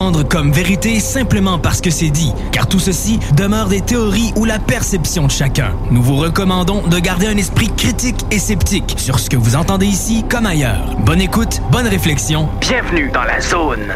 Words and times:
Prendre 0.00 0.26
comme 0.26 0.50
vérité 0.50 0.98
simplement 0.98 1.58
parce 1.58 1.82
que 1.82 1.90
c'est 1.90 2.08
dit, 2.08 2.32
car 2.52 2.66
tout 2.66 2.78
ceci 2.78 3.20
demeure 3.36 3.68
des 3.68 3.82
théories 3.82 4.32
ou 4.36 4.46
la 4.46 4.58
perception 4.58 5.26
de 5.26 5.30
chacun. 5.30 5.74
Nous 5.90 6.00
vous 6.00 6.16
recommandons 6.16 6.80
de 6.86 6.98
garder 6.98 7.26
un 7.26 7.36
esprit 7.36 7.68
critique 7.76 8.16
et 8.30 8.38
sceptique 8.38 8.94
sur 8.96 9.18
ce 9.18 9.28
que 9.28 9.36
vous 9.36 9.56
entendez 9.56 9.84
ici 9.84 10.24
comme 10.26 10.46
ailleurs. 10.46 10.96
Bonne 11.00 11.20
écoute, 11.20 11.60
bonne 11.70 11.86
réflexion. 11.86 12.48
Bienvenue 12.62 13.10
dans 13.12 13.24
la 13.24 13.42
zone. 13.42 13.92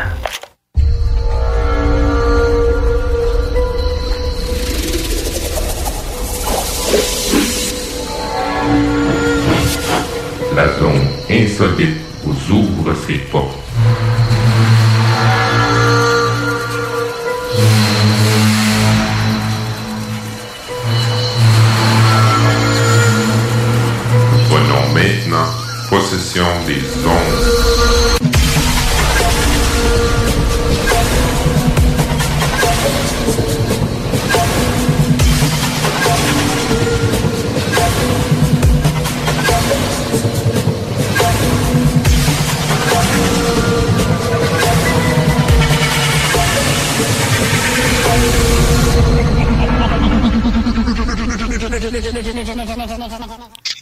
La 10.55 10.69
zone 10.79 11.09
insolite 11.31 11.97
vous 12.25 12.55
ouvre 12.55 12.95
ses 13.07 13.15
portes. 13.15 13.64
Maintenant 24.95 25.51
possession 25.91 26.45
des 26.67 27.05
ondes. 27.05 27.65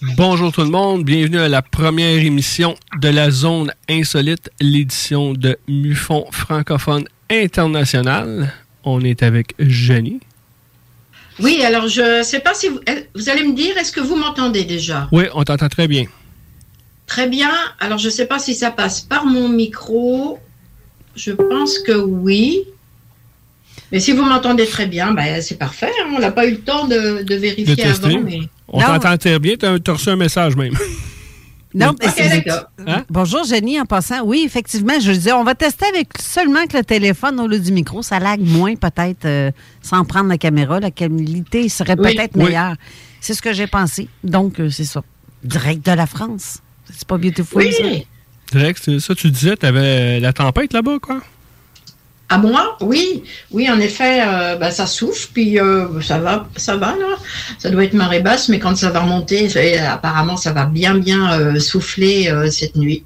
Bonjour 0.02 0.50
tout 0.50 0.62
le 0.62 0.68
monde, 0.68 1.04
bienvenue 1.04 1.38
à 1.38 1.48
la 1.48 1.62
première 1.62 2.18
émission 2.18 2.74
de 3.00 3.08
la 3.08 3.30
Zone 3.30 3.72
Insolite, 3.88 4.50
l'édition 4.60 5.32
de 5.32 5.56
Mufon 5.68 6.26
francophone 6.32 7.04
international. 7.30 8.52
On 8.82 9.00
est 9.02 9.22
avec 9.22 9.54
Jenny. 9.60 10.18
Oui, 11.38 11.62
alors 11.62 11.86
je 11.86 12.18
ne 12.18 12.22
sais 12.24 12.40
pas 12.40 12.52
si 12.52 12.66
vous, 12.66 12.80
vous 13.14 13.28
allez 13.28 13.44
me 13.44 13.54
dire, 13.54 13.78
est-ce 13.78 13.92
que 13.92 14.00
vous 14.00 14.16
m'entendez 14.16 14.64
déjà? 14.64 15.08
Oui, 15.12 15.26
on 15.34 15.44
t'entend 15.44 15.68
très 15.68 15.86
bien. 15.86 16.06
Très 17.06 17.28
bien. 17.28 17.52
Alors 17.78 17.98
je 17.98 18.06
ne 18.06 18.12
sais 18.12 18.26
pas 18.26 18.40
si 18.40 18.56
ça 18.56 18.72
passe 18.72 19.02
par 19.02 19.24
mon 19.24 19.48
micro. 19.48 20.40
Je 21.14 21.30
pense 21.30 21.78
que 21.78 21.92
oui. 21.92 22.64
Mais 23.92 24.00
si 24.00 24.12
vous 24.12 24.22
m'entendez 24.24 24.66
très 24.66 24.86
bien, 24.86 25.12
ben, 25.12 25.40
c'est 25.42 25.58
parfait. 25.58 25.90
hein. 26.02 26.10
On 26.16 26.18
n'a 26.18 26.30
pas 26.32 26.46
eu 26.46 26.52
le 26.52 26.60
temps 26.60 26.86
de, 26.88 27.22
de 27.22 27.34
vérifier 27.34 27.76
De 27.76 27.82
avant. 27.82 28.20
Mais... 28.24 28.40
On 28.68 28.80
Non. 28.80 28.86
t'entend 28.86 29.16
très 29.18 29.38
bien, 29.38 29.54
tu 29.56 29.66
as, 29.66 29.92
reçu 29.92 30.08
un 30.08 30.16
message 30.16 30.56
même. 30.56 30.74
Non, 31.74 31.94
mais. 31.98 32.44
Hein? 32.86 33.04
Bonjour 33.08 33.44
Jenny, 33.44 33.80
en 33.80 33.86
passant. 33.86 34.22
Oui, 34.26 34.42
effectivement, 34.44 35.00
je 35.00 35.10
disais, 35.12 35.32
on 35.32 35.42
va 35.42 35.54
tester 35.54 35.86
avec 35.86 36.08
seulement 36.20 36.66
que 36.66 36.76
le 36.76 36.84
téléphone 36.84 37.40
au 37.40 37.46
lieu 37.46 37.58
du 37.58 37.72
micro. 37.72 38.02
Ça 38.02 38.18
lag 38.18 38.40
moins 38.42 38.74
peut-être 38.76 39.24
euh, 39.24 39.50
sans 39.80 40.04
prendre 40.04 40.28
la 40.28 40.36
caméra. 40.36 40.80
La 40.80 40.90
qualité 40.90 41.70
serait 41.70 41.94
Oui. 41.98 42.14
peut-être 42.14 42.36
Oui. 42.36 42.44
meilleure. 42.44 42.74
C'est 43.22 43.32
ce 43.32 43.40
que 43.40 43.54
j'ai 43.54 43.66
pensé. 43.68 44.08
Donc, 44.22 44.60
euh, 44.60 44.68
c'est 44.68 44.84
ça. 44.84 45.02
Direct 45.44 45.86
de 45.86 45.92
la 45.92 46.06
France. 46.06 46.58
C'est 46.92 47.08
pas 47.08 47.16
beautiful, 47.16 47.62
ça? 47.72 47.82
Oui. 47.84 48.06
Direct, 48.52 48.78
c'est 48.84 49.00
ça, 49.00 49.14
tu 49.14 49.30
disais, 49.30 49.56
tu 49.56 49.64
avais 49.64 50.20
la 50.20 50.34
tempête 50.34 50.74
là-bas, 50.74 50.98
quoi? 51.00 51.22
À 52.32 52.38
moi, 52.38 52.78
oui, 52.80 53.24
oui, 53.50 53.68
en 53.70 53.78
effet, 53.78 54.22
euh, 54.26 54.56
bah, 54.56 54.70
ça 54.70 54.86
souffle, 54.86 55.28
puis 55.34 55.60
euh, 55.60 56.00
ça 56.00 56.16
va, 56.18 56.48
ça 56.56 56.76
va 56.78 56.96
là. 56.96 57.18
Ça 57.58 57.68
doit 57.68 57.84
être 57.84 57.92
marée 57.92 58.20
basse, 58.20 58.48
mais 58.48 58.58
quand 58.58 58.74
ça 58.74 58.88
va 58.88 59.00
remonter, 59.00 59.50
ça- 59.50 59.60
apparemment, 59.92 60.38
ça 60.38 60.50
va 60.54 60.64
bien, 60.64 60.94
bien 60.94 61.30
euh, 61.38 61.60
souffler 61.60 62.34
cette 62.50 62.74
nuit. 62.76 63.04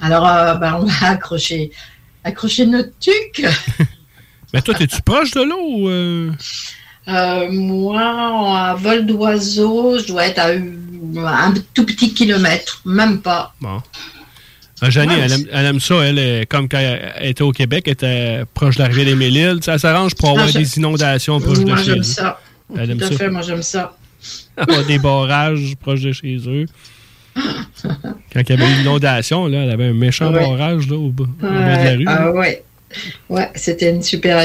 Alors, 0.00 0.22
bah, 0.22 0.78
on 0.80 0.84
va 0.84 1.08
accrocher, 1.08 1.72
accrocher 2.22 2.66
notre 2.66 2.96
tuc. 3.00 3.44
Mais 4.52 4.62
toi, 4.62 4.74
es-tu 4.78 5.02
proche 5.02 5.32
de 5.32 5.42
l'eau 5.42 5.90
moi, 7.50 8.68
à 8.70 8.74
vol 8.74 9.04
d'oiseau, 9.04 9.98
je 9.98 10.06
dois 10.06 10.26
être 10.26 10.38
à 10.38 10.50
un 11.46 11.54
tout 11.74 11.84
petit 11.84 12.14
kilomètre, 12.14 12.80
même 12.84 13.20
pas. 13.20 13.52
Bon. 13.60 13.82
Ah, 14.84 15.06
Ouais, 15.06 15.14
elle, 15.22 15.32
aime, 15.32 15.44
elle 15.52 15.66
aime 15.66 15.80
ça, 15.80 15.94
elle, 16.04 16.18
est- 16.18 16.46
comme 16.46 16.68
quand 16.68 16.78
elle 16.78 17.30
était 17.30 17.42
au 17.42 17.52
Québec, 17.52 17.84
elle 17.86 17.92
était 17.92 18.44
proche 18.54 18.76
de 18.76 18.82
la 18.82 18.88
rivière 18.88 19.06
des 19.06 19.14
Mille-Îles. 19.14 19.58
Ça 19.62 19.78
s'arrange 19.78 20.14
pour 20.14 20.30
avoir 20.30 20.46
Ah, 20.46 20.50
je- 20.50 20.58
des 20.58 20.78
inondations 20.78 21.40
proches 21.40 21.58
de 21.60 21.64
Moi, 21.64 21.76
chez 21.78 21.84
j'aime 21.84 21.98
eux. 22.00 22.02
ça. 22.02 22.40
Elle 22.76 22.90
aime 22.90 22.98
Tout 22.98 23.04
à 23.04 23.08
ça. 23.08 23.16
fait, 23.16 23.30
moi, 23.30 23.42
j'aime 23.42 23.62
ça. 23.62 23.96
avoir 24.56 24.84
des 24.84 24.98
barrages 24.98 25.74
proches 25.80 26.00
de 26.02 26.12
chez 26.12 26.38
eux. 26.46 26.66
Quand 28.32 28.40
il 28.40 28.50
y 28.50 28.52
avait 28.52 28.72
une 28.72 28.80
inondation, 28.82 29.46
là, 29.46 29.64
elle 29.64 29.70
avait 29.70 29.88
un 29.88 29.92
méchant 29.92 30.32
Ouais. 30.32 30.40
barrage 30.40 30.88
là, 30.88 30.96
au, 30.96 31.08
bas- 31.10 31.24
au 31.24 31.42
bas 31.42 31.48
de 31.78 31.84
la 31.84 31.90
rue. 31.96 32.04
ah 32.06 32.30
ouais. 32.32 32.62
Ouais, 33.28 33.50
c'était 33.56 33.90
une 33.90 34.02
super 34.04 34.38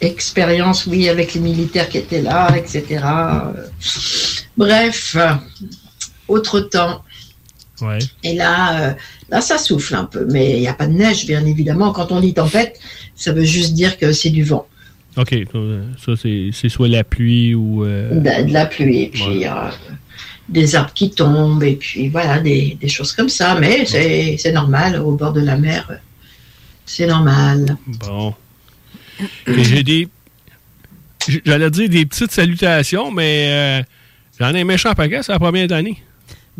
expérience, 0.00 0.86
oui, 0.86 1.08
avec 1.10 1.34
les 1.34 1.40
militaires 1.40 1.86
qui 1.88 1.98
étaient 1.98 2.22
là, 2.22 2.48
etc. 2.56 2.84
Euh, 3.04 3.66
Bref, 4.56 5.16
euh, 5.18 5.28
autre 6.28 6.60
temps. 6.60 7.02
Ouais. 7.80 7.98
Et 8.24 8.34
là, 8.34 8.82
euh, 8.90 8.92
là, 9.30 9.40
ça 9.40 9.56
souffle 9.58 9.94
un 9.94 10.04
peu, 10.04 10.26
mais 10.30 10.52
il 10.56 10.60
n'y 10.60 10.68
a 10.68 10.74
pas 10.74 10.86
de 10.86 10.92
neige, 10.92 11.26
bien 11.26 11.44
évidemment. 11.46 11.92
Quand 11.92 12.12
on 12.12 12.20
dit 12.20 12.34
tempête, 12.34 12.78
ça 13.14 13.32
veut 13.32 13.44
juste 13.44 13.74
dire 13.74 13.96
que 13.98 14.12
c'est 14.12 14.30
du 14.30 14.44
vent, 14.44 14.66
OK. 15.16 15.34
Ça, 16.04 16.12
c'est 16.16 16.68
soit 16.68 16.88
la 16.88 17.04
pluie 17.04 17.54
ou. 17.54 17.84
euh, 17.84 18.10
de, 18.14 18.48
de 18.48 18.52
la 18.52 18.66
pluie, 18.66 19.02
et 19.04 19.08
puis 19.08 19.46
euh, 19.46 19.50
des 20.48 20.74
arbres 20.74 20.92
qui 20.94 21.10
tombent, 21.10 21.62
et 21.64 21.76
puis 21.76 22.08
voilà, 22.08 22.38
des, 22.38 22.76
des 22.80 22.88
choses 22.88 23.12
comme 23.12 23.28
ça. 23.28 23.56
Mais 23.58 23.84
c'est 23.86 24.36
c'est 24.38 24.52
normal, 24.52 25.00
au 25.00 25.12
bord 25.12 25.32
de 25.32 25.40
la 25.40 25.56
mer, 25.56 25.86
euh, 25.90 25.94
c'est 26.86 27.06
normal. 27.06 27.76
Bon. 27.86 28.34
J'ai 29.46 29.82
des. 29.82 30.08
J'allais 31.44 31.70
dire 31.70 31.88
des 31.88 32.06
petites 32.06 32.32
salutations, 32.32 33.10
mais 33.10 33.84
j'en 34.38 34.54
ai 34.54 34.60
un 34.62 34.64
méchant 34.64 34.94
paquet, 34.94 35.20
c'est 35.22 35.32
la 35.32 35.38
première 35.38 35.70
année. 35.72 36.02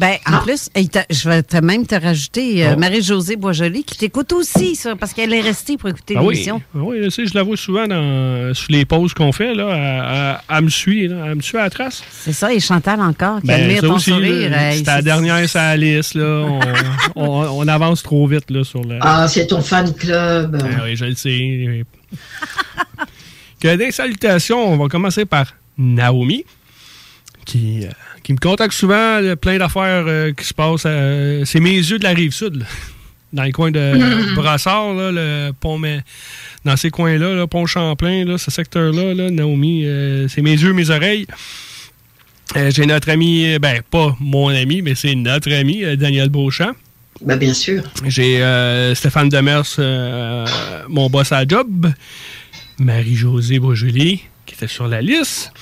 Ben, 0.00 0.14
en 0.26 0.36
Ah. 0.36 0.42
plus, 0.44 0.70
je 0.74 1.28
vais 1.28 1.42
te 1.42 1.58
même 1.58 1.86
te 1.86 1.94
rajouter 1.94 2.64
euh, 2.66 2.72
Oh. 2.74 2.78
Marie-Josée 2.80 3.36
Boisjoli 3.36 3.84
qui 3.84 3.98
t'écoute 3.98 4.32
aussi, 4.32 4.74
ça, 4.74 4.96
parce 4.96 5.12
qu'elle 5.12 5.32
est 5.34 5.42
restée 5.42 5.76
pour 5.76 5.90
écouter 5.90 6.14
Ah 6.16 6.22
oui, 6.22 6.32
l'émission. 6.34 6.62
Ah 6.74 6.78
oui, 6.80 7.00
je 7.04 7.10
sais, 7.10 7.26
je 7.26 7.34
la 7.34 7.42
vois 7.42 7.56
souvent 7.58 7.86
dans, 7.86 8.54
sur 8.54 8.72
les 8.72 8.86
pauses 8.86 9.12
qu'on 9.12 9.30
fait. 9.32 9.54
Là, 9.54 10.40
elle, 10.48 10.64
me 10.64 10.70
suit, 10.70 11.06
là, 11.06 11.26
elle 11.26 11.34
me 11.34 11.42
suit 11.42 11.58
à 11.58 11.64
la 11.64 11.70
trace. 11.70 12.02
C'est 12.10 12.32
ça, 12.32 12.50
et 12.52 12.60
Chantal 12.60 12.98
encore, 13.00 13.40
qui 13.42 13.46
Ben, 13.48 13.60
admire 13.62 13.82
ton 13.82 13.94
aussi, 13.96 14.10
sourire. 14.10 14.50
c'est 14.52 14.84
la 14.84 14.96
c'est- 14.96 15.02
dernière 15.02 15.48
sur 15.48 15.60
la 15.60 15.76
liste. 15.76 16.14
Là. 16.14 16.46
On, 16.46 16.60
on- 17.16 17.60
on 17.60 17.68
avance 17.68 18.02
trop 18.02 18.26
vite 18.26 18.50
là, 18.50 18.64
sur 18.64 18.82
le. 18.82 18.98
Ah, 19.02 19.28
c'est 19.28 19.48
ton 19.48 19.60
fan 19.60 19.92
club. 19.94 20.58
Ah 20.64 20.82
oui, 20.84 20.96
je 20.96 21.04
le 21.04 21.14
sais. 21.14 21.84
que 23.60 23.76
des 23.76 23.90
salutations, 23.92 24.72
on 24.72 24.78
va 24.78 24.88
commencer 24.88 25.26
par 25.26 25.52
Naomi, 25.76 26.44
qui, 27.44 27.84
euh, 27.84 27.90
qui 28.30 28.34
me 28.34 28.38
contacte 28.38 28.74
souvent, 28.74 29.18
là, 29.18 29.34
plein 29.34 29.58
d'affaires 29.58 30.04
euh, 30.06 30.32
qui 30.32 30.44
se 30.44 30.54
passent. 30.54 30.84
euh, 30.86 31.42
c'est 31.44 31.58
mes 31.58 31.74
yeux 31.74 31.98
de 31.98 32.04
la 32.04 32.10
rive 32.10 32.30
sud. 32.30 32.60
là. 32.60 32.66
dans 33.32 33.42
les 33.42 33.50
coins 33.50 33.72
de 33.72 34.34
Brassard, 34.36 34.94
là, 34.94 35.10
le 35.10 35.50
pont, 35.50 35.78
mais 35.78 36.02
dans 36.64 36.76
ces 36.76 36.90
coins-là, 36.90 37.34
là, 37.34 37.48
pont 37.48 37.66
Champlain, 37.66 38.24
là, 38.24 38.38
ce 38.38 38.52
secteur-là, 38.52 39.14
là, 39.14 39.30
Naomi, 39.30 39.84
euh, 39.84 40.28
c'est 40.28 40.42
mes 40.42 40.52
yeux, 40.52 40.72
mes 40.72 40.90
oreilles. 40.90 41.26
J'ai 42.54 42.86
notre 42.86 43.10
ami, 43.10 43.58
ben 43.58 43.80
pas 43.90 44.16
mon 44.20 44.48
ami, 44.48 44.80
mais 44.82 44.94
c'est 44.94 45.14
notre 45.16 45.52
ami, 45.52 45.82
Daniel 45.96 46.28
Beauchamp. 46.28 46.72
Ben, 47.20 47.36
bien 47.36 47.54
sûr. 47.54 47.82
J'ai 48.06 48.44
Stéphane 48.94 49.28
Demers, 49.28 49.64
mon 50.88 51.10
boss 51.10 51.32
à 51.32 51.44
job. 51.46 51.92
Marie-Josée 52.78 53.58
Beaujolais, 53.58 54.20
qui 54.46 54.54
était 54.54 54.68
sur 54.68 54.88
la 54.88 55.00
liste. 55.00 55.52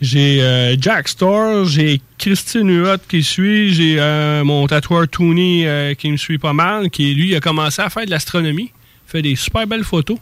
J'ai 0.00 0.42
euh, 0.42 0.76
Jack 0.80 1.08
Store, 1.08 1.66
j'ai 1.66 2.00
Christine 2.16 2.70
Huot 2.70 2.96
qui 3.06 3.22
suit, 3.22 3.74
j'ai 3.74 3.96
euh, 3.98 4.42
mon 4.44 4.66
tatoueur 4.66 5.06
Tony 5.08 5.66
euh, 5.66 5.94
qui 5.94 6.10
me 6.10 6.16
suit 6.16 6.38
pas 6.38 6.54
mal, 6.54 6.88
qui 6.88 7.14
lui 7.14 7.34
a 7.34 7.40
commencé 7.40 7.82
à 7.82 7.90
faire 7.90 8.06
de 8.06 8.10
l'astronomie, 8.10 8.72
fait 9.06 9.20
des 9.20 9.36
super 9.36 9.66
belles 9.66 9.84
photos. 9.84 10.18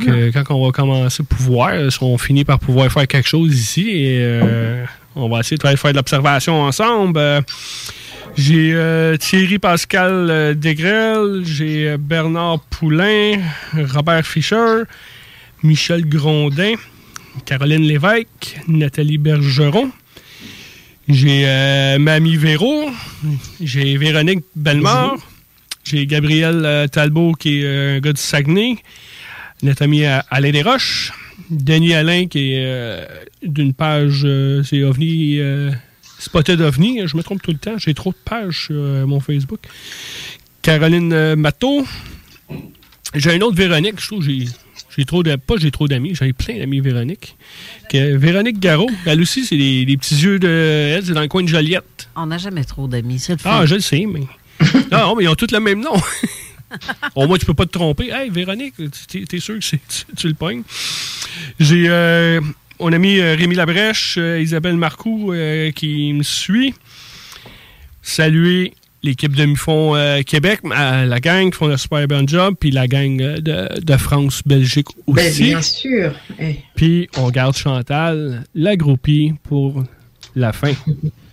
Que, 0.00 0.30
quand 0.30 0.54
on 0.54 0.64
va 0.64 0.72
commencer 0.72 1.22
à 1.22 1.26
pouvoir, 1.26 1.74
on 2.00 2.16
finit 2.16 2.46
par 2.46 2.58
pouvoir 2.58 2.90
faire 2.90 3.06
quelque 3.06 3.28
chose 3.28 3.54
ici 3.54 3.90
et 3.90 4.18
euh, 4.22 4.82
on 5.14 5.28
va 5.28 5.40
essayer 5.40 5.58
de 5.58 5.76
faire 5.76 5.92
de 5.92 5.96
l'observation 5.96 6.62
ensemble. 6.62 7.18
Euh, 7.18 7.42
j'ai 8.36 8.72
euh, 8.72 9.16
Thierry 9.16 9.58
Pascal 9.58 10.28
euh, 10.30 10.54
Desgrelles, 10.54 11.42
j'ai 11.44 11.90
euh, 11.90 11.96
Bernard 11.98 12.60
Poulain, 12.70 13.34
Robert 13.92 14.26
Fischer, 14.26 14.82
Michel 15.62 16.08
Grondin, 16.08 16.74
Caroline 17.44 17.82
Lévesque, 17.82 18.60
Nathalie 18.68 19.18
Bergeron. 19.18 19.90
J'ai 21.08 21.42
euh, 21.44 21.98
Mamie 21.98 22.36
Véro, 22.36 22.88
j'ai 23.60 23.98
Véronique 23.98 24.42
Bellemare, 24.56 25.16
j'ai 25.84 26.06
Gabriel 26.06 26.64
euh, 26.64 26.86
Talbot 26.86 27.32
qui 27.32 27.60
est 27.60 27.64
euh, 27.64 27.96
un 27.96 28.00
gars 28.00 28.14
du 28.14 28.20
Saguenay, 28.20 28.76
notre 29.62 29.82
ami 29.82 30.04
Alain 30.06 30.50
Desroches, 30.50 31.12
Denis 31.50 31.92
Alain 31.92 32.26
qui 32.26 32.54
est 32.54 33.06
d'une 33.42 33.74
page, 33.74 34.26
c'est 34.64 34.82
OVNI, 34.82 35.40
Spotted 36.18 36.62
OVNI, 36.62 37.06
je 37.06 37.18
me 37.18 37.22
trompe 37.22 37.42
tout 37.42 37.52
le 37.52 37.58
temps, 37.58 37.76
j'ai 37.76 37.92
trop 37.92 38.12
de 38.12 38.18
pages 38.24 38.66
sur 38.66 38.74
mon 39.06 39.20
Facebook. 39.20 39.60
Caroline 40.62 41.34
Matteau, 41.34 41.86
j'ai 43.14 43.34
une 43.34 43.42
autre 43.42 43.56
Véronique, 43.56 44.00
je 44.00 44.06
trouve 44.06 44.20
que 44.20 44.24
j'ai 44.24 44.46
j'ai 44.96 45.04
trop 45.04 45.22
de 45.22 45.34
pas 45.36 45.54
j'ai 45.58 45.70
trop 45.70 45.88
d'amis, 45.88 46.14
j'ai 46.14 46.32
plein 46.32 46.58
d'amis 46.58 46.80
Véronique. 46.80 47.36
Que, 47.90 48.16
Véronique 48.16 48.60
Garot, 48.60 48.90
elle 49.06 49.20
aussi 49.20 49.44
c'est 49.44 49.56
des, 49.56 49.84
des 49.84 49.96
petits 49.96 50.16
yeux 50.16 50.38
de 50.38 50.48
elle, 50.96 51.04
c'est 51.04 51.12
dans 51.12 51.20
le 51.22 51.28
coin 51.28 51.42
de 51.42 51.48
Joliette. 51.48 52.08
On 52.16 52.26
n'a 52.26 52.38
jamais 52.38 52.64
trop 52.64 52.86
d'amis, 52.88 53.18
c'est 53.18 53.32
le 53.32 53.38
fun. 53.38 53.50
Ah, 53.52 53.66
je 53.66 53.74
le 53.76 53.80
sais, 53.80 54.06
mais 54.06 54.20
non, 54.92 55.16
mais 55.16 55.24
ils 55.24 55.28
ont 55.28 55.34
tous 55.34 55.50
le 55.52 55.60
même 55.60 55.80
nom. 55.80 55.94
Au 57.14 57.26
moins, 57.28 57.38
tu 57.38 57.46
peux 57.46 57.54
pas 57.54 57.66
te 57.66 57.70
tromper. 57.72 58.10
Hey, 58.10 58.30
Véronique, 58.30 58.74
t'es 59.08 59.24
es 59.36 59.40
sûr 59.40 59.56
que 59.58 59.64
c'est- 59.64 59.80
tu, 59.88 60.04
tu 60.16 60.28
le 60.28 60.34
pognes? 60.34 60.62
J'ai 61.60 61.84
euh, 61.88 62.40
mon 62.80 62.92
ami 62.92 63.18
euh, 63.20 63.36
Rémi 63.36 63.54
Labrèche, 63.54 64.16
euh, 64.18 64.40
Isabelle 64.40 64.76
Marcoux 64.76 65.32
euh, 65.32 65.70
qui 65.70 66.12
me 66.12 66.22
suit. 66.24 66.74
Saluer 68.02 68.74
l'équipe 69.04 69.36
de 69.36 69.44
Mufon 69.44 69.94
euh, 69.94 70.22
Québec, 70.22 70.60
euh, 70.64 71.04
la 71.04 71.20
gang 71.20 71.50
qui 71.50 71.56
font 71.58 71.68
un 71.70 71.76
super 71.76 72.08
bon 72.08 72.26
job, 72.26 72.54
puis 72.58 72.70
la 72.72 72.88
gang 72.88 73.20
euh, 73.20 73.38
de, 73.40 73.80
de 73.80 73.96
France, 73.96 74.42
Belgique 74.44 74.88
Ben, 75.06 75.26
aussi. 75.30 75.44
bien 75.44 75.62
sûr. 75.62 76.12
Puis 76.74 77.08
on 77.16 77.28
garde 77.30 77.54
Chantal, 77.56 78.44
la 78.54 78.74
groupie, 78.76 79.34
pour 79.44 79.84
la 80.34 80.52
fin. 80.52 80.72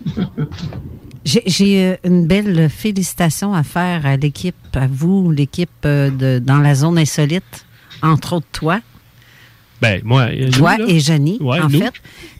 J'ai- 1.25 1.43
J'ai 1.45 1.97
une 2.03 2.25
belle 2.27 2.67
félicitation 2.69 3.53
à 3.53 3.63
faire 3.63 4.05
à 4.05 4.17
l'équipe, 4.17 4.55
à 4.73 4.87
vous, 4.87 5.31
l'équipe 5.31 5.69
de 5.83 6.39
dans 6.39 6.57
la 6.57 6.73
zone 6.75 6.97
insolite, 6.97 7.65
entre 8.01 8.33
autres 8.33 8.47
toi, 8.51 8.79
Ben, 9.81 9.99
moi, 10.03 10.27
toi 10.57 10.75
et 10.87 10.99
Janie, 10.99 11.37
Ouais, 11.41 11.59
en 11.59 11.67
nous. 11.67 11.79
fait, 11.79 11.91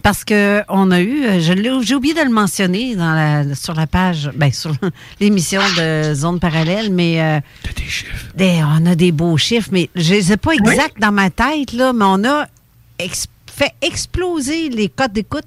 parce 0.04 0.24
que 0.24 0.62
on 0.70 0.92
a 0.92 1.02
eu, 1.02 1.26
euh, 1.26 1.40
j'ai 1.82 1.96
oublié 1.96 2.14
de 2.14 2.22
le 2.22 2.30
mentionner 2.30 2.96
dans 2.96 3.14
la, 3.14 3.56
sur 3.56 3.74
la 3.74 3.88
page, 3.88 4.30
ben, 4.36 4.52
sur 4.52 4.72
l'émission 5.20 5.62
de 5.78 6.14
Zone 6.14 6.40
Parallèle, 6.40 6.92
mais 6.94 7.20
euh, 7.22 7.40
des 7.76 7.84
chiffres. 7.84 8.28
des- 8.36 8.62
on 8.64 8.86
a 8.86 8.94
des 8.96 9.12
beaux 9.12 9.38
chiffres, 9.38 9.70
mais 9.72 9.90
je 9.96 10.14
les 10.14 10.32
ai 10.34 10.38
pas 10.38 10.54
exacts 10.54 11.00
dans 11.00 11.12
ma 11.12 11.30
tête 11.32 11.74
là, 11.74 11.94
mais 11.94 12.06
on 12.08 12.24
a 12.26 12.48
ex- 13.00 13.26
fait 13.52 13.72
exploser 13.82 14.70
les 14.70 14.88
codes 14.90 15.14
d'écoute 15.14 15.46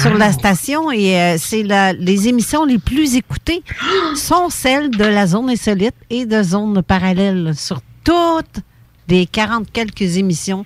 sur 0.00 0.14
la 0.16 0.30
station 0.30 0.92
et 0.92 1.16
euh, 1.20 1.36
c'est 1.38 1.64
les 1.98 2.28
émissions 2.28 2.64
les 2.64 2.78
plus 2.78 3.16
écoutées 3.16 3.64
sont 4.14 4.48
celles 4.50 4.90
de 4.90 5.02
la 5.04 5.26
zone 5.26 5.50
insolite 5.50 5.96
et 6.08 6.24
de 6.26 6.40
zone 6.44 6.80
parallèle 6.84 7.52
sur 7.56 7.80
toutes 8.04 8.62
les 9.08 9.26
40 9.26 9.66
quelques 9.72 10.16
émissions 10.18 10.64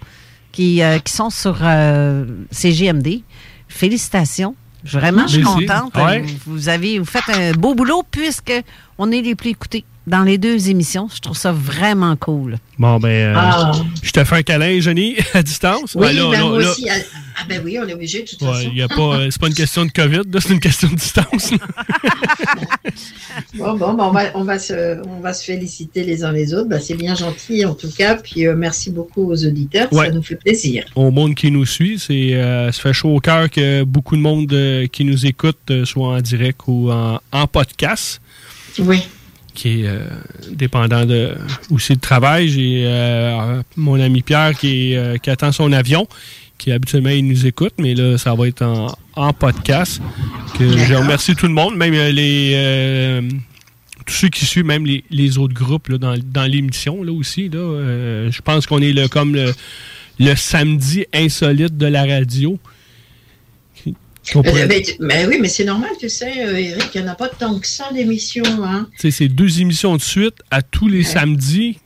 qui, 0.56 0.82
euh, 0.82 0.98
qui 1.00 1.12
sont 1.12 1.28
sur 1.28 1.58
euh, 1.60 2.24
CGMD. 2.50 3.20
Félicitations. 3.68 4.56
Vraiment, 4.84 5.26
je 5.26 5.34
suis 5.34 5.42
contente. 5.42 5.94
Ouais. 5.94 6.24
Vous 6.46 6.70
avez 6.70 6.98
vous 6.98 7.04
faites 7.04 7.28
un 7.28 7.52
beau 7.52 7.74
boulot 7.74 8.02
puisque 8.10 8.54
on 8.96 9.12
est 9.12 9.20
les 9.20 9.34
plus 9.34 9.50
écoutés 9.50 9.84
dans 10.06 10.22
les 10.22 10.38
deux 10.38 10.68
émissions. 10.70 11.08
Je 11.14 11.20
trouve 11.20 11.36
ça 11.36 11.52
vraiment 11.52 12.16
cool. 12.16 12.58
Bon, 12.78 12.98
ben, 12.98 13.08
euh, 13.08 13.34
Ah. 13.36 13.72
je 14.02 14.10
te 14.10 14.22
fais 14.24 14.36
un 14.36 14.42
câlin, 14.42 14.78
Johnny, 14.80 15.16
à 15.34 15.42
distance. 15.42 15.94
Oui, 15.94 16.06
Ouais, 16.06 16.12
là, 16.12 16.22
ben, 16.30 16.32
là, 16.32 16.44
moi 16.44 16.60
là, 16.62 16.70
aussi. 16.70 16.88
Ah, 16.88 16.94
ah, 17.38 17.42
ben 17.48 17.60
oui, 17.64 17.78
on 17.82 17.88
est 17.88 17.94
obligé 17.94 18.22
de 18.22 18.28
toute 18.28 18.40
ouais, 18.42 18.48
façon. 18.52 18.70
y 18.72 18.82
a 18.82 18.88
pas, 18.88 18.94
euh, 19.16 19.28
c'est 19.30 19.40
pas 19.40 19.48
une 19.48 19.54
question 19.54 19.84
de 19.84 19.90
COVID, 19.90 20.22
c'est 20.40 20.50
une 20.52 20.60
question 20.60 20.88
de 20.88 20.94
distance. 20.94 21.52
Bon, 23.54 23.76
bon, 23.76 23.92
ben, 23.94 24.04
on, 24.04 24.10
va, 24.12 24.22
on, 24.34 24.44
va 24.44 24.58
se, 24.58 25.00
on 25.06 25.20
va 25.20 25.32
se 25.34 25.44
féliciter 25.44 26.04
les 26.04 26.24
uns 26.24 26.32
les 26.32 26.54
autres. 26.54 26.68
Ben, 26.68 26.80
c'est 26.80 26.94
bien 26.94 27.14
gentil 27.14 27.64
en 27.64 27.74
tout 27.74 27.90
cas. 27.96 28.16
Puis 28.16 28.46
euh, 28.46 28.54
merci 28.56 28.90
beaucoup 28.90 29.30
aux 29.30 29.44
auditeurs. 29.44 29.92
Ouais. 29.92 30.06
Ça 30.06 30.12
nous 30.12 30.22
fait 30.22 30.36
plaisir. 30.36 30.84
Au 30.94 31.10
monde 31.10 31.34
qui 31.34 31.50
nous 31.50 31.66
suit, 31.66 31.98
c'est, 31.98 32.34
euh, 32.34 32.72
ça 32.72 32.80
fait 32.80 32.92
chaud 32.92 33.14
au 33.14 33.20
cœur 33.20 33.50
que 33.50 33.82
beaucoup 33.84 34.16
de 34.16 34.22
monde 34.22 34.50
euh, 34.52 34.86
qui 34.86 35.04
nous 35.04 35.26
écoute, 35.26 35.58
euh, 35.70 35.84
soit 35.84 36.08
en 36.08 36.20
direct 36.20 36.60
ou 36.66 36.90
en, 36.90 37.20
en 37.32 37.46
podcast. 37.46 38.20
Oui. 38.78 39.02
Qui 39.56 39.80
est 39.80 39.86
euh, 39.86 40.00
dépendant 40.52 41.06
de, 41.06 41.34
aussi 41.70 41.94
de 41.94 42.00
travail. 42.00 42.48
J'ai 42.50 42.82
euh, 42.84 43.62
mon 43.74 43.98
ami 43.98 44.20
Pierre 44.20 44.52
qui, 44.54 44.92
est, 44.92 44.96
euh, 44.96 45.16
qui 45.16 45.30
attend 45.30 45.50
son 45.50 45.72
avion, 45.72 46.06
qui 46.58 46.72
habituellement 46.72 47.08
il 47.08 47.26
nous 47.26 47.46
écoute, 47.46 47.72
mais 47.78 47.94
là, 47.94 48.18
ça 48.18 48.34
va 48.34 48.48
être 48.48 48.60
en, 48.60 48.94
en 49.14 49.32
podcast. 49.32 50.02
Que 50.58 50.76
je 50.76 50.94
remercie 50.94 51.34
tout 51.34 51.46
le 51.46 51.54
monde, 51.54 51.74
même 51.74 51.94
les 51.94 53.22
tous 54.04 54.14
ceux 54.14 54.28
qui 54.28 54.44
suivent, 54.44 54.66
même 54.66 54.86
les, 54.86 55.02
les 55.10 55.38
autres 55.38 55.54
groupes 55.54 55.88
là, 55.88 55.98
dans, 55.98 56.14
dans 56.22 56.44
l'émission 56.44 57.02
là 57.02 57.12
aussi. 57.12 57.48
Là, 57.48 58.28
je 58.30 58.40
pense 58.42 58.66
qu'on 58.66 58.82
est 58.82 58.92
le, 58.92 59.08
comme 59.08 59.34
le, 59.34 59.52
le 60.20 60.34
samedi 60.36 61.06
insolite 61.14 61.76
de 61.76 61.86
la 61.86 62.04
radio. 62.04 62.58
Pourrait- 64.32 64.62
Euh, 64.62 64.66
mais, 64.68 64.82
mais 65.00 65.26
oui, 65.26 65.38
mais 65.40 65.48
c'est 65.48 65.64
normal, 65.64 65.90
tu 66.00 66.08
sais, 66.08 66.44
euh, 66.44 66.56
Eric, 66.58 66.86
il 66.94 67.00
n'y 67.02 67.08
en 67.08 67.12
a 67.12 67.14
pas 67.14 67.28
tant 67.28 67.58
que 67.60 67.66
ça 67.66 67.90
d'émissions. 67.92 68.42
Hein. 68.64 68.88
C'est 68.96 69.28
deux 69.28 69.60
émissions 69.60 69.96
de 69.96 70.02
suite 70.02 70.34
à 70.50 70.62
tous 70.62 70.88
les 70.88 71.04
samedis 71.04 71.78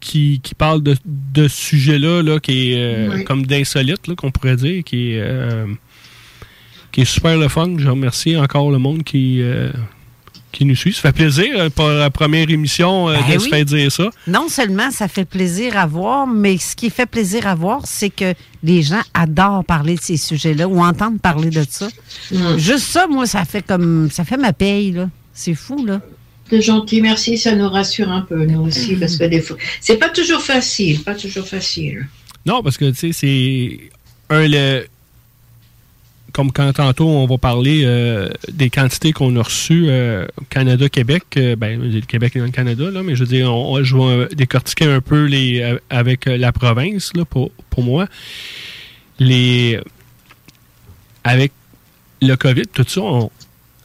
qui, 0.00 0.40
qui 0.42 0.54
parlent 0.54 0.82
de, 0.82 0.94
de 1.04 1.48
ce 1.48 1.56
sujet-là, 1.56 2.22
là, 2.22 2.38
qui 2.38 2.72
est 2.72 2.76
euh, 2.78 3.14
Oui. 3.16 3.24
comme 3.24 3.44
d'insolite, 3.46 4.14
qu'on 4.14 4.30
pourrait 4.30 4.56
dire, 4.56 4.84
qui 4.84 5.12
est, 5.14 5.20
euh, 5.20 5.66
qui 6.92 7.00
est 7.00 7.04
super 7.04 7.36
le 7.36 7.48
fun. 7.48 7.74
Je 7.78 7.88
remercie 7.88 8.36
encore 8.36 8.70
le 8.70 8.78
monde 8.78 9.02
qui, 9.02 9.42
euh, 9.42 9.70
qui 10.52 10.64
nous 10.64 10.74
suit. 10.74 10.92
Ça 10.92 11.02
fait 11.02 11.12
plaisir 11.12 11.48
euh, 11.56 11.70
pour 11.70 11.88
la 11.88 12.10
première 12.10 12.48
émission 12.50 13.08
euh, 13.08 13.16
Ben 13.26 13.34
de 13.36 13.38
se 13.40 13.48
faire 13.48 13.64
dire 13.64 13.92
ça. 13.92 14.10
Non 14.26 14.48
seulement 14.48 14.90
ça 14.90 15.08
fait 15.08 15.24
plaisir 15.24 15.76
à 15.76 15.86
voir, 15.86 16.26
mais 16.26 16.58
ce 16.58 16.74
qui 16.74 16.90
fait 16.90 17.06
plaisir 17.06 17.46
à 17.46 17.54
voir, 17.54 17.82
c'est 17.84 18.10
que 18.10 18.34
les 18.62 18.82
gens 18.82 19.02
adorent 19.14 19.64
parler 19.64 19.96
de 19.96 20.00
ces 20.00 20.16
sujets-là 20.16 20.66
ou 20.68 20.80
entendre 20.80 21.18
parler 21.18 21.50
de 21.50 21.64
ça. 21.68 21.88
Mm. 22.32 22.56
Juste 22.56 22.86
ça, 22.86 23.06
moi, 23.06 23.26
ça 23.26 23.44
fait 23.44 23.62
comme 23.62 24.10
ça 24.10 24.24
fait 24.24 24.36
ma 24.36 24.52
paye, 24.52 24.92
là. 24.92 25.08
C'est 25.32 25.54
fou, 25.54 25.84
là. 25.84 26.00
C'est 26.50 26.62
gentil, 26.62 27.02
merci, 27.02 27.36
ça 27.36 27.54
nous 27.54 27.68
rassure 27.68 28.10
un 28.10 28.22
peu, 28.22 28.44
nous 28.46 28.62
aussi, 28.62 28.96
parce 28.96 29.16
que 29.16 29.24
des 29.24 29.42
fois, 29.42 29.56
c'est 29.80 29.98
pas 29.98 30.08
toujours 30.08 30.40
facile, 30.40 31.02
pas 31.02 31.14
toujours 31.14 31.46
facile. 31.46 32.08
Non, 32.46 32.62
parce 32.62 32.78
que, 32.78 32.90
tu 32.90 33.12
sais, 33.12 33.12
c'est 33.12 33.90
un, 34.30 34.48
le, 34.48 34.86
comme 36.32 36.52
quand 36.52 36.72
tantôt 36.72 37.08
on 37.08 37.26
va 37.26 37.38
parler 37.38 37.82
euh, 37.84 38.28
des 38.52 38.70
quantités 38.70 39.12
qu'on 39.12 39.34
a 39.36 39.42
reçues 39.42 39.86
euh, 39.88 40.26
Canada-Québec, 40.50 41.24
euh, 41.36 41.56
ben, 41.56 41.80
le 41.80 42.00
Québec 42.02 42.36
et 42.36 42.40
le 42.40 42.50
Canada, 42.50 42.90
là, 42.90 43.02
mais 43.02 43.14
je 43.16 43.24
veux 43.24 43.28
dire, 43.28 43.52
on, 43.52 43.74
on- 43.76 43.82
je 43.82 43.96
vais 43.96 44.28
décortiquer 44.34 44.84
un 44.84 45.00
peu 45.00 45.24
les, 45.24 45.60
euh, 45.62 45.78
avec 45.90 46.26
la 46.26 46.52
province, 46.52 47.12
là, 47.16 47.24
pour, 47.24 47.50
pour 47.70 47.82
moi. 47.82 48.06
Les, 49.18 49.80
avec 51.24 51.52
le 52.22 52.34
COVID, 52.36 52.66
tout 52.72 52.84
ça, 52.86 53.00
on- 53.00 53.30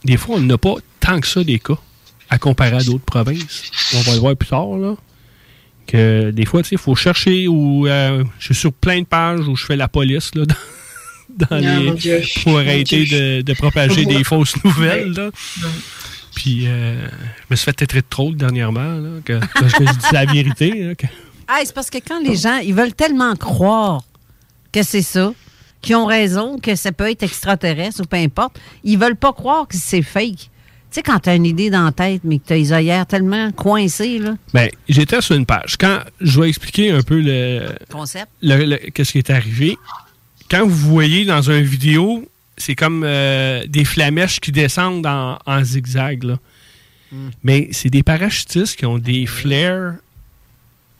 des 0.04 0.16
fois, 0.16 0.36
on 0.36 0.40
n'a 0.40 0.58
pas 0.58 0.74
tant 1.00 1.20
que 1.20 1.26
ça 1.26 1.42
des 1.44 1.58
cas 1.58 1.78
à 2.30 2.38
comparer 2.38 2.76
à 2.76 2.82
d'autres 2.84 3.04
provinces. 3.04 3.70
On 3.94 4.00
va 4.02 4.14
le 4.14 4.18
voir 4.20 4.36
plus 4.36 4.48
tard, 4.48 4.76
là. 4.76 4.96
Que 5.86 6.30
des 6.30 6.46
fois, 6.46 6.62
tu 6.62 6.70
sais, 6.70 6.74
il 6.76 6.80
faut 6.80 6.94
chercher 6.94 7.46
ou 7.48 7.86
je 7.86 8.24
suis 8.44 8.54
sur 8.54 8.72
plein 8.72 9.00
de 9.00 9.06
pages 9.06 9.46
où 9.48 9.54
je 9.56 9.64
fais 9.64 9.76
la 9.76 9.88
police, 9.88 10.34
là, 10.34 10.46
dans, 10.46 10.54
dans 11.36 11.46
Ah, 11.50 11.60
les, 11.60 12.20
pour 12.42 12.52
Mon 12.52 12.58
arrêter 12.58 13.04
de, 13.04 13.42
de 13.42 13.52
propager 13.54 14.04
des 14.04 14.24
fausses 14.24 14.62
nouvelles, 14.64 15.12
là. 15.12 15.30
Puis 16.34 16.66
euh, 16.66 16.96
je 17.06 17.44
me 17.50 17.56
suis 17.56 17.64
fait 17.64 17.72
têtrer 17.74 18.00
de 18.00 18.06
trop 18.08 18.32
dernièrement, 18.32 18.94
là, 18.96 19.10
que, 19.24 19.38
que 19.38 19.68
je 19.68 19.84
dis 19.92 20.06
la 20.12 20.24
vérité. 20.26 20.70
là, 20.84 20.94
que- 20.94 21.06
Ah, 21.46 21.60
c'est 21.64 21.74
parce 21.74 21.90
que 21.90 21.98
quand 21.98 22.20
les 22.20 22.36
gens, 22.36 22.58
ils 22.58 22.74
veulent 22.74 22.94
tellement 22.94 23.34
croire 23.36 24.02
que 24.72 24.82
c'est 24.82 25.02
ça, 25.02 25.32
qu'ils 25.80 25.94
ont 25.96 26.06
raison, 26.06 26.58
que 26.58 26.74
ça 26.74 26.90
peut 26.90 27.08
être 27.10 27.22
extraterrestre 27.22 28.00
ou 28.02 28.04
peu 28.06 28.16
importe, 28.16 28.58
ils 28.82 28.98
veulent 28.98 29.16
pas 29.16 29.32
croire 29.32 29.68
que 29.68 29.76
c'est 29.76 30.02
fake. 30.02 30.50
Tu 30.90 31.00
sais, 31.00 31.02
quand 31.02 31.18
tu 31.20 31.28
as 31.28 31.34
une 31.34 31.44
idée 31.46 31.70
dans 31.70 31.84
la 31.84 31.92
tête, 31.92 32.22
mais 32.24 32.38
que 32.38 32.46
tu 32.46 32.52
as 32.52 32.56
les 32.56 32.72
œillères 32.72 33.06
tellement 33.06 33.50
coincées, 33.52 34.18
là, 34.18 34.36
Ben, 34.52 34.68
j'étais 34.88 35.20
sur 35.20 35.34
une 35.36 35.44
page. 35.46 35.76
Quand 35.78 35.98
je 36.20 36.40
vais 36.40 36.48
expliquer 36.48 36.90
un 36.92 37.02
peu 37.02 37.20
le, 37.20 37.66
concept. 37.90 38.28
le- 38.42 38.64
le- 38.64 38.76
qu'est-ce 38.92 39.12
qui 39.12 39.18
est 39.18 39.30
arrivé. 39.30 39.76
Quand 40.54 40.68
vous 40.68 40.88
voyez 40.90 41.24
dans 41.24 41.50
une 41.50 41.64
vidéo, 41.64 42.28
c'est 42.56 42.76
comme 42.76 43.02
euh, 43.04 43.66
des 43.66 43.84
flamèches 43.84 44.38
qui 44.38 44.52
descendent 44.52 45.04
en, 45.04 45.36
en 45.46 45.64
zigzag. 45.64 46.22
Là. 46.22 46.38
Mais 47.42 47.70
c'est 47.72 47.90
des 47.90 48.04
parachutistes 48.04 48.76
qui 48.76 48.86
ont 48.86 48.98
des 48.98 49.26
flares 49.26 49.94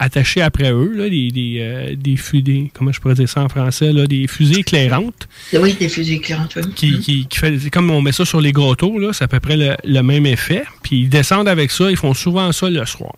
attachés 0.00 0.42
après 0.42 0.72
eux, 0.72 0.92
là, 0.96 1.08
des, 1.08 1.30
des, 1.30 1.58
euh, 1.60 1.94
des 1.94 2.16
fusées, 2.16 2.72
comment 2.74 2.90
je 2.90 3.00
pourrais 3.00 3.14
dire 3.14 3.28
ça 3.28 3.42
en 3.42 3.48
français, 3.48 3.92
là, 3.92 4.08
des 4.08 4.26
fusées 4.26 4.58
éclairantes. 4.58 5.28
Oui, 5.52 5.74
des 5.74 5.88
fusées 5.88 6.14
éclairantes, 6.14 6.56
oui. 6.56 6.72
Qui, 6.74 6.98
qui, 6.98 7.26
qui 7.28 7.38
fait, 7.38 7.56
c'est 7.60 7.70
comme 7.70 7.88
on 7.92 8.02
met 8.02 8.10
ça 8.10 8.24
sur 8.24 8.40
les 8.40 8.50
grottos, 8.50 8.98
là, 8.98 9.12
c'est 9.12 9.22
à 9.22 9.28
peu 9.28 9.38
près 9.38 9.56
le, 9.56 9.76
le 9.84 10.00
même 10.02 10.26
effet. 10.26 10.64
Puis 10.82 11.02
ils 11.02 11.08
descendent 11.08 11.46
avec 11.46 11.70
ça, 11.70 11.92
ils 11.92 11.96
font 11.96 12.12
souvent 12.12 12.50
ça 12.50 12.68
le 12.68 12.84
soir. 12.86 13.14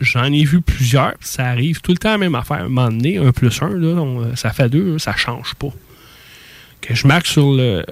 J'en 0.00 0.32
ai 0.32 0.42
vu 0.44 0.60
plusieurs, 0.60 1.14
ça 1.20 1.46
arrive 1.46 1.80
tout 1.80 1.92
le 1.92 1.98
temps 1.98 2.10
la 2.10 2.18
même 2.18 2.34
affaire. 2.34 2.56
À 2.58 2.60
un 2.60 2.68
moment 2.68 2.88
donné, 2.90 3.18
un 3.18 3.30
plus 3.32 3.62
un, 3.62 3.68
là, 3.70 4.00
on- 4.00 4.34
ça 4.36 4.50
fait 4.50 4.68
deux, 4.68 4.98
ça 4.98 5.14
change 5.16 5.54
pas. 5.54 5.68
Que 6.80 6.94
je 6.96 7.06
marque 7.06 7.26
sur 7.26 7.52
le, 7.52 7.84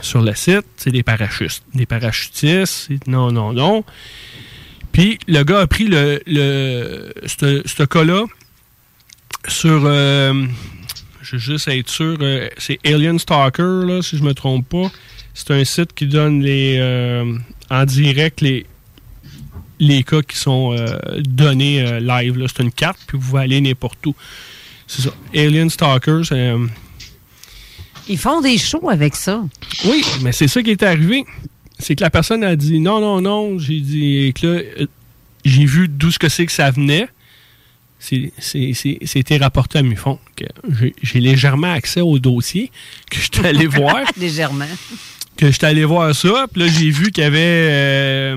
sur 0.00 0.22
le 0.22 0.32
site, 0.34 0.64
c'est 0.76 0.92
des 0.92 1.02
parachutistes. 1.02 1.64
Des 1.74 1.86
parachutistes, 1.86 2.88
non, 3.08 3.32
non, 3.32 3.52
non. 3.52 3.84
Puis 4.92 5.18
le 5.26 5.42
gars 5.42 5.60
a 5.60 5.66
pris 5.66 5.88
le, 5.88 6.22
le 6.26 7.12
ce 7.26 7.82
cas-là 7.82 8.24
sur. 9.48 9.82
euh, 9.84 10.46
je 11.22 11.32
veux 11.32 11.38
juste 11.38 11.66
être 11.68 11.88
sûr, 11.90 12.16
euh, 12.20 12.48
c'est 12.56 12.78
Alien 12.86 13.18
Stalker, 13.18 13.82
là, 13.84 14.00
si 14.02 14.16
je 14.16 14.22
me 14.22 14.32
trompe 14.32 14.68
pas. 14.68 14.90
C'est 15.34 15.50
un 15.50 15.64
site 15.64 15.92
qui 15.92 16.06
donne 16.06 16.40
les 16.40 16.76
euh, 16.78 17.36
en 17.68 17.84
direct 17.84 18.40
les, 18.40 18.64
les 19.78 20.02
cas 20.02 20.22
qui 20.22 20.36
sont 20.36 20.72
euh, 20.72 20.96
donnés 21.20 21.82
euh, 21.82 22.00
live. 22.00 22.44
C'est 22.54 22.62
une 22.62 22.72
carte, 22.72 22.98
puis 23.06 23.18
vous 23.18 23.30
pouvez 23.30 23.42
aller 23.42 23.60
n'importe 23.60 24.04
où. 24.06 24.14
C'est 24.86 25.02
ça. 25.02 25.10
Alien 25.34 25.68
Stalker, 25.70 26.20
c'est. 26.24 26.34
euh, 26.34 26.66
Ils 28.08 28.18
font 28.18 28.40
des 28.40 28.56
shows 28.58 28.88
avec 28.88 29.16
ça. 29.16 29.42
oui, 29.84 30.02
mais 30.22 30.32
c'est 30.32 30.48
ça 30.48 30.62
qui 30.62 30.70
est 30.70 30.82
arrivé. 30.82 31.24
C'est 31.78 31.94
que 31.96 32.02
la 32.02 32.10
personne 32.10 32.42
a 32.44 32.56
dit 32.56 32.80
non, 32.80 33.00
non, 33.00 33.20
non. 33.20 33.58
J'ai 33.58 33.80
dit 33.80 34.32
que 34.40 34.46
là, 34.46 34.86
j'ai 35.44 35.64
vu 35.66 35.88
d'où 35.88 36.10
ce 36.10 36.18
que 36.18 36.28
c'est 36.28 36.46
que 36.46 36.52
ça 36.52 36.70
venait. 36.70 37.08
C'était 37.98 39.36
rapporté 39.38 39.78
à 39.78 39.82
Mufon. 39.82 40.18
J'ai 41.02 41.20
légèrement 41.20 41.72
accès 41.72 42.00
au 42.00 42.18
dossier 42.18 42.70
que 43.10 43.16
je 43.18 43.28
suis 43.32 43.46
allé 43.46 43.66
voir. 43.78 44.04
Légèrement. 44.16 44.66
que 45.36 45.50
j'étais 45.50 45.66
allé 45.66 45.84
voir 45.84 46.14
ça, 46.14 46.46
puis 46.52 46.62
là, 46.62 46.68
j'ai 46.68 46.90
vu 46.90 47.10
qu'il 47.10 47.24
y 47.24 47.26
avait 47.26 48.34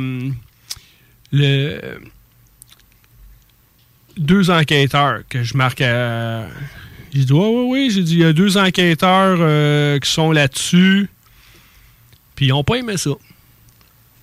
le 1.31 1.79
deux 4.17 4.49
enquêteurs 4.49 5.21
que 5.29 5.43
je 5.43 5.55
marque 5.55 5.81
à. 5.81 6.47
J'ai 7.13 7.25
dit, 7.25 7.33
oui, 7.33 7.39
oui, 7.47 7.65
oui. 7.69 7.91
J'ai 7.91 8.03
dit, 8.03 8.13
il 8.13 8.19
y 8.19 8.25
a 8.25 8.33
deux 8.33 8.57
enquêteurs 8.57 9.37
euh, 9.39 9.97
qui 9.99 10.09
sont 10.11 10.31
là-dessus. 10.31 11.09
Puis 12.35 12.47
ils 12.47 12.49
n'ont 12.49 12.63
pas 12.63 12.75
aimé 12.75 12.97
ça. 12.97 13.11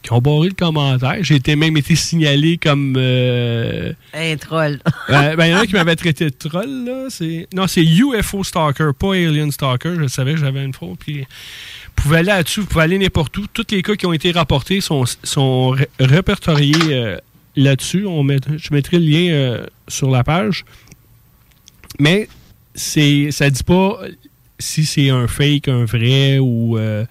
Qui 0.02 0.12
ont 0.12 0.20
barré 0.20 0.48
le 0.48 0.54
commentaire. 0.54 1.16
J'ai 1.22 1.34
été 1.34 1.56
même 1.56 1.76
été 1.76 1.96
signalé 1.96 2.58
comme. 2.58 2.94
euh, 2.96 3.92
Un 4.14 4.36
troll. 4.36 4.78
ben, 5.08 5.34
ben, 5.34 5.46
il 5.46 5.50
y 5.50 5.54
en 5.54 5.58
a 5.58 5.66
qui 5.66 5.72
m'avaient 5.72 5.96
traité 5.96 6.26
de 6.26 6.36
troll, 6.48 6.84
là. 6.84 7.06
C'est... 7.08 7.48
Non, 7.52 7.66
c'est 7.66 7.82
UFO 7.84 8.44
Stalker, 8.44 8.90
pas 8.96 9.14
Alien 9.14 9.50
Stalker. 9.50 9.94
Je 9.98 10.06
savais 10.06 10.34
que 10.34 10.40
j'avais 10.40 10.64
une 10.64 10.74
faute. 10.74 10.98
Puis, 11.00 11.26
pouvez 11.96 12.18
aller 12.18 12.28
là-dessus, 12.28 12.60
vous 12.60 12.66
pouvez 12.66 12.84
aller 12.84 12.98
n'importe 12.98 13.36
où. 13.38 13.46
Tous 13.52 13.66
les 13.70 13.82
cas 13.82 13.94
qui 13.96 14.06
ont 14.06 14.12
été 14.12 14.30
rapportés 14.30 14.80
sont, 14.80 15.04
sont 15.22 15.70
ré- 15.70 15.88
répertoriés 15.98 16.74
euh, 16.90 17.18
là-dessus. 17.56 18.06
On 18.06 18.22
met, 18.22 18.38
je 18.56 18.72
mettrai 18.72 18.98
le 18.98 19.06
lien 19.06 19.32
euh, 19.32 19.66
sur 19.88 20.10
la 20.10 20.22
page. 20.22 20.64
Mais 21.98 22.28
c'est, 22.74 23.30
ça 23.30 23.50
dit 23.50 23.62
pas 23.62 24.00
si 24.58 24.84
c'est 24.86 25.10
un 25.10 25.26
fake, 25.26 25.68
un 25.68 25.84
vrai 25.84 26.38
ou 26.38 26.78
euh, 26.78 27.04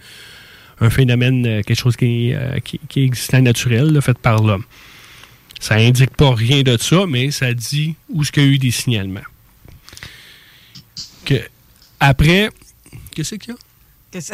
un 0.80 0.90
phénomène, 0.90 1.46
euh, 1.46 1.62
quelque 1.62 1.80
chose 1.80 1.96
qui, 1.96 2.34
euh, 2.34 2.60
qui, 2.60 2.80
qui 2.90 3.04
est 3.06 3.42
naturel, 3.42 3.92
là, 3.94 4.02
fait 4.02 4.18
par 4.18 4.42
l'homme. 4.44 4.64
Ça 5.60 5.76
indique 5.76 6.16
pas 6.16 6.34
rien 6.36 6.62
de 6.64 6.78
ça, 6.78 7.06
mais 7.08 7.32
ça 7.32 7.54
dit 7.54 7.96
où 8.10 8.22
est-ce 8.22 8.32
qu'il 8.32 8.44
y 8.44 8.46
a 8.46 8.50
eu 8.50 8.58
des 8.58 8.72
signalements. 8.72 9.22
Que 11.24 11.36
après, 12.00 12.50
qu'est-ce 13.12 13.36
qu'il 13.36 13.54
y 13.54 13.56
a? 13.56 13.60
Qu'est-ce- 14.16 14.32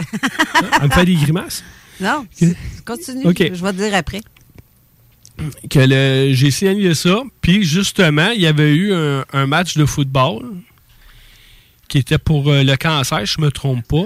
Elle 0.79 0.87
me 0.89 0.93
fait 0.93 1.05
des 1.05 1.15
grimaces? 1.15 1.63
Non, 1.99 2.27
continue. 2.85 3.23
Je 3.23 3.63
vais 3.63 3.71
te 3.73 3.77
dire 3.77 3.95
après. 3.95 4.21
que 5.71 5.79
le- 5.79 6.33
j'ai 6.33 6.51
signalé 6.51 6.93
ça. 6.93 7.23
Puis 7.41 7.63
justement, 7.63 8.29
il 8.29 8.41
y 8.41 8.45
avait 8.47 8.75
eu 8.75 8.93
un, 8.93 9.25
un 9.33 9.47
match 9.47 9.75
de 9.77 9.85
football 9.85 10.43
qui 11.87 11.97
était 11.97 12.19
pour 12.19 12.49
euh, 12.51 12.63
le 12.63 12.75
cancer, 12.77 13.25
je 13.25 13.41
me 13.41 13.49
trompe 13.49 13.87
pas. 13.87 14.05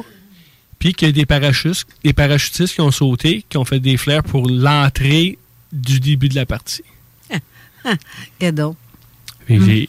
Puis 0.79 0.94
qu'il 0.94 1.08
y 1.08 1.10
a 1.10 1.12
des 1.12 1.25
parachutistes, 1.25 1.88
des 2.05 2.13
parachutistes 2.13 2.75
qui 2.75 2.82
ont 2.82 2.91
sauté, 2.91 3.44
qui 3.50 3.58
ont 3.58 3.65
fait 3.65 3.79
des 3.82 3.98
flares 3.98 4.24
pour 4.24 4.48
l'entrée 4.50 5.38
du 5.74 6.00
début 6.00 6.29
de 6.29 6.36
la 6.36 6.46
partie. 6.46 6.84
Cadeau. 8.39 8.75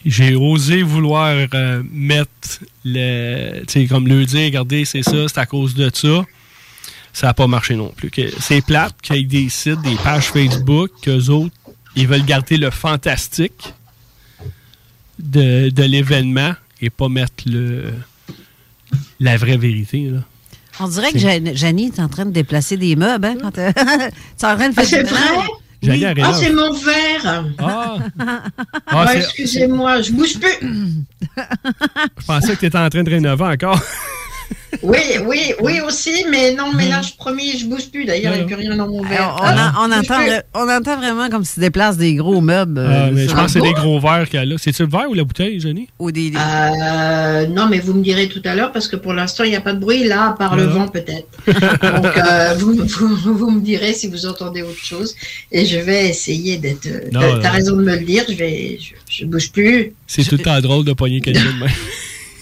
J'ai- 0.05 0.35
osé 0.35 0.83
vouloir 0.83 1.35
euh, 1.55 1.83
mettre 1.91 2.61
le. 2.85 3.61
Tu 3.67 3.73
sais, 3.83 3.87
comme 3.87 4.07
le 4.07 4.25
dire, 4.27 4.45
regardez, 4.45 4.85
c'est 4.85 5.03
ça, 5.03 5.29
c'est 5.29 5.39
à 5.39 5.47
cause 5.47 5.75
de 5.75 5.91
ça. 5.93 6.25
Ça 7.13 7.29
n'a 7.29 7.35
pas 7.35 7.47
marché 7.47 7.75
non 7.77 7.89
plus. 7.97 8.11
Que 8.11 8.31
C'est 8.41 8.61
plate 8.65 8.95
qu'il 9.03 9.17
y 9.17 9.21
ait 9.21 9.25
des 9.25 9.49
sites, 9.49 9.81
des 9.81 9.95
pages 9.97 10.27
Facebook, 10.27 10.91
qu'eux 11.01 11.29
autres, 11.31 11.55
ils 11.95 12.07
veulent 12.07 12.25
garder 12.27 12.59
le 12.59 12.71
fantastique 12.71 13.73
de, 15.19 15.71
de 15.71 15.83
l'événement 15.83 16.53
et 16.83 16.91
pas 16.91 17.09
mettre 17.09 17.45
le 17.47 17.85
la 19.19 19.37
vraie 19.39 19.57
vérité. 19.57 20.11
Là. 20.11 20.19
On 20.81 20.89
dirait 20.89 21.11
que 21.13 21.19
Jan- 21.19 21.55
Janie 21.55 21.87
est 21.87 22.01
en 22.01 22.09
train 22.09 22.27
de 22.27 22.33
déplacer 22.33 22.77
des 22.77 22.97
meubles. 22.97 23.27
Hein, 23.27 23.37
quand 23.41 23.51
tu 23.53 23.61
es 23.61 23.69
en 23.69 24.57
train 24.57 24.69
de 24.69 24.75
faire 24.75 25.07
Ah, 25.15 25.47
à 25.91 26.15
Ah, 26.25 26.33
c'est 26.35 26.53
mon 26.53 26.73
verre. 26.73 27.45
Ah! 27.59 27.97
Ah, 28.89 29.15
excusez-moi, 29.15 30.01
je 30.01 30.13
bouge 30.13 30.39
plus. 30.39 30.69
je 32.19 32.27
pensais 32.27 32.55
que 32.55 32.61
tu 32.61 32.67
étais 32.67 32.79
en 32.79 32.89
train 32.89 33.03
de 33.03 33.11
rénover 33.11 33.45
encore. 33.45 33.81
Oui, 34.83 34.99
oui, 35.27 35.53
oui 35.63 35.81
aussi, 35.81 36.25
mais 36.31 36.55
non, 36.55 36.73
mais 36.75 36.89
là, 36.89 37.01
je 37.03 37.13
promis, 37.17 37.59
je 37.59 37.67
bouge 37.67 37.91
plus. 37.91 38.05
D'ailleurs, 38.05 38.35
il 38.35 38.39
n'y 38.39 38.43
a 38.45 38.47
plus 38.47 38.55
rien 38.57 38.77
dans 38.77 38.89
mon 38.89 39.03
verre. 39.03 39.37
On, 39.41 39.87
bouge 39.89 39.93
entend, 39.93 40.21
on 40.55 40.69
entend 40.69 40.97
vraiment 40.97 41.29
comme 41.29 41.45
si 41.45 41.55
tu 41.55 41.61
déplaces 41.61 41.97
des 41.97 42.15
gros 42.15 42.41
meubles. 42.41 42.81
Ah, 42.87 43.07
euh, 43.07 43.11
mais 43.13 43.27
je 43.29 43.35
pense 43.35 43.47
que 43.55 43.61
c'est 43.61 43.67
des 43.67 43.73
gros 43.73 43.99
verres 44.01 44.29
qu'elle 44.29 44.53
a. 44.53 44.59
C'est-tu 44.59 44.83
le 44.83 44.89
verre 44.89 45.09
ou 45.11 45.15
la 45.15 45.25
bouteille, 45.25 45.61
Jenny? 45.61 45.89
Ou 45.99 46.11
des, 46.13 46.31
des- 46.31 46.37
Euh, 46.39 47.47
non, 47.49 47.67
mais 47.69 47.79
vous 47.79 47.95
me 47.95 48.03
direz 48.03 48.29
tout 48.29 48.43
à 48.45 48.55
l'heure, 48.55 48.73
parce 48.73 48.89
que 48.89 48.97
pour 48.97 49.13
l'instant, 49.13 49.45
il 49.45 49.51
n'y 49.51 49.57
a 49.57 49.61
pas 49.61 49.73
de 49.73 49.79
bruit, 49.81 50.05
là, 50.05 50.31
à 50.31 50.33
part 50.33 50.57
le 50.57 50.65
Ah. 50.65 50.67
vent, 50.67 50.89
peut-être. 50.89 51.29
Donc, 51.47 52.17
euh, 52.17 52.55
vous, 52.59 52.75
vous, 52.87 53.37
vous 53.37 53.51
me 53.51 53.61
direz 53.61 53.93
si 53.93 54.09
vous 54.09 54.27
entendez 54.27 54.63
autre 54.63 54.85
chose. 54.85 55.15
Et 55.53 55.65
je 55.67 55.79
vais 55.79 56.09
essayer 56.09 56.57
d'être. 56.59 56.89
T'as 57.13 57.51
raison 57.51 57.77
de 57.77 57.83
me 57.83 57.97
le 57.97 58.05
dire, 58.05 58.25
je 58.29 58.35
vais. 58.35 58.79
Je, 58.81 58.95
je 59.21 59.25
bouge 59.27 59.51
plus. 59.53 59.93
C'est 60.07 60.25
tout 60.25 60.37
le 60.37 60.43
temps 60.43 60.61
drôle 60.61 60.85
de 60.85 60.93
pogner 60.93 61.21
quelqu'un 61.21 61.41
de 61.45 61.61
même. 61.61 61.71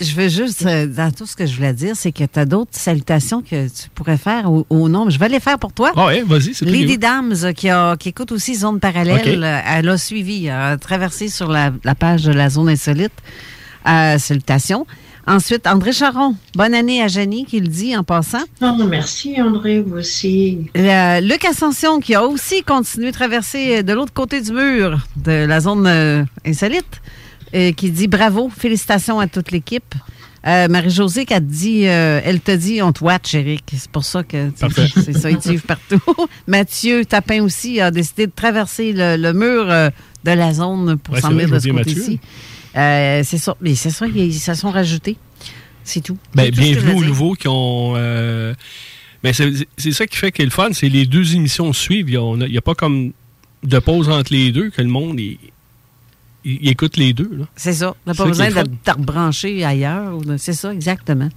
Je 0.01 0.15
veux 0.15 0.29
juste, 0.29 0.65
euh, 0.67 0.87
dans 0.87 1.11
tout 1.13 1.25
ce 1.27 1.37
que 1.37 1.47
je 1.47 1.55
voulais 1.57 1.73
dire, 1.73 1.95
c'est 1.97 2.13
que 2.13 2.25
tu 2.25 2.39
as 2.39 2.45
d'autres 2.45 2.71
salutations 2.73 3.43
que 3.43 3.67
tu 3.69 3.89
pourrais 3.95 4.17
faire 4.17 4.51
au, 4.51 4.67
au 4.71 4.89
nom. 4.89 5.09
Je 5.11 5.19
vais 5.19 5.29
les 5.29 5.41
faire 5.41 5.59
pour 5.59 5.73
toi. 5.73 5.93
Ah 5.97 6.07
ouais, 6.07 6.23
vas-y, 6.23 6.55
c'est. 6.55 6.65
Lady 6.65 6.99
Dams, 6.99 7.35
euh, 7.45 7.53
qui, 7.53 7.69
a- 7.71 7.97
qui 7.97 8.09
écoute 8.11 8.33
aussi 8.33 8.55
Zone 8.57 8.81
Parallèle, 8.81 9.43
euh, 9.45 9.61
elle 9.67 9.89
a 9.89 9.97
suivi, 9.99 10.49
a 10.51 10.77
traversé 10.77 11.29
sur 11.29 11.49
la, 11.51 11.73
la 11.85 11.95
page 11.95 12.25
de 12.25 12.33
la 12.33 12.51
Zone 12.51 12.69
Insolite. 12.69 13.13
Euh, 13.87 14.19
salutations. 14.19 14.87
Ensuite, 15.27 15.67
André 15.67 15.93
Charon. 15.93 16.35
Bonne 16.55 16.75
année 16.75 17.03
à 17.03 17.09
Janie, 17.09 17.47
qui 17.47 17.59
le 17.61 17.69
dit 17.69 17.97
en 17.97 18.03
passant. 18.05 18.43
Non, 18.61 18.77
merci, 18.87 19.41
André, 19.41 19.81
vous 19.81 19.97
aussi. 19.97 20.59
Le- 20.75 21.21
Luc 21.27 21.45
Ascension, 21.47 21.99
qui 22.01 22.15
a 22.15 22.25
aussi 22.25 22.63
continué 22.63 23.07
de 23.07 23.13
traverser 23.17 23.83
de 23.83 23.93
l'autre 23.95 24.13
côté 24.13 24.41
du 24.43 24.53
mur 24.53 24.99
de 25.17 25.47
la 25.47 25.61
zone 25.61 25.87
euh, 25.87 26.25
insolite, 26.47 27.01
euh, 27.55 27.73
qui 27.73 27.91
dit 27.91 28.09
bravo, 28.09 28.51
félicitations 28.57 29.19
à 29.21 29.27
toute 29.27 29.51
l'équipe. 29.51 29.95
Euh, 30.47 30.69
Marie-Josée 30.69 31.25
qui 31.25 31.33
a 31.33 31.41
dit, 31.41 31.87
euh, 31.87 32.21
elle 32.23 32.41
te 32.41 32.51
dit, 32.51 32.83
on 32.83 32.93
te 32.93 33.03
watch, 33.03 33.35
Eric. 33.35 33.65
C'est 33.75 33.91
pour 33.91 34.05
ça 34.05 34.23
que 34.23 34.51
c'est 35.05 35.17
ça, 35.17 35.31
ils 35.31 35.39
te 35.39 35.49
suivent 35.49 35.63
partout. 35.63 36.03
Mathieu 36.47 37.05
Tapin 37.07 37.43
aussi 37.43 37.81
a 37.81 37.91
décidé 37.91 38.27
de 38.27 38.33
traverser 38.35 38.93
le, 38.93 39.17
le 39.17 39.33
mur 39.33 39.71
euh, 39.71 39.89
de 40.25 40.31
la 40.33 40.53
zone 40.53 40.99
pour 40.99 41.15
Ouais, 41.15 41.21
s'en 41.23 41.31
vrai, 41.33 41.47
venir 41.47 41.55
de 41.55 41.59
ce 41.61 41.69
côté-ci. 41.71 42.21
Euh, 42.77 43.23
c'est 43.25 43.39
ça, 43.39 43.57
mais 43.61 43.75
c'est 43.75 43.91
ça, 43.91 44.07
ils 44.07 44.35
se 44.35 44.53
sont 44.55 44.71
rajoutés. 44.71 45.17
C'est 45.83 46.03
tout. 46.03 46.19
Ben, 46.35 46.51
tout 46.51 46.61
bienvenue 46.61 46.93
aux 46.95 47.05
nouveaux 47.05 47.35
qui 47.35 47.49
ont. 47.49 47.95
euh, 47.97 48.55
Mais 49.23 49.33
c'est 49.33 49.93
ça 49.93 50.07
qui 50.07 50.17
fait 50.17 50.33
que 50.33 50.43
le 50.43 50.51
fun, 50.51 50.71
c'est 50.73 50.89
les 50.89 51.07
deux 51.07 51.35
émissions 51.37 51.73
suivent. 51.73 52.11
Il 52.11 52.19
n'y 52.51 52.59
a, 52.59 52.63
pas 52.63 52.75
comme 52.75 53.13
de 53.63 53.79
pause 53.79 54.09
entre 54.11 54.33
les 54.33 54.51
deux 54.53 54.69
que 54.71 54.83
le 54.83 54.89
monde 54.89 55.19
il, 55.21 55.39
écoute 56.45 56.97
les 56.97 57.13
deux. 57.13 57.31
C'est 57.57 57.73
ça. 57.73 57.95
On 58.07 58.11
n'a 58.11 58.15
pas 58.15 58.27
besoin 58.27 58.49
de 58.51 58.63
te 58.85 58.91
rebrancher 58.91 59.65
ailleurs. 59.65 60.19
C'est 60.39 60.53
ça, 60.53 60.73
exactement. 60.73 61.29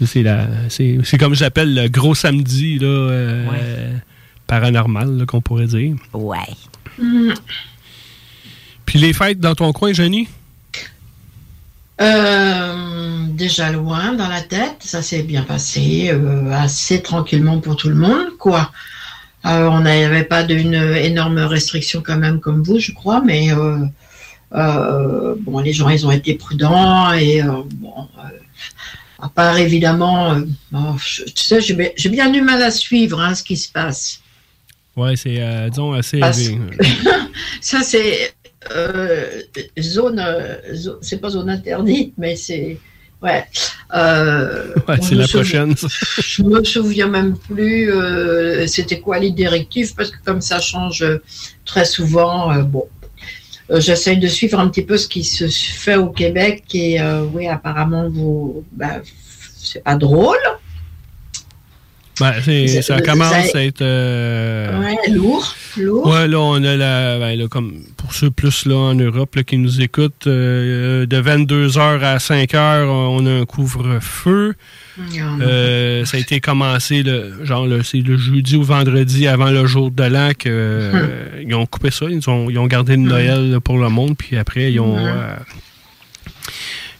C'est 0.00 1.18
comme 1.18 1.34
j'appelle 1.34 1.74
le 1.74 1.88
gros 1.88 2.14
samedi 2.14 2.78
là, 2.78 2.86
euh, 2.86 3.98
paranormal 4.46 5.26
qu'on 5.26 5.40
pourrait 5.40 5.66
dire. 5.66 5.96
Ouais. 6.12 6.38
Puis 8.86 8.98
les 8.98 9.12
fêtes 9.12 9.40
dans 9.40 9.54
ton 9.54 9.72
coin, 9.72 9.92
Jenny? 9.92 10.28
Euh, 12.00 13.26
déjà 13.28 13.70
loin 13.70 14.14
dans 14.14 14.28
la 14.28 14.40
tête, 14.40 14.76
ça 14.80 15.02
s'est 15.02 15.22
bien 15.22 15.42
passé, 15.42 16.10
euh, 16.10 16.50
assez 16.50 17.02
tranquillement 17.02 17.60
pour 17.60 17.76
tout 17.76 17.90
le 17.90 17.94
monde, 17.94 18.38
quoi. 18.38 18.72
Euh, 19.44 19.68
on 19.68 19.80
n'avait 19.80 20.24
pas 20.24 20.42
d'une 20.42 20.74
énorme 20.74 21.38
restriction 21.38 22.02
quand 22.02 22.16
même 22.16 22.40
comme 22.40 22.62
vous, 22.62 22.78
je 22.78 22.92
crois, 22.92 23.22
mais 23.22 23.48
bon, 24.52 25.58
les 25.60 25.72
gens 25.72 25.88
ils 25.88 26.06
ont 26.06 26.10
été 26.10 26.34
prudents 26.34 27.12
et 27.12 27.42
bon, 27.42 28.08
à 29.18 29.28
part 29.28 29.58
évidemment, 29.58 30.36
tu 30.70 31.24
sais, 31.34 31.60
j'ai 31.60 32.08
bien 32.08 32.30
du 32.30 32.40
mal 32.40 32.62
à 32.62 32.70
suivre 32.70 33.20
hein, 33.20 33.34
ce 33.34 33.42
qui 33.42 33.56
se 33.56 33.70
passe. 33.70 34.20
Ouais, 34.96 35.16
c'est 35.16 35.40
disons 35.70 35.92
assez 35.92 36.18
élevé. 36.18 36.58
ça 37.60 37.82
c'est 37.82 38.34
euh, 38.74 39.42
zone, 39.80 40.22
c'est 41.00 41.18
pas 41.18 41.30
zone 41.30 41.50
interdite, 41.50 42.14
mais 42.18 42.36
c'est. 42.36 42.78
Ouais. 43.22 43.44
Euh, 43.94 44.74
c'est 45.02 45.14
la 45.14 45.28
prochaine. 45.28 45.74
je 46.18 46.42
me 46.42 46.64
souviens 46.64 47.06
même 47.06 47.36
plus 47.36 47.92
euh, 47.92 48.66
c'était 48.66 49.00
quoi 49.00 49.18
les 49.18 49.30
directives 49.30 49.94
parce 49.94 50.10
que 50.10 50.16
comme 50.24 50.40
ça 50.40 50.58
change 50.58 51.04
très 51.66 51.84
souvent, 51.84 52.54
bon, 52.62 52.86
j'essaye 53.76 54.18
de 54.18 54.26
suivre 54.26 54.58
un 54.58 54.68
petit 54.68 54.82
peu 54.82 54.96
ce 54.96 55.06
qui 55.06 55.22
se 55.24 55.48
fait 55.48 55.96
au 55.96 56.08
Québec 56.08 56.64
et 56.74 56.98
oui, 57.32 57.48
apparemment, 57.48 58.08
vous, 58.08 58.64
ben, 58.72 59.02
c'est 59.58 59.84
pas 59.84 59.96
drôle. 59.96 60.38
Ben, 62.20 62.82
ça 62.82 63.00
commence 63.00 63.54
à 63.54 63.64
être. 63.64 63.80
Euh, 63.80 64.78
ouais, 64.78 65.10
lourd. 65.10 65.54
lourd. 65.78 66.06
Ouais, 66.06 66.28
là, 66.28 66.38
on 66.38 66.62
a 66.62 66.76
la. 66.76 67.18
Ben, 67.18 67.38
là, 67.38 67.48
comme 67.48 67.82
pour 67.96 68.12
ceux 68.12 68.30
plus 68.30 68.66
là 68.66 68.76
en 68.76 68.94
Europe 68.94 69.34
là, 69.36 69.42
qui 69.42 69.56
nous 69.56 69.80
écoutent, 69.80 70.26
euh, 70.26 71.06
de 71.06 71.16
22h 71.16 72.00
à 72.02 72.18
5h, 72.18 72.84
on 72.84 73.24
a 73.24 73.30
un 73.30 73.46
couvre-feu. 73.46 74.54
Euh, 75.40 76.04
ça 76.04 76.16
a 76.16 76.20
été 76.20 76.40
commencé, 76.40 77.02
le, 77.02 77.44
genre, 77.44 77.66
c'est 77.84 78.00
le 78.00 78.16
jeudi 78.16 78.56
ou 78.56 78.62
vendredi 78.62 79.26
avant 79.26 79.50
le 79.50 79.66
jour 79.66 79.90
de 79.90 80.04
l'an 80.04 80.30
qu'ils 80.38 80.52
hum. 80.52 81.60
ont 81.60 81.66
coupé 81.66 81.90
ça. 81.90 82.06
Ils 82.08 82.28
ont, 82.28 82.50
ils 82.50 82.58
ont 82.58 82.66
gardé 82.66 82.96
le 82.96 83.02
hum. 83.02 83.08
Noël 83.08 83.60
pour 83.62 83.78
le 83.78 83.88
monde, 83.88 84.16
puis 84.16 84.36
après, 84.36 84.72
ils 84.72 84.80
ont. 84.80 84.96
Hum. 84.96 85.14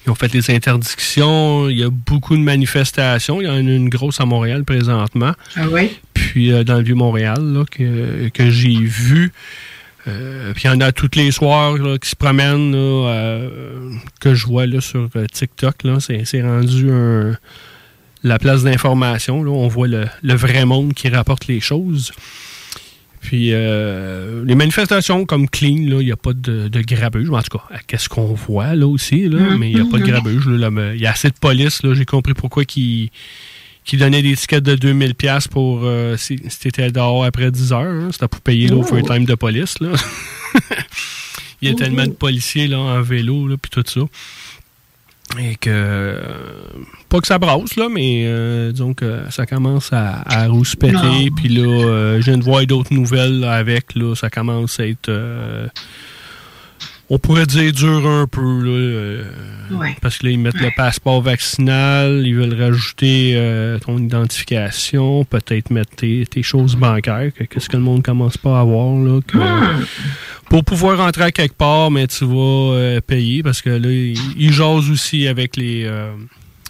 Ils 0.07 0.11
ont 0.11 0.15
fait 0.15 0.33
les 0.33 0.51
interdictions. 0.51 1.69
Il 1.69 1.79
y 1.79 1.85
a 1.85 1.91
beaucoup 1.91 2.37
de 2.37 2.43
manifestations. 2.43 3.41
Il 3.41 3.47
y 3.47 3.51
en 3.51 3.55
a 3.55 3.59
une 3.59 3.89
grosse 3.89 4.21
à 4.21 4.25
Montréal 4.25 4.65
présentement. 4.65 5.33
Ah 5.57 5.67
oui? 5.71 5.99
Puis 6.15 6.53
euh, 6.53 6.65
dans 6.65 6.77
le 6.77 6.83
Vieux-Montréal, 6.83 7.65
que, 7.71 8.29
que 8.29 8.51
j'ai 8.51 8.79
vu. 8.79 9.33
Euh, 10.09 10.55
puis 10.55 10.65
il 10.65 10.67
y 10.69 10.71
en 10.71 10.81
a 10.81 10.93
tous 10.93 11.11
les 11.17 11.31
soirs 11.31 11.77
qui 12.01 12.09
se 12.09 12.17
promènent, 12.17 12.73
euh, 12.75 13.91
que 14.21 14.35
je 14.35 14.47
vois 14.47 14.67
là, 14.67 14.81
sur 14.81 15.11
TikTok. 15.33 15.75
C'est 15.99 16.43
rendu 16.43 16.91
la 18.23 18.39
place 18.39 18.65
d'information. 18.65 19.41
On 19.41 19.69
voit 19.69 19.89
le, 19.89 20.07
le, 20.23 20.35
vrai 20.35 20.65
monde 20.65 20.95
qui 20.95 21.09
rapporte 21.09 21.47
les 21.47 21.61
choses. 21.61 22.13
Puis 23.21 23.51
euh, 23.53 24.45
les 24.47 24.55
manifestations 24.55 25.27
comme 25.27 25.49
clean, 25.49 25.77
il 25.77 25.99
n'y 25.99 26.13
a 26.13 26.17
pas 26.17 26.33
de, 26.33 26.69
de 26.69 26.81
grabuge. 26.81 27.31
En 27.31 27.43
tout 27.43 27.59
cas, 27.59 27.65
qu'est-ce 27.87 28.09
qu'on 28.09 28.33
voit 28.33 28.75
là 28.75 28.87
aussi, 28.87 29.29
là, 29.29 29.39
mm-hmm. 29.39 29.57
mais 29.59 29.71
il 29.71 29.75
n'y 29.77 29.81
a 29.81 29.91
pas 29.91 29.99
de 29.99 30.05
grabuge. 30.05 30.45
Il 30.47 31.01
y 31.01 31.07
a 31.07 31.11
assez 31.11 31.29
de 31.29 31.39
police. 31.39 31.83
J'ai 31.93 32.05
compris 32.05 32.35
pourquoi 32.35 32.65
qui 32.65 33.11
qui 33.85 33.97
donnait 33.97 34.23
des 34.23 34.37
tickets 34.37 34.63
de 34.63 34.75
2000 34.77 35.15
pièces 35.15 35.49
pour 35.49 35.81
euh, 35.83 36.17
si, 36.17 36.35
étais 36.65 36.91
dehors 36.93 37.25
après 37.25 37.51
10 37.51 37.73
heures. 37.73 37.81
Hein. 37.81 38.09
C'était 38.13 38.29
pour 38.29 38.41
payer 38.41 38.69
l'overtime 38.69 39.25
de 39.25 39.35
police. 39.35 39.81
Là. 39.81 39.89
il 41.63 41.71
y 41.71 41.73
a 41.73 41.75
tellement 41.75 42.05
de 42.05 42.13
policiers 42.13 42.69
là, 42.69 42.79
en 42.79 43.03
vélo, 43.03 43.49
puis 43.61 43.71
tout 43.71 43.83
ça. 43.87 44.01
Et 45.39 45.57
que. 45.57 46.21
Pas 47.09 47.21
que 47.21 47.27
ça 47.27 47.39
brasse, 47.39 47.77
là, 47.77 47.89
mais 47.89 48.25
euh, 48.27 48.73
disons 48.73 48.95
que 48.95 49.21
ça 49.31 49.47
commence 49.47 49.93
à, 49.93 50.23
à 50.27 50.47
rouspéter. 50.49 51.31
Puis 51.37 51.49
là, 51.49 51.63
euh, 51.69 52.21
je 52.21 52.25
viens 52.27 52.39
de 52.39 52.45
voir 52.45 52.65
d'autres 52.67 52.93
nouvelles 52.93 53.45
avec. 53.45 53.95
Là, 53.95 54.15
ça 54.15 54.31
commence 54.31 54.81
à 54.81 54.87
être. 54.87 55.11
Euh, 57.11 57.15
on 57.15 57.19
pourrait 57.19 57.47
dire 57.47 57.73
dur 57.73 58.07
un 58.07 58.27
peu, 58.27 58.41
là, 58.41 58.71
euh, 58.71 59.25
parce 60.01 60.19
que 60.19 60.27
là, 60.27 60.33
ils 60.33 60.39
mettent 60.39 60.61
le 60.61 60.71
passeport 60.77 61.23
vaccinal, 61.23 62.23
ils 62.25 62.35
veulent 62.35 62.61
rajouter 62.61 63.79
ton 63.85 63.99
identification, 63.99 65.25
peut-être 65.25 65.71
mettre 65.71 65.97
tes, 65.97 66.43
choses 66.43 66.77
bancaires, 66.77 67.31
qu'est-ce 67.49 67.69
que 67.69 67.77
le 67.77 67.83
monde 67.83 68.03
commence 68.03 68.37
pas 68.39 68.59
à 68.59 68.61
avoir, 68.61 68.95
là, 68.97 69.21
que, 69.27 69.39
hmm 69.39 69.85
pour 70.51 70.65
pouvoir 70.65 70.99
rentrer 70.99 71.23
à 71.23 71.31
quelque 71.31 71.55
part, 71.55 71.91
mais 71.91 72.09
tu 72.09 72.25
vas 72.25 72.75
euh, 72.75 73.01
payer 73.01 73.43
parce 73.43 73.63
que 73.63 73.71
là, 73.71 73.89
ils 73.89 74.53
jasent 74.53 74.91
aussi 74.91 75.29
avec 75.29 75.57
les 75.57 75.85
euh, 75.85 76.11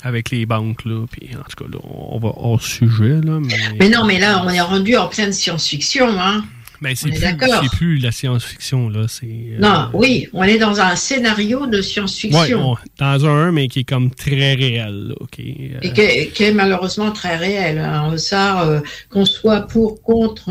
avec 0.02 0.30
les 0.30 0.44
banques 0.46 0.84
là. 0.84 1.06
Puis 1.10 1.30
en 1.34 1.42
tout 1.48 1.64
cas, 1.64 1.70
là, 1.72 1.78
on 1.82 2.18
va 2.18 2.28
hors 2.36 2.62
sujet 2.62 3.20
là. 3.24 3.40
Mais... 3.78 3.88
non, 3.88 4.04
mais 4.04 4.20
là, 4.20 4.44
on 4.44 4.50
est 4.50 4.60
rendu 4.60 4.96
en 4.96 5.08
pleine 5.08 5.32
science-fiction, 5.32 6.08
hein. 6.20 6.44
Ben, 6.80 6.94
c'est 6.96 7.10
plus, 7.10 7.68
plus, 7.76 7.98
la 7.98 8.10
science-fiction, 8.10 8.88
là. 8.88 9.00
Euh, 9.22 9.58
non, 9.58 9.90
oui, 9.92 10.28
on 10.32 10.42
est 10.44 10.56
dans 10.56 10.80
un 10.80 10.96
scénario 10.96 11.66
de 11.66 11.82
science-fiction. 11.82 12.76
dans 12.98 13.26
un, 13.26 13.52
mais 13.52 13.68
qui 13.68 13.80
est 13.80 13.84
comme 13.84 14.10
très 14.10 14.54
réel, 14.54 15.08
là, 15.08 15.14
euh. 15.20 15.78
Et 15.82 16.30
qui 16.30 16.42
est, 16.42 16.52
malheureusement 16.52 17.10
très 17.10 17.36
réel. 17.36 17.78
Hein. 17.78 18.16
Ça, 18.16 18.66
euh, 18.66 18.80
qu'on 19.10 19.26
soit 19.26 19.62
pour, 19.62 20.02
contre, 20.02 20.48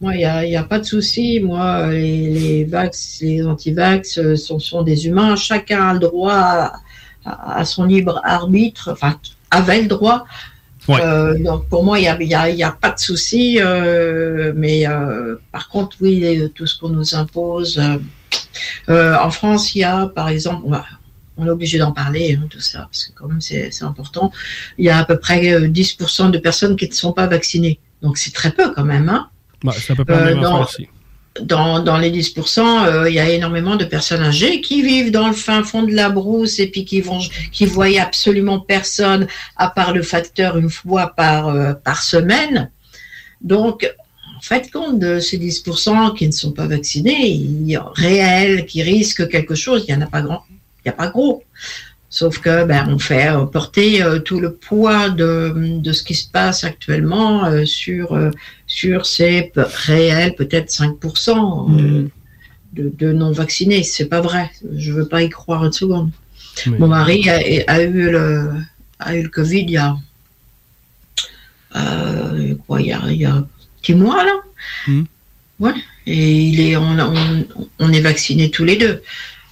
moi, 0.00 0.14
il 0.14 0.48
n'y 0.48 0.56
a, 0.56 0.62
pas 0.62 0.78
de 0.78 0.84
souci. 0.84 1.40
Moi, 1.40 1.88
les, 1.90 2.30
les 2.30 2.64
vax, 2.64 3.18
les 3.22 3.44
anti-vax 3.44 4.36
sont, 4.36 4.60
sont, 4.60 4.82
des 4.82 5.06
humains. 5.06 5.34
Chacun 5.34 5.88
a 5.88 5.92
le 5.94 5.98
droit 5.98 6.34
à, 6.34 6.72
à 7.24 7.64
son 7.64 7.84
libre 7.84 8.20
arbitre, 8.22 8.90
enfin, 8.92 9.18
avait 9.50 9.82
le 9.82 9.88
droit 9.88 10.24
euh, 10.88 11.38
donc 11.38 11.68
pour 11.68 11.84
moi, 11.84 11.98
il 11.98 12.02
n'y 12.02 12.34
a, 12.34 12.50
y 12.50 12.62
a, 12.62 12.72
pas 12.72 12.90
de 12.90 12.98
souci. 12.98 13.58
Euh, 13.60 14.52
mais 14.56 14.86
euh, 14.86 15.36
par 15.52 15.68
contre, 15.68 15.96
oui, 16.00 16.50
tout 16.54 16.66
ce 16.66 16.78
qu'on 16.78 16.88
nous 16.88 17.14
impose. 17.14 17.80
en 18.88 19.30
France, 19.30 19.74
il 19.74 19.78
y 19.78 19.84
a, 19.84 20.06
par 20.06 20.28
exemple, 20.28 20.66
on, 21.36 21.46
est 21.46 21.50
obligé 21.50 21.78
d'en 21.78 21.92
parler, 21.92 22.38
hein, 22.40 22.46
tout 22.50 22.60
ça, 22.60 22.80
parce 22.80 23.06
que 23.06 23.12
quand 23.14 23.28
même 23.28 23.40
c'est 23.40 23.82
important. 23.82 24.32
Il 24.78 24.84
y 24.84 24.90
a 24.90 24.98
à 24.98 25.04
peu 25.04 25.18
près 25.18 25.68
10% 25.68 26.30
de 26.30 26.38
personnes 26.38 26.76
qui 26.76 26.88
ne 26.88 26.94
sont 26.94 27.12
pas 27.12 27.26
vaccinées. 27.26 27.78
Donc 28.02 28.18
c'est 28.18 28.32
très 28.32 28.50
peu 28.50 28.72
quand 28.74 28.84
même. 28.84 29.08
Hein. 29.08 29.28
Bah, 29.62 29.72
ça 29.72 29.94
peut 29.94 30.04
pas 30.04 30.34
dans, 30.34 30.66
dans, 31.40 31.80
dans, 31.80 31.98
les 31.98 32.10
10%, 32.10 32.86
euh, 32.86 33.08
il 33.08 33.14
y 33.14 33.20
a 33.20 33.30
énormément 33.30 33.76
de 33.76 33.84
personnes 33.84 34.22
âgées 34.22 34.60
qui 34.60 34.82
vivent 34.82 35.10
dans 35.10 35.28
le 35.28 35.32
fin 35.32 35.62
fond 35.62 35.82
de 35.82 35.94
la 35.94 36.10
brousse 36.10 36.58
et 36.58 36.66
puis 36.66 36.84
qui 36.84 37.00
vont, 37.00 37.20
qui 37.52 37.64
voient 37.64 38.00
absolument 38.00 38.60
personne 38.60 39.26
à 39.56 39.70
part 39.70 39.94
le 39.94 40.02
facteur 40.02 40.58
une 40.58 40.70
fois 40.70 41.14
par, 41.16 41.48
euh, 41.48 41.72
par 41.72 42.02
semaine. 42.02 42.70
Donc, 43.40 43.90
en 44.36 44.40
fait, 44.40 44.70
compte 44.70 44.98
de 44.98 45.20
ces 45.20 45.38
10% 45.38 46.16
qui 46.16 46.26
ne 46.26 46.32
sont 46.32 46.52
pas 46.52 46.66
vaccinés, 46.66 47.30
il 47.30 47.68
y 47.68 47.76
a 47.76 47.86
réel, 47.94 48.66
qui 48.66 48.82
risquent 48.82 49.28
quelque 49.28 49.54
chose, 49.54 49.84
il 49.88 49.94
n'y 49.94 50.02
en 50.02 50.06
a 50.06 50.10
pas 50.10 50.22
grand, 50.22 50.42
il 50.50 50.88
n'y 50.88 50.90
a 50.90 50.94
pas 50.94 51.08
gros. 51.08 51.42
Sauf 52.10 52.40
que 52.40 52.64
ben, 52.64 52.88
on 52.90 52.98
fait 52.98 53.30
euh, 53.30 53.46
porter 53.46 54.04
tout 54.26 54.38
le 54.38 54.52
poids 54.52 55.08
de, 55.08 55.54
de, 55.56 55.92
ce 55.92 56.02
qui 56.02 56.14
se 56.14 56.28
passe 56.28 56.62
actuellement 56.62 57.64
sur, 57.64 58.18
sur 58.72 59.04
ces 59.04 59.52
réels 59.54 60.34
peut-être 60.34 60.70
5% 60.70 61.68
mm. 61.68 62.08
de, 62.72 62.92
de, 62.96 63.12
non 63.12 63.30
vaccinés. 63.30 63.82
C'est 63.82 64.06
pas 64.06 64.22
vrai. 64.22 64.50
Je 64.74 64.92
veux 64.92 65.06
pas 65.06 65.22
y 65.22 65.28
croire 65.28 65.62
une 65.66 65.72
seconde. 65.72 66.10
Mon 66.66 66.88
mari 66.88 67.28
a, 67.28 67.36
a, 67.70 67.82
eu 67.82 68.10
le, 68.10 68.50
a 68.98 69.14
eu 69.14 69.24
le 69.24 69.28
Covid 69.28 69.60
il 69.60 69.70
y 69.70 69.76
a, 69.76 69.94
quoi, 72.66 72.80
il 72.80 72.86
y 72.86 72.92
a, 72.92 73.02
il 73.08 73.20
y 73.20 73.26
a 73.26 73.44
10 73.84 73.94
mois 73.94 74.24
là. 74.24 74.40
Mm. 74.86 75.02
Ouais. 75.60 75.74
Et 76.06 76.32
il 76.32 76.60
est, 76.60 76.76
on, 76.76 76.98
on, 76.98 77.46
on 77.78 77.92
est 77.92 78.00
vaccinés 78.00 78.50
tous 78.50 78.64
les 78.64 78.76
deux. 78.76 79.02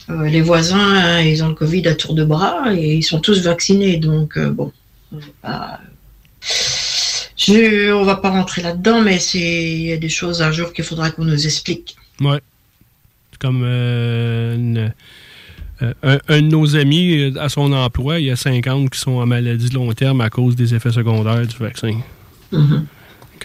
Euh, 0.09 0.29
les 0.29 0.41
voisins, 0.41 0.79
hein, 0.79 1.21
ils 1.21 1.45
ont 1.45 1.49
le 1.49 1.55
Covid 1.55 1.87
à 1.89 1.95
tour 1.95 2.15
de 2.15 2.25
bras 2.25 2.75
et 2.75 2.95
ils 2.95 3.03
sont 3.03 3.21
tous 3.21 3.43
vaccinés. 3.43 3.99
Donc, 3.99 4.39
euh, 4.39 4.49
bon, 4.49 4.73
on 5.13 5.19
va 7.49 8.05
va 8.05 8.17
pas 8.17 8.31
rentrer 8.31 8.63
là-dedans, 8.63 9.01
mais 9.03 9.17
il 9.35 9.83
y 9.83 9.93
a 9.93 9.97
des 9.97 10.09
choses 10.09 10.43
un 10.43 10.53
jour 10.53 10.73
qu'il 10.73 10.85
faudra 10.85 11.11
qu'on 11.11 11.25
nous 11.25 11.47
explique. 11.47 11.97
Ouais. 12.21 12.41
Comme 13.39 13.63
euh, 13.65 14.89
un, 16.03 16.43
de 16.43 16.47
nos 16.47 16.77
amis, 16.77 17.33
à 17.39 17.49
son 17.49 17.73
emploi, 17.73 18.21
il 18.21 18.27
y 18.27 18.31
a 18.31 18.37
50 18.37 18.91
qui 18.91 18.99
sont 18.99 19.13
en 19.13 19.27
maladie 19.27 19.71
long 19.71 19.93
terme 19.93 20.21
à 20.21 20.29
cause 20.29 20.57
des 20.57 20.75
effets 20.75 20.93
secondaires 20.93 21.47
du 21.47 21.57
vaccin. 21.57 21.99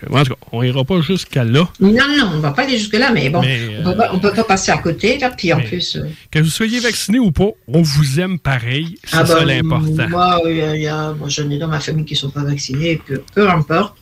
En 0.10 0.24
tout 0.24 0.34
cas, 0.34 0.40
on 0.52 0.64
ira 0.64 0.84
pas 0.84 1.02
jusqu'à 1.02 1.44
là. 1.44 1.68
Non, 1.80 1.92
non, 1.92 2.32
on 2.36 2.40
va 2.40 2.52
pas 2.52 2.64
aller 2.64 2.78
jusque-là, 2.78 3.12
mais 3.12 3.30
bon, 3.30 3.42
Mais, 3.42 3.60
on, 3.86 4.16
on 4.16 4.20
peut 4.20 4.32
pas 4.34 4.44
passer 4.44 4.72
à 4.72 4.78
côté, 4.78 5.18
là, 5.18 5.32
puis 5.32 5.54
en 5.54 5.62
plus... 5.62 5.98
euh, 5.98 6.08
Que 6.32 6.40
vous 6.40 6.50
soyez 6.50 6.80
vacciné 6.80 7.20
ou 7.20 7.32
pas, 7.32 7.50
on 7.68 7.82
vous 7.82 8.20
aime 8.20 8.40
pareil. 8.40 8.98
C'est 9.04 9.18
ah 9.18 9.26
ça 9.26 9.36
bah, 9.36 9.46
l'important. 9.46 10.10
Moi, 10.10 10.42
il 10.46 10.58
il 10.58 11.16
moi, 11.20 11.30
j'en 11.30 11.50
ai 11.50 11.58
dans 11.58 11.68
ma 11.68 11.80
famille 11.80 12.06
qui 12.06 12.16
sont 12.16 12.30
pas 12.30 12.44
vaccinés, 12.44 13.02
peu 13.34 13.50
importe. 13.50 13.96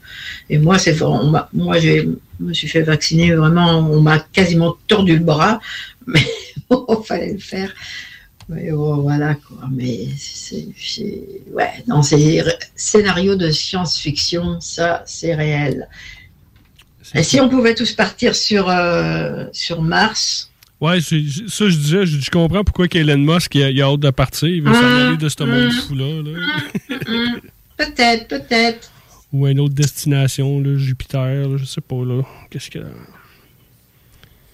Et 0.50 0.58
moi, 0.58 0.78
c'est 0.78 1.00
moi, 1.00 1.80
je 1.80 2.08
me 2.40 2.54
suis 2.54 2.68
fait 2.68 2.82
vacciner 2.82 3.34
vraiment, 3.34 3.80
on 3.80 4.02
m'a 4.02 4.20
quasiment 4.20 4.76
tordu 4.88 5.18
le 5.18 5.24
bras, 5.24 5.60
mais 6.08 6.26
bon, 6.70 6.86
fallait 7.04 7.34
le 7.34 7.40
faire. 7.40 7.74
Mais 8.50 8.72
bon, 8.72 8.98
voilà 8.98 9.36
quoi. 9.36 9.68
Mais 9.72 10.08
c'est, 10.18 10.68
ouais, 11.52 11.84
non, 11.88 12.02
c'est 12.04 12.42
ré- 12.42 12.58
scénario 12.76 13.36
de 13.36 13.50
science-fiction, 13.52 14.60
ça, 14.60 15.04
c'est 15.06 15.34
réel. 15.36 15.88
Et 17.16 17.24
si 17.24 17.40
on 17.40 17.48
pouvait 17.50 17.76
tous 17.76 17.94
partir 17.94 18.36
sur 18.36 18.70
euh, 18.70 19.46
sur 19.52 19.82
Mars, 19.82 20.50
Ouais, 20.82 21.00
ça, 21.00 21.16
je 21.16 21.78
disais, 21.78 22.06
je, 22.06 22.20
je 22.20 22.30
comprends 22.30 22.66
pourquoi 22.66 22.90
qu'Elon 22.90 23.18
Musk, 23.18 23.56
il 23.56 23.64
a, 23.64 23.70
il 23.70 23.82
a 23.82 23.86
hâte 23.86 24.02
de 24.02 24.10
partir. 24.10 24.50
Il 24.50 24.62
veut 24.64 24.74
s'en 24.74 24.80
Hum, 24.84 25.08
aller 25.08 25.18
de 25.18 25.30
ce 25.30 25.44
monde 25.44 25.50
hum. 25.64 25.72
fou-là. 25.72 26.22
là. 26.24 27.40
peut-être, 27.78 28.28
peut-être. 28.28 28.92
Ou 29.32 29.46
à 29.46 29.52
une 29.52 29.62
autre 29.62 29.74
destination, 29.76 30.60
là, 30.60 30.76
Jupiter, 30.78 31.48
là, 31.48 31.56
je 31.58 31.64
sais 31.64 31.80
pas, 31.80 32.04
là. 32.04 32.24
Qu'est-ce 32.50 32.70
que. 32.70 32.80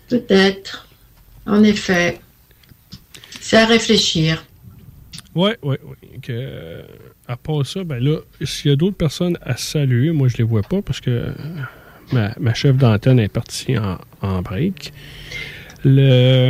Peut-être. 0.07 0.87
En 1.47 1.63
effet. 1.63 2.19
C'est 3.49 3.57
à 3.57 3.65
réfléchir. 3.65 4.45
Ouais, 5.33 5.57
ouais. 5.63 5.79
Que, 6.21 6.31
euh, 6.31 6.81
à 7.27 7.35
part 7.35 7.65
ça, 7.65 7.83
ben 7.83 7.97
là, 7.97 8.17
s'il 8.43 8.69
y 8.69 8.73
a 8.73 8.75
d'autres 8.75 8.95
personnes 8.95 9.39
à 9.41 9.57
saluer, 9.57 10.11
moi, 10.11 10.27
je 10.27 10.37
les 10.37 10.43
vois 10.43 10.61
pas 10.61 10.83
parce 10.83 10.99
que 10.99 11.09
euh, 11.09 11.31
ma, 12.11 12.31
ma 12.39 12.53
chef 12.53 12.77
d'antenne 12.77 13.19
est 13.19 13.27
partie 13.27 13.75
en, 13.75 13.97
en 14.21 14.43
break. 14.43 14.93
Le, 15.83 15.99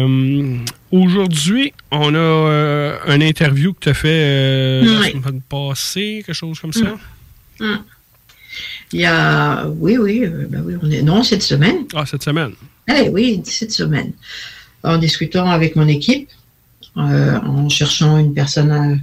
euh, 0.03 0.57
Aujourd'hui, 0.91 1.71
on 1.91 2.13
a 2.15 2.17
euh, 2.17 2.97
un 3.07 3.21
interview 3.21 3.71
que 3.71 3.79
tu 3.79 3.89
as 3.89 3.93
fait 3.93 4.09
euh, 4.09 4.83
la 4.83 4.99
Oui. 4.99 5.11
semaine 5.13 5.41
passée, 5.47 6.23
quelque 6.25 6.33
chose 6.35 6.59
comme 6.59 6.73
ça? 6.73 6.97
Hum. 7.61 7.79
Il 8.91 8.99
y 8.99 9.05
a. 9.05 9.67
Oui, 9.69 9.97
oui, 9.97 10.25
euh, 10.25 10.47
ben 10.49 10.63
oui, 10.65 10.73
on 10.81 10.91
est. 10.91 11.01
Non, 11.01 11.23
cette 11.23 11.43
semaine. 11.43 11.85
Ah, 11.95 12.05
cette 12.05 12.23
semaine. 12.23 12.51
Eh 12.93 13.07
oui, 13.07 13.41
cette 13.45 13.71
semaine. 13.71 14.11
En 14.83 14.97
discutant 14.97 15.49
avec 15.49 15.77
mon 15.77 15.87
équipe, 15.87 16.27
euh, 16.99 17.39
en 17.41 17.69
cherchant 17.69 18.17
une 18.17 18.33
personne, 18.33 18.71
à- 18.71 18.95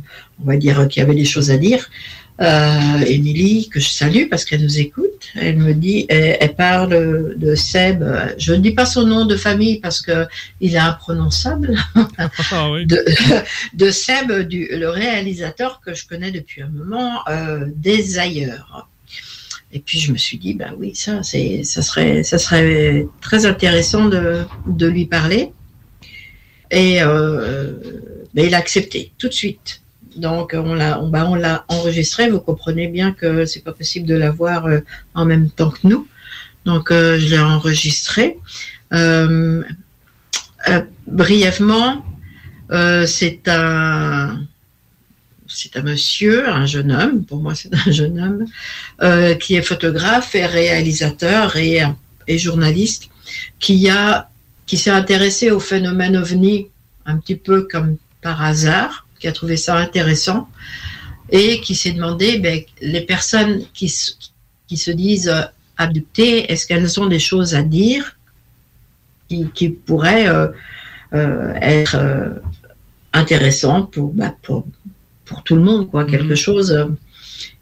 on 0.42 0.46
va 0.46 0.56
dire, 0.56 0.86
qui 0.88 1.00
avait 1.00 1.14
des 1.14 1.24
choses 1.24 1.50
à 1.50 1.56
dire. 1.56 1.88
Euh, 2.38 3.00
Émilie, 3.06 3.70
que 3.70 3.80
je 3.80 3.88
salue 3.88 4.24
parce 4.28 4.44
qu'elle 4.44 4.62
nous 4.62 4.78
écoute, 4.78 5.28
elle 5.36 5.56
me 5.56 5.72
dit, 5.72 6.04
elle, 6.10 6.36
elle 6.38 6.54
parle 6.54 6.90
de 7.38 7.54
Seb. 7.54 8.02
euh, 8.02 8.26
Je 8.36 8.52
ne 8.52 8.58
dis 8.58 8.72
pas 8.72 8.84
son 8.84 9.06
nom 9.06 9.24
de 9.24 9.36
famille 9.36 9.80
parce 9.80 10.02
que 10.02 10.26
il 10.60 10.74
est 10.74 10.78
imprononçable. 10.78 11.74
Ah 12.52 12.70
oui. 12.70 12.84
de, 12.84 13.02
de 13.74 13.90
Seb, 13.90 14.32
du, 14.48 14.68
le 14.70 14.90
réalisateur 14.90 15.80
que 15.84 15.94
je 15.94 16.06
connais 16.06 16.30
depuis 16.30 16.60
un 16.60 16.68
moment, 16.68 17.20
euh, 17.28 17.64
des 17.74 18.18
ailleurs. 18.18 18.86
Et 19.72 19.80
puis 19.80 19.98
je 19.98 20.12
me 20.12 20.18
suis 20.18 20.36
dit, 20.36 20.52
bah 20.52 20.72
oui, 20.78 20.94
ça, 20.94 21.22
c'est, 21.22 21.62
ça 21.64 21.80
serait, 21.80 22.22
ça 22.22 22.36
serait 22.38 23.06
très 23.22 23.46
intéressant 23.46 24.06
de, 24.08 24.44
de 24.66 24.86
lui 24.86 25.06
parler. 25.06 25.52
Et 26.70 27.02
euh, 27.02 27.72
ben, 28.34 28.46
il 28.46 28.54
a 28.54 28.58
accepté 28.58 29.12
tout 29.18 29.28
de 29.28 29.32
suite. 29.32 29.82
Donc 30.16 30.52
on 30.54 30.74
l'a, 30.74 31.00
on, 31.00 31.34
l'a 31.34 31.64
enregistré. 31.68 32.30
Vous 32.30 32.40
comprenez 32.40 32.88
bien 32.88 33.12
que 33.12 33.44
c'est 33.44 33.62
pas 33.62 33.72
possible 33.72 34.06
de 34.06 34.14
l'avoir 34.14 34.66
euh, 34.66 34.80
en 35.14 35.24
même 35.24 35.50
temps 35.50 35.70
que 35.70 35.86
nous. 35.86 36.06
Donc 36.66 36.90
euh, 36.90 37.18
je 37.18 37.28
l'ai 37.28 37.38
enregistré. 37.38 38.38
Euh, 38.92 39.62
euh, 40.68 40.82
brièvement, 41.06 42.04
c'est 43.06 43.48
un 43.48 44.40
un 45.74 45.82
monsieur, 45.82 46.48
un 46.48 46.66
jeune 46.66 46.90
homme, 46.90 47.24
pour 47.24 47.40
moi 47.40 47.54
c'est 47.54 47.72
un 47.72 47.90
jeune 47.90 48.20
homme, 48.20 49.38
qui 49.38 49.54
est 49.54 49.62
photographe 49.62 50.34
et 50.34 50.44
réalisateur 50.44 51.56
et 51.56 52.38
journaliste, 52.38 53.08
qui 53.60 53.88
a 53.88 54.28
qui 54.66 54.76
s'est 54.76 54.90
intéressé 54.90 55.50
au 55.50 55.60
phénomène 55.60 56.16
ovni 56.16 56.68
un 57.06 57.18
petit 57.18 57.36
peu 57.36 57.68
comme 57.70 57.96
par 58.20 58.42
hasard, 58.42 59.06
qui 59.20 59.28
a 59.28 59.32
trouvé 59.32 59.56
ça 59.56 59.76
intéressant 59.76 60.48
et 61.30 61.60
qui 61.60 61.74
s'est 61.74 61.92
demandé 61.92 62.38
ben, 62.38 62.60
les 62.80 63.00
personnes 63.00 63.62
qui, 63.72 63.88
se- 63.88 64.12
qui 64.66 64.76
se 64.76 64.90
disent 64.90 65.32
abductées, 65.76 66.50
est-ce 66.50 66.66
qu'elles 66.66 67.00
ont 67.00 67.06
des 67.06 67.18
choses 67.18 67.54
à 67.54 67.62
dire 67.62 68.16
qui, 69.28 69.48
qui 69.54 69.68
pourraient 69.70 70.28
euh, 70.28 70.48
euh, 71.14 71.52
être 71.60 71.96
euh, 71.96 72.30
intéressantes 73.12 73.92
pour, 73.92 74.12
bah, 74.12 74.34
pour, 74.42 74.66
pour 75.24 75.42
tout 75.42 75.56
le 75.56 75.62
monde, 75.62 75.90
quoi, 75.90 76.04
quelque 76.04 76.34
chose 76.34 76.88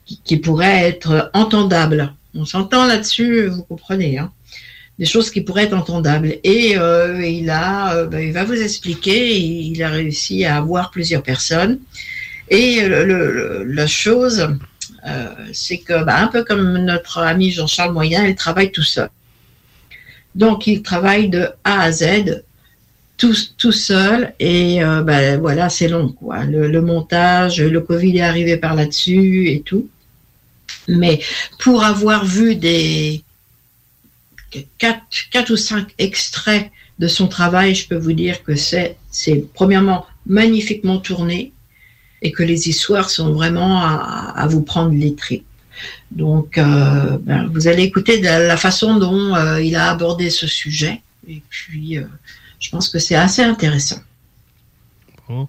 qui, 0.05 0.21
qui 0.25 0.37
pourrait 0.39 0.89
être 0.89 1.31
entendable. 1.35 2.15
On 2.35 2.45
s'entend 2.45 2.87
là-dessus, 2.87 3.47
vous 3.47 3.63
comprenez, 3.63 4.19
hein 4.19 4.31
des 4.99 5.07
choses 5.07 5.31
qui 5.31 5.41
pourraient 5.41 5.65
être 5.65 5.77
entendables. 5.77 6.37
Et 6.45 6.77
euh, 6.79 7.25
il 7.25 7.51
a, 7.51 7.95
euh, 7.95 8.07
ben, 8.07 8.21
il 8.21 8.33
va 8.33 8.45
vous 8.45 8.61
expliquer. 8.61 9.39
Il, 9.39 9.83
a 9.83 9.89
réussi 9.89 10.45
à 10.45 10.57
avoir 10.57 10.91
plusieurs 10.91 11.23
personnes. 11.23 11.81
Et 12.49 12.87
le, 12.87 13.65
la 13.65 13.87
chose, 13.87 14.49
euh, 15.07 15.27
c'est 15.53 15.79
que, 15.79 16.05
ben, 16.05 16.17
un 16.17 16.29
peu 16.29 16.45
comme 16.45 16.79
notre 16.79 17.19
ami 17.19 17.51
Jean-Charles 17.51 17.93
Moyen, 17.93 18.25
il 18.25 18.35
travaille 18.35 18.71
tout 18.71 18.83
seul. 18.83 19.09
Donc, 20.35 20.67
il 20.67 20.83
travaille 20.83 21.29
de 21.29 21.49
A 21.65 21.83
à 21.83 21.93
Z, 21.93 22.43
tout, 23.17 23.35
tout 23.57 23.73
seul. 23.73 24.35
Et 24.39 24.81
ben, 24.81 25.41
voilà, 25.41 25.69
c'est 25.69 25.89
long, 25.89 26.09
quoi. 26.09 26.45
Le 26.45 26.81
montage, 26.81 27.61
le 27.61 27.81
Covid 27.81 28.19
est 28.19 28.23
arrivé 28.23 28.57
par 28.57 28.75
là-dessus 28.75 29.49
et 29.49 29.61
tout. 29.61 29.89
Mais 30.89 31.21
pour 31.61 31.85
avoir 31.85 32.25
vu 32.25 32.57
des, 32.57 33.25
quatre, 34.79 35.03
quatre 35.31 35.53
ou 35.53 35.57
cinq 35.57 35.95
extraits 35.99 36.71
de 36.99 37.09
son 37.09 37.27
travail, 37.27 37.75
je 37.75 37.89
peux 37.89 37.97
vous 37.97 38.13
dire 38.13 38.43
que 38.45 38.55
c'est, 38.55 38.97
c'est 39.11 39.45
premièrement 39.55 40.07
magnifiquement 40.27 40.99
tourné 40.99 41.53
et 42.23 42.33
que 42.33 42.43
les 42.43 42.69
histoires 42.69 43.11
sont 43.11 43.33
vraiment 43.33 43.83
à, 43.83 44.47
vous 44.49 44.63
prendre 44.63 44.95
les 44.95 45.15
tripes. 45.15 45.45
Donc, 46.11 46.57
euh, 46.57 47.19
ben, 47.21 47.51
vous 47.53 47.69
allez 47.69 47.83
écouter 47.83 48.21
la 48.21 48.57
façon 48.57 48.97
dont 48.97 49.35
euh, 49.35 49.61
il 49.61 49.77
a 49.77 49.91
abordé 49.91 50.31
ce 50.31 50.47
sujet. 50.47 51.03
Et 51.29 51.43
puis, 51.51 51.99
euh, 51.99 52.05
je 52.61 52.71
pense 52.71 52.89
que 52.89 52.99
c'est 52.99 53.17
assez 53.17 53.43
intéressant. 53.43 54.01
Bon. 55.29 55.49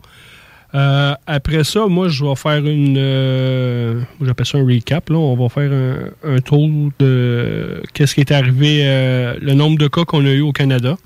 Euh, 0.76 1.14
après 1.26 1.64
ça, 1.64 1.86
moi, 1.88 2.10
je 2.10 2.26
vais 2.26 2.36
faire 2.36 2.66
une. 2.66 2.98
euh, 2.98 4.02
J'appelle 4.22 4.46
ça 4.46 4.58
un 4.58 4.66
recap. 4.66 5.10
Là. 5.10 5.16
On 5.18 5.36
va 5.36 5.48
faire 5.50 5.72
un, 5.72 6.36
un 6.36 6.40
tour 6.42 6.70
de 7.00 7.82
qu'est-ce 7.94 8.14
qui 8.14 8.22
est 8.22 8.32
arrivé, 8.32 8.82
euh, 8.84 9.36
le 9.42 9.54
nombre 9.54 9.78
de 9.78 9.88
cas 9.88 10.04
qu'on 10.04 10.26
a 10.26 10.32
eu 10.32 10.42
au 10.42 10.52
Canada. 10.52 10.98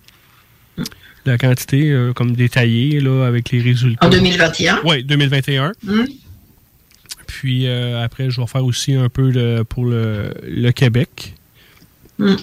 La 1.26 1.38
quantité, 1.38 1.96
comme 2.16 2.36
détaillée, 2.36 3.00
là, 3.02 3.26
avec 3.28 3.52
les 3.52 3.62
résultats. 3.62 4.08
En 4.08 4.10
2021. 4.10 4.80
Oui, 4.86 5.04
2021. 5.04 5.74
Hum, 5.88 6.08
Puis 7.28 7.68
après, 7.68 8.30
je 8.32 8.40
vais 8.42 8.48
faire 8.48 8.66
aussi 8.66 8.94
un 8.96 9.10
peu 9.10 9.64
pour 9.68 9.86
le, 9.86 10.34
le 10.48 10.72
Québec. 10.72 11.36
hum. 12.20 12.38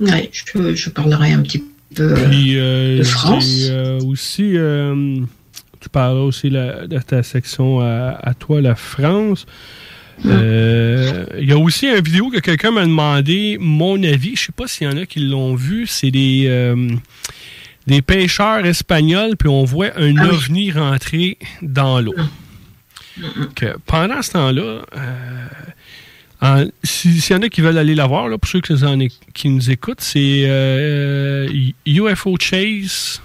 Ouais, 0.00 0.28
je, 0.32 0.74
je 0.74 0.90
parlerai 0.90 1.32
un 1.32 1.42
petit 1.42 1.62
peu 1.94 2.12
Puis 2.28 2.54
de 2.56 3.02
France. 3.04 3.70
aussi, 4.04 4.56
tu 5.84 5.88
parles 5.90 6.18
aussi 6.18 6.50
la- 6.50 6.86
de 6.86 6.98
ta 6.98 7.22
section 7.22 7.80
à, 7.80 8.18
à 8.22 8.34
toi, 8.34 8.60
la 8.60 8.74
France. 8.74 9.46
Euh, 10.26 11.24
Il 11.40 11.48
y 11.48 11.52
a 11.52 11.58
aussi 11.58 11.86
une 11.88 12.00
vidéo 12.00 12.30
que 12.30 12.38
quelqu'un 12.38 12.70
m'a 12.70 12.82
demandé 12.84 13.56
mon 13.60 14.02
avis. 14.02 14.36
Je 14.36 14.44
sais 14.46 14.52
pas 14.52 14.66
s'il 14.66 14.86
y 14.88 14.90
en 14.90 14.96
a 14.96 15.06
qui 15.06 15.20
l'ont 15.20 15.54
vu. 15.56 15.86
C'est 15.86 16.10
des, 16.10 16.44
euh, 16.46 16.88
des 17.86 18.00
pêcheurs 18.02 18.64
espagnols, 18.64 19.36
puis 19.36 19.48
on 19.48 19.64
voit 19.64 19.90
un 19.96 20.16
Ah 20.16 20.22
oui. 20.24 20.28
ovni 20.36 20.70
rentrer 20.72 21.38
dans 21.62 22.00
l'eau. 22.00 22.14
Que 23.54 23.76
pendant 23.86 24.22
ce 24.22 24.32
temps-là, 24.32 24.82
euh, 26.46 26.66
si- 26.82 27.20
s'il 27.20 27.36
y 27.36 27.38
en 27.38 27.42
a 27.42 27.48
qui 27.48 27.60
veulent 27.60 27.78
aller 27.78 27.94
la 27.94 28.06
voir, 28.06 28.28
là, 28.28 28.38
pour 28.38 28.48
ceux 28.48 28.60
qui 28.60 28.72
nous, 28.72 29.08
qui 29.34 29.58
écoutent, 29.70 30.00
c'est 30.00 30.48
UFO 31.86 32.36
Chase. 32.40 33.20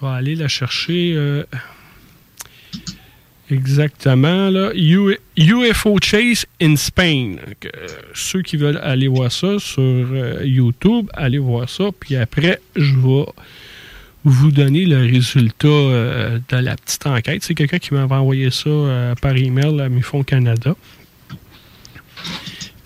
Vais 0.00 0.08
aller 0.08 0.34
la 0.34 0.48
chercher 0.48 1.12
euh, 1.14 1.42
exactement. 3.50 4.48
Là. 4.48 4.70
U- 4.74 5.18
UFO 5.36 5.98
Chase 6.02 6.46
in 6.60 6.76
Spain. 6.76 7.36
Euh, 7.64 7.68
ceux 8.14 8.42
qui 8.42 8.56
veulent 8.56 8.80
aller 8.82 9.08
voir 9.08 9.30
ça 9.30 9.58
sur 9.58 9.82
euh, 9.82 10.40
YouTube, 10.44 11.08
allez 11.14 11.38
voir 11.38 11.68
ça. 11.68 11.84
Puis 11.98 12.16
après, 12.16 12.60
je 12.76 12.94
vais 12.94 13.26
vous 14.24 14.50
donner 14.50 14.84
le 14.84 14.98
résultat 14.98 15.66
de 15.68 16.56
la 16.56 16.76
petite 16.76 17.06
enquête. 17.06 17.42
C'est 17.42 17.54
quelqu'un 17.54 17.78
qui 17.78 17.94
m'avait 17.94 18.14
envoyé 18.14 18.50
ça 18.50 19.14
par 19.22 19.34
email 19.36 19.80
à 19.80 19.88
Mifon 19.88 20.22
Canada. 20.24 20.74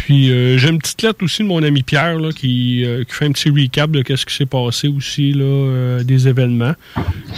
Puis 0.05 0.31
euh, 0.31 0.59
j'ai 0.59 0.69
une 0.69 0.79
petite 0.79 1.01
lettre 1.01 1.25
aussi 1.25 1.43
de 1.45 1.49
mon 1.49 1.62
ami 1.62 1.83
Pierre 1.83 2.19
là, 2.19 2.31
qui, 2.31 2.85
euh, 2.85 3.05
qui 3.05 3.14
fait 3.14 3.25
un 3.25 3.33
petit 3.33 3.49
recap 3.49 3.90
de 3.90 4.05
ce 4.14 4.27
qui 4.27 4.35
s'est 4.35 4.45
passé 4.45 4.87
aussi 4.87 5.33
là, 5.33 5.45
euh, 5.45 6.05
des 6.05 6.29
événements. 6.29 6.75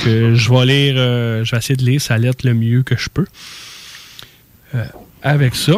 Que 0.03 0.35
je 0.35 0.51
vais 0.51 0.67
lire, 0.67 0.97
je 1.45 1.49
vais 1.49 1.59
essayer 1.59 1.77
de 1.77 1.85
lire 1.85 2.01
sa 2.01 2.19
lettre 2.19 2.45
le 2.45 2.55
mieux 2.55 2.83
que 2.83 2.97
je 2.97 3.09
peux. 3.09 3.27
Avec 5.23 5.55
ça. 5.55 5.75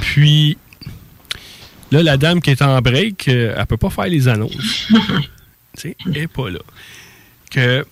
Puis 0.00 0.56
là, 1.92 2.02
la 2.02 2.16
dame 2.16 2.40
qui 2.40 2.50
est 2.50 2.62
en 2.62 2.80
break, 2.80 3.28
elle 3.28 3.66
peut 3.68 3.76
pas 3.76 3.90
faire 3.90 4.06
les 4.06 4.26
annonces. 4.26 4.86
tu 4.88 4.96
sais, 5.76 5.96
elle 6.06 6.16
est 6.16 6.28
pas 6.28 6.48
là. 6.48 6.60
Que 7.50 7.84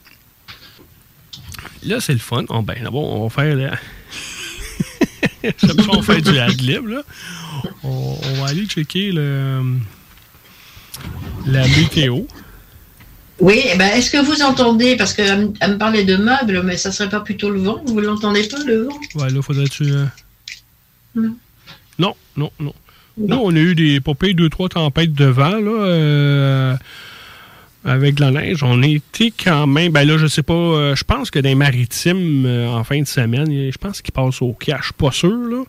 là, 1.82 2.00
c'est 2.00 2.14
le 2.14 2.18
fun. 2.20 2.46
Oh, 2.48 2.62
ben, 2.62 2.82
d'abord, 2.82 3.04
on 3.04 3.28
va 3.28 3.28
faire. 3.28 3.54
J'aime 5.42 5.78
ça, 5.78 5.90
on 5.90 6.00
fait 6.00 6.22
du 6.22 6.38
ad-lib, 6.38 6.86
là. 6.86 7.02
On, 7.82 8.16
on 8.22 8.42
va 8.42 8.48
aller 8.48 8.66
checker 8.66 9.12
le, 9.12 9.62
la 11.46 11.66
météo. 11.68 12.20
Oui, 13.40 13.62
eh 13.72 13.76
ben, 13.76 13.88
est-ce 13.96 14.10
que 14.10 14.24
vous 14.24 14.42
entendez, 14.42 14.96
parce 14.96 15.12
qu'elle 15.12 15.38
me- 15.48 15.52
elle 15.60 15.72
me 15.72 15.78
parlait 15.78 16.04
de 16.04 16.16
meubles, 16.16 16.62
mais 16.64 16.76
ça 16.76 16.92
serait 16.92 17.08
pas 17.08 17.20
plutôt 17.20 17.50
le 17.50 17.60
vent 17.60 17.82
Vous 17.86 18.00
l'entendez 18.00 18.44
pas, 18.48 18.58
le 18.64 18.84
vent? 18.84 18.98
Ouais, 19.16 19.30
là, 19.30 19.42
faudrait-tu. 19.42 19.84
euh, 19.90 20.04
Non. 21.16 21.36
Non, 21.98 22.14
non, 22.36 22.50
non. 22.60 22.74
Nous, 23.16 23.36
on 23.36 23.50
a 23.54 23.58
eu 23.58 23.74
des 23.74 24.00
popées, 24.00 24.34
deux, 24.34 24.48
trois 24.48 24.68
tempêtes 24.68 25.12
de 25.14 25.24
vent, 25.26 25.50
là, 25.60 25.70
euh, 25.70 26.76
avec 27.84 28.14
de 28.16 28.20
la 28.22 28.30
neige. 28.32 28.62
On 28.62 28.82
était 28.82 29.30
quand 29.32 29.66
même. 29.68 29.92
Ben 29.92 30.04
là, 30.06 30.16
je 30.18 30.26
sais 30.26 30.42
pas. 30.42 30.54
euh, 30.54 30.96
je 30.96 31.04
pense 31.04 31.30
que 31.30 31.38
dans 31.38 31.48
les 31.48 31.54
maritimes, 31.54 32.44
euh, 32.46 32.68
en 32.68 32.82
fin 32.82 33.00
de 33.00 33.06
semaine, 33.06 33.46
je 33.70 33.76
pense 33.78 34.00
qu'ils 34.02 34.12
passent 34.12 34.42
au 34.42 34.52
cash. 34.52 34.92
Pas 34.92 35.12
sûr, 35.12 35.30
là. 35.48 35.62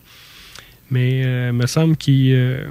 Mais 0.90 1.24
euh, 1.24 1.48
il 1.52 1.56
me 1.56 1.66
semble 1.66 1.96
qu'ils. 1.96 2.32
euh, 2.34 2.68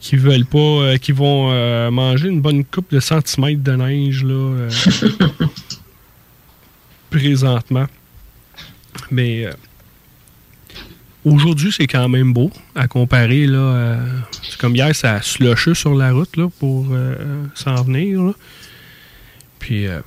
qu'ils 0.00 0.18
veulent 0.18 0.46
pas. 0.46 0.58
euh, 0.58 0.96
qu'ils 0.96 1.14
vont 1.14 1.50
euh, 1.52 1.90
manger 1.90 2.28
une 2.28 2.40
bonne 2.40 2.64
coupe 2.64 2.90
de 2.92 3.00
centimètres 3.00 3.62
de 3.62 3.72
neige, 3.72 4.24
là. 4.24 4.32
euh, 4.34 4.70
présentement. 7.10 7.86
Mais. 9.10 9.46
euh, 9.46 9.52
Aujourd'hui, 11.22 11.70
c'est 11.70 11.86
quand 11.86 12.08
même 12.08 12.32
beau 12.32 12.50
à 12.74 12.88
comparer. 12.88 13.46
Là, 13.46 13.58
euh, 13.58 14.06
c'est 14.42 14.58
comme 14.58 14.74
hier, 14.74 14.96
ça 14.96 15.16
a 15.16 15.20
slushé 15.20 15.74
sur 15.74 15.94
la 15.94 16.12
route 16.12 16.34
là, 16.38 16.48
pour 16.58 16.86
euh, 16.92 17.44
s'en 17.54 17.82
venir. 17.82 18.22
là. 18.22 18.32
Puis, 19.58 19.86
euh, 19.86 20.00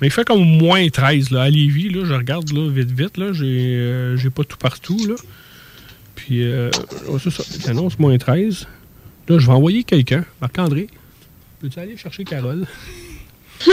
mais 0.00 0.08
il 0.08 0.10
fait 0.10 0.24
comme 0.24 0.44
moins 0.44 0.88
13 0.88 1.30
là, 1.30 1.42
à 1.42 1.50
Lévis. 1.50 1.90
Là, 1.90 2.04
je 2.04 2.14
regarde 2.14 2.50
là, 2.52 2.68
vite, 2.70 2.90
vite. 2.90 3.16
Là, 3.16 3.32
j'ai, 3.32 3.76
euh, 3.76 4.16
j'ai 4.16 4.30
pas 4.30 4.44
tout 4.44 4.56
partout. 4.56 4.98
Là. 5.06 5.14
Puis, 6.14 6.42
euh, 6.42 6.70
oh, 7.08 7.18
c'est 7.18 7.30
ça. 7.30 7.42
Il 7.64 7.70
annonce 7.70 7.98
moins 7.98 8.16
13. 8.16 8.66
Là, 9.28 9.38
je 9.38 9.46
vais 9.46 9.52
envoyer 9.52 9.84
quelqu'un. 9.84 10.24
Marc-André, 10.40 10.88
peux-tu 11.60 11.78
aller 11.78 11.96
chercher 11.96 12.24
Carole? 12.24 12.66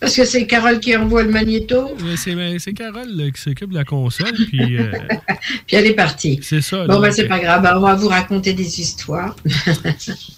Parce 0.00 0.14
que 0.14 0.24
c'est 0.24 0.46
Carole 0.46 0.78
qui 0.78 0.96
envoie 0.96 1.24
le 1.24 1.30
magnéto, 1.30 1.96
Euh, 2.04 2.14
C'est, 2.16 2.58
c'est 2.60 2.72
Carole 2.72 3.08
là, 3.16 3.30
qui 3.30 3.40
s'occupe 3.40 3.70
de 3.70 3.74
la 3.74 3.84
console. 3.84 4.32
Puis, 4.32 4.78
euh, 4.78 4.92
puis 5.66 5.76
elle 5.76 5.86
est 5.86 5.94
partie. 5.94 6.38
c'est 6.42 6.60
ça. 6.60 6.86
Bon, 6.86 7.00
ben, 7.00 7.10
c'est 7.10 7.26
pas 7.26 7.40
grave, 7.40 7.62
ben, 7.62 7.76
on 7.76 7.80
va 7.80 7.96
vous 7.96 8.08
raconter 8.08 8.52
des 8.52 8.80
histoires. 8.80 9.34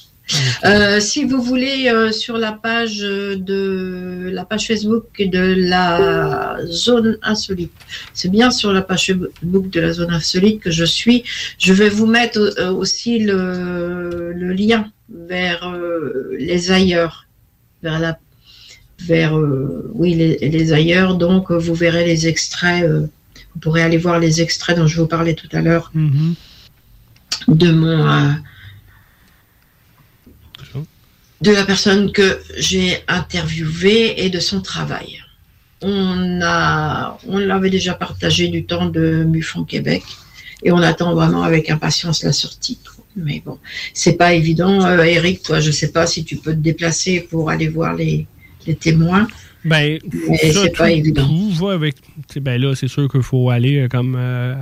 Euh, 0.64 1.00
si 1.00 1.24
vous 1.24 1.40
voulez, 1.42 1.88
euh, 1.88 2.12
sur 2.12 2.36
la 2.38 2.52
page 2.52 3.00
euh, 3.02 3.36
de 3.36 4.30
la 4.32 4.44
page 4.44 4.66
Facebook 4.66 5.04
de 5.18 5.54
la 5.68 6.56
zone 6.66 7.18
insolite, 7.22 7.72
c'est 8.14 8.30
bien 8.30 8.50
sur 8.50 8.72
la 8.72 8.82
page 8.82 9.06
Facebook 9.06 9.70
de 9.70 9.80
la 9.80 9.92
zone 9.92 10.10
insolite 10.10 10.60
que 10.60 10.70
je 10.70 10.84
suis. 10.84 11.24
Je 11.58 11.72
vais 11.72 11.88
vous 11.88 12.06
mettre 12.06 12.38
euh, 12.58 12.70
aussi 12.72 13.18
le, 13.18 14.32
le 14.32 14.52
lien 14.52 14.90
vers 15.28 15.62
les 16.38 16.70
ailleurs, 16.70 17.26
vers 17.82 17.98
la 17.98 18.18
vers 19.00 19.32
oui 19.94 20.14
les, 20.14 20.36
les 20.38 20.72
ailleurs. 20.72 21.16
Donc 21.16 21.50
vous 21.50 21.74
verrez 21.74 22.04
les 22.04 22.28
extraits. 22.28 22.84
vous 23.54 23.60
pourrez 23.60 23.82
aller 23.82 23.96
voir 23.96 24.18
les 24.20 24.40
extraits 24.42 24.76
dont 24.76 24.86
je 24.86 25.00
vous 25.00 25.06
parlais 25.06 25.34
tout 25.34 25.48
à 25.52 25.60
l'heure 25.62 25.90
Mhm. 25.94 26.34
de 27.48 27.70
mon 27.72 28.34
de 31.40 31.52
la 31.52 31.64
personne 31.64 32.12
que 32.12 32.40
j'ai 32.56 32.98
interviewée 33.08 34.24
et 34.24 34.30
de 34.30 34.40
son 34.40 34.60
travail. 34.60 35.20
On 35.82 36.40
a 36.42 37.18
on 37.26 37.38
l'avait 37.38 37.70
déjà 37.70 37.94
partagé 37.94 38.48
du 38.48 38.64
temps 38.64 38.86
de 38.86 39.24
Mufon 39.24 39.64
Québec 39.64 40.02
et 40.62 40.72
on 40.72 40.78
attend 40.78 41.14
vraiment 41.14 41.42
avec 41.42 41.70
impatience 41.70 42.22
la 42.22 42.32
sortie. 42.32 42.78
Mais 43.16 43.42
bon, 43.44 43.58
c'est 43.94 44.12
pas 44.12 44.34
évident. 44.34 44.84
Euh, 44.84 45.02
Eric, 45.02 45.42
toi, 45.42 45.60
je 45.60 45.70
sais 45.70 45.90
pas 45.90 46.06
si 46.06 46.24
tu 46.24 46.36
peux 46.36 46.52
te 46.52 46.58
déplacer 46.58 47.26
pour 47.28 47.50
aller 47.50 47.68
voir 47.68 47.94
les, 47.94 48.26
les 48.66 48.74
témoins. 48.74 49.26
Ben, 49.64 49.98
c'est 50.40 50.76
pas 50.76 50.90
évident. 50.90 51.28
Va 51.52 51.72
avec. 51.72 51.96
sais, 52.32 52.40
Ben 52.40 52.60
là, 52.60 52.74
c'est 52.74 52.88
sûr 52.88 53.10
qu'il 53.10 53.22
faut 53.22 53.50
aller 53.50 53.78
euh, 53.78 53.88
comme. 53.88 54.16
euh, 54.18 54.54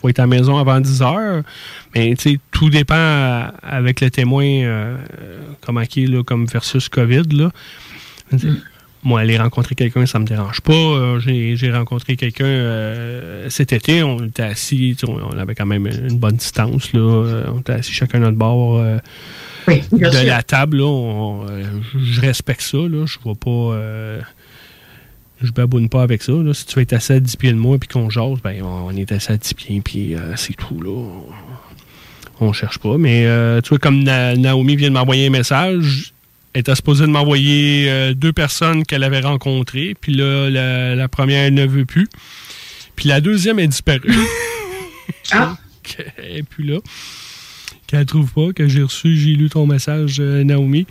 faut 0.00 0.08
être 0.08 0.18
à 0.20 0.22
la 0.22 0.26
maison 0.28 0.56
avant 0.58 0.80
10 0.80 1.02
heures. 1.02 1.42
Mais 1.94 2.14
tu 2.16 2.32
sais, 2.32 2.38
tout 2.52 2.70
dépend 2.70 2.94
euh, 2.96 3.42
avec 3.62 4.00
le 4.00 4.10
témoin, 4.10 4.44
euh, 4.44 4.96
comment 5.60 5.84
qui 5.84 6.04
est, 6.04 6.06
là, 6.06 6.22
comme 6.22 6.46
versus 6.46 6.88
COVID. 6.88 7.22
Là. 7.32 7.50
Sais, 8.36 8.48
Moi, 9.04 9.20
aller 9.20 9.38
rencontrer 9.38 9.74
quelqu'un, 9.74 10.06
ça 10.06 10.18
me 10.18 10.24
dérange 10.26 10.60
pas. 10.60 10.72
Euh, 10.72 11.18
J'ai 11.20 11.72
rencontré 11.72 12.16
quelqu'un 12.16 12.44
euh, 12.44 13.48
cet 13.48 13.72
été. 13.72 14.02
On 14.02 14.24
était 14.24 14.42
assis, 14.42 14.96
on 15.06 15.18
on 15.34 15.38
avait 15.38 15.54
quand 15.54 15.66
même 15.66 15.86
une 15.86 16.18
bonne 16.18 16.36
distance. 16.36 16.92
Là. 16.92 17.44
On 17.54 17.60
était 17.60 17.72
assis 17.74 17.92
chacun 17.92 18.18
à 18.18 18.26
notre 18.26 18.38
bord. 18.38 18.82
Oui, 19.68 19.82
de 19.92 20.10
sûr. 20.10 20.24
la 20.24 20.42
table, 20.42 20.78
là, 20.78 20.84
on- 20.86 21.46
je 22.00 22.20
respecte 22.20 22.62
ça. 22.62 22.78
Là, 22.78 23.04
je 23.06 23.18
vois 23.22 23.34
pas. 23.34 23.76
Je 25.42 25.52
baboune 25.52 25.88
pas 25.88 26.02
avec 26.02 26.22
ça. 26.22 26.32
Là. 26.32 26.52
Si 26.54 26.66
tu 26.66 26.76
veux 26.76 26.82
être 26.82 26.92
assis 26.92 27.12
à 27.12 27.20
10 27.20 27.36
pieds 27.36 27.52
de 27.52 27.58
moi 27.58 27.78
puis 27.78 27.88
qu'on 27.88 28.10
jase, 28.10 28.38
ben 28.42 28.62
on 28.62 28.94
est 28.96 29.10
assis 29.12 29.32
à 29.32 29.36
10 29.36 29.54
pieds 29.54 29.80
puis 29.80 30.14
euh, 30.14 30.34
c'est 30.36 30.54
tout. 30.54 30.80
là. 30.82 30.90
On, 32.40 32.52
cherche 32.52 32.78
pas. 32.78 32.98
Mais 32.98 33.26
euh, 33.26 33.60
tu 33.60 33.70
vois, 33.70 33.78
comme 33.78 34.02
Na- 34.02 34.36
Naomi 34.36 34.76
vient 34.76 34.88
de 34.88 34.94
m'envoyer 34.94 35.26
un 35.26 35.30
message, 35.30 36.12
elle 36.54 36.60
était 36.60 36.74
supposée 36.74 37.04
de 37.04 37.10
m'envoyer 37.10 37.90
euh, 37.90 38.14
deux 38.14 38.32
personnes 38.32 38.84
qu'elle 38.84 39.02
avait 39.04 39.20
rencontrées. 39.20 39.96
Puis 40.00 40.12
là, 40.14 40.48
la, 40.48 40.94
la 40.94 41.08
première, 41.08 41.44
elle 41.46 41.54
ne 41.54 41.66
veut 41.66 41.84
plus. 41.84 42.08
Puis 42.96 43.08
la 43.08 43.20
deuxième 43.20 43.58
est 43.58 43.68
disparue. 43.68 44.12
Ah. 45.32 45.56
Elle 46.18 46.44
plus 46.44 46.64
là. 46.64 46.78
Qu'elle 47.86 48.04
trouve 48.06 48.30
pas, 48.32 48.52
que 48.52 48.68
j'ai 48.68 48.82
reçu, 48.82 49.16
j'ai 49.16 49.30
lu 49.30 49.48
ton 49.48 49.66
message, 49.66 50.16
euh, 50.20 50.44
Naomi. 50.44 50.86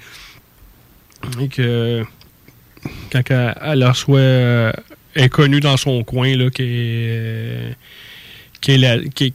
Et 1.39 1.47
que 1.47 2.03
quand 3.11 3.21
elle, 3.29 3.55
elle 3.61 3.79
la 3.79 3.91
reçoit, 3.91 4.19
euh, 4.19 4.71
elle 5.15 5.23
est 5.25 5.29
connue 5.29 5.59
dans 5.59 5.77
son 5.77 6.03
coin, 6.03 6.35
là, 6.35 6.49
qui 6.49 6.63
est, 6.63 7.75
qui 8.61 8.71
est 8.71 8.77
la- 8.77 8.99
qui 9.03 9.25
est- 9.25 9.33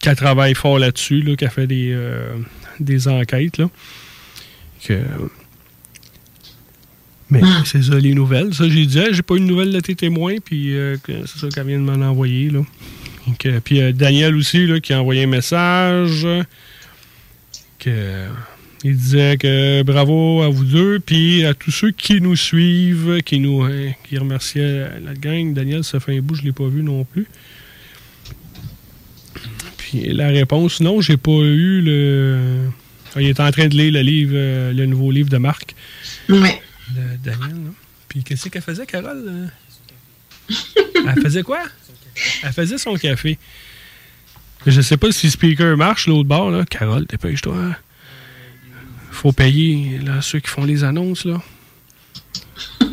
qu'elle 0.00 0.16
travaille 0.16 0.54
fort 0.54 0.78
là-dessus, 0.78 1.22
là, 1.22 1.34
qu'elle 1.36 1.50
fait 1.50 1.66
des, 1.66 1.90
euh, 1.92 2.36
des 2.80 3.08
enquêtes, 3.08 3.58
là. 3.58 3.70
Que, 4.86 5.00
mais 7.30 7.40
c'est 7.64 7.82
ça, 7.82 7.94
les 7.98 8.14
nouvelles. 8.14 8.52
Ça, 8.54 8.68
j'ai 8.68 8.84
dit, 8.86 9.00
Ah, 9.00 9.08
j'ai 9.10 9.22
pas 9.22 9.34
eu 9.36 9.40
de 9.40 9.44
nouvelles 9.46 9.72
de 9.72 9.80
tes 9.80 9.94
témoins, 9.94 10.36
puis 10.44 10.76
euh, 10.76 10.96
c'est 11.06 11.38
ça 11.38 11.48
qu'elle 11.48 11.66
vient 11.66 11.78
de 11.78 11.84
m'en 11.84 12.06
envoyer, 12.06 12.50
là. 12.50 12.60
Donc, 13.26 13.48
puis 13.64 13.80
euh, 13.80 13.92
Daniel 13.92 14.36
aussi, 14.36 14.66
là, 14.66 14.78
qui 14.80 14.92
a 14.92 15.00
envoyé 15.00 15.24
un 15.24 15.28
message. 15.28 16.26
Que, 17.78 18.26
il 18.84 18.96
disait 18.96 19.36
que 19.38 19.82
bravo 19.82 20.42
à 20.42 20.48
vous 20.50 20.64
deux, 20.64 21.00
puis 21.00 21.44
à 21.44 21.54
tous 21.54 21.70
ceux 21.70 21.90
qui 21.90 22.20
nous 22.20 22.36
suivent, 22.36 23.22
qui 23.24 23.40
nous 23.40 23.62
hein, 23.62 23.92
qui 24.06 24.18
remerciaient 24.18 25.00
la 25.00 25.14
gang. 25.14 25.54
Daniel, 25.54 25.82
ça 25.84 26.00
fait 26.00 26.16
un 26.16 26.20
bout, 26.20 26.34
je 26.34 26.42
ne 26.42 26.46
l'ai 26.48 26.52
pas 26.52 26.68
vu 26.68 26.82
non 26.82 27.04
plus. 27.04 27.26
Puis 29.78 30.12
la 30.12 30.28
réponse, 30.28 30.80
non, 30.80 31.00
j'ai 31.00 31.16
pas 31.16 31.30
eu 31.32 31.80
le. 31.80 32.68
Ah, 33.16 33.22
Il 33.22 33.28
est 33.28 33.40
en 33.40 33.50
train 33.50 33.68
de 33.68 33.74
lire 33.76 33.92
le 33.92 34.00
livre, 34.00 34.32
euh, 34.34 34.72
le 34.72 34.86
nouveau 34.86 35.10
livre 35.10 35.28
de 35.30 35.38
Marc. 35.38 35.74
Ouais. 36.28 36.60
De 36.90 37.16
Daniel, 37.30 37.54
là. 37.64 37.70
Puis 38.08 38.22
qu'est-ce 38.22 38.48
qu'elle 38.48 38.62
faisait, 38.62 38.86
Carole? 38.86 39.24
euh? 39.26 39.46
Elle 40.94 41.22
faisait 41.22 41.42
quoi? 41.42 41.60
Elle 42.42 42.52
faisait 42.52 42.78
son 42.78 42.94
café. 42.94 43.38
Je 44.66 44.80
sais 44.80 44.96
pas 44.96 45.10
si 45.12 45.26
le 45.26 45.32
speaker 45.32 45.76
marche 45.76 46.06
l'autre 46.06 46.28
bord, 46.28 46.50
là. 46.50 46.64
Carole, 46.68 47.06
dépêche-toi. 47.06 47.76
Hein. 49.24 49.28
Faut 49.30 49.32
payer 49.32 49.98
là, 50.04 50.20
ceux 50.20 50.40
qui 50.40 50.48
font 50.48 50.64
les 50.64 50.84
annonces, 50.84 51.24
là. 51.24 51.40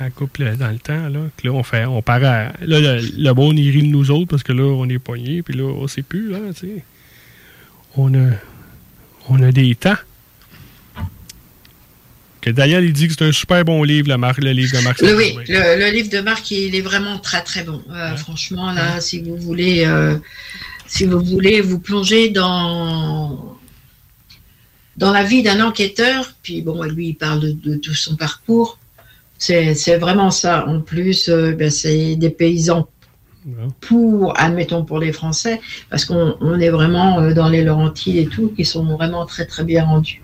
Elle 0.00 0.10
coupe 0.12 0.38
le- 0.38 0.56
dans 0.56 0.70
le 0.70 0.78
temps, 0.78 1.08
là. 1.08 1.20
Que 1.36 1.46
là, 1.46 1.52
on 1.52 1.62
fait. 1.62 1.84
On 1.84 2.02
part 2.02 2.16
à. 2.24 2.52
Là, 2.60 2.80
le, 2.80 3.00
le 3.16 3.32
monde, 3.34 3.58
il 3.58 3.70
rit 3.70 3.82
de 3.82 3.86
nous 3.92 4.10
autres 4.10 4.28
parce 4.30 4.42
que 4.42 4.52
là, 4.52 4.64
on 4.64 4.88
est 4.88 4.98
poignés, 4.98 5.42
puis 5.42 5.54
là, 5.56 5.64
on 5.64 5.86
sait 5.86 6.02
plus, 6.02 6.30
là, 6.30 6.38
sais. 6.54 6.82
On 7.96 8.12
a. 8.14 8.30
On 9.28 9.40
a 9.42 9.52
des 9.52 9.74
temps. 9.76 9.96
Que 12.40 12.50
Daniel, 12.50 12.84
il 12.84 12.92
dit 12.92 13.06
que 13.06 13.14
c'est 13.16 13.24
un 13.24 13.30
super 13.30 13.64
bon 13.64 13.84
livre, 13.84 14.08
le, 14.08 14.16
Marc- 14.16 14.42
le 14.42 14.50
livre 14.50 14.76
de 14.76 14.82
Marc. 14.82 15.00
Le, 15.00 15.16
oui, 15.16 15.36
le, 15.48 15.78
le 15.78 15.90
livre 15.92 16.10
de 16.10 16.18
Marc, 16.20 16.50
il 16.50 16.74
est 16.74 16.80
vraiment 16.80 17.18
très 17.20 17.42
très 17.42 17.62
bon. 17.62 17.80
Euh, 17.90 18.16
Franchement, 18.16 18.72
là, 18.72 19.00
si 19.00 19.20
vous 19.20 19.36
voulez 19.36 19.84
euh, 19.86 20.16
si 20.88 21.04
vous 21.06 21.20
voulez 21.20 21.60
vous 21.60 21.78
plonger 21.78 22.30
dans 22.30 23.56
dans 24.96 25.12
la 25.12 25.24
vie 25.24 25.42
d'un 25.42 25.60
enquêteur, 25.64 26.34
puis 26.42 26.62
bon, 26.62 26.82
lui, 26.82 27.08
il 27.08 27.14
parle 27.14 27.40
de, 27.40 27.52
de 27.52 27.76
tout 27.76 27.94
son 27.94 28.16
parcours. 28.16 28.78
C'est 29.38 29.96
vraiment 29.96 30.30
ça. 30.30 30.66
En 30.68 30.80
plus, 30.80 31.28
euh, 31.28 31.52
ben, 31.52 31.70
c'est 31.70 32.14
des 32.16 32.30
paysans 32.30 32.88
pour, 33.80 34.38
admettons, 34.38 34.84
pour 34.84 34.98
les 34.98 35.12
Français, 35.12 35.60
parce 35.90 36.04
qu'on 36.04 36.36
on 36.40 36.60
est 36.60 36.68
vraiment 36.68 37.18
euh, 37.18 37.34
dans 37.34 37.48
les 37.48 37.64
Laurentides 37.64 38.16
et 38.16 38.26
tout, 38.26 38.52
qui 38.56 38.64
sont 38.64 38.84
vraiment 38.84 39.26
très, 39.26 39.46
très 39.46 39.64
bien 39.64 39.84
rendus. 39.84 40.22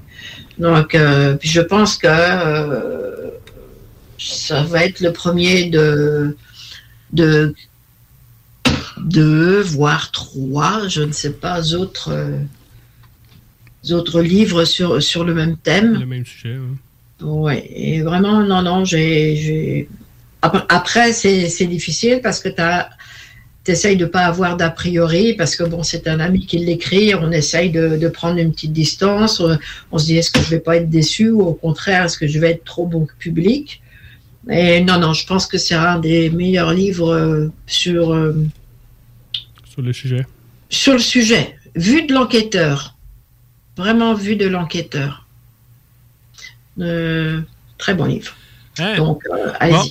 Donc, 0.59 0.95
euh, 0.95 1.35
puis 1.35 1.49
je 1.49 1.61
pense 1.61 1.97
que 1.97 2.07
euh, 2.09 3.31
ça 4.19 4.63
va 4.63 4.85
être 4.85 5.01
le 5.01 5.13
premier 5.13 5.69
de, 5.71 6.37
de 7.13 7.55
deux, 8.99 9.61
voire 9.63 10.11
trois, 10.11 10.89
je 10.89 11.03
ne 11.03 11.13
sais 11.13 11.33
pas, 11.33 11.75
autres, 11.75 12.13
autres 13.91 14.21
livres 14.21 14.65
sur, 14.65 15.03
sur 15.03 15.25
le 15.25 15.35
même 15.35 15.57
thème. 15.57 15.99
Le 16.01 16.07
même 16.07 16.27
sujet. 16.27 16.55
hein. 16.55 17.25
Ouais, 17.25 17.69
et 17.75 18.01
vraiment, 18.03 18.43
non, 18.45 18.63
non, 18.63 18.85
j'ai. 18.85 19.89
Après, 20.43 21.13
c'est 21.13 21.67
difficile 21.67 22.21
parce 22.23 22.39
que 22.41 22.49
tu 22.49 23.71
essayes 23.73 23.97
de 23.97 24.07
pas 24.07 24.21
avoir 24.27 24.57
d'a 24.57 24.71
priori, 24.71 25.35
parce 25.35 25.57
que 25.57 25.65
bon, 25.65 25.83
c'est 25.83 26.07
un 26.07 26.21
ami 26.21 26.47
qui 26.47 26.59
l'écrit, 26.59 27.15
on 27.17 27.33
essaye 27.33 27.71
de, 27.71 27.97
de 27.97 28.09
prendre 28.09 28.39
une 28.39 28.53
petite 28.53 28.73
distance, 28.73 29.41
euh, 29.41 29.57
on 29.91 29.99
se 29.99 30.07
dit 30.07 30.17
est-ce 30.17 30.31
que 30.31 30.41
je 30.41 30.49
vais 30.49 30.61
pas 30.61 30.77
être 30.77 30.89
déçu 30.89 31.31
ou 31.31 31.43
au 31.43 31.55
contraire, 31.55 32.05
est-ce 32.05 32.17
que 32.19 32.27
je 32.29 32.39
vais 32.39 32.53
être 32.53 32.65
trop 32.65 32.87
bon 32.87 33.07
public? 33.19 33.83
Et 34.49 34.81
non, 34.81 34.99
non, 35.01 35.13
je 35.13 35.27
pense 35.27 35.47
que 35.47 35.59
c'est 35.59 35.75
un 35.75 35.99
des 35.99 36.31
meilleurs 36.31 36.73
livres 36.73 37.13
euh, 37.13 37.49
sur, 37.67 38.15
euh, 38.15 38.33
Sur 39.69 39.83
le 39.83 39.93
sujet. 39.93 40.25
sur 40.71 40.93
le 40.95 40.99
sujet, 41.01 41.57
vu 41.75 42.07
de 42.07 42.15
l'enquêteur. 42.15 42.95
Vraiment 43.79 44.13
vu 44.13 44.35
de 44.35 44.47
l'enquêteur. 44.47 45.25
Euh, 46.81 47.41
très 47.79 47.95
bon 47.95 48.07
livre. 48.07 48.35
Donc, 48.97 49.23
euh, 49.33 49.53
Bon. 49.71 49.83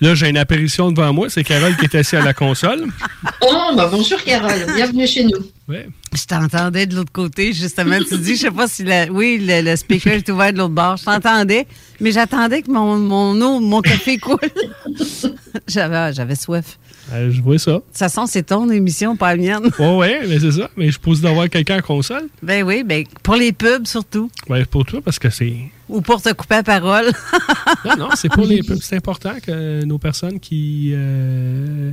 Là, 0.00 0.14
j'ai 0.14 0.30
une 0.30 0.38
apparition 0.38 0.90
devant 0.90 1.12
moi. 1.12 1.28
C'est 1.28 1.44
Carole 1.44 1.76
qui 1.76 1.84
est 1.84 1.94
assise 1.94 2.14
à 2.18 2.22
la 2.22 2.34
console. 2.34 2.86
Oh, 3.42 3.72
bah 3.76 3.88
bonjour 3.90 4.22
Carole, 4.22 4.66
bienvenue 4.74 5.06
chez 5.06 5.24
nous. 5.24 5.38
Ouais. 5.68 5.88
Je 6.14 6.24
t'entendais 6.24 6.86
de 6.86 6.96
l'autre 6.96 7.12
côté, 7.12 7.52
justement. 7.52 7.98
Tu 8.06 8.18
dis, 8.18 8.34
je 8.36 8.40
sais 8.42 8.50
pas 8.50 8.66
si 8.68 8.84
la, 8.84 9.06
oui, 9.06 9.38
le, 9.40 9.62
le 9.62 9.76
speaker 9.76 10.14
est 10.14 10.28
ouvert 10.28 10.52
de 10.52 10.58
l'autre 10.58 10.74
bord. 10.74 10.96
Je 10.96 11.04
t'entendais, 11.04 11.66
mais 12.00 12.12
j'attendais 12.12 12.62
que 12.62 12.70
mon, 12.70 12.96
mon 12.98 13.40
eau, 13.40 13.60
mon 13.60 13.80
café 13.80 14.18
coule. 14.18 14.38
j'avais, 15.68 16.12
j'avais 16.12 16.34
soif. 16.34 16.78
Euh, 17.12 17.30
je 17.30 17.40
vois 17.40 17.58
ça. 17.58 17.72
De 17.72 17.76
toute 17.78 17.96
façon, 17.96 18.26
c'est 18.26 18.42
ton 18.44 18.68
émission, 18.70 19.16
pas 19.16 19.34
la 19.34 19.42
mienne. 19.42 19.70
Ouais, 19.78 19.96
ouais, 19.96 20.20
mais 20.28 20.38
c'est 20.40 20.52
ça. 20.52 20.70
Mais 20.76 20.86
je 20.86 20.92
suppose 20.92 21.20
d'avoir 21.20 21.48
quelqu'un 21.48 21.76
à 21.76 21.82
console. 21.82 22.28
Ben 22.42 22.62
oui, 22.64 22.82
ben 22.84 23.04
pour 23.22 23.36
les 23.36 23.52
pubs 23.52 23.86
surtout. 23.86 24.30
Ouais, 24.48 24.64
pour 24.64 24.84
toi, 24.84 25.00
parce 25.04 25.18
que 25.18 25.30
c'est. 25.30 25.54
Ou 25.90 26.00
pour 26.00 26.22
te 26.22 26.32
couper 26.32 26.56
la 26.56 26.62
parole. 26.62 27.10
Non, 27.84 27.96
non, 27.96 28.08
c'est 28.14 28.28
pour 28.30 28.44
les. 28.44 28.60
C'est 28.80 28.96
important 28.96 29.34
que 29.42 29.84
nos 29.84 29.98
personnes 29.98 30.38
qui, 30.40 30.90
euh, 30.94 31.92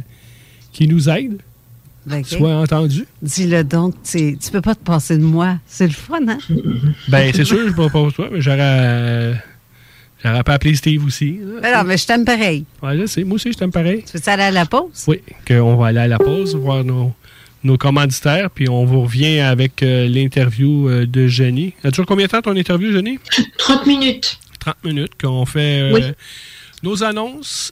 qui 0.74 0.88
nous 0.88 1.08
aident 1.10 1.38
Ben, 2.06 2.24
soient 2.24 2.56
entendues. 2.56 3.06
Dis-le 3.22 3.64
donc, 3.64 3.96
tu 4.04 4.38
peux 4.52 4.62
pas 4.62 4.76
te 4.76 4.84
passer 4.84 5.18
de 5.18 5.24
moi. 5.24 5.58
C'est 5.68 5.88
le 5.88 5.94
fun, 5.94 6.20
hein? 6.28 6.38
Ben, 7.10 7.32
c'est 7.34 7.46
sûr, 7.46 7.60
je 7.64 7.68
ne 7.70 7.74
pas 7.74 7.90
pour 7.90 8.12
toi, 8.14 8.28
mais 8.32 8.42
j'aurais. 8.42 8.58
euh, 8.62 9.34
J'aurais 10.24 10.44
pas 10.44 10.54
appelé 10.56 10.74
Steve 10.76 11.06
aussi. 11.06 11.40
là. 11.42 11.62
Ben 11.62 11.78
non, 11.78 11.84
mais 11.86 11.96
je 11.98 12.08
t'aime 12.08 12.26
pareil. 12.26 12.66
Ouais, 12.82 12.98
je 12.98 13.06
sais. 13.06 13.24
Moi 13.24 13.36
aussi, 13.36 13.52
je 13.54 13.58
t'aime 13.58 13.72
pareil. 13.72 14.04
Tu 14.10 14.18
veux 14.18 14.30
aller 14.30 14.44
à 14.44 14.52
la 14.52 14.66
pause? 14.66 15.06
Oui, 15.08 15.22
qu'on 15.48 15.76
va 15.76 15.88
aller 15.88 16.00
à 16.00 16.08
la 16.08 16.18
pause, 16.18 16.56
voir 16.56 16.84
nos, 16.84 17.14
nos 17.64 17.78
commanditaires, 17.78 18.50
puis 18.52 18.70
on 18.70 18.86
vous 18.86 19.02
revient 19.02 19.40
avec 19.40 19.84
euh, 19.84 20.08
l'interview 20.08 20.88
euh, 20.90 21.06
de 21.06 21.28
Jenny. 21.28 21.74
Ça 21.82 21.92
dure 21.92 22.06
combien 22.06 22.26
de 22.26 22.32
temps 22.32 22.42
ton 22.42 22.56
interview, 22.56 22.92
Jenny? 22.92 23.20
30 23.58 23.86
minutes. 23.88 24.40
30 24.60 24.76
minutes, 24.84 25.12
qu'on 25.22 25.46
fait 25.46 25.82
euh, 25.82 25.94
Oui. 25.94 26.02
nos 26.84 27.04
annonces, 27.04 27.72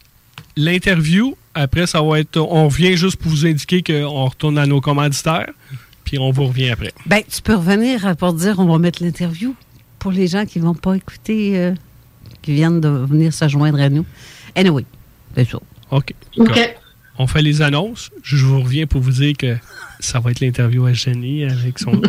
l'interview. 0.58 1.36
Après, 1.54 1.88
ça 1.88 2.02
va 2.02 2.20
être. 2.20 2.38
On 2.38 2.66
revient 2.68 2.98
juste 2.98 3.18
pour 3.18 3.32
vous 3.32 3.46
indiquer 3.46 3.82
qu'on 3.84 4.26
retourne 4.26 4.58
à 4.58 4.66
nos 4.66 4.82
commanditaires, 4.82 5.52
puis 6.04 6.20
on 6.20 6.32
vous 6.32 6.46
revient 6.48 6.70
après. 6.70 6.94
Ben, 7.06 7.22
tu 7.30 7.42
peux 7.42 7.56
revenir 7.56 8.16
pour 8.18 8.34
dire 8.34 8.60
on 8.60 8.66
va 8.66 8.78
mettre 8.78 9.02
l'interview 9.04 9.56
pour 10.00 10.12
les 10.12 10.28
gens 10.28 10.46
qui 10.46 10.60
vont 10.60 10.74
pas 10.76 10.96
écouter, 10.96 11.58
euh, 11.58 11.74
qui 12.42 12.54
viennent 12.54 12.82
de 12.82 12.90
venir 12.90 13.34
se 13.34 13.48
joindre 13.48 13.80
à 13.80 13.90
nous. 13.90 14.06
Anyway, 14.56 14.84
c'est 15.36 15.50
ça. 15.50 15.60
OK. 15.92 16.14
OK. 16.38 16.76
On 17.18 17.28
fait 17.28 17.42
les 17.42 17.62
annonces. 17.62 18.10
Je 18.24 18.38
vous 18.46 18.62
reviens 18.62 18.88
pour 18.88 19.02
vous 19.02 19.12
dire 19.12 19.36
que 19.38 19.56
ça 20.00 20.20
va 20.20 20.32
être 20.32 20.40
l'interview 20.42 20.86
à 20.86 20.94
Jenny 20.94 21.46
avec 21.46 21.80
son. 21.80 21.92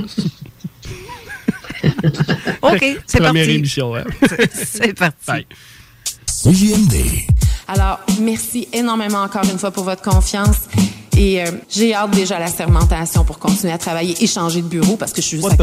OK, 2.62 2.99
c'est 3.07 3.19
Première 3.19 3.45
parti. 3.45 3.51
émission, 3.51 3.95
hein? 3.95 4.05
C'est 4.53 4.95
parti. 4.95 5.16
Bye. 5.27 5.47
Alors, 7.69 8.01
merci 8.21 8.69
énormément 8.73 9.23
encore 9.23 9.45
une 9.45 9.59
fois 9.59 9.71
pour 9.71 9.85
votre 9.85 10.03
confiance. 10.03 10.62
Et 11.16 11.42
euh, 11.42 11.47
j'ai 11.71 11.95
hâte 11.95 12.11
déjà 12.11 12.37
à 12.37 12.40
la 12.40 12.49
sermentation 12.49 13.25
pour 13.25 13.38
continuer 13.38 13.73
à 13.73 13.79
travailler 13.79 14.14
et 14.23 14.27
changer 14.27 14.61
de 14.61 14.66
bureau 14.69 14.97
parce 14.97 15.12
que 15.12 15.23
je 15.23 15.27
suis 15.27 15.40
juste... 15.40 15.57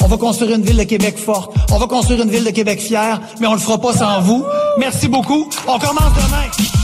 On 0.00 0.06
va 0.06 0.16
construire 0.16 0.56
une 0.56 0.62
ville 0.64 0.78
de 0.78 0.84
Québec 0.84 1.18
forte. 1.18 1.54
On 1.70 1.78
va 1.78 1.86
construire 1.86 2.22
une 2.22 2.30
ville 2.30 2.44
de 2.44 2.50
Québec 2.50 2.80
fière, 2.80 3.20
mais 3.40 3.46
on 3.46 3.52
le 3.52 3.60
fera 3.60 3.78
pas 3.80 3.92
sans 3.92 4.22
vous. 4.22 4.44
Merci 4.78 5.08
beaucoup. 5.08 5.50
On 5.68 5.78
commence 5.78 6.14
demain. 6.14 6.83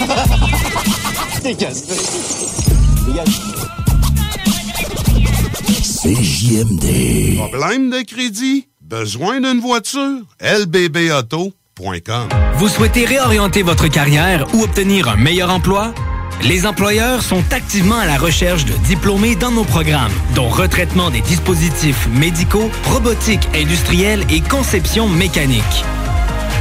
CJMD. 6.02 7.36
Problème 7.36 7.90
de 7.90 8.02
crédit? 8.02 8.68
Besoin 8.80 9.40
d'une 9.40 9.60
voiture? 9.60 10.22
lbbauto.com 10.40 12.28
Vous 12.54 12.68
souhaitez 12.68 13.04
réorienter 13.04 13.62
votre 13.62 13.88
carrière 13.88 14.46
ou 14.54 14.62
obtenir 14.62 15.08
un 15.08 15.16
meilleur 15.16 15.50
emploi? 15.50 15.92
Les 16.42 16.64
employeurs 16.64 17.22
sont 17.22 17.44
activement 17.52 17.98
à 17.98 18.06
la 18.06 18.16
recherche 18.16 18.64
de 18.64 18.72
diplômés 18.86 19.36
dans 19.36 19.50
nos 19.50 19.64
programmes, 19.64 20.12
dont 20.34 20.48
retraitement 20.48 21.10
des 21.10 21.20
dispositifs 21.20 22.08
médicaux, 22.08 22.70
robotique 22.86 23.46
industrielle 23.54 24.24
et 24.30 24.40
conception 24.40 25.06
mécanique. 25.08 25.84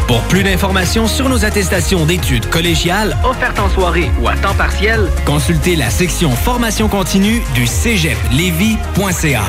Pour 0.09 0.21
plus 0.21 0.41
d'informations 0.41 1.05
sur 1.05 1.29
nos 1.29 1.45
attestations 1.45 2.07
d'études 2.07 2.49
collégiales 2.49 3.15
offertes 3.23 3.59
en 3.59 3.69
soirée 3.69 4.09
ou 4.19 4.27
à 4.27 4.35
temps 4.35 4.55
partiel, 4.55 5.07
consultez 5.23 5.75
la 5.75 5.91
section 5.91 6.31
formation 6.31 6.89
continue 6.89 7.43
du 7.53 7.67
cégeplevy.ca. 7.67 9.43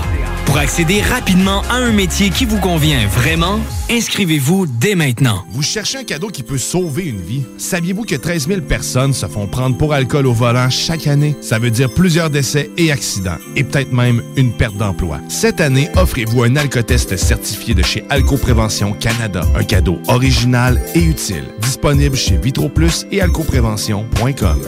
Pour 0.46 0.58
accéder 0.58 1.00
rapidement 1.00 1.62
à 1.70 1.76
un 1.76 1.92
métier 1.92 2.30
qui 2.30 2.44
vous 2.44 2.58
convient 2.58 3.06
vraiment, 3.06 3.60
inscrivez-vous 3.88 4.66
dès 4.66 4.94
maintenant. 4.94 5.44
Vous 5.52 5.62
cherchez 5.62 5.98
un 5.98 6.04
cadeau 6.04 6.28
qui 6.28 6.42
peut 6.42 6.58
sauver 6.58 7.04
une 7.04 7.20
vie? 7.20 7.44
Saviez-vous 7.56 8.04
que 8.04 8.16
13 8.16 8.48
000 8.48 8.60
personnes 8.62 9.12
se 9.12 9.26
font 9.26 9.46
prendre 9.46 9.76
pour 9.76 9.94
alcool 9.94 10.26
au 10.26 10.32
volant 10.32 10.68
chaque 10.68 11.06
année? 11.06 11.36
Ça 11.40 11.58
veut 11.58 11.70
dire 11.70 11.92
plusieurs 11.92 12.30
décès 12.30 12.70
et 12.76 12.90
accidents, 12.90 13.38
et 13.54 13.62
peut-être 13.62 13.92
même 13.92 14.22
une 14.36 14.52
perte 14.52 14.76
d'emploi. 14.76 15.20
Cette 15.28 15.60
année, 15.60 15.88
offrez-vous 15.96 16.42
un 16.42 16.56
alcotest 16.56 17.16
certifié 17.16 17.74
de 17.74 17.82
chez 17.82 18.04
Alcoprévention 18.10 18.92
Canada. 18.92 19.42
Un 19.54 19.64
cadeau 19.64 20.00
original 20.08 20.80
et 20.94 21.02
utile. 21.02 21.44
Disponible 21.60 22.16
chez 22.16 22.36
VitroPlus 22.36 23.06
et 23.12 23.20
alcoprévention.com. 23.20 24.58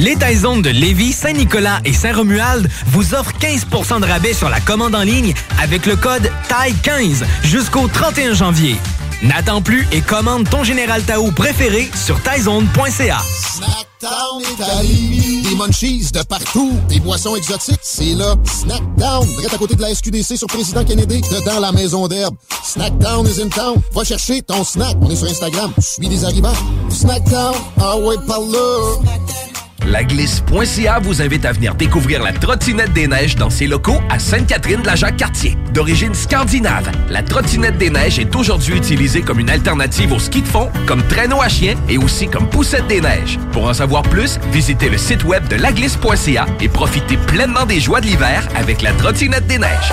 Les 0.00 0.16
Taizones 0.16 0.62
de 0.62 0.70
Lévis, 0.70 1.12
Saint-Nicolas 1.12 1.80
et 1.84 1.92
Saint-Romuald 1.92 2.70
vous 2.86 3.12
offrent 3.12 3.34
15% 3.38 4.00
de 4.00 4.06
rabais 4.06 4.32
sur 4.32 4.48
la 4.48 4.58
commande 4.58 4.94
en 4.94 5.02
ligne 5.02 5.34
avec 5.62 5.84
le 5.84 5.94
code 5.94 6.30
TAI15 6.48 7.22
jusqu'au 7.42 7.86
31 7.86 8.32
janvier. 8.32 8.76
N'attends 9.22 9.60
plus 9.60 9.86
et 9.92 10.00
commande 10.00 10.48
ton 10.48 10.64
Général 10.64 11.02
Tao 11.02 11.30
préféré 11.32 11.90
sur 11.94 12.18
taizone.ca. 12.22 13.18
Snackdown 13.30 14.42
Italie. 14.54 15.42
Des 15.42 15.54
munchies 15.56 16.10
de 16.12 16.22
partout. 16.22 16.72
Des 16.88 17.00
boissons 17.00 17.36
exotiques. 17.36 17.80
C'est 17.82 18.14
là. 18.14 18.36
Snackdown. 18.46 19.26
Direct 19.26 19.52
à 19.52 19.58
côté 19.58 19.74
de 19.74 19.82
la 19.82 19.94
SQDC 19.94 20.38
sur 20.38 20.46
Président 20.46 20.82
Kennedy. 20.82 21.20
Dedans 21.20 21.60
la 21.60 21.72
maison 21.72 22.08
d'herbe. 22.08 22.36
Snackdown 22.64 23.26
is 23.26 23.42
in 23.42 23.50
town. 23.50 23.76
Va 23.92 24.04
chercher 24.04 24.40
ton 24.40 24.64
snack. 24.64 24.96
On 25.02 25.10
est 25.10 25.16
sur 25.16 25.28
Instagram. 25.28 25.74
Suis 25.78 26.08
des 26.08 26.24
arrivants. 26.24 26.56
Snackdown. 26.88 27.54
Ah 27.78 27.98
ouais, 27.98 28.16
par 28.26 28.40
là. 28.40 29.58
Laglisse.ca 29.86 30.98
vous 31.00 31.22
invite 31.22 31.44
à 31.44 31.52
venir 31.52 31.74
découvrir 31.74 32.22
la 32.22 32.32
trottinette 32.32 32.92
des 32.92 33.06
neiges 33.06 33.36
dans 33.36 33.50
ses 33.50 33.66
locaux 33.66 34.00
à 34.08 34.18
Sainte-Catherine 34.18 34.82
de 34.82 34.86
la 34.86 34.96
Jacques-Cartier. 34.96 35.56
D'origine 35.72 36.14
scandinave, 36.14 36.90
la 37.08 37.22
trottinette 37.22 37.78
des 37.78 37.90
neiges 37.90 38.18
est 38.18 38.34
aujourd'hui 38.36 38.76
utilisée 38.76 39.22
comme 39.22 39.40
une 39.40 39.50
alternative 39.50 40.12
au 40.12 40.18
ski 40.18 40.42
de 40.42 40.48
fond, 40.48 40.70
comme 40.86 41.02
traîneau 41.04 41.40
à 41.40 41.48
chien 41.48 41.74
et 41.88 41.98
aussi 41.98 42.28
comme 42.28 42.48
poussette 42.48 42.86
des 42.86 43.00
neiges. 43.00 43.38
Pour 43.52 43.66
en 43.66 43.74
savoir 43.74 44.02
plus, 44.02 44.38
visitez 44.52 44.88
le 44.88 44.98
site 44.98 45.24
web 45.24 45.46
de 45.48 45.56
laglisse.ca 45.56 46.46
et 46.60 46.68
profitez 46.68 47.16
pleinement 47.16 47.66
des 47.66 47.80
joies 47.80 48.00
de 48.00 48.06
l'hiver 48.06 48.46
avec 48.56 48.82
la 48.82 48.92
trottinette 48.92 49.46
des 49.46 49.58
neiges. 49.58 49.92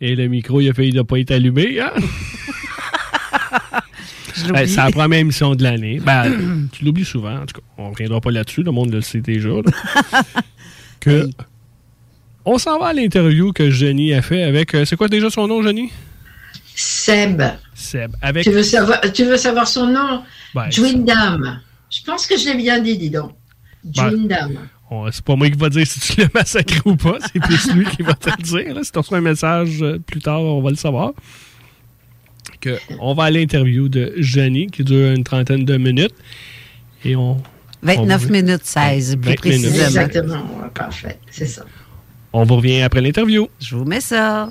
Et 0.00 0.14
le 0.14 0.28
micro, 0.28 0.60
il 0.60 0.68
a 0.68 0.74
failli 0.74 0.92
ne 0.92 1.02
pas 1.02 1.18
être 1.18 1.30
allumé. 1.32 1.80
Hein? 1.80 1.92
Ben, 4.52 4.66
c'est 4.68 4.76
la 4.76 4.90
première 4.90 5.20
émission 5.20 5.54
de 5.54 5.62
l'année. 5.62 5.98
Ben, 5.98 6.68
tu 6.72 6.84
l'oublies 6.84 7.06
souvent. 7.06 7.38
En 7.40 7.46
tout 7.46 7.58
cas, 7.60 7.66
on 7.78 7.86
ne 7.86 7.90
reviendra 7.92 8.20
pas 8.20 8.30
là-dessus. 8.30 8.62
Le 8.62 8.70
monde 8.70 8.92
le 8.92 9.00
sait 9.00 9.20
déjà. 9.22 9.48
là. 9.48 10.22
que 11.00 11.28
On 12.44 12.58
s'en 12.58 12.78
va 12.78 12.88
à 12.88 12.92
l'interview 12.92 13.52
que 13.52 13.70
Jenny 13.70 14.12
a 14.12 14.20
fait 14.20 14.42
avec. 14.42 14.74
euh, 14.74 14.84
c'est 14.84 14.96
quoi 14.96 15.08
déjà 15.08 15.30
son 15.30 15.48
nom, 15.48 15.62
Jenny? 15.62 15.90
Seb. 16.74 17.42
Seb. 17.74 18.14
Avec. 18.20 18.44
Tu 18.44 18.50
veux 18.50 18.62
savoir, 18.62 19.00
tu 19.12 19.24
veux 19.24 19.38
savoir 19.38 19.66
son 19.66 19.86
nom? 19.86 20.22
Ben, 20.54 20.68
Dame. 20.98 21.60
Je 21.90 22.02
pense 22.04 22.26
que 22.26 22.36
je 22.36 22.44
l'ai 22.50 22.56
bien 22.56 22.78
dit, 22.80 22.98
dis 22.98 23.10
donc. 23.10 23.32
Ben, 23.84 24.26
Dame. 24.26 24.58
On- 24.58 24.75
c'est 25.10 25.24
pas 25.24 25.36
moi 25.36 25.48
qui 25.50 25.56
va 25.58 25.68
dire 25.68 25.86
si 25.86 26.00
tu 26.00 26.20
l'as 26.20 26.28
massacré 26.34 26.80
ou 26.84 26.96
pas. 26.96 27.18
C'est 27.32 27.40
plus 27.40 27.72
lui 27.74 27.86
qui 27.86 28.02
va 28.02 28.14
te 28.14 28.30
le 28.30 28.42
dire. 28.42 28.74
là. 28.74 28.82
Si 28.84 28.92
tu 28.92 28.98
reçois 28.98 29.18
un 29.18 29.22
message 29.22 29.82
euh, 29.82 29.98
plus 29.98 30.20
tard, 30.20 30.40
on 30.40 30.62
va 30.62 30.70
le 30.70 30.76
savoir. 30.76 31.12
Que 32.60 32.78
on 33.00 33.14
va 33.14 33.24
à 33.24 33.30
l'interview 33.30 33.88
de 33.88 34.14
Jenny 34.16 34.68
qui 34.68 34.84
dure 34.84 35.10
une 35.12 35.24
trentaine 35.24 35.64
de 35.64 35.76
minutes. 35.76 36.14
Et 37.04 37.16
on. 37.16 37.42
29 37.82 38.24
on- 38.28 38.32
minutes 38.32 38.64
16, 38.64 39.16
plus 39.16 39.20
20 39.20 39.24
minutes. 39.26 39.40
précisément. 39.40 39.84
Exactement, 39.86 40.44
parfait, 40.74 41.18
c'est 41.30 41.46
ça. 41.46 41.64
On 42.32 42.44
vous 42.44 42.56
revient 42.56 42.82
après 42.82 43.00
l'interview. 43.00 43.48
Je 43.60 43.76
vous 43.76 43.84
mets 43.84 44.00
ça. 44.00 44.50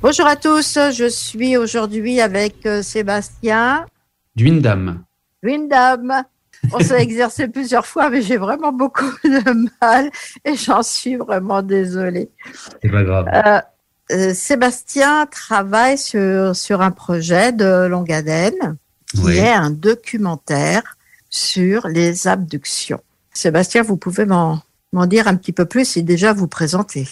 Bonjour 0.00 0.26
à 0.26 0.34
tous, 0.36 0.78
je 0.96 1.08
suis 1.08 1.56
aujourd'hui 1.56 2.20
avec 2.20 2.64
euh, 2.64 2.82
Sébastien 2.82 3.84
Dwindam. 4.34 5.04
Windham. 5.42 6.24
On 6.72 6.80
s'est 6.80 7.00
exercé 7.00 7.48
plusieurs 7.48 7.86
fois, 7.86 8.10
mais 8.10 8.22
j'ai 8.22 8.36
vraiment 8.36 8.72
beaucoup 8.72 9.10
de 9.24 9.68
mal 9.80 10.10
et 10.44 10.56
j'en 10.56 10.82
suis 10.82 11.16
vraiment 11.16 11.62
désolée. 11.62 12.30
C'est 12.82 12.90
pas 12.90 13.04
grave. 13.04 13.26
Euh, 13.32 13.60
euh, 14.12 14.34
Sébastien 14.34 15.26
travaille 15.26 15.98
sur, 15.98 16.54
sur 16.54 16.80
un 16.80 16.90
projet 16.90 17.52
de 17.52 17.86
longue 17.86 18.12
haleine 18.12 18.76
qui 19.14 19.20
Oui. 19.22 19.36
est 19.38 19.52
un 19.52 19.70
documentaire 19.70 20.96
sur 21.30 21.88
les 21.88 22.26
abductions. 22.28 23.00
Sébastien, 23.32 23.82
vous 23.82 23.96
pouvez 23.96 24.24
m'en 24.24 24.62
dire 25.06 25.28
un 25.28 25.36
petit 25.36 25.52
peu 25.52 25.66
plus 25.66 25.96
et 25.96 26.02
déjà 26.02 26.32
vous 26.32 26.48
présenter. 26.48 27.06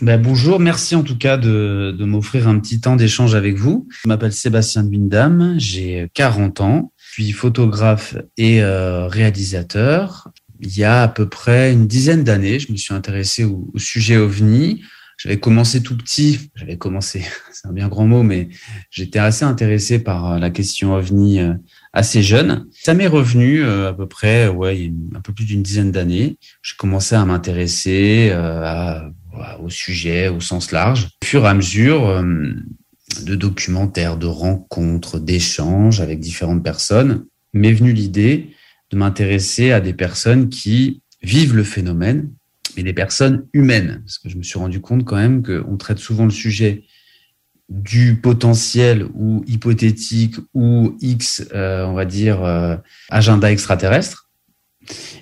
Ben, 0.00 0.20
bonjour, 0.22 0.60
merci 0.60 0.94
en 0.94 1.02
tout 1.02 1.18
cas 1.18 1.36
de, 1.36 1.92
de 1.96 2.04
m'offrir 2.04 2.46
un 2.46 2.60
petit 2.60 2.80
temps 2.80 2.94
d'échange 2.94 3.34
avec 3.34 3.56
vous. 3.56 3.88
Je 3.90 4.06
m'appelle 4.08 4.32
Sébastien 4.32 4.84
Dwindam, 4.84 5.54
j'ai 5.58 6.08
40 6.14 6.60
ans, 6.60 6.92
photographe 7.32 8.16
et 8.36 8.62
euh, 8.62 9.06
réalisateur. 9.06 10.28
Il 10.60 10.76
y 10.76 10.84
a 10.84 11.02
à 11.02 11.08
peu 11.08 11.28
près 11.28 11.72
une 11.72 11.86
dizaine 11.86 12.24
d'années, 12.24 12.58
je 12.58 12.72
me 12.72 12.76
suis 12.76 12.94
intéressé 12.94 13.44
au, 13.44 13.70
au 13.72 13.78
sujet 13.78 14.16
OVNI. 14.16 14.82
J'avais 15.16 15.40
commencé 15.40 15.82
tout 15.82 15.96
petit, 15.96 16.50
j'avais 16.54 16.76
commencé, 16.76 17.24
c'est 17.52 17.66
un 17.66 17.72
bien 17.72 17.88
grand 17.88 18.06
mot, 18.06 18.22
mais 18.22 18.48
j'étais 18.90 19.18
assez 19.18 19.44
intéressé 19.44 19.98
par 19.98 20.32
euh, 20.32 20.38
la 20.38 20.50
question 20.50 20.94
OVNI 20.94 21.40
euh, 21.40 21.54
assez 21.92 22.22
jeune. 22.22 22.66
Ça 22.70 22.94
m'est 22.94 23.08
revenu 23.08 23.64
à 23.64 23.92
peu 23.92 24.06
près, 24.06 24.46
ouais, 24.46 24.92
un 25.14 25.20
peu 25.20 25.32
plus 25.32 25.44
d'une 25.44 25.62
dizaine 25.62 25.90
d'années. 25.90 26.38
J'ai 26.62 26.76
commencé 26.76 27.16
à 27.16 27.24
m'intéresser 27.24 28.32
au 29.60 29.70
sujet 29.70 30.28
au 30.28 30.40
sens 30.40 30.70
large. 30.70 31.08
Au 31.22 31.26
fur 31.26 31.44
et 31.44 31.48
à 31.48 31.54
mesure 31.54 32.22
de 33.22 33.34
documentaires, 33.34 34.16
de 34.16 34.26
rencontres, 34.26 35.18
d'échanges 35.18 36.00
avec 36.00 36.20
différentes 36.20 36.62
personnes, 36.62 37.24
m'est 37.52 37.72
venue 37.72 37.92
l'idée 37.92 38.50
de 38.90 38.96
m'intéresser 38.96 39.72
à 39.72 39.80
des 39.80 39.92
personnes 39.92 40.48
qui 40.48 41.02
vivent 41.22 41.56
le 41.56 41.64
phénomène, 41.64 42.30
mais 42.76 42.82
des 42.82 42.92
personnes 42.92 43.46
humaines. 43.52 44.02
Parce 44.04 44.18
que 44.18 44.28
je 44.28 44.36
me 44.36 44.42
suis 44.42 44.58
rendu 44.58 44.80
compte 44.80 45.04
quand 45.04 45.16
même 45.16 45.42
qu'on 45.42 45.76
traite 45.76 45.98
souvent 45.98 46.24
le 46.24 46.30
sujet 46.30 46.84
du 47.68 48.16
potentiel 48.16 49.06
ou 49.14 49.44
hypothétique 49.46 50.36
ou 50.54 50.96
X, 51.00 51.46
euh, 51.54 51.84
on 51.84 51.92
va 51.92 52.04
dire, 52.04 52.42
euh, 52.42 52.76
agenda 53.10 53.52
extraterrestre. 53.52 54.27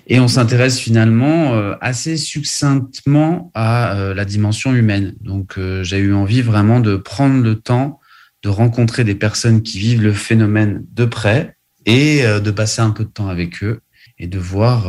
Et 0.07 0.19
on 0.19 0.27
s'intéresse 0.27 0.79
finalement 0.79 1.53
euh, 1.53 1.75
assez 1.81 2.15
succinctement 2.17 3.51
à 3.53 3.97
euh, 3.97 4.13
la 4.13 4.25
dimension 4.25 4.73
humaine. 4.73 5.15
Donc 5.21 5.57
euh, 5.57 5.83
j'ai 5.83 5.97
eu 5.97 6.13
envie 6.13 6.41
vraiment 6.41 6.79
de 6.79 6.95
prendre 6.95 7.43
le 7.43 7.55
temps 7.55 7.99
de 8.43 8.49
rencontrer 8.49 9.03
des 9.03 9.15
personnes 9.15 9.63
qui 9.63 9.79
vivent 9.79 10.03
le 10.03 10.13
phénomène 10.13 10.85
de 10.93 11.05
près 11.05 11.57
et 11.85 12.21
de 12.23 12.51
passer 12.51 12.81
un 12.81 12.91
peu 12.91 13.03
de 13.03 13.09
temps 13.09 13.29
avec 13.29 13.63
eux 13.63 13.79
et 14.19 14.27
de 14.27 14.37
voir 14.37 14.85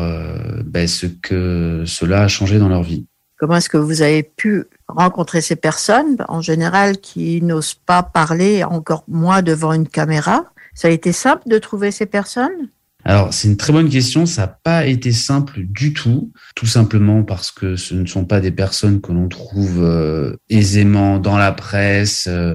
ben, 0.64 0.86
ce 0.86 1.06
que 1.06 1.84
cela 1.86 2.24
a 2.24 2.28
changé 2.28 2.58
dans 2.58 2.68
leur 2.68 2.82
vie. 2.82 3.06
Comment 3.38 3.56
est-ce 3.56 3.70
que 3.70 3.78
vous 3.78 4.02
avez 4.02 4.22
pu 4.24 4.64
rencontrer 4.86 5.40
ces 5.40 5.56
personnes, 5.56 6.16
en 6.28 6.40
général, 6.42 6.98
qui 6.98 7.40
n'osent 7.40 7.74
pas 7.74 8.02
parler, 8.02 8.64
encore 8.64 9.04
moins 9.08 9.42
devant 9.42 9.72
une 9.72 9.88
caméra? 9.88 10.44
Ça 10.74 10.88
a 10.88 10.90
été 10.90 11.12
simple 11.12 11.48
de 11.48 11.58
trouver 11.58 11.90
ces 11.90 12.06
personnes? 12.06 12.68
Alors, 13.04 13.32
c'est 13.32 13.48
une 13.48 13.56
très 13.56 13.72
bonne 13.72 13.88
question. 13.88 14.26
Ça 14.26 14.42
n'a 14.42 14.48
pas 14.48 14.86
été 14.86 15.12
simple 15.12 15.60
du 15.62 15.92
tout, 15.92 16.32
tout 16.54 16.66
simplement 16.66 17.22
parce 17.22 17.50
que 17.50 17.76
ce 17.76 17.94
ne 17.94 18.06
sont 18.06 18.24
pas 18.24 18.40
des 18.40 18.50
personnes 18.50 19.00
que 19.00 19.12
l'on 19.12 19.28
trouve 19.28 19.82
euh, 19.82 20.36
aisément 20.50 21.18
dans 21.18 21.38
la 21.38 21.52
presse, 21.52 22.26
euh, 22.28 22.54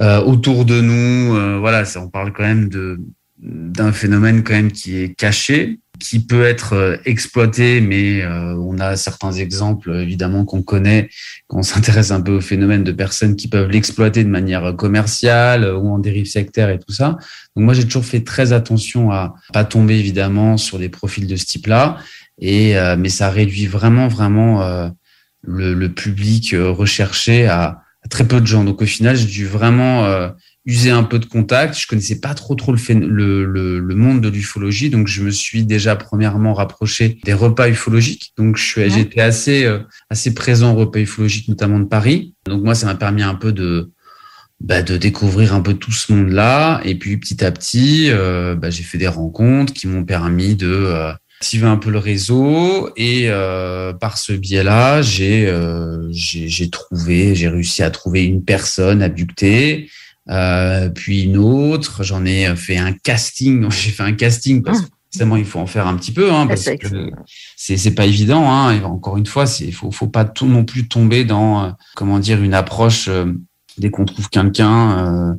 euh, 0.00 0.20
autour 0.22 0.64
de 0.64 0.80
nous. 0.80 1.60
Voilà, 1.60 1.84
ça, 1.84 2.00
on 2.00 2.08
parle 2.08 2.32
quand 2.32 2.44
même 2.44 2.68
de 2.68 3.00
d'un 3.38 3.92
phénomène 3.92 4.42
quand 4.42 4.54
même 4.54 4.72
qui 4.72 4.96
est 4.96 5.14
caché, 5.14 5.80
qui 6.00 6.18
peut 6.20 6.44
être 6.44 6.72
euh, 6.74 6.96
exploité, 7.04 7.80
mais 7.80 8.22
euh, 8.22 8.54
on 8.56 8.78
a 8.78 8.96
certains 8.96 9.32
exemples 9.32 9.94
évidemment 9.94 10.44
qu'on 10.44 10.62
connaît 10.62 11.08
quand 11.46 11.58
on 11.58 11.62
s'intéresse 11.62 12.10
un 12.10 12.20
peu 12.20 12.32
au 12.32 12.40
phénomène 12.40 12.84
de 12.84 12.92
personnes 12.92 13.36
qui 13.36 13.48
peuvent 13.48 13.70
l'exploiter 13.70 14.24
de 14.24 14.28
manière 14.28 14.74
commerciale 14.76 15.64
ou 15.74 15.88
en 15.88 15.98
dérive 15.98 16.26
sectaire 16.26 16.68
et 16.70 16.78
tout 16.78 16.92
ça. 16.92 17.16
Donc 17.54 17.64
moi 17.64 17.74
j'ai 17.74 17.84
toujours 17.84 18.04
fait 18.04 18.24
très 18.24 18.52
attention 18.52 19.12
à 19.12 19.34
pas 19.52 19.64
tomber 19.64 19.98
évidemment 19.98 20.56
sur 20.56 20.78
des 20.78 20.88
profils 20.88 21.26
de 21.26 21.36
ce 21.36 21.46
type-là, 21.46 21.98
et 22.40 22.76
euh, 22.76 22.96
mais 22.98 23.08
ça 23.08 23.30
réduit 23.30 23.66
vraiment 23.66 24.08
vraiment 24.08 24.62
euh, 24.62 24.88
le, 25.42 25.74
le 25.74 25.88
public 25.92 26.54
euh, 26.54 26.70
recherché 26.70 27.46
à, 27.46 27.78
à 28.02 28.08
très 28.08 28.26
peu 28.26 28.40
de 28.40 28.46
gens. 28.46 28.64
Donc 28.64 28.82
au 28.82 28.86
final 28.86 29.16
j'ai 29.16 29.26
dû 29.26 29.46
vraiment 29.46 30.04
euh, 30.06 30.28
user 30.66 30.90
un 30.90 31.02
peu 31.02 31.18
de 31.18 31.26
contact. 31.26 31.78
Je 31.78 31.86
connaissais 31.86 32.20
pas 32.20 32.34
trop 32.34 32.54
trop 32.54 32.72
le, 32.72 32.78
le, 33.06 33.44
le, 33.44 33.78
le 33.78 33.94
monde 33.94 34.20
de 34.20 34.28
l'ufologie, 34.28 34.90
donc 34.90 35.08
je 35.08 35.22
me 35.22 35.30
suis 35.30 35.64
déjà 35.64 35.94
premièrement 35.96 36.54
rapproché 36.54 37.18
des 37.24 37.34
repas 37.34 37.68
ufologiques. 37.68 38.32
Donc 38.38 38.56
je 38.56 38.64
suis, 38.64 38.90
j'étais 38.90 39.20
assez 39.20 39.64
euh, 39.64 39.80
assez 40.10 40.34
présent 40.34 40.72
aux 40.72 40.76
repas 40.76 41.00
ufologiques, 41.00 41.48
notamment 41.48 41.78
de 41.78 41.84
Paris. 41.84 42.34
Donc 42.46 42.62
moi 42.62 42.74
ça 42.74 42.86
m'a 42.86 42.94
permis 42.94 43.22
un 43.22 43.34
peu 43.34 43.52
de 43.52 43.90
bah, 44.60 44.82
de 44.82 44.96
découvrir 44.96 45.54
un 45.54 45.60
peu 45.60 45.74
tout 45.74 45.92
ce 45.92 46.12
monde-là. 46.12 46.80
Et 46.84 46.94
puis 46.94 47.18
petit 47.18 47.44
à 47.44 47.52
petit, 47.52 48.06
euh, 48.08 48.54
bah, 48.54 48.70
j'ai 48.70 48.84
fait 48.84 48.98
des 48.98 49.08
rencontres 49.08 49.72
qui 49.74 49.86
m'ont 49.86 50.04
permis 50.04 50.54
de 50.54 50.68
euh, 50.68 51.12
activer 51.40 51.66
un 51.66 51.76
peu 51.76 51.90
le 51.90 51.98
réseau. 51.98 52.88
Et 52.96 53.24
euh, 53.26 53.92
par 53.92 54.16
ce 54.16 54.32
biais-là, 54.32 55.02
j'ai 55.02 55.46
euh, 55.46 56.08
j'ai 56.10 56.48
j'ai 56.48 56.70
trouvé, 56.70 57.34
j'ai 57.34 57.48
réussi 57.48 57.82
à 57.82 57.90
trouver 57.90 58.24
une 58.24 58.42
personne 58.42 59.02
abductée. 59.02 59.90
Euh, 60.30 60.88
puis 60.88 61.24
une 61.24 61.36
autre, 61.36 62.02
j'en 62.02 62.24
ai 62.24 62.54
fait 62.56 62.76
un 62.76 62.92
casting. 62.92 63.70
J'ai 63.70 63.90
fait 63.90 64.02
un 64.02 64.12
casting 64.12 64.62
parce 64.62 64.82
que 64.82 64.86
forcément 65.12 65.36
il 65.36 65.44
faut 65.44 65.60
en 65.60 65.66
faire 65.66 65.86
un 65.86 65.96
petit 65.96 66.12
peu, 66.12 66.32
hein, 66.32 66.46
parce 66.46 66.62
C'est 66.62 66.78
que 66.78 67.10
c'est 67.56 67.76
c'est 67.76 67.94
pas 67.94 68.06
évident. 68.06 68.50
Hein, 68.50 68.72
et 68.74 68.84
encore 68.84 69.16
une 69.16 69.26
fois, 69.26 69.46
c'est 69.46 69.70
faut 69.70 69.90
faut 69.90 70.08
pas 70.08 70.24
tout 70.24 70.46
non 70.46 70.64
plus 70.64 70.88
tomber 70.88 71.24
dans 71.24 71.64
euh, 71.64 71.70
comment 71.94 72.18
dire 72.18 72.42
une 72.42 72.54
approche 72.54 73.08
euh, 73.08 73.32
Dès 73.76 73.90
qu'on 73.90 74.04
trouve 74.04 74.28
quelqu'un, 74.28 74.98
euh, 74.98 75.34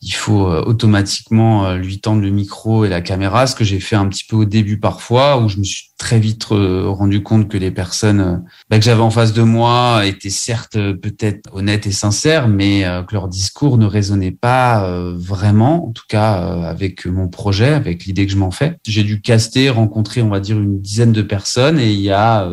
il 0.00 0.12
faut 0.12 0.48
euh, 0.48 0.62
automatiquement 0.64 1.66
euh, 1.66 1.76
lui 1.76 2.00
tendre 2.00 2.22
le 2.22 2.30
micro 2.30 2.84
et 2.84 2.88
la 2.88 3.00
caméra, 3.00 3.48
ce 3.48 3.56
que 3.56 3.64
j'ai 3.64 3.80
fait 3.80 3.96
un 3.96 4.06
petit 4.08 4.24
peu 4.24 4.36
au 4.36 4.44
début 4.44 4.78
parfois, 4.78 5.42
où 5.42 5.48
je 5.48 5.58
me 5.58 5.64
suis 5.64 5.90
très 5.98 6.20
vite 6.20 6.44
rendu 6.44 7.22
compte 7.22 7.48
que 7.48 7.56
les 7.56 7.72
personnes 7.72 8.44
bah, 8.70 8.78
que 8.78 8.84
j'avais 8.84 9.02
en 9.02 9.10
face 9.10 9.32
de 9.32 9.42
moi 9.42 10.06
étaient 10.06 10.30
certes 10.30 10.74
peut-être 10.74 11.48
honnêtes 11.52 11.86
et 11.86 11.92
sincères, 11.92 12.48
mais 12.48 12.82
que 13.08 13.14
leur 13.14 13.28
discours 13.28 13.78
ne 13.78 13.86
résonnait 13.86 14.30
pas 14.30 14.88
vraiment, 15.14 15.88
en 15.88 15.92
tout 15.92 16.04
cas 16.06 16.34
avec 16.64 17.06
mon 17.06 17.28
projet, 17.28 17.72
avec 17.72 18.04
l'idée 18.04 18.26
que 18.26 18.32
je 18.32 18.36
m'en 18.36 18.50
fais. 18.50 18.76
J'ai 18.86 19.04
dû 19.04 19.22
caster, 19.22 19.70
rencontrer, 19.70 20.20
on 20.20 20.28
va 20.28 20.40
dire, 20.40 20.60
une 20.60 20.80
dizaine 20.80 21.12
de 21.12 21.22
personnes, 21.22 21.80
et 21.80 21.90
il 21.90 22.00
y 22.00 22.10
a 22.10 22.48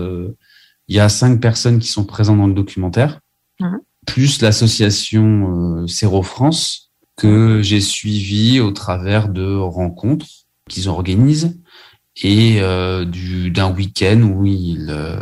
il 0.87 0.95
y 0.95 0.99
a 0.99 1.09
cinq 1.09 1.41
personnes 1.41 1.79
qui 1.79 1.89
sont 1.89 2.05
présentes 2.05 2.37
dans 2.37 2.47
le 2.47 2.53
documentaire. 2.53 3.19
Mmh 3.59 3.75
plus 4.05 4.41
l'association 4.41 5.83
euh, 5.83 6.21
France 6.23 6.91
que 7.15 7.61
j'ai 7.61 7.81
suivi 7.81 8.59
au 8.59 8.71
travers 8.71 9.29
de 9.29 9.55
rencontres 9.55 10.27
qu'ils 10.69 10.89
organisent 10.89 11.59
et 12.21 12.57
euh, 12.59 13.05
d'un 13.49 13.71
week-end 13.73 14.21
où 14.21 14.45
ils, 14.45 14.87
euh, 14.89 15.17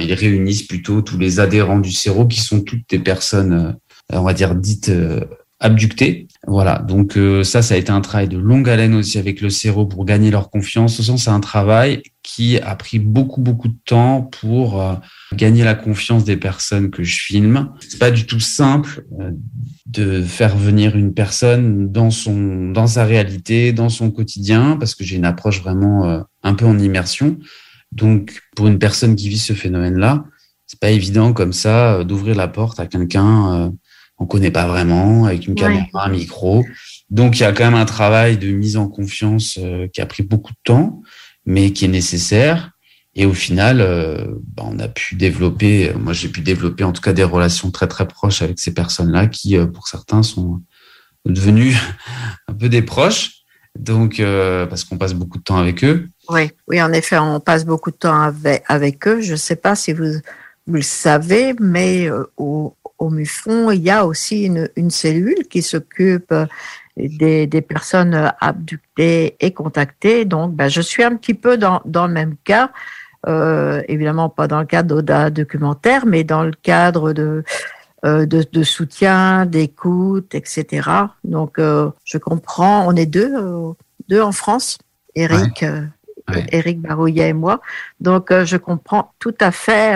ils 0.00 0.12
réunissent 0.12 0.66
plutôt 0.66 1.02
tous 1.02 1.18
les 1.18 1.40
adhérents 1.40 1.78
du 1.78 1.92
Céro 1.92 2.26
qui 2.26 2.40
sont 2.40 2.62
toutes 2.62 2.88
des 2.88 2.98
personnes, 2.98 3.52
euh, 3.52 4.18
on 4.18 4.22
va 4.22 4.34
dire, 4.34 4.54
dites 4.54 4.90
abductées. 5.60 6.28
Voilà, 6.46 6.80
donc 6.80 7.18
ça, 7.42 7.62
ça 7.62 7.74
a 7.74 7.78
été 7.78 7.90
un 7.90 8.00
travail 8.02 8.28
de 8.28 8.36
longue 8.36 8.68
haleine 8.68 8.94
aussi 8.94 9.18
avec 9.18 9.40
le 9.40 9.48
Céro 9.48 9.86
pour 9.86 10.04
gagner 10.04 10.30
leur 10.30 10.50
confiance. 10.50 11.00
C'est 11.00 11.30
un 11.30 11.40
travail 11.40 12.02
qui 12.22 12.58
a 12.58 12.76
pris 12.76 12.98
beaucoup, 12.98 13.40
beaucoup 13.40 13.68
de 13.68 13.76
temps 13.86 14.22
pour 14.22 14.82
gagner 15.34 15.64
la 15.64 15.74
confiance 15.74 16.24
des 16.24 16.36
personnes 16.36 16.90
que 16.90 17.02
je 17.02 17.18
filme. 17.18 17.70
C'est 17.80 17.98
pas 17.98 18.10
du 18.10 18.26
tout 18.26 18.40
simple 18.40 19.04
euh, 19.20 19.30
de 19.86 20.22
faire 20.22 20.56
venir 20.56 20.96
une 20.96 21.14
personne 21.14 21.90
dans 21.90 22.10
son, 22.10 22.70
dans 22.70 22.86
sa 22.86 23.04
réalité, 23.04 23.72
dans 23.72 23.88
son 23.88 24.10
quotidien, 24.10 24.76
parce 24.78 24.94
que 24.94 25.04
j'ai 25.04 25.16
une 25.16 25.24
approche 25.24 25.60
vraiment 25.60 26.06
euh, 26.06 26.20
un 26.42 26.54
peu 26.54 26.64
en 26.64 26.78
immersion. 26.78 27.38
Donc, 27.92 28.40
pour 28.56 28.66
une 28.66 28.78
personne 28.78 29.14
qui 29.14 29.28
vit 29.28 29.38
ce 29.38 29.52
phénomène-là, 29.52 30.24
c'est 30.66 30.80
pas 30.80 30.90
évident 30.90 31.32
comme 31.32 31.52
ça 31.52 31.94
euh, 31.94 32.04
d'ouvrir 32.04 32.34
la 32.34 32.48
porte 32.48 32.80
à 32.80 32.86
quelqu'un 32.86 33.72
on 34.18 34.26
connaît 34.26 34.50
pas 34.50 34.66
vraiment, 34.66 35.24
avec 35.24 35.46
une 35.46 35.54
caméra, 35.54 35.86
un 35.94 36.08
micro. 36.08 36.64
Donc, 37.10 37.38
il 37.38 37.42
y 37.42 37.44
a 37.44 37.52
quand 37.52 37.64
même 37.64 37.74
un 37.74 37.84
travail 37.84 38.38
de 38.38 38.48
mise 38.48 38.76
en 38.76 38.88
confiance 38.88 39.58
qui 39.92 40.00
a 40.00 40.06
pris 40.06 40.22
beaucoup 40.22 40.52
de 40.52 40.58
temps, 40.64 41.02
mais 41.46 41.72
qui 41.72 41.84
est 41.84 41.88
nécessaire. 41.88 42.74
Et 43.16 43.26
au 43.26 43.34
final, 43.34 43.80
euh, 43.80 44.24
bah, 44.56 44.64
on 44.66 44.78
a 44.78 44.88
pu 44.88 45.14
développer, 45.14 45.92
moi 45.94 46.12
j'ai 46.12 46.28
pu 46.28 46.40
développer 46.40 46.82
en 46.82 46.92
tout 46.92 47.00
cas 47.00 47.12
des 47.12 47.24
relations 47.24 47.70
très 47.70 47.86
très 47.86 48.08
proches 48.08 48.42
avec 48.42 48.58
ces 48.58 48.74
personnes-là 48.74 49.28
qui, 49.28 49.56
euh, 49.56 49.66
pour 49.66 49.86
certains, 49.86 50.22
sont 50.22 50.60
devenus 51.24 51.76
un 52.48 52.54
peu 52.54 52.68
des 52.68 52.82
proches. 52.82 53.30
Donc, 53.78 54.20
euh, 54.20 54.66
parce 54.66 54.84
qu'on 54.84 54.98
passe 54.98 55.14
beaucoup 55.14 55.38
de 55.38 55.42
temps 55.42 55.56
avec 55.56 55.82
eux. 55.84 56.08
Oui, 56.28 56.50
oui, 56.68 56.80
en 56.80 56.92
effet, 56.92 57.18
on 57.18 57.40
passe 57.40 57.64
beaucoup 57.64 57.90
de 57.90 57.96
temps 57.96 58.20
avec, 58.20 58.62
avec 58.68 59.06
eux. 59.08 59.20
Je 59.20 59.32
ne 59.32 59.36
sais 59.36 59.56
pas 59.56 59.74
si 59.74 59.92
vous, 59.92 60.14
vous 60.66 60.74
le 60.74 60.82
savez, 60.82 61.54
mais 61.60 62.08
au, 62.36 62.76
au 63.04 63.10
MUFON, 63.10 63.70
il 63.70 63.82
y 63.82 63.90
a 63.90 64.06
aussi 64.06 64.44
une, 64.44 64.68
une 64.76 64.90
cellule 64.90 65.46
qui 65.48 65.62
s'occupe 65.62 66.34
des, 66.96 67.46
des, 67.46 67.62
personnes 67.62 68.32
abductées 68.40 69.36
et 69.40 69.52
contactées. 69.52 70.24
Donc, 70.24 70.54
ben, 70.54 70.68
je 70.68 70.80
suis 70.80 71.02
un 71.02 71.16
petit 71.16 71.34
peu 71.34 71.56
dans, 71.56 71.80
dans 71.84 72.06
le 72.06 72.12
même 72.12 72.36
cas. 72.44 72.70
Euh, 73.26 73.82
évidemment 73.88 74.28
pas 74.28 74.48
dans 74.48 74.60
le 74.60 74.66
cadre 74.66 75.00
d'un 75.00 75.30
documentaire, 75.30 76.04
mais 76.04 76.24
dans 76.24 76.42
le 76.42 76.52
cadre 76.62 77.14
de, 77.14 77.42
euh, 78.04 78.26
de, 78.26 78.44
de, 78.50 78.62
soutien, 78.62 79.46
d'écoute, 79.46 80.34
etc. 80.34 80.90
Donc, 81.24 81.58
euh, 81.58 81.90
je 82.04 82.18
comprends, 82.18 82.86
on 82.86 82.94
est 82.94 83.06
deux, 83.06 83.34
deux 84.08 84.20
en 84.20 84.32
France, 84.32 84.76
Eric, 85.14 85.64
Eric 86.52 86.82
Barouillet 86.82 87.30
et 87.30 87.32
moi. 87.32 87.62
Donc, 88.00 88.30
je 88.30 88.56
comprends 88.58 89.12
tout 89.18 89.34
à 89.40 89.50
fait 89.50 89.94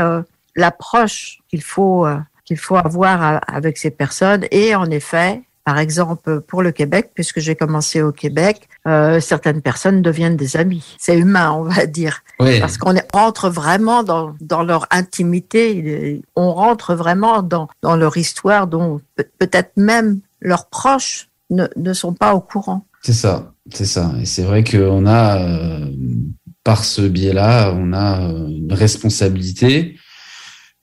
l'approche 0.57 1.41
qu'il 1.49 1.63
faut, 1.63 2.07
qu'il 2.49 2.57
faut 2.57 2.77
avoir 2.77 3.41
avec 3.47 3.77
ces 3.77 3.91
personnes. 3.91 4.47
Et 4.51 4.75
en 4.75 4.91
effet, 4.91 5.43
par 5.65 5.79
exemple, 5.79 6.41
pour 6.41 6.63
le 6.63 6.73
Québec, 6.73 7.11
puisque 7.15 7.41
j'ai 7.41 7.55
commencé 7.55 8.01
au 8.01 8.11
Québec, 8.11 8.69
euh, 8.87 9.21
certaines 9.21 9.61
personnes 9.61 10.01
deviennent 10.01 10.37
des 10.37 10.57
amis. 10.57 10.97
C'est 10.99 11.19
humain, 11.19 11.53
on 11.53 11.65
va 11.65 11.85
dire. 11.85 12.23
Parce 12.39 12.79
qu'on 12.79 12.95
rentre 13.13 13.51
vraiment 13.51 14.03
dans, 14.03 14.35
dans 14.41 14.63
leur 14.63 14.87
intimité, 14.91 16.23
on 16.37 16.55
rentre 16.55 16.95
vraiment 16.95 17.43
dans, 17.43 17.69
dans 17.83 17.97
leur 17.97 18.17
histoire 18.17 18.67
dont 18.67 19.03
peut-être 19.39 19.73
même 19.77 20.21
leurs 20.41 20.69
proches 20.71 21.29
ne, 21.51 21.67
ne 21.77 21.93
sont 21.93 22.15
pas 22.15 22.35
au 22.35 22.41
courant. 22.41 22.87
C'est 23.03 23.13
ça, 23.13 23.53
c'est 23.71 23.85
ça. 23.85 24.11
Et 24.23 24.25
c'est 24.25 24.45
vrai 24.45 24.65
qu'on 24.65 25.05
a, 25.05 25.39
euh, 25.39 25.91
par 26.65 26.83
ce 26.85 27.03
biais-là, 27.03 27.75
on 27.77 27.93
a 27.93 28.23
euh, 28.23 28.49
une 28.49 28.73
responsabilité, 28.73 29.97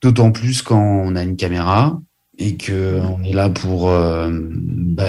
d'autant 0.02 0.32
plus 0.32 0.62
quand 0.62 0.80
on 0.80 1.16
a 1.16 1.24
une 1.24 1.38
caméra, 1.38 2.00
et 2.38 2.58
que 2.58 3.00
on 3.02 3.24
est 3.24 3.34
là 3.34 3.50
pour 3.50 3.90
euh, 3.90 4.30
bah, 4.32 5.06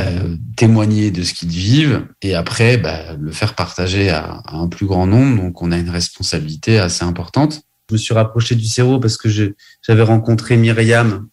témoigner 0.57 1.11
de 1.11 1.23
ce 1.23 1.35
qu'ils 1.35 1.49
vivent 1.49 2.07
et 2.23 2.35
après 2.35 2.77
bah, 2.77 3.15
le 3.19 3.33
faire 3.33 3.55
partager 3.55 4.11
à, 4.11 4.43
un 4.47 4.69
plus 4.69 4.87
grand 4.87 5.07
nombre. 5.07 5.43
Donc 5.43 5.63
on 5.63 5.73
a 5.73 5.79
une 5.79 5.91
responsabilité 5.91 6.79
assez 6.79 7.05
importante. 7.05 7.63
Je 7.89 7.95
me 7.95 7.99
suis 7.99 8.15
rapproché 8.15 8.55
du 8.55 8.65
CERO 8.65 8.99
parce 9.01 9.17
que 9.17 9.29
j'avais 9.29 10.03
rencontré 10.03 10.57
Myriam, 10.57 11.29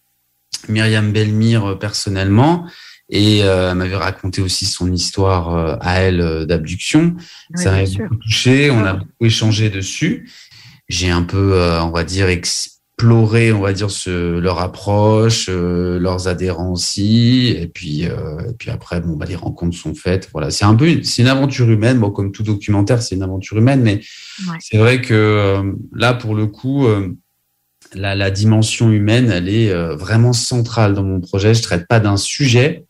Myriam 0.68 1.12
Belmire 1.12 1.72
euh, 1.72 1.76
personnellement 1.76 2.68
et 3.10 3.44
euh, 3.44 3.72
elle 3.72 3.78
m'avait 3.78 3.96
raconté 3.96 4.42
aussi 4.42 4.66
son 4.66 4.92
histoire 4.92 5.78
à 5.82 6.00
elle 6.00 6.46
d'abduction. 6.48 7.16
Ça 7.54 7.72
m'a 7.72 7.84
beaucoup 7.84 8.16
touché, 8.16 8.72
on 8.72 8.84
a 8.86 8.94
beaucoup 8.94 9.26
échangé 9.26 9.70
dessus. 9.70 10.32
J'ai 10.90 11.12
un 11.12 11.24
peu, 11.24 11.60
on 11.82 11.92
va 11.92 12.04
dire, 12.04 12.30
explorer, 12.98 13.52
on 13.52 13.62
va 13.62 13.74
dire, 13.74 13.90
ce, 13.90 14.40
leur 14.40 14.60
approche, 14.60 15.48
euh, 15.50 16.00
leurs 16.00 16.28
adhérents 16.28 16.72
aussi, 16.72 17.48
et 17.50 17.68
puis, 17.68 18.06
euh, 18.06 18.50
et 18.50 18.54
puis 18.54 18.70
après, 18.70 19.02
bon, 19.02 19.16
bah, 19.16 19.26
les 19.26 19.36
rencontres 19.36 19.76
sont 19.76 19.96
faites. 19.96 20.30
Voilà, 20.32 20.52
c'est 20.52 20.66
un 20.66 20.76
peu, 20.76 21.04
c'est 21.04 21.22
une 21.22 21.28
aventure 21.28 21.70
humaine. 21.70 22.00
Bon, 22.00 22.12
comme 22.12 22.32
tout 22.32 22.44
documentaire, 22.44 23.02
c'est 23.02 23.16
une 23.16 23.24
aventure 23.24 23.58
humaine, 23.58 23.82
mais 23.82 24.02
c'est 24.60 24.78
vrai 24.78 25.02
que 25.02 25.14
euh, 25.14 25.74
là, 25.94 26.14
pour 26.14 26.36
le 26.36 26.48
coup, 26.48 26.88
la, 27.94 28.16
la, 28.16 28.32
dimension 28.32 28.92
humaine, 28.92 29.30
elle 29.32 29.50
est 29.50 29.74
vraiment 29.96 30.34
centrale 30.34 30.94
dans 30.94 31.04
mon 31.04 31.20
projet. 31.20 31.54
Je 31.54 31.62
traite 31.62 31.88
pas 31.88 32.00
d'un 32.00 32.18
sujet, 32.18 32.86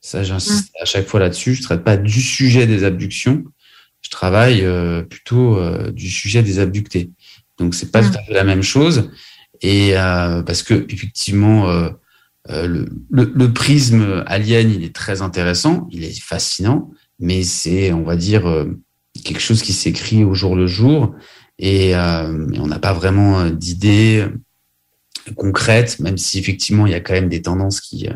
ça, 0.00 0.22
j'insiste 0.22 0.68
mmh. 0.68 0.82
à 0.82 0.84
chaque 0.84 1.06
fois 1.06 1.20
là-dessus. 1.20 1.54
Je 1.54 1.62
traite 1.62 1.82
pas 1.82 1.96
du 1.96 2.22
sujet 2.22 2.66
des 2.66 2.84
abductions. 2.84 3.44
Je 4.00 4.10
travaille 4.10 4.66
plutôt 5.08 5.58
du 5.90 6.10
sujet 6.10 6.42
des 6.42 6.58
abductés. 6.58 7.10
Donc 7.58 7.74
c'est 7.74 7.90
pas 7.90 8.00
mmh. 8.00 8.10
tout 8.10 8.18
à 8.18 8.22
fait 8.22 8.32
la 8.32 8.44
même 8.44 8.62
chose. 8.62 9.10
Et 9.62 9.96
euh, 9.96 10.42
parce 10.42 10.62
que 10.62 10.86
effectivement, 10.88 11.68
euh, 11.68 11.90
euh, 12.48 12.66
le, 12.66 12.88
le, 13.10 13.30
le, 13.34 13.52
prisme 13.52 14.24
alien, 14.26 14.70
il 14.70 14.84
est 14.84 14.94
très 14.94 15.22
intéressant, 15.22 15.86
il 15.90 16.04
est 16.04 16.18
fascinant, 16.18 16.90
mais 17.18 17.42
c'est, 17.42 17.92
on 17.92 18.02
va 18.02 18.16
dire, 18.16 18.66
quelque 19.24 19.40
chose 19.40 19.62
qui 19.62 19.72
s'écrit 19.72 20.24
au 20.24 20.34
jour 20.34 20.56
le 20.56 20.66
jour, 20.66 21.14
et, 21.58 21.94
on 21.94 22.66
n'a 22.66 22.78
pas 22.78 22.94
vraiment 22.94 23.50
d'idées 23.50 24.24
concrètes, 25.36 26.00
même 26.00 26.16
si 26.16 26.38
effectivement 26.38 26.86
il 26.86 26.92
y 26.92 26.94
a 26.94 27.00
quand 27.00 27.12
même 27.12 27.28
des 27.28 27.42
tendances 27.42 27.80
qui 27.80 28.08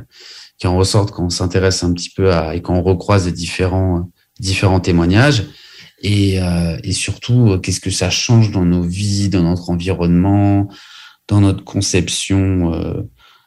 qui 0.56 0.66
en 0.68 0.76
ressortent 0.76 1.10
quand 1.10 1.26
on 1.26 1.30
s'intéresse 1.30 1.84
un 1.84 1.92
petit 1.92 2.10
peu 2.10 2.32
à 2.32 2.54
et 2.54 2.62
quand 2.62 2.74
on 2.74 2.82
recroise 2.82 3.26
les 3.26 3.32
différents 3.32 4.10
différents 4.40 4.80
témoignages. 4.80 5.44
Et, 6.00 6.38
et 6.82 6.92
surtout, 6.92 7.58
qu'est-ce 7.62 7.80
que 7.80 7.90
ça 7.90 8.10
change 8.10 8.50
dans 8.50 8.64
nos 8.64 8.82
vies, 8.82 9.28
dans 9.28 9.42
notre 9.42 9.70
environnement, 9.70 10.68
dans 11.28 11.40
notre 11.40 11.64
conception 11.64 12.74
euh, 12.74 13.02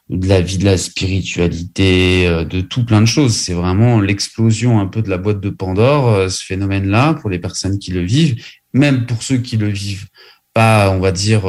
de 0.08 0.26
la 0.26 0.40
vie, 0.40 0.58
de 0.58 0.64
la 0.64 0.78
spiritualité, 0.78 2.26
euh, 2.26 2.44
de 2.44 2.60
tout 2.60 2.84
plein 2.84 3.00
de 3.00 3.06
choses. 3.06 3.36
C'est 3.36 3.54
vraiment 3.54 4.00
l'explosion 4.00 4.80
un 4.80 4.86
peu 4.86 5.02
de 5.02 5.10
la 5.10 5.18
boîte 5.18 5.40
de 5.40 5.50
Pandore, 5.50 6.08
euh, 6.08 6.28
ce 6.28 6.44
phénomène-là, 6.44 7.14
pour 7.14 7.30
les 7.30 7.38
personnes 7.38 7.78
qui 7.78 7.92
le 7.92 8.02
vivent, 8.02 8.42
même 8.72 9.06
pour 9.06 9.22
ceux 9.22 9.38
qui 9.38 9.56
le 9.56 9.68
vivent 9.68 10.06
pas, 10.54 10.90
on 10.90 10.98
va 10.98 11.12
dire, 11.12 11.44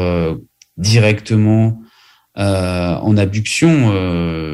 directement 0.78 1.82
en 2.36 3.18
abduction. 3.18 3.92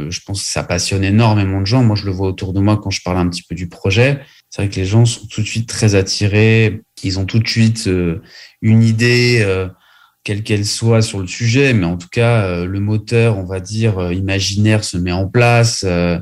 je 0.10 0.20
pense 0.26 0.44
que 0.44 0.50
ça 0.50 0.64
passionne 0.64 1.04
énormément 1.04 1.60
de 1.60 1.66
gens. 1.66 1.84
Moi, 1.84 1.98
je 1.98 2.06
le 2.06 2.12
vois 2.12 2.30
autour 2.30 2.54
de 2.54 2.62
moi 2.62 2.78
quand 2.78 2.90
je 2.90 3.02
parle 3.04 3.18
un 3.18 3.28
petit 3.28 3.44
peu 3.44 3.54
du 3.54 3.68
projet. 3.68 4.22
C'est 4.50 4.62
vrai 4.62 4.70
que 4.70 4.78
les 4.78 4.86
gens 4.86 5.06
sont 5.06 5.28
tout 5.28 5.42
de 5.42 5.48
suite 5.48 5.68
très 5.68 5.96
attirés. 5.96 6.84
Ils 7.04 7.20
ont 7.20 7.26
tout 7.26 7.40
de 7.40 7.48
suite 7.48 7.90
une 8.62 8.84
idée 8.84 9.44
quelle 10.26 10.44
qu'elle 10.44 10.66
soit 10.66 11.04
sur 11.04 11.20
le 11.20 11.28
sujet, 11.28 11.74
mais 11.74 11.86
en 11.86 11.98
tout 11.98 12.10
cas, 12.10 12.46
euh, 12.46 12.66
le 12.66 12.80
moteur, 12.80 13.38
on 13.38 13.46
va 13.46 13.60
dire, 13.60 14.00
euh, 14.00 14.14
imaginaire 14.14 14.84
se 14.84 14.98
met 14.98 15.12
en 15.12 15.28
place. 15.28 15.86
Euh, 15.88 16.20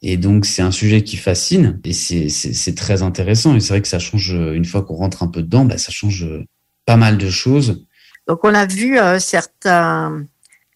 et 0.00 0.16
donc, 0.16 0.46
c'est 0.46 0.62
un 0.62 0.70
sujet 0.70 1.02
qui 1.02 1.16
fascine 1.16 1.80
et 1.84 1.92
c'est 1.92 2.74
très 2.76 3.02
intéressant. 3.02 3.54
Et 3.54 3.60
c'est 3.60 3.70
vrai 3.70 3.82
que 3.82 3.88
ça 3.88 3.98
change, 3.98 4.30
une 4.30 4.64
fois 4.64 4.82
qu'on 4.82 4.94
rentre 4.94 5.22
un 5.22 5.28
peu 5.28 5.42
dedans, 5.42 5.64
bah, 5.64 5.76
ça 5.76 5.92
change 5.92 6.26
pas 6.86 6.96
mal 6.96 7.18
de 7.18 7.30
choses. 7.30 7.84
Donc, 8.26 8.40
on 8.44 8.54
a 8.54 8.66
vu 8.66 8.98
certains 9.20 10.24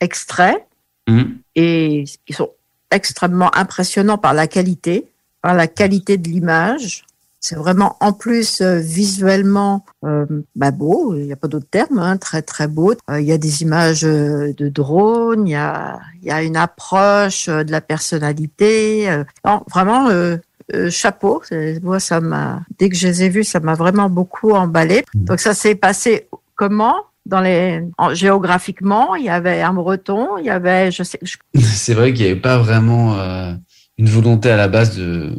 extraits 0.01 0.65
mmh. 1.09 1.23
et 1.57 2.05
ils 2.29 2.35
sont 2.35 2.51
extrêmement 2.93 3.53
impressionnant 3.57 4.17
par 4.17 4.33
la 4.33 4.47
qualité, 4.47 5.07
par 5.43 5.55
la 5.55 5.67
qualité 5.67 6.19
de 6.19 6.29
l'image. 6.29 7.06
C'est 7.49 7.55
vraiment 7.55 7.97
en 8.01 8.13
plus 8.13 8.61
euh, 8.61 8.79
visuellement 8.81 9.85
euh, 10.05 10.27
bah, 10.57 10.73
beau, 10.73 11.15
il 11.15 11.27
n'y 11.27 11.33
a 11.33 11.37
pas 11.37 11.47
d'autre 11.47 11.69
terme, 11.71 11.99
hein, 12.01 12.17
très 12.17 12.43
très 12.43 12.67
beau. 12.67 12.95
Euh, 13.09 13.21
il 13.21 13.27
y 13.27 13.31
a 13.31 13.39
des 13.39 13.63
images 13.63 14.03
de 14.03 14.69
drone, 14.69 15.47
il 15.47 15.53
y 15.53 15.55
a, 15.55 16.01
il 16.23 16.27
y 16.29 16.33
a 16.33 16.43
une 16.43 16.57
approche 16.57 17.49
de 17.49 17.71
la 17.71 17.81
personnalité. 17.81 19.09
non, 19.45 19.63
vraiment 19.71 20.09
euh, 20.09 20.37
euh, 20.75 20.91
chapeau. 20.91 21.41
C'est- 21.49 21.81
Moi, 21.85 22.01
ça 22.01 22.21
m'a 22.21 22.63
dès 22.79 22.89
que 22.89 22.97
je 22.97 23.07
les 23.07 23.23
ai 23.25 23.29
vus, 23.29 23.45
ça 23.45 23.61
m'a 23.61 23.75
vraiment 23.75 24.11
beaucoup 24.11 24.51
emballé. 24.51 25.05
Donc 25.15 25.39
ça 25.39 25.55
s'est 25.55 25.77
passé 25.77 26.27
comment? 26.57 26.97
Dans 27.27 27.41
les 27.41 27.83
en- 27.99 28.15
géographiquement, 28.15 29.15
il 29.17 29.25
y 29.25 29.29
avait 29.29 29.61
un 29.63 29.73
breton, 29.75 30.37
il 30.39 30.47
y 30.47 30.51
avait 30.51 30.91
je 30.91 31.03
sais 31.05 31.19
je- 31.23 31.37
C'est 31.61 31.95
vrai 31.95 32.13
qu'il 32.13 32.25
n'y 32.25 32.33
avait 32.33 32.41
pas 32.41 32.59
vraiment 32.59 33.19
euh, 33.19 33.53
une 33.99 34.09
volonté 34.09 34.51
à 34.51 34.57
la 34.57 34.69
base 34.69 34.97
de 34.97 35.33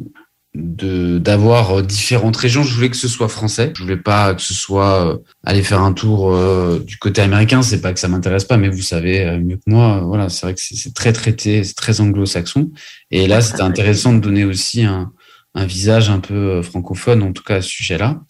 d'avoir 0.57 1.79
euh, 1.79 1.81
différentes 1.81 2.35
régions. 2.35 2.63
Je 2.63 2.73
voulais 2.73 2.89
que 2.89 2.97
ce 2.97 3.07
soit 3.07 3.27
français. 3.27 3.71
Je 3.75 3.83
voulais 3.83 3.97
pas 3.97 4.33
que 4.33 4.41
ce 4.41 4.53
soit 4.53 5.07
euh, 5.07 5.17
aller 5.45 5.61
faire 5.61 5.81
un 5.81 5.93
tour 5.93 6.33
euh, 6.33 6.79
du 6.79 6.97
côté 6.97 7.21
américain. 7.21 7.61
C'est 7.61 7.81
pas 7.81 7.93
que 7.93 7.99
ça 7.99 8.07
m'intéresse 8.07 8.45
pas, 8.45 8.57
mais 8.57 8.69
vous 8.69 8.81
savez 8.81 9.23
euh, 9.23 9.39
mieux 9.39 9.57
que 9.57 9.69
moi. 9.69 10.01
Voilà, 10.03 10.29
c'est 10.29 10.45
vrai 10.45 10.55
que 10.55 10.61
c'est 10.61 10.75
c'est 10.75 10.93
très 10.93 11.13
traité, 11.13 11.63
c'est 11.63 11.75
très 11.75 12.01
anglo-saxon. 12.01 12.71
Et 13.11 13.27
là, 13.27 13.41
c'était 13.41 13.61
intéressant 13.61 14.13
de 14.13 14.19
donner 14.19 14.45
aussi 14.45 14.83
un 14.83 15.11
un 15.57 15.65
visage 15.65 16.11
un 16.11 16.19
peu 16.19 16.35
euh, 16.35 16.61
francophone, 16.61 17.23
en 17.23 17.33
tout 17.33 17.43
cas 17.43 17.55
à 17.55 17.61
ce 17.61 17.69
sujet-là. 17.69 18.21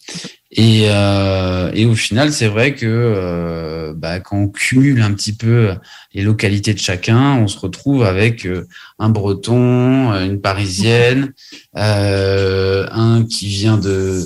Et, 0.50 0.84
euh, 0.86 1.70
et 1.74 1.84
au 1.84 1.94
final, 1.94 2.32
c'est 2.32 2.48
vrai 2.48 2.74
que 2.74 2.86
euh, 2.86 3.92
bah, 3.94 4.18
quand 4.18 4.38
on 4.38 4.48
cumule 4.48 5.02
un 5.02 5.12
petit 5.12 5.34
peu 5.34 5.72
les 6.14 6.22
localités 6.22 6.72
de 6.72 6.78
chacun, 6.78 7.34
on 7.34 7.46
se 7.46 7.58
retrouve 7.58 8.02
avec 8.02 8.46
euh, 8.46 8.66
un 8.98 9.10
Breton, 9.10 10.10
euh, 10.12 10.24
une 10.24 10.40
Parisienne, 10.40 11.34
euh, 11.76 12.86
un 12.90 13.26
qui 13.26 13.48
vient 13.48 13.76
de, 13.76 14.22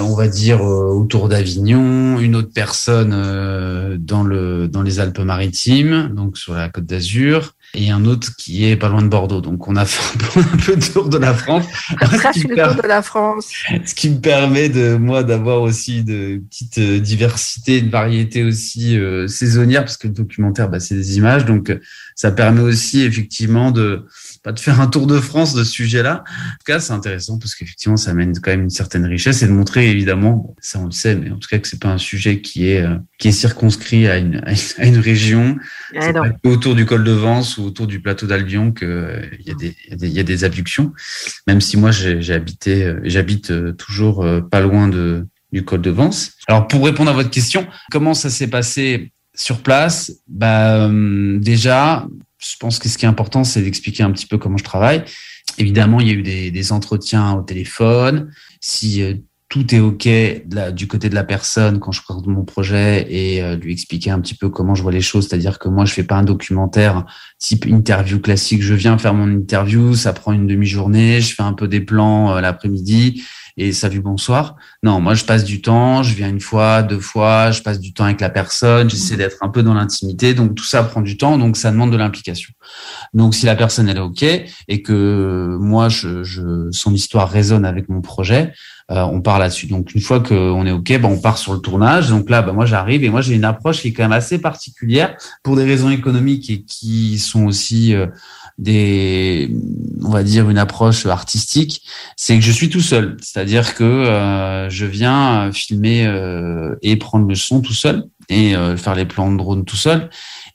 on 0.00 0.14
va 0.14 0.28
dire 0.28 0.62
autour 0.62 1.28
d'Avignon, 1.28 2.18
une 2.18 2.34
autre 2.36 2.52
personne 2.54 3.10
dans 3.98 4.22
le 4.22 4.66
dans 4.66 4.80
les 4.80 4.98
Alpes-Maritimes, 4.98 6.10
donc 6.14 6.38
sur 6.38 6.54
la 6.54 6.70
Côte 6.70 6.86
d'Azur, 6.86 7.54
et 7.74 7.90
un 7.90 8.04
autre 8.04 8.34
qui 8.36 8.66
est 8.66 8.76
pas 8.76 8.88
loin 8.88 9.02
de 9.02 9.08
Bordeaux. 9.08 9.40
Donc 9.40 9.68
on 9.68 9.76
a 9.76 9.84
fait 9.86 10.18
un 10.18 10.56
peu, 10.56 10.74
le 10.74 10.92
tour 10.92 11.08
de 11.08 11.18
la 11.18 11.34
France. 11.34 11.66
presque 11.96 12.48
le 12.48 12.56
tour 12.56 12.82
de 12.82 12.88
la 12.88 13.02
France. 13.02 13.50
Ce 13.84 13.94
qui 13.94 14.10
me 14.10 14.20
permet 14.20 14.68
de 14.68 14.96
moi 14.96 15.22
d'avoir 15.22 15.62
aussi 15.62 16.02
de 16.02 16.42
petite 16.50 16.78
euh, 16.78 17.00
diversité, 17.00 17.78
une 17.78 17.90
variété 17.90 18.44
aussi 18.44 18.98
euh, 18.98 19.26
saisonnière, 19.26 19.84
parce 19.84 19.96
que 19.96 20.08
le 20.08 20.14
documentaire, 20.14 20.68
bah, 20.68 20.80
c'est 20.80 20.94
des 20.94 21.16
images, 21.16 21.44
donc 21.44 21.76
ça 22.14 22.30
permet 22.30 22.60
aussi 22.60 23.02
effectivement 23.02 23.70
de 23.70 24.06
pas 24.42 24.52
de 24.52 24.58
faire 24.58 24.80
un 24.80 24.88
tour 24.88 25.06
de 25.06 25.20
France 25.20 25.54
de 25.54 25.62
ce 25.62 25.70
sujet-là. 25.70 26.24
En 26.26 26.58
tout 26.58 26.64
cas, 26.66 26.80
c'est 26.80 26.92
intéressant 26.92 27.38
parce 27.38 27.54
qu'effectivement, 27.54 27.96
ça 27.96 28.10
amène 28.10 28.32
quand 28.40 28.50
même 28.50 28.64
une 28.64 28.70
certaine 28.70 29.06
richesse 29.06 29.42
et 29.42 29.46
de 29.46 29.52
montrer 29.52 29.88
évidemment, 29.88 30.54
ça 30.60 30.80
on 30.80 30.86
le 30.86 30.90
sait, 30.90 31.14
mais 31.14 31.30
en 31.30 31.38
tout 31.38 31.48
cas 31.48 31.58
que 31.58 31.68
c'est 31.68 31.80
pas 31.80 31.90
un 31.90 31.98
sujet 31.98 32.40
qui 32.40 32.68
est 32.68 32.82
euh, 32.82 32.96
qui 33.18 33.28
est 33.28 33.32
circonscrit 33.32 34.08
à 34.08 34.18
une 34.18 34.42
à 34.44 34.50
une, 34.50 34.58
à 34.78 34.86
une 34.86 34.98
région. 34.98 35.56
Pas 35.94 36.12
que 36.12 36.48
autour 36.48 36.74
du 36.74 36.86
col 36.86 37.04
de 37.04 37.12
Vence 37.12 37.58
ou 37.62 37.66
autour 37.66 37.86
du 37.86 38.00
plateau 38.00 38.26
d'Albion 38.26 38.72
que 38.72 38.84
euh, 38.84 39.26
il 39.38 39.46
y 39.46 39.50
a 39.50 39.54
des 39.54 39.76
il 39.84 39.90
y 39.90 39.92
a 39.92 39.96
des 39.96 40.08
il 40.08 40.12
y 40.14 40.20
a 40.20 40.24
des 40.24 40.44
abductions. 40.44 40.92
Même 41.46 41.60
si 41.60 41.76
moi 41.76 41.90
j'ai 41.90 42.34
habité 42.34 42.84
euh, 42.84 43.00
j'habite 43.04 43.50
euh, 43.50 43.72
toujours 43.72 44.26
pas 44.50 44.60
loin 44.60 44.88
de 44.88 45.26
du 45.52 45.64
col 45.64 45.82
de 45.82 45.90
Vence. 45.90 46.32
Alors 46.48 46.66
pour 46.66 46.84
répondre 46.84 47.10
à 47.10 47.14
votre 47.14 47.30
question, 47.30 47.66
comment 47.90 48.14
ça 48.14 48.30
s'est 48.30 48.48
passé 48.48 49.12
sur 49.34 49.62
place? 49.62 50.12
Bah 50.28 50.86
euh, 50.86 51.38
déjà, 51.38 52.06
je 52.38 52.56
pense 52.58 52.78
que 52.78 52.88
ce 52.88 52.98
qui 52.98 53.04
est 53.04 53.08
important, 53.08 53.44
c'est 53.44 53.62
d'expliquer 53.62 54.02
un 54.02 54.10
petit 54.10 54.26
peu 54.26 54.38
comment 54.38 54.56
je 54.56 54.64
travaille. 54.64 55.04
Évidemment, 55.58 56.00
il 56.00 56.08
y 56.08 56.10
a 56.10 56.14
eu 56.14 56.22
des, 56.22 56.50
des 56.50 56.72
entretiens 56.72 57.32
au 57.32 57.42
téléphone. 57.42 58.32
Si 58.60 59.02
tout 59.52 59.74
est 59.74 59.80
OK 59.80 60.08
du 60.72 60.88
côté 60.88 61.10
de 61.10 61.14
la 61.14 61.24
personne 61.24 61.78
quand 61.78 61.92
je 61.92 62.00
présente 62.00 62.26
mon 62.26 62.42
projet 62.42 63.06
et 63.10 63.42
euh, 63.42 63.54
lui 63.54 63.70
expliquer 63.70 64.10
un 64.10 64.18
petit 64.18 64.34
peu 64.34 64.48
comment 64.48 64.74
je 64.74 64.82
vois 64.82 64.92
les 64.92 65.02
choses, 65.02 65.28
c'est-à-dire 65.28 65.58
que 65.58 65.68
moi, 65.68 65.84
je 65.84 65.92
fais 65.92 66.04
pas 66.04 66.14
un 66.14 66.22
documentaire 66.22 67.04
type 67.38 67.66
interview 67.66 68.18
classique. 68.18 68.62
Je 68.62 68.72
viens 68.72 68.96
faire 68.96 69.12
mon 69.12 69.30
interview, 69.30 69.94
ça 69.94 70.14
prend 70.14 70.32
une 70.32 70.46
demi-journée, 70.46 71.20
je 71.20 71.34
fais 71.34 71.42
un 71.42 71.52
peu 71.52 71.68
des 71.68 71.82
plans 71.82 72.34
euh, 72.34 72.40
l'après-midi 72.40 73.24
et 73.56 73.72
salut, 73.72 74.00
bonsoir. 74.00 74.56
Non, 74.82 75.00
moi, 75.00 75.14
je 75.14 75.24
passe 75.24 75.44
du 75.44 75.60
temps, 75.60 76.02
je 76.02 76.14
viens 76.14 76.28
une 76.28 76.40
fois, 76.40 76.82
deux 76.82 77.00
fois, 77.00 77.50
je 77.50 77.62
passe 77.62 77.78
du 77.78 77.92
temps 77.92 78.04
avec 78.04 78.20
la 78.20 78.30
personne, 78.30 78.88
j'essaie 78.88 79.16
d'être 79.16 79.36
un 79.42 79.48
peu 79.48 79.62
dans 79.62 79.74
l'intimité. 79.74 80.32
Donc, 80.32 80.54
tout 80.54 80.64
ça 80.64 80.82
prend 80.82 81.02
du 81.02 81.18
temps, 81.18 81.36
donc 81.36 81.56
ça 81.56 81.70
demande 81.70 81.92
de 81.92 81.96
l'implication. 81.96 82.52
Donc, 83.12 83.34
si 83.34 83.44
la 83.44 83.54
personne, 83.54 83.88
elle 83.88 83.98
est 83.98 84.00
OK 84.00 84.22
et 84.22 84.82
que 84.82 85.56
moi, 85.60 85.88
je, 85.88 86.68
son 86.70 86.94
histoire 86.94 87.28
résonne 87.28 87.66
avec 87.66 87.88
mon 87.88 88.00
projet, 88.00 88.52
euh, 88.90 89.02
on 89.02 89.20
part 89.20 89.38
là-dessus. 89.38 89.66
Donc, 89.66 89.94
une 89.94 90.00
fois 90.00 90.20
qu'on 90.20 90.66
est 90.66 90.72
OK, 90.72 90.88
ben, 90.88 91.04
on 91.04 91.20
part 91.20 91.38
sur 91.38 91.52
le 91.52 91.60
tournage. 91.60 92.08
Donc 92.08 92.28
là, 92.28 92.42
ben, 92.42 92.52
moi, 92.52 92.66
j'arrive 92.66 93.04
et 93.04 93.10
moi, 93.10 93.20
j'ai 93.20 93.34
une 93.34 93.44
approche 93.44 93.80
qui 93.80 93.88
est 93.88 93.92
quand 93.92 94.02
même 94.02 94.12
assez 94.12 94.38
particulière 94.38 95.16
pour 95.42 95.56
des 95.56 95.64
raisons 95.64 95.90
économiques 95.90 96.50
et 96.50 96.62
qui 96.62 97.18
sont 97.18 97.44
aussi 97.46 97.94
euh, 97.94 98.06
des, 98.62 99.50
on 100.04 100.10
va 100.10 100.22
dire, 100.22 100.48
une 100.48 100.58
approche 100.58 101.06
artistique. 101.06 101.82
C'est 102.16 102.36
que 102.36 102.44
je 102.44 102.52
suis 102.52 102.70
tout 102.70 102.80
seul. 102.80 103.16
C'est-à-dire 103.20 103.74
que 103.74 103.84
euh, 103.84 104.70
je 104.70 104.86
viens 104.86 105.48
euh, 105.48 105.52
filmer 105.52 106.06
euh, 106.06 106.76
et 106.82 106.96
prendre 106.96 107.26
le 107.26 107.34
son 107.34 107.60
tout 107.60 107.74
seul 107.74 108.04
et 108.28 108.54
faire 108.76 108.94
les 108.94 109.04
plans 109.04 109.30
de 109.30 109.36
drone 109.36 109.64
tout 109.64 109.76
seul 109.76 110.08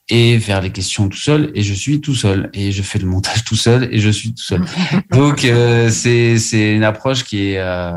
et 0.10 0.40
faire 0.40 0.62
les 0.62 0.72
questions 0.72 1.10
tout 1.10 1.18
seul 1.18 1.52
et 1.54 1.64
je 1.64 1.74
suis 1.74 2.00
tout 2.00 2.16
seul 2.16 2.50
et 2.54 2.72
je 2.72 2.82
fais 2.82 2.98
le 2.98 3.06
montage 3.06 3.44
tout 3.44 3.56
seul 3.56 3.90
et 3.92 4.00
je 4.00 4.10
suis 4.10 4.34
tout 4.34 4.44
seul. 4.44 4.62
Donc 5.12 5.44
euh, 5.44 5.90
c'est 5.90 6.38
c'est 6.38 6.74
une 6.74 6.84
approche 6.84 7.26
qui 7.26 7.50
est 7.50 7.60
euh, 7.60 7.92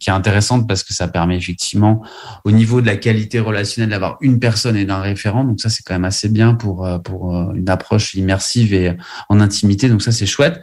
qui 0.00 0.10
est 0.10 0.12
intéressante 0.12 0.66
parce 0.66 0.82
que 0.82 0.92
ça 0.92 1.06
permet 1.06 1.36
effectivement 1.36 2.02
au 2.44 2.50
niveau 2.50 2.80
de 2.80 2.86
la 2.86 2.96
qualité 2.96 3.38
relationnelle 3.38 3.90
d'avoir 3.90 4.18
une 4.20 4.40
personne 4.40 4.76
et 4.76 4.84
d'un 4.84 5.00
référent. 5.00 5.44
Donc 5.44 5.60
ça 5.60 5.70
c'est 5.70 5.84
quand 5.84 5.94
même 5.94 6.04
assez 6.04 6.28
bien 6.28 6.54
pour 6.54 6.84
euh, 6.84 6.98
pour 6.98 7.36
euh, 7.36 7.52
une 7.54 7.68
approche 7.68 8.14
immersive 8.14 8.74
et 8.74 8.96
en 9.28 9.40
intimité. 9.40 9.88
Donc 9.88 10.02
ça 10.02 10.10
c'est 10.10 10.26
chouette. 10.26 10.60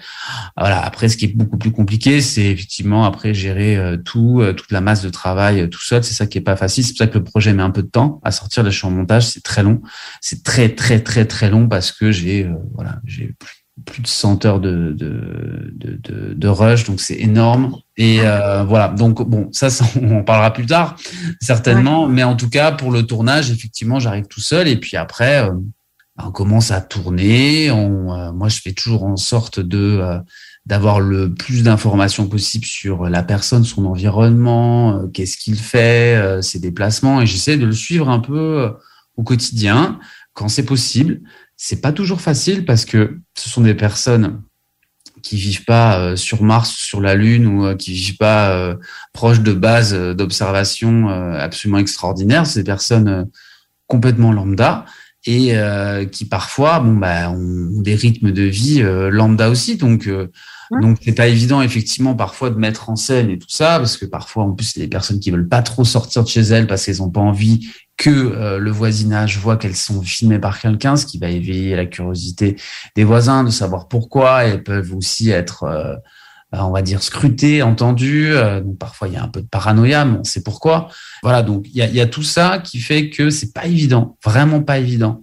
Voilà. 0.57 0.81
Après 0.81 1.07
ce 1.07 1.15
qui 1.15 1.25
est 1.25 1.35
beaucoup 1.35 1.57
plus 1.57 1.71
compliqué, 1.71 2.19
c'est 2.19 2.45
effectivement 2.45 3.05
après 3.05 3.33
gérer 3.33 3.77
euh, 3.77 3.95
tout 3.95 4.43
toute 4.57 4.71
la 4.71 4.81
masse 4.81 5.01
de 5.01 5.09
travail 5.09 5.69
tout 5.69 5.81
seul. 5.81 6.03
C'est 6.03 6.13
ça 6.13 6.25
qui 6.25 6.37
est 6.37 6.41
pas 6.41 6.57
facile. 6.57 6.83
C'est 6.83 6.91
pour 6.91 6.97
ça 6.97 7.07
que 7.07 7.17
le 7.17 7.23
projet 7.23 7.53
met 7.53 7.63
un 7.63 7.71
peu 7.71 7.83
de 7.83 7.87
temps 7.87 8.19
à 8.23 8.31
sortir. 8.31 8.63
Là 8.63 8.69
je 8.69 8.77
suis 8.77 8.87
en 8.87 8.91
montage, 8.91 9.27
c'est 9.27 9.43
très 9.43 9.63
long. 9.63 9.81
C'est 10.19 10.43
très 10.43 10.69
très 10.69 10.88
très 10.97 11.25
très 11.25 11.49
long 11.49 11.67
parce 11.67 11.91
que 11.91 12.11
j'ai 12.11 12.45
euh, 12.45 12.55
voilà 12.73 12.99
j'ai 13.05 13.35
plus, 13.85 14.01
de 14.01 14.07
100 14.07 14.45
heures 14.45 14.59
de 14.59 14.95
de 14.97 16.33
de, 16.35 16.47
rush 16.47 16.85
donc 16.85 16.99
c'est 16.99 17.19
énorme. 17.19 17.77
Et 17.97 18.21
euh, 18.21 18.63
voilà. 18.63 18.89
Donc 18.89 19.27
bon 19.27 19.49
ça, 19.51 19.69
ça, 19.69 19.85
on 20.01 20.19
en 20.19 20.23
parlera 20.23 20.51
plus 20.53 20.65
tard 20.65 20.95
certainement. 21.41 22.07
Mais 22.07 22.23
en 22.23 22.35
tout 22.35 22.49
cas 22.49 22.71
pour 22.71 22.91
le 22.91 23.03
tournage 23.03 23.51
effectivement 23.51 23.99
j'arrive 23.99 24.27
tout 24.27 24.41
seul. 24.41 24.67
Et 24.67 24.77
puis 24.77 24.97
après 24.97 25.43
euh, 25.43 25.53
on 26.17 26.31
commence 26.31 26.71
à 26.71 26.81
tourner. 26.81 27.71
On 27.71 28.13
euh, 28.13 28.31
moi 28.31 28.49
je 28.49 28.59
fais 28.61 28.73
toujours 28.73 29.03
en 29.03 29.17
sorte 29.17 29.59
de 29.59 30.01
d'avoir 30.65 30.99
le 30.99 31.33
plus 31.33 31.63
d'informations 31.63 32.27
possible 32.27 32.65
sur 32.65 33.09
la 33.09 33.23
personne, 33.23 33.63
son 33.63 33.85
environnement, 33.85 35.07
qu'est-ce 35.13 35.37
qu'il 35.37 35.57
fait, 35.57 36.41
ses 36.43 36.59
déplacements, 36.59 37.21
et 37.21 37.25
j'essaie 37.25 37.57
de 37.57 37.65
le 37.65 37.71
suivre 37.71 38.07
un 38.07 38.19
peu 38.19 38.71
au 39.15 39.23
quotidien 39.23 39.99
quand 40.39 40.47
c'est 40.47 40.63
possible. 40.63 41.19
C'est 41.57 41.81
pas 41.81 41.91
toujours 41.91 42.21
facile 42.21 42.63
parce 42.63 42.85
que 42.85 43.19
ce 43.37 43.49
sont 43.49 43.59
des 43.59 43.73
personnes 43.75 44.41
qui 45.21 45.35
vivent 45.35 45.65
pas 45.65 45.99
euh, 45.99 46.15
sur 46.15 46.43
Mars, 46.43 46.69
sur 46.69 47.01
la 47.01 47.13
Lune 47.13 47.45
ou 47.45 47.65
euh, 47.65 47.75
qui 47.75 47.91
vivent 47.91 48.15
pas 48.15 48.51
euh, 48.51 48.75
proches 49.11 49.41
de 49.41 49.51
bases 49.51 49.93
d'observation 49.93 51.09
absolument 51.09 51.79
extraordinaires. 51.79 52.47
C'est 52.47 52.61
des 52.61 52.65
personnes 52.65 53.27
complètement 53.87 54.31
lambda 54.31 54.85
et 55.25 55.53
qui 56.13 56.23
parfois 56.23 56.79
bon 56.79 56.93
bah 56.93 57.29
ont 57.29 57.81
des 57.81 57.95
rythmes 57.95 58.31
de 58.31 58.43
vie 58.43 58.81
lambda 58.81 59.49
aussi 59.49 59.75
donc 59.75 60.09
donc 60.81 60.97
c'est 61.01 61.13
pas 61.13 61.27
évident 61.27 61.61
effectivement 61.61 62.15
parfois 62.15 62.49
de 62.51 62.55
mettre 62.55 62.89
en 62.89 62.95
scène 62.95 63.29
et 63.29 63.39
tout 63.39 63.49
ça 63.49 63.79
parce 63.79 63.97
que 63.97 64.05
parfois 64.05 64.43
en 64.43 64.51
plus 64.51 64.77
des 64.77 64.87
personnes 64.87 65.19
qui 65.19 65.31
veulent 65.31 65.47
pas 65.47 65.61
trop 65.61 65.83
sortir 65.83 66.23
de 66.23 66.27
chez 66.27 66.41
elles 66.41 66.67
parce 66.67 66.85
qu'elles 66.85 67.01
ont 67.01 67.09
pas 67.09 67.21
envie 67.21 67.69
que 67.97 68.09
euh, 68.09 68.59
le 68.59 68.71
voisinage 68.71 69.39
voit 69.39 69.57
qu'elles 69.57 69.75
sont 69.75 70.01
filmées 70.01 70.39
par 70.39 70.59
quelqu'un 70.59 70.95
ce 70.95 71.05
qui 71.05 71.17
va 71.17 71.29
éveiller 71.29 71.75
la 71.75 71.85
curiosité 71.85 72.55
des 72.95 73.03
voisins 73.03 73.43
de 73.43 73.49
savoir 73.49 73.87
pourquoi 73.87 74.43
elles 74.43 74.63
peuvent 74.63 74.93
aussi 74.95 75.31
être 75.31 75.63
euh, 75.63 75.95
on 76.51 76.71
va 76.71 76.81
dire 76.81 77.03
scruté, 77.03 77.61
entendu. 77.61 78.31
Euh, 78.31 78.61
donc 78.61 78.77
parfois 78.77 79.07
il 79.07 79.13
y 79.13 79.17
a 79.17 79.23
un 79.23 79.27
peu 79.27 79.41
de 79.41 79.47
paranoïa, 79.47 80.05
mais 80.05 80.17
on 80.19 80.23
sait 80.23 80.41
pourquoi. 80.41 80.89
Voilà, 81.21 81.43
donc 81.43 81.65
il 81.67 81.75
y 81.75 81.81
a, 81.81 81.87
y 81.87 82.01
a 82.01 82.07
tout 82.07 82.23
ça 82.23 82.59
qui 82.59 82.79
fait 82.79 83.09
que 83.09 83.29
c'est 83.29 83.53
pas 83.53 83.65
évident, 83.65 84.17
vraiment 84.23 84.61
pas 84.61 84.79
évident 84.79 85.21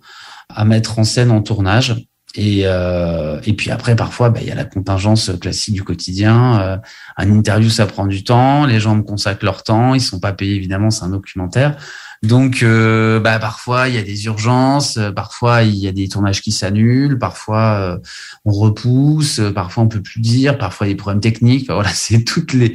à 0.49 0.65
mettre 0.65 0.99
en 0.99 1.05
scène 1.05 1.31
en 1.31 1.43
tournage. 1.43 2.07
Et, 2.35 2.63
euh, 2.65 3.41
et 3.45 3.55
puis 3.55 3.71
après, 3.71 3.97
parfois, 3.97 4.29
bah, 4.29 4.41
il 4.43 4.49
y 4.49 4.51
a 4.51 4.55
la 4.55 4.65
contingence 4.65 5.31
classique 5.41 5.75
du 5.75 5.85
quotidien. 5.85 6.61
Euh, 6.61 6.77
un 7.17 7.31
interview, 7.31 7.71
ça 7.71 7.87
prend 7.87 8.07
du 8.07 8.25
temps. 8.25 8.67
Les 8.67 8.81
gens 8.81 8.95
me 8.95 9.03
consacrent 9.03 9.45
leur 9.45 9.63
temps. 9.63 9.95
Ils 9.95 10.01
sont 10.01 10.21
pas 10.21 10.33
payés, 10.33 10.55
évidemment. 10.55 10.91
C'est 10.91 11.05
un 11.05 11.11
documentaire. 11.11 11.77
Donc, 12.23 12.63
euh, 12.63 13.21
bah, 13.21 13.39
parfois, 13.39 13.89
il 13.89 13.95
y 13.95 13.99
a 13.99 14.03
des 14.03 14.27
urgences, 14.27 14.97
euh, 14.97 15.13
parfois, 15.13 15.63
il 15.63 15.77
y 15.77 15.87
a 15.87 15.93
des 15.93 16.09
tournages 16.09 16.41
qui 16.41 16.51
s'annulent, 16.51 17.19
parfois, 17.19 17.79
euh, 17.79 17.99
on 18.45 18.53
repousse, 18.53 19.39
euh, 19.39 19.53
parfois, 19.53 19.85
on 19.85 19.89
peut 19.89 20.03
plus 20.03 20.21
dire, 20.21 20.59
parfois, 20.59 20.87
il 20.87 20.91
y 20.91 20.93
a 20.93 20.95
des 20.95 20.99
problèmes 20.99 21.21
techniques. 21.21 21.67
Voilà, 21.71 21.89
c'est 21.95 22.25
toutes 22.25 22.53
les, 22.53 22.75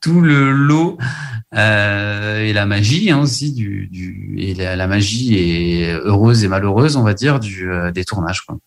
tout 0.00 0.20
le 0.20 0.50
lot 0.52 0.98
et 1.52 2.52
la 2.52 2.64
magie 2.64 3.10
hein, 3.10 3.18
aussi 3.18 3.52
du, 3.52 3.88
du 3.88 4.36
et 4.38 4.54
la, 4.54 4.86
magie 4.86 5.36
est 5.36 5.92
heureuse 5.94 6.44
et 6.44 6.48
malheureuse, 6.48 6.96
on 6.96 7.02
va 7.02 7.12
dire, 7.14 7.40
du, 7.40 7.68
des 7.92 8.04
tournages. 8.04 8.42
Quoi. 8.42 8.58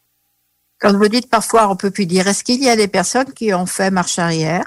Quand 0.83 0.97
vous 0.97 1.07
dites 1.07 1.29
parfois 1.29 1.69
on 1.71 1.77
peut 1.77 1.91
plus 1.91 2.05
dire, 2.05 2.27
est-ce 2.27 2.43
qu'il 2.43 2.61
y 2.61 2.69
a 2.69 2.75
des 2.75 2.89
personnes 2.89 3.31
qui 3.33 3.53
ont 3.53 3.65
fait 3.65 3.89
marche 3.89 4.19
arrière? 4.19 4.65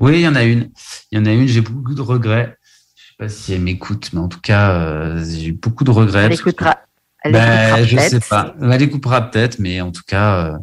Oui, 0.00 0.14
il 0.14 0.20
y 0.22 0.28
en 0.28 0.34
a 0.34 0.42
une. 0.42 0.68
Il 1.12 1.18
y 1.18 1.20
en 1.20 1.26
a 1.26 1.30
une, 1.32 1.46
j'ai 1.46 1.60
beaucoup 1.60 1.94
de 1.94 2.02
regrets. 2.02 2.56
Je 2.96 3.02
sais 3.02 3.14
pas 3.16 3.28
si 3.28 3.52
elle 3.54 3.60
m'écoute, 3.62 4.10
mais 4.12 4.18
en 4.18 4.26
tout 4.28 4.40
cas, 4.40 4.72
euh, 4.72 5.24
j'ai 5.24 5.46
eu 5.46 5.52
beaucoup 5.52 5.84
de 5.84 5.92
regrets. 5.92 6.24
Elle 6.24 6.32
écoutera. 6.32 6.80
Elle 7.22 7.32
Ben, 7.32 7.84
je 7.84 7.96
peut-être. 7.96 8.10
sais 8.10 8.20
pas. 8.28 8.54
Elle 8.60 8.82
écoutera 8.82 9.30
peut-être, 9.30 9.60
mais 9.60 9.80
en 9.80 9.92
tout 9.92 10.02
cas, 10.06 10.48
euh, 10.48 10.58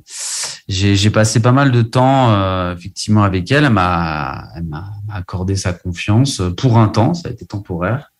j'ai 0.68 1.10
passé 1.10 1.42
pas 1.42 1.54
mal 1.54 1.72
de 1.72 1.82
temps 1.82 2.32
euh, 2.34 2.76
effectivement 2.76 3.24
avec 3.24 3.50
elle. 3.50 3.64
Elle 3.64 3.72
m'a 3.72 4.50
accordé 5.12 5.56
sa 5.56 5.72
confiance 5.72 6.42
pour 6.58 6.78
un 6.80 6.90
temps, 6.90 7.14
ça 7.14 7.30
a 7.30 7.32
été 7.32 7.46
temporaire. 7.46 8.12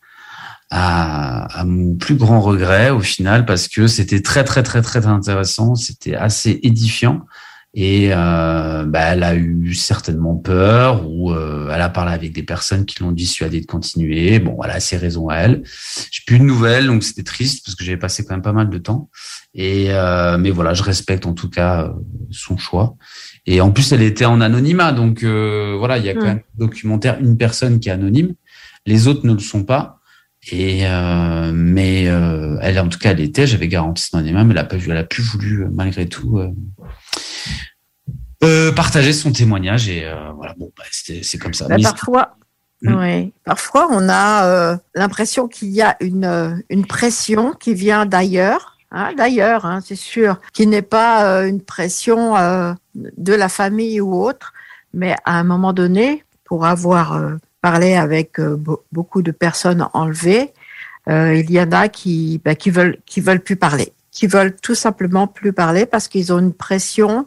À, 0.76 1.60
à 1.60 1.64
mon 1.64 1.94
plus 1.94 2.16
grand 2.16 2.40
regret 2.40 2.90
au 2.90 2.98
final 2.98 3.46
parce 3.46 3.68
que 3.68 3.86
c'était 3.86 4.22
très 4.22 4.42
très 4.42 4.64
très 4.64 4.82
très 4.82 5.06
intéressant, 5.06 5.76
c'était 5.76 6.16
assez 6.16 6.58
édifiant 6.64 7.20
et 7.74 8.10
euh, 8.12 8.84
bah, 8.84 9.00
elle 9.12 9.22
a 9.22 9.34
eu 9.36 9.74
certainement 9.74 10.34
peur 10.36 11.08
ou 11.08 11.32
euh, 11.32 11.70
elle 11.72 11.80
a 11.80 11.88
parlé 11.88 12.12
avec 12.12 12.32
des 12.32 12.42
personnes 12.44 12.86
qui 12.86 13.02
l'ont 13.02 13.10
dissuadé 13.12 13.60
de 13.60 13.66
continuer. 13.66 14.38
Bon, 14.38 14.56
elle 14.64 14.70
a 14.70 14.80
ses 14.80 14.96
raisons 14.96 15.28
à 15.28 15.36
elle. 15.36 15.62
J'ai 16.10 16.22
plus 16.26 16.38
de 16.38 16.44
nouvelles, 16.44 16.86
donc 16.86 17.02
c'était 17.02 17.24
triste 17.24 17.64
parce 17.64 17.74
que 17.76 17.84
j'avais 17.84 17.96
passé 17.96 18.24
quand 18.24 18.34
même 18.34 18.42
pas 18.42 18.52
mal 18.52 18.70
de 18.70 18.78
temps. 18.78 19.10
Et 19.54 19.86
euh, 19.90 20.38
mais 20.38 20.50
voilà, 20.50 20.72
je 20.74 20.82
respecte 20.84 21.26
en 21.26 21.34
tout 21.34 21.50
cas 21.50 21.84
euh, 21.84 21.92
son 22.30 22.56
choix. 22.56 22.96
Et 23.46 23.60
en 23.60 23.70
plus, 23.72 23.92
elle 23.92 24.02
était 24.02 24.24
en 24.24 24.40
anonymat, 24.40 24.92
donc 24.92 25.22
euh, 25.22 25.74
voilà, 25.78 25.98
il 25.98 26.04
y 26.04 26.08
a 26.08 26.14
quand 26.14 26.22
Mm. 26.22 26.26
même 26.26 26.42
documentaire 26.56 27.18
une 27.20 27.36
personne 27.36 27.78
qui 27.80 27.88
est 27.90 27.92
anonyme, 27.92 28.34
les 28.86 29.06
autres 29.08 29.26
ne 29.26 29.32
le 29.32 29.40
sont 29.40 29.64
pas. 29.64 30.00
Et 30.50 30.86
euh, 30.86 31.52
mais 31.54 32.06
euh, 32.08 32.58
elle, 32.60 32.78
en 32.78 32.88
tout 32.88 32.98
cas, 32.98 33.12
elle 33.12 33.20
était. 33.20 33.46
J'avais 33.46 33.68
garanti 33.68 34.02
son 34.04 34.18
anonymat, 34.18 34.44
mais 34.44 34.52
elle 34.52 34.58
a 34.58 34.64
pas 34.64 34.76
vu, 34.76 34.90
elle 34.90 34.96
a 34.98 35.04
plus 35.04 35.22
voulu 35.22 35.62
euh, 35.64 35.68
malgré 35.72 36.06
tout. 36.06 36.38
euh, 38.42 38.72
partager 38.72 39.12
son 39.12 39.32
témoignage 39.32 39.88
et 39.88 40.06
voilà 40.36 40.54
bon 40.58 40.70
bah, 40.76 40.84
c'est 40.90 41.38
comme 41.38 41.54
ça 41.54 41.66
Bah, 41.68 41.76
parfois, 41.82 42.36
Mm. 42.82 42.94
oui, 43.00 43.32
parfois 43.44 43.88
on 43.90 44.10
a 44.10 44.78
l'impression 44.94 45.48
qu'il 45.48 45.70
y 45.70 45.80
a 45.80 45.96
une, 46.00 46.62
une 46.68 46.84
pression 46.84 47.52
qui 47.52 47.72
vient 47.72 48.04
d'ailleurs, 48.04 48.76
hein, 48.90 49.12
d'ailleurs, 49.16 49.64
hein, 49.64 49.80
c'est 49.82 49.96
sûr, 49.96 50.38
qui 50.52 50.66
n'est 50.66 50.82
pas 50.82 51.46
une 51.46 51.62
pression 51.62 52.34
de 52.94 53.32
la 53.32 53.48
famille 53.48 54.02
ou 54.02 54.22
autre, 54.22 54.52
mais 54.92 55.16
à 55.24 55.38
un 55.38 55.44
moment 55.44 55.72
donné, 55.72 56.24
pour 56.44 56.66
avoir 56.66 57.18
parlé 57.64 57.94
avec 57.94 58.38
euh, 58.38 58.56
be- 58.56 58.80
beaucoup 58.92 59.22
de 59.22 59.30
personnes 59.46 59.86
enlevées, 59.94 60.52
euh, 61.08 61.34
il 61.34 61.50
y 61.50 61.58
en 61.58 61.72
a 61.72 61.88
qui, 61.88 62.40
bah, 62.44 62.54
qui 62.54 62.70
veulent 62.70 62.98
qui 63.06 63.20
veulent 63.22 63.40
plus 63.48 63.56
parler, 63.56 63.88
qui 64.10 64.26
veulent 64.26 64.54
tout 64.66 64.74
simplement 64.74 65.26
plus 65.26 65.54
parler 65.54 65.86
parce 65.86 66.06
qu'ils 66.08 66.30
ont 66.32 66.38
une 66.38 66.52
pression 66.52 67.26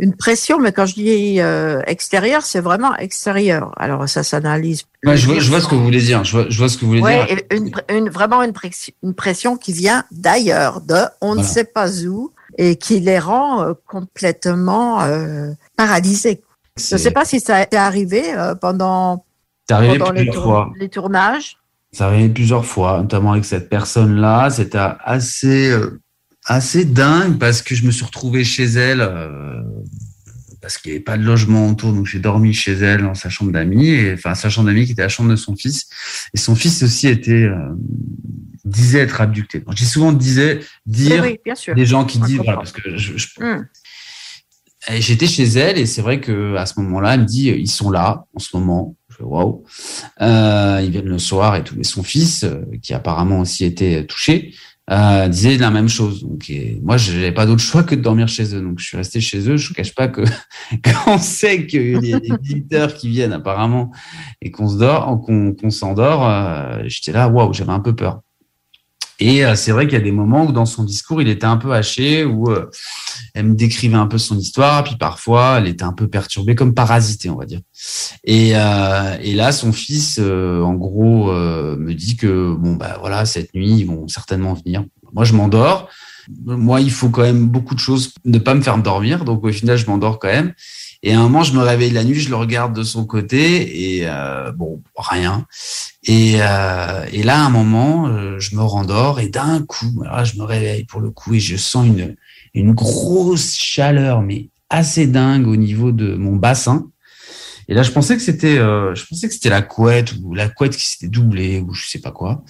une 0.00 0.14
pression, 0.14 0.60
mais 0.60 0.70
quand 0.70 0.86
je 0.86 0.94
dis 0.94 1.40
euh, 1.40 1.80
extérieur, 1.94 2.42
c'est 2.42 2.60
vraiment 2.60 2.94
extérieur. 2.96 3.72
Alors 3.78 4.08
ça 4.08 4.22
s'analyse. 4.22 4.82
Ouais, 5.04 5.16
je, 5.16 5.26
vois, 5.26 5.40
je 5.40 5.48
vois 5.50 5.60
ce 5.60 5.66
que 5.66 5.74
vous 5.74 5.82
voulez 5.82 6.00
dire. 6.10 6.22
Je 6.22 6.32
vois, 6.36 6.46
je 6.48 6.56
vois 6.58 6.68
ce 6.68 6.76
que 6.76 6.82
vous 6.82 6.88
voulez 6.92 7.00
Ouais, 7.02 7.26
dire. 7.26 7.38
et 7.50 7.56
une, 7.56 7.72
une- 7.96 8.08
vraiment 8.10 8.42
une 8.44 8.52
pression, 8.52 8.92
une 9.02 9.14
pression 9.14 9.56
qui 9.56 9.72
vient 9.72 10.04
d'ailleurs, 10.12 10.82
de 10.82 11.00
on 11.20 11.34
ne 11.34 11.42
sait 11.42 11.64
pas 11.78 11.88
où, 12.06 12.30
et 12.58 12.76
qui 12.76 13.00
les 13.00 13.18
rend 13.18 13.62
euh, 13.62 13.72
complètement 13.88 15.00
paralysés. 15.76 16.42
Je 16.78 16.94
ne 16.94 16.98
sais 17.04 17.10
pas 17.10 17.24
si 17.24 17.40
ça 17.40 17.56
a 17.56 17.62
été 17.64 17.76
arrivé 17.76 18.22
pendant, 18.60 19.24
C'est 19.68 19.74
arrivé 19.74 19.98
pendant 19.98 20.12
plusieurs 20.12 20.42
fois. 20.42 20.72
les 20.78 20.88
tournages? 20.88 21.58
Ça 21.92 22.06
arrivé 22.06 22.28
plusieurs 22.28 22.64
fois, 22.64 22.98
notamment 23.02 23.32
avec 23.32 23.44
cette 23.44 23.68
personne-là. 23.68 24.50
C'était 24.50 24.78
assez, 25.04 25.70
euh, 25.70 26.00
assez 26.46 26.84
dingue 26.84 27.38
parce 27.38 27.60
que 27.62 27.74
je 27.74 27.84
me 27.84 27.90
suis 27.90 28.04
retrouvé 28.04 28.44
chez 28.44 28.64
elle 28.64 29.00
euh, 29.00 29.60
parce 30.60 30.76
qu'il 30.78 30.90
n'y 30.92 30.96
avait 30.96 31.04
pas 31.04 31.16
de 31.16 31.22
logement 31.22 31.68
autour, 31.68 31.92
donc 31.92 32.06
j'ai 32.06 32.18
dormi 32.18 32.52
chez 32.52 32.72
elle 32.72 33.02
dans 33.02 33.14
sa 33.14 33.30
chambre 33.30 33.52
d'amis, 33.52 33.88
et 33.88 34.12
enfin 34.14 34.34
sa 34.34 34.50
chambre 34.50 34.66
d'amis 34.68 34.86
qui 34.86 34.92
était 34.92 35.02
la 35.02 35.08
chambre 35.08 35.30
de 35.30 35.36
son 35.36 35.54
fils. 35.56 35.86
Et 36.34 36.36
son 36.38 36.54
fils 36.54 36.82
aussi 36.82 37.06
était 37.08 37.32
euh, 37.44 37.56
disait 38.64 39.00
être 39.00 39.20
abducté. 39.20 39.60
Donc, 39.60 39.76
j'ai 39.76 39.84
souvent 39.84 40.12
disais 40.12 40.60
dire 40.86 41.22
Oui, 41.22 41.30
oui, 41.32 41.38
bien 41.44 41.54
sûr. 41.54 41.74
des 41.74 41.86
gens 41.86 42.04
qui 42.04 42.18
On 42.22 42.24
disent 42.26 42.36
voilà, 42.38 42.56
parce 42.56 42.72
que 42.72 42.96
je, 42.96 43.16
je- 43.16 43.28
et 44.90 45.00
J'étais 45.02 45.26
chez 45.26 45.44
elle 45.44 45.78
et 45.78 45.86
c'est 45.86 46.00
vrai 46.02 46.20
que 46.20 46.56
à 46.56 46.64
ce 46.66 46.78
moment-là, 46.80 47.14
elle 47.14 47.20
me 47.20 47.26
dit 47.26 47.48
ils 47.50 47.70
sont 47.70 47.90
là 47.90 48.24
en 48.34 48.38
ce 48.38 48.56
moment. 48.56 48.94
Waouh. 49.20 49.64
Euh, 50.20 50.80
ils 50.84 50.90
viennent 50.90 51.08
le 51.08 51.18
soir 51.18 51.56
et 51.56 51.64
tout. 51.64 51.76
Et 51.78 51.84
son 51.84 52.02
fils, 52.02 52.44
euh, 52.44 52.62
qui 52.82 52.94
apparemment 52.94 53.40
aussi 53.40 53.64
était 53.64 54.04
touché, 54.06 54.54
euh, 54.90 55.28
disait 55.28 55.58
la 55.58 55.70
même 55.70 55.88
chose. 55.88 56.22
Donc 56.22 56.48
et 56.48 56.80
moi, 56.82 56.96
je 56.96 57.12
n'avais 57.12 57.32
pas 57.32 57.46
d'autre 57.46 57.62
choix 57.62 57.82
que 57.82 57.94
de 57.94 58.00
dormir 58.00 58.28
chez 58.28 58.54
eux. 58.54 58.60
Donc 58.60 58.78
je 58.78 58.86
suis 58.86 58.96
resté 58.96 59.20
chez 59.20 59.48
eux. 59.50 59.56
Je 59.56 59.70
ne 59.70 59.74
cache 59.74 59.94
pas 59.94 60.08
que 60.08 60.22
quand 60.84 61.14
on 61.14 61.18
sait 61.18 61.66
qu'il 61.66 62.04
y 62.04 62.14
a 62.14 62.20
des 62.20 62.32
visiteurs 62.42 62.94
qui 62.94 63.08
viennent 63.08 63.32
apparemment 63.32 63.90
et 64.40 64.50
qu'on 64.50 64.68
se 64.68 64.78
dort, 64.78 65.20
qu'on 65.20 65.70
s'endort, 65.70 66.26
euh, 66.26 66.82
j'étais 66.86 67.12
là 67.12 67.28
waouh, 67.28 67.52
j'avais 67.52 67.72
un 67.72 67.80
peu 67.80 67.94
peur. 67.94 68.20
Et 69.20 69.44
euh, 69.44 69.56
c'est 69.56 69.72
vrai 69.72 69.86
qu'il 69.86 69.98
y 69.98 70.00
a 70.00 70.04
des 70.04 70.12
moments 70.12 70.44
où 70.44 70.52
dans 70.52 70.66
son 70.66 70.84
discours, 70.84 71.20
il 71.20 71.28
était 71.28 71.46
un 71.46 71.56
peu 71.56 71.72
haché, 71.72 72.24
où 72.24 72.50
euh, 72.50 72.70
elle 73.34 73.46
me 73.46 73.54
décrivait 73.54 73.96
un 73.96 74.06
peu 74.06 74.18
son 74.18 74.38
histoire, 74.38 74.84
puis 74.84 74.96
parfois 74.96 75.56
elle 75.58 75.66
était 75.66 75.84
un 75.84 75.92
peu 75.92 76.08
perturbée, 76.08 76.54
comme 76.54 76.74
parasitée, 76.74 77.30
on 77.30 77.36
va 77.36 77.46
dire. 77.46 77.60
Et, 78.24 78.52
euh, 78.54 79.16
et 79.20 79.34
là, 79.34 79.52
son 79.52 79.72
fils, 79.72 80.18
euh, 80.20 80.62
en 80.62 80.74
gros, 80.74 81.30
euh, 81.30 81.76
me 81.76 81.94
dit 81.94 82.16
que 82.16 82.54
bon 82.54 82.74
bah 82.74 82.96
voilà, 83.00 83.24
cette 83.26 83.54
nuit, 83.54 83.78
ils 83.78 83.86
vont 83.86 84.08
certainement 84.08 84.54
venir. 84.54 84.84
Moi, 85.12 85.24
je 85.24 85.34
m'endors. 85.34 85.88
Moi, 86.44 86.80
il 86.80 86.90
faut 86.90 87.08
quand 87.08 87.22
même 87.22 87.46
beaucoup 87.46 87.74
de 87.74 87.80
choses, 87.80 88.12
ne 88.24 88.38
pas 88.38 88.54
me 88.54 88.60
faire 88.60 88.78
dormir. 88.78 89.24
Donc 89.24 89.44
au 89.44 89.52
final, 89.52 89.78
je 89.78 89.86
m'endors 89.86 90.18
quand 90.18 90.28
même. 90.28 90.52
Et 91.02 91.12
à 91.12 91.20
un 91.20 91.22
moment, 91.22 91.44
je 91.44 91.52
me 91.52 91.60
réveille 91.60 91.92
la 91.92 92.02
nuit, 92.02 92.18
je 92.18 92.28
le 92.28 92.36
regarde 92.36 92.74
de 92.74 92.82
son 92.82 93.06
côté 93.06 93.96
et 93.96 94.08
euh, 94.08 94.50
bon, 94.52 94.82
rien. 94.96 95.46
Et, 96.04 96.36
euh, 96.40 97.04
et 97.12 97.22
là, 97.22 97.42
à 97.42 97.46
un 97.46 97.50
moment, 97.50 98.08
euh, 98.08 98.38
je 98.40 98.56
me 98.56 98.62
rendors 98.62 99.20
et 99.20 99.28
d'un 99.28 99.62
coup, 99.62 100.02
alors 100.04 100.24
je 100.24 100.36
me 100.36 100.42
réveille 100.42 100.84
pour 100.84 101.00
le 101.00 101.10
coup 101.10 101.34
et 101.34 101.40
je 101.40 101.56
sens 101.56 101.86
une, 101.86 102.16
une 102.54 102.72
grosse 102.72 103.56
chaleur, 103.56 104.22
mais 104.22 104.48
assez 104.70 105.06
dingue 105.06 105.46
au 105.46 105.56
niveau 105.56 105.92
de 105.92 106.14
mon 106.14 106.36
bassin. 106.36 106.90
Et 107.68 107.74
là, 107.74 107.82
je 107.82 107.90
pensais 107.90 108.16
que 108.16 108.22
c'était, 108.22 108.58
euh, 108.58 108.94
je 108.94 109.04
pensais 109.04 109.28
que 109.28 109.34
c'était 109.34 109.50
la 109.50 109.60
couette 109.60 110.14
ou 110.22 110.34
la 110.34 110.48
couette 110.48 110.74
qui 110.74 110.86
s'était 110.86 111.08
doublée 111.08 111.60
ou 111.60 111.74
je 111.74 111.86
sais 111.86 112.00
pas 112.00 112.10
quoi. 112.10 112.42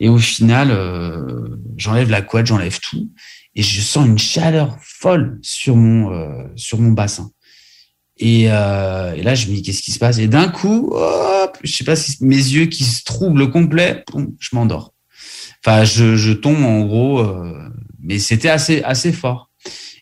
Et 0.00 0.08
au 0.10 0.18
final, 0.18 0.70
euh, 0.70 1.48
j'enlève 1.78 2.10
la 2.10 2.20
couette, 2.20 2.46
j'enlève 2.46 2.78
tout 2.80 3.10
et 3.54 3.62
je 3.62 3.80
sens 3.80 4.06
une 4.06 4.18
chaleur 4.18 4.76
folle 4.82 5.38
sur 5.40 5.76
mon 5.76 6.12
euh, 6.12 6.44
sur 6.56 6.78
mon 6.78 6.92
bassin. 6.92 7.30
Et, 8.18 8.46
euh, 8.48 9.14
et 9.14 9.22
là, 9.22 9.34
je 9.34 9.48
me 9.48 9.54
dis 9.54 9.62
qu'est-ce 9.62 9.82
qui 9.82 9.92
se 9.92 9.98
passe? 9.98 10.18
Et 10.18 10.28
d'un 10.28 10.48
coup, 10.48 10.90
hop, 10.92 11.58
je 11.62 11.72
sais 11.72 11.84
pas 11.84 11.96
si 11.96 12.16
mes 12.24 12.36
yeux 12.36 12.66
qui 12.66 12.84
se 12.84 13.04
troublent 13.04 13.50
complet, 13.50 14.04
je 14.38 14.48
m'endors. 14.52 14.94
Enfin, 15.64 15.84
je, 15.84 16.16
je 16.16 16.32
tombe 16.32 16.64
en 16.64 16.84
gros, 16.86 17.20
euh, 17.20 17.68
mais 18.00 18.18
c'était 18.18 18.48
assez 18.48 18.82
assez 18.82 19.12
fort. 19.12 19.50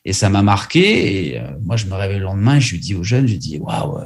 Et 0.05 0.12
ça 0.12 0.29
m'a 0.29 0.43
marqué. 0.43 1.31
Et 1.33 1.41
euh, 1.41 1.51
moi, 1.62 1.77
je 1.77 1.87
me 1.87 1.95
réveille 1.95 2.19
le 2.19 2.25
lendemain 2.25 2.57
et 2.57 2.61
je 2.61 2.73
lui 2.73 2.79
dis 2.79 2.95
aux 2.95 3.03
jeunes, 3.03 3.27
je 3.27 3.33
lui 3.33 3.39
dis 3.39 3.59
waouh, 3.59 3.99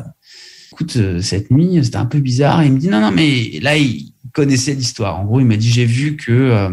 écoute, 0.73 0.97
cette 1.21 1.51
nuit, 1.51 1.81
c'était 1.85 1.97
un 1.97 2.07
peu 2.07 2.21
bizarre. 2.21 2.63
Et 2.63 2.67
il 2.67 2.73
me 2.73 2.79
dit 2.79 2.89
non, 2.89 3.01
non, 3.01 3.11
mais 3.11 3.59
là, 3.61 3.77
il 3.77 4.15
connaissait 4.33 4.75
l'histoire. 4.75 5.21
En 5.21 5.25
gros, 5.25 5.41
il 5.41 5.47
m'a 5.47 5.57
dit 5.57 5.71
j'ai 5.71 5.85
vu 5.85 6.17
que 6.17 6.71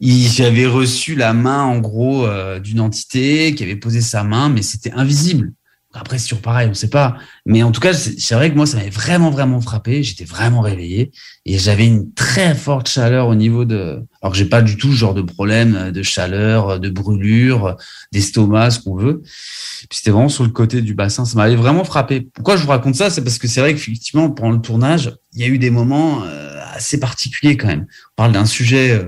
j'avais 0.00 0.66
reçu 0.66 1.16
la 1.16 1.32
main 1.32 1.64
en 1.64 1.78
gros 1.78 2.28
d'une 2.60 2.80
entité 2.80 3.54
qui 3.54 3.64
avait 3.64 3.76
posé 3.76 4.00
sa 4.02 4.22
main, 4.22 4.50
mais 4.50 4.62
c'était 4.62 4.92
invisible. 4.92 5.52
Après, 5.98 6.18
c'est 6.18 6.28
toujours 6.28 6.42
pareil, 6.42 6.68
on 6.70 6.74
sait 6.74 6.90
pas. 6.90 7.16
Mais 7.46 7.62
en 7.62 7.72
tout 7.72 7.80
cas, 7.80 7.94
c'est 7.94 8.34
vrai 8.34 8.50
que 8.50 8.56
moi, 8.56 8.66
ça 8.66 8.76
m'avait 8.76 8.90
vraiment, 8.90 9.30
vraiment 9.30 9.60
frappé. 9.60 10.02
J'étais 10.02 10.24
vraiment 10.24 10.60
réveillé 10.60 11.10
et 11.44 11.58
j'avais 11.58 11.86
une 11.86 12.12
très 12.12 12.54
forte 12.54 12.88
chaleur 12.88 13.28
au 13.28 13.34
niveau 13.34 13.64
de. 13.64 14.02
Alors 14.20 14.32
que 14.32 14.38
j'ai 14.38 14.44
pas 14.44 14.62
du 14.62 14.76
tout 14.76 14.90
ce 14.92 14.96
genre 14.96 15.14
de 15.14 15.22
problème 15.22 15.92
de 15.92 16.02
chaleur, 16.02 16.78
de 16.78 16.90
brûlure, 16.90 17.76
d'estomac, 18.12 18.70
ce 18.72 18.80
qu'on 18.80 18.96
veut. 18.96 19.22
Puis 19.22 19.98
c'était 19.98 20.10
vraiment 20.10 20.28
sur 20.28 20.44
le 20.44 20.50
côté 20.50 20.82
du 20.82 20.94
bassin. 20.94 21.24
Ça 21.24 21.36
m'avait 21.36 21.56
vraiment 21.56 21.84
frappé. 21.84 22.28
Pourquoi 22.34 22.56
je 22.56 22.62
vous 22.62 22.70
raconte 22.70 22.96
ça? 22.96 23.10
C'est 23.10 23.22
parce 23.22 23.38
que 23.38 23.48
c'est 23.48 23.60
vrai 23.60 23.74
qu'effectivement, 23.74 24.30
pendant 24.30 24.52
le 24.52 24.60
tournage, 24.60 25.12
il 25.34 25.40
y 25.40 25.44
a 25.44 25.48
eu 25.48 25.58
des 25.58 25.70
moments 25.70 26.22
euh, 26.24 26.60
assez 26.74 27.00
particuliers 27.00 27.56
quand 27.56 27.68
même. 27.68 27.86
On 28.12 28.22
parle 28.22 28.32
d'un 28.32 28.46
sujet. 28.46 29.00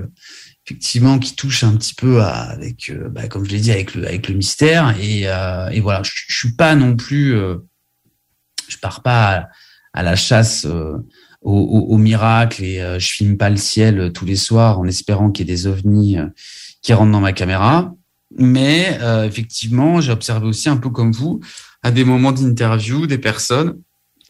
Effectivement 0.69 1.17
qui 1.17 1.35
touche 1.35 1.63
un 1.63 1.75
petit 1.75 1.95
peu 1.95 2.21
avec 2.21 2.91
euh, 2.91 3.09
bah, 3.09 3.27
comme 3.27 3.43
je 3.43 3.49
l'ai 3.49 3.59
dit 3.59 3.71
avec 3.71 3.95
le 3.95 4.07
avec 4.07 4.29
le 4.29 4.35
mystère 4.35 4.95
et, 4.99 5.23
euh, 5.25 5.67
et 5.69 5.79
voilà 5.79 6.03
je, 6.03 6.11
je 6.27 6.35
suis 6.35 6.51
pas 6.51 6.75
non 6.75 6.95
plus 6.95 7.35
euh, 7.35 7.57
je 8.67 8.77
pars 8.77 9.01
pas 9.01 9.47
à 9.93 10.03
la 10.03 10.15
chasse 10.15 10.65
euh, 10.65 10.97
au, 11.41 11.53
au, 11.53 11.97
miracle 11.97 12.63
et 12.63 12.99
je 12.99 13.07
filme 13.11 13.37
pas 13.37 13.49
le 13.49 13.57
ciel 13.57 14.11
tous 14.13 14.25
les 14.25 14.35
soirs 14.35 14.79
en 14.79 14.85
espérant 14.85 15.31
qu'il 15.31 15.47
y 15.47 15.51
ait 15.51 15.55
des 15.55 15.67
ovnis 15.67 16.17
qui 16.81 16.91
rentrent 16.91 17.13
dans 17.13 17.21
ma 17.21 17.31
caméra. 17.31 17.95
Mais 18.37 18.99
effectivement, 19.23 20.01
j'ai 20.01 20.11
observé 20.11 20.47
aussi 20.47 20.67
un 20.67 20.75
peu 20.75 20.89
comme 20.89 21.13
vous 21.13 21.39
à 21.81 21.91
des 21.91 22.03
moments 22.03 22.33
d'interview 22.33 23.07
des 23.07 23.17
personnes, 23.17 23.79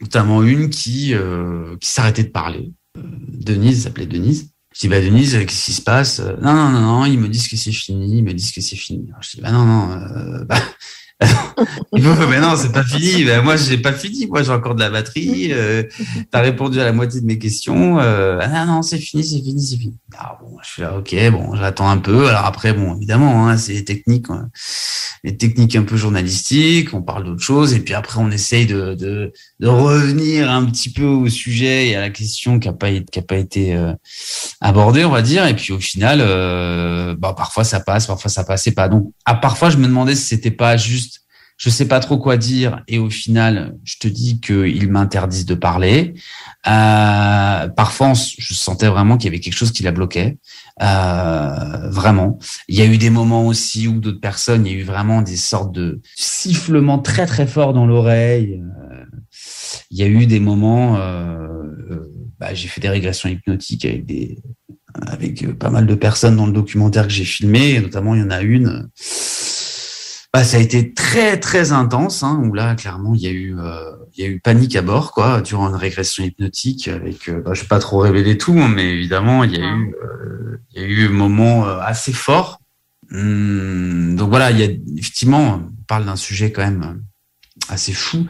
notamment 0.01 0.43
une 0.43 0.69
qui 0.69 1.15
qui 1.81 1.89
s'arrêtait 1.89 2.25
de 2.25 2.29
parler. 2.29 2.71
Denise 2.95 3.85
s'appelait 3.85 4.05
Denise. 4.05 4.51
Je 4.79 4.87
dis 4.87 4.89
bah 4.91 5.01
Denise, 5.01 5.35
euh, 5.35 5.43
qu'est-ce 5.43 5.65
qui 5.65 5.73
se 5.73 5.81
passe? 5.81 6.21
Non 6.41 6.53
non 6.53 6.69
non 6.69 6.79
non, 6.79 7.05
ils 7.05 7.19
me 7.19 7.27
disent 7.27 7.49
que 7.49 7.57
c'est 7.57 7.73
fini, 7.73 8.19
ils 8.19 8.23
me 8.23 8.33
disent 8.33 8.53
que 8.53 8.61
c'est 8.61 8.77
fini. 8.77 9.09
Alors, 9.09 9.21
je 9.21 9.31
dis 9.31 9.41
bah 9.41 9.51
non 9.51 9.65
non, 9.65 9.91
euh, 9.91 10.45
bah, 10.45 10.55
mais 11.91 12.39
non, 12.39 12.55
c'est 12.55 12.71
pas 12.71 12.83
fini. 12.83 13.25
Ben, 13.25 13.41
moi, 13.41 13.57
j'ai 13.57 13.77
pas 13.77 13.91
fini. 13.91 14.27
Moi, 14.27 14.43
j'ai 14.43 14.51
encore 14.51 14.75
de 14.75 14.79
la 14.79 14.89
batterie. 14.89 15.51
Euh, 15.51 15.83
T'as 16.31 16.41
répondu 16.41 16.79
à 16.79 16.85
la 16.85 16.93
moitié 16.93 17.19
de 17.19 17.25
mes 17.25 17.37
questions. 17.37 17.99
Euh, 17.99 18.39
ah 18.41 18.65
non, 18.65 18.81
c'est 18.81 18.97
fini, 18.97 19.23
c'est 19.23 19.41
fini, 19.41 19.61
c'est 19.61 19.77
fini. 19.77 19.97
Ah, 20.17 20.37
bon, 20.41 20.57
je 20.63 20.69
suis 20.69 20.81
là, 20.81 20.97
ok, 20.97 21.15
bon, 21.31 21.55
j'attends 21.55 21.89
un 21.89 21.97
peu. 21.97 22.27
Alors 22.27 22.45
après, 22.45 22.73
bon, 22.73 22.95
évidemment, 22.95 23.47
hein, 23.47 23.57
c'est 23.57 23.73
les 23.73 23.83
techniques, 23.83 24.29
hein, 24.29 24.49
les 25.23 25.35
techniques 25.35 25.75
un 25.75 25.83
peu 25.83 25.97
journalistiques. 25.97 26.93
On 26.93 27.01
parle 27.01 27.25
d'autre 27.25 27.41
chose, 27.41 27.73
et 27.73 27.79
puis 27.79 27.93
après, 27.93 28.19
on 28.19 28.31
essaye 28.31 28.65
de, 28.65 28.95
de, 28.95 29.31
revenir 29.67 30.49
un 30.49 30.65
petit 30.65 30.89
peu 30.89 31.03
au 31.03 31.27
sujet 31.27 31.89
et 31.89 31.95
à 31.95 32.01
la 32.01 32.09
question 32.09 32.59
qui 32.59 32.67
a 32.69 32.73
pas, 32.73 32.87
pas 33.27 33.37
été 33.37 33.75
euh, 33.75 33.93
abordée, 34.61 35.03
on 35.05 35.11
va 35.11 35.21
dire. 35.21 35.45
Et 35.47 35.55
puis 35.55 35.73
au 35.73 35.79
final, 35.79 36.19
euh, 36.21 37.15
bah, 37.17 37.33
parfois 37.35 37.63
ça 37.63 37.79
passe, 37.79 38.07
parfois 38.07 38.31
ça 38.31 38.43
passait 38.43 38.71
pas. 38.71 38.87
Donc, 38.87 39.11
à 39.25 39.35
parfois, 39.35 39.69
je 39.69 39.77
me 39.77 39.87
demandais 39.87 40.15
si 40.15 40.23
c'était 40.23 40.51
pas 40.51 40.77
juste 40.77 41.08
je 41.59 41.69
sais 41.69 41.87
pas 41.87 41.99
trop 41.99 42.17
quoi 42.17 42.37
dire 42.37 42.83
et 42.87 42.97
au 42.99 43.09
final, 43.09 43.77
je 43.83 43.97
te 43.99 44.07
dis 44.07 44.39
qu'ils 44.39 44.89
m'interdisent 44.89 45.45
de 45.45 45.55
parler. 45.55 46.13
Euh, 46.67 47.67
parfois, 47.67 48.13
je 48.13 48.53
sentais 48.53 48.87
vraiment 48.87 49.17
qu'il 49.17 49.25
y 49.25 49.27
avait 49.27 49.41
quelque 49.41 49.57
chose 49.57 49.73
qui 49.73 49.83
la 49.83 49.91
bloquait. 49.91 50.37
Euh, 50.81 51.89
vraiment. 51.89 52.39
Il 52.69 52.75
y 52.75 52.81
a 52.81 52.85
eu 52.85 52.97
des 52.97 53.09
moments 53.09 53.45
aussi 53.45 53.89
où 53.89 53.99
d'autres 53.99 54.21
personnes, 54.21 54.65
il 54.65 54.71
y 54.71 54.75
a 54.75 54.79
eu 54.79 54.83
vraiment 54.83 55.21
des 55.21 55.35
sortes 55.35 55.73
de 55.73 55.99
sifflements 56.15 56.99
très 56.99 57.25
très 57.25 57.45
forts 57.45 57.73
dans 57.73 57.85
l'oreille. 57.85 58.63
Euh, 58.63 59.03
il 59.91 59.97
y 59.97 60.03
a 60.03 60.07
eu 60.07 60.27
des 60.27 60.39
moments, 60.39 60.95
euh, 60.95 61.47
euh, 61.91 62.13
bah, 62.39 62.53
j'ai 62.53 62.69
fait 62.69 62.79
des 62.79 62.89
régressions 62.89 63.27
hypnotiques 63.27 63.83
avec 63.83 64.05
des 64.05 64.41
avec 65.07 65.43
euh, 65.43 65.53
pas 65.53 65.69
mal 65.69 65.85
de 65.85 65.95
personnes 65.95 66.35
dans 66.35 66.47
le 66.47 66.53
documentaire 66.53 67.07
que 67.07 67.13
j'ai 67.13 67.25
filmé, 67.25 67.71
et 67.71 67.81
notamment 67.81 68.15
il 68.15 68.21
y 68.21 68.23
en 68.23 68.31
a 68.31 68.41
une 68.41 68.89
bah, 70.31 70.43
ça 70.43 70.57
a 70.57 70.59
été 70.59 70.93
très 70.93 71.39
très 71.39 71.71
intense 71.71 72.21
hein, 72.21 72.39
où 72.43 72.53
là 72.53 72.75
clairement 72.75 73.15
il 73.15 73.21
y 73.21 73.27
a 73.27 73.31
eu 73.31 73.57
euh, 73.57 73.91
il 74.13 74.23
y 74.23 74.27
a 74.27 74.29
eu 74.29 74.39
panique 74.39 74.75
à 74.75 74.83
bord 74.83 75.11
quoi 75.11 75.41
durant 75.41 75.69
une 75.69 75.75
régression 75.75 76.23
hypnotique 76.23 76.87
avec 76.87 77.29
euh, 77.29 77.41
bah, 77.41 77.53
je 77.55 77.61
vais 77.61 77.67
pas 77.67 77.79
trop 77.79 77.97
révéler 77.97 78.37
tout 78.37 78.53
mais 78.53 78.93
évidemment 78.93 79.43
il 79.43 79.57
y 79.57 79.61
a 79.61 79.65
eu 79.65 79.95
euh, 80.03 80.57
il 80.71 80.81
y 80.81 80.85
a 80.85 80.87
eu 80.87 81.07
un 81.07 81.11
moment 81.11 81.67
euh, 81.67 81.79
assez 81.79 82.13
fort. 82.13 82.59
Hum, 83.11 84.15
donc 84.15 84.29
voilà 84.29 84.51
il 84.51 84.59
y 84.59 84.63
a 84.63 84.67
effectivement 84.97 85.55
on 85.55 85.83
parle 85.87 86.05
d'un 86.05 86.15
sujet 86.15 86.51
quand 86.51 86.61
même 86.61 86.83
euh, 86.83 87.73
assez 87.73 87.93
fou 87.93 88.27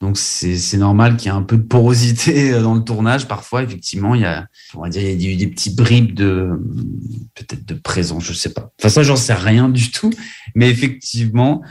donc 0.00 0.18
c'est 0.18 0.76
normal 0.76 1.16
qu'il 1.16 1.30
y 1.30 1.34
ait 1.34 1.38
un 1.38 1.42
peu 1.42 1.56
de 1.56 1.62
porosité 1.62 2.52
euh, 2.52 2.62
dans 2.62 2.74
le 2.74 2.82
tournage 2.82 3.26
parfois 3.26 3.62
effectivement 3.62 4.14
il 4.14 4.22
y 4.22 4.26
a 4.26 4.46
on 4.74 4.82
va 4.82 4.88
dire 4.88 5.02
il 5.02 5.22
y 5.22 5.26
a 5.26 5.30
eu 5.30 5.36
des 5.36 5.46
petits 5.46 5.74
bribes 5.74 6.14
de 6.14 6.50
peut-être 7.34 7.64
de 7.64 7.74
présence 7.74 8.24
je 8.24 8.34
sais 8.34 8.52
pas 8.52 8.70
enfin 8.78 8.90
ça 8.90 9.02
j'en 9.02 9.16
sais 9.16 9.34
rien 9.34 9.68
du 9.68 9.90
tout 9.90 10.12
mais 10.54 10.68
effectivement 10.68 11.62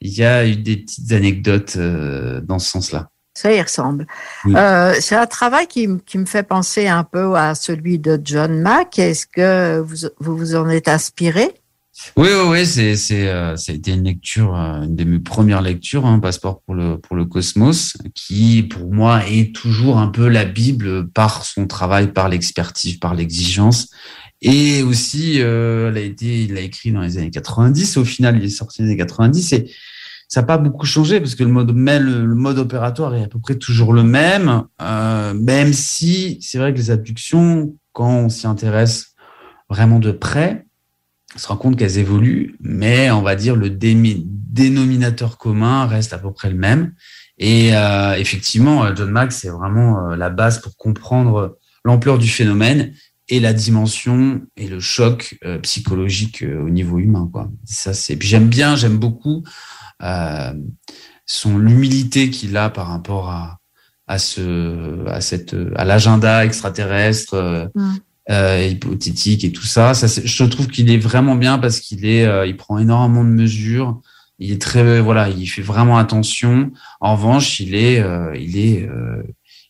il 0.00 0.12
y 0.12 0.24
a 0.24 0.46
eu 0.46 0.56
des 0.56 0.76
petites 0.76 1.12
anecdotes 1.12 1.74
euh, 1.76 2.40
dans 2.40 2.58
ce 2.58 2.70
sens-là 2.70 3.10
Ça 3.34 3.52
y 3.52 3.60
ressemble. 3.60 4.06
Oui. 4.44 4.54
Euh, 4.54 4.94
c'est 5.00 5.16
un 5.16 5.26
travail 5.26 5.66
qui, 5.66 5.88
qui 6.04 6.18
me 6.18 6.26
fait 6.26 6.42
penser 6.42 6.88
un 6.88 7.04
peu 7.04 7.34
à 7.36 7.54
celui 7.54 7.98
de 7.98 8.20
John 8.22 8.60
Mack. 8.60 8.98
Est-ce 8.98 9.26
que 9.26 9.80
vous, 9.80 10.08
vous 10.20 10.36
vous 10.36 10.56
en 10.56 10.68
êtes 10.68 10.88
inspiré? 10.88 11.54
Oui, 12.16 12.28
oui, 12.28 12.48
oui, 12.48 12.66
c'est, 12.66 12.96
c'est, 12.96 13.28
euh, 13.28 13.56
ça 13.56 13.70
a 13.70 13.74
été 13.74 13.92
une 13.92 14.04
lecture, 14.04 14.56
euh, 14.56 14.82
une 14.82 14.96
de 14.96 15.04
mes 15.04 15.20
premières 15.20 15.62
lectures, 15.62 16.06
hein, 16.06 16.18
Passeport 16.18 16.60
pour 16.62 16.74
le, 16.74 16.98
pour 16.98 17.14
le 17.14 17.24
cosmos, 17.24 17.96
qui, 18.14 18.64
pour 18.64 18.92
moi, 18.92 19.22
est 19.28 19.54
toujours 19.54 19.98
un 19.98 20.08
peu 20.08 20.28
la 20.28 20.44
Bible 20.44 21.08
par 21.10 21.44
son 21.44 21.68
travail, 21.68 22.12
par 22.12 22.28
l'expertise, 22.28 22.98
par 22.98 23.14
l'exigence. 23.14 23.90
Et 24.42 24.82
aussi, 24.82 25.40
euh, 25.40 25.88
elle 25.88 25.96
a 25.96 26.00
été, 26.00 26.42
il 26.42 26.54
l'a 26.54 26.62
écrit 26.62 26.90
dans 26.90 27.00
les 27.00 27.16
années 27.16 27.30
90. 27.30 27.96
Au 27.96 28.04
final, 28.04 28.38
il 28.38 28.44
est 28.44 28.48
sorti 28.48 28.82
dans 28.82 28.86
les 28.86 28.90
années 28.92 28.98
90 28.98 29.52
et 29.52 29.70
ça 30.26 30.40
n'a 30.40 30.46
pas 30.46 30.58
beaucoup 30.58 30.86
changé 30.86 31.20
parce 31.20 31.36
que 31.36 31.44
le 31.44 31.50
mode, 31.50 31.70
le, 31.76 32.26
le 32.26 32.34
mode 32.34 32.58
opératoire 32.58 33.14
est 33.14 33.22
à 33.22 33.28
peu 33.28 33.38
près 33.38 33.54
toujours 33.54 33.92
le 33.92 34.02
même, 34.02 34.64
même 34.80 35.72
si 35.72 36.38
c'est 36.40 36.58
vrai 36.58 36.72
que 36.72 36.78
les 36.78 36.90
abductions, 36.90 37.76
quand 37.92 38.10
on 38.10 38.28
s'y 38.28 38.46
intéresse 38.46 39.14
vraiment 39.68 40.00
de 40.00 40.10
près, 40.10 40.64
on 41.34 41.38
se 41.38 41.48
rend 41.48 41.56
compte 41.56 41.76
qu'elles 41.76 41.98
évoluent, 41.98 42.56
mais 42.60 43.10
on 43.10 43.22
va 43.22 43.34
dire 43.34 43.56
le 43.56 43.70
dénominateur 43.70 45.36
commun 45.38 45.86
reste 45.86 46.12
à 46.12 46.18
peu 46.18 46.32
près 46.32 46.50
le 46.50 46.56
même. 46.56 46.94
Et 47.38 47.74
euh, 47.74 48.14
effectivement, 48.14 48.84
euh, 48.84 48.94
John 48.94 49.10
Max, 49.10 49.38
c'est 49.38 49.48
vraiment 49.48 50.10
euh, 50.10 50.16
la 50.16 50.30
base 50.30 50.60
pour 50.60 50.76
comprendre 50.76 51.58
l'ampleur 51.84 52.18
du 52.18 52.28
phénomène 52.28 52.92
et 53.28 53.40
la 53.40 53.52
dimension 53.52 54.42
et 54.56 54.68
le 54.68 54.80
choc 54.80 55.38
psychologique 55.62 56.44
au 56.44 56.68
niveau 56.68 56.98
humain. 56.98 57.28
Quoi. 57.32 57.50
Ça, 57.64 57.94
c'est. 57.94 58.22
J'aime 58.22 58.48
bien, 58.48 58.76
j'aime 58.76 58.98
beaucoup 58.98 59.42
son 61.26 61.56
l'humilité 61.56 62.28
qu'il 62.28 62.54
a 62.56 62.68
par 62.68 62.88
rapport 62.88 63.30
à 63.30 63.58
à 64.06 64.18
ce 64.18 65.06
à 65.08 65.20
cette 65.20 65.56
à 65.76 65.84
l'agenda 65.84 66.44
extraterrestre. 66.44 67.34
euh, 67.34 67.66
euh, 68.30 68.66
hypothétique 68.70 69.44
et 69.44 69.52
tout 69.52 69.64
ça. 69.66 69.94
ça 69.94 70.08
c'est- 70.08 70.26
je 70.26 70.44
trouve 70.44 70.68
qu'il 70.68 70.90
est 70.90 70.98
vraiment 70.98 71.36
bien 71.36 71.58
parce 71.58 71.80
qu'il 71.80 72.06
est, 72.06 72.24
euh, 72.24 72.46
il 72.46 72.56
prend 72.56 72.78
énormément 72.78 73.24
de 73.24 73.28
mesures. 73.30 74.00
Il 74.38 74.50
est 74.50 74.60
très, 74.60 75.00
voilà, 75.00 75.28
il 75.28 75.46
fait 75.46 75.62
vraiment 75.62 75.96
attention. 75.98 76.72
En 77.00 77.14
revanche, 77.16 77.60
il 77.60 77.74
est, 77.74 78.00
euh, 78.00 78.34
il 78.36 78.58
est, 78.58 78.82
euh, 78.88 79.22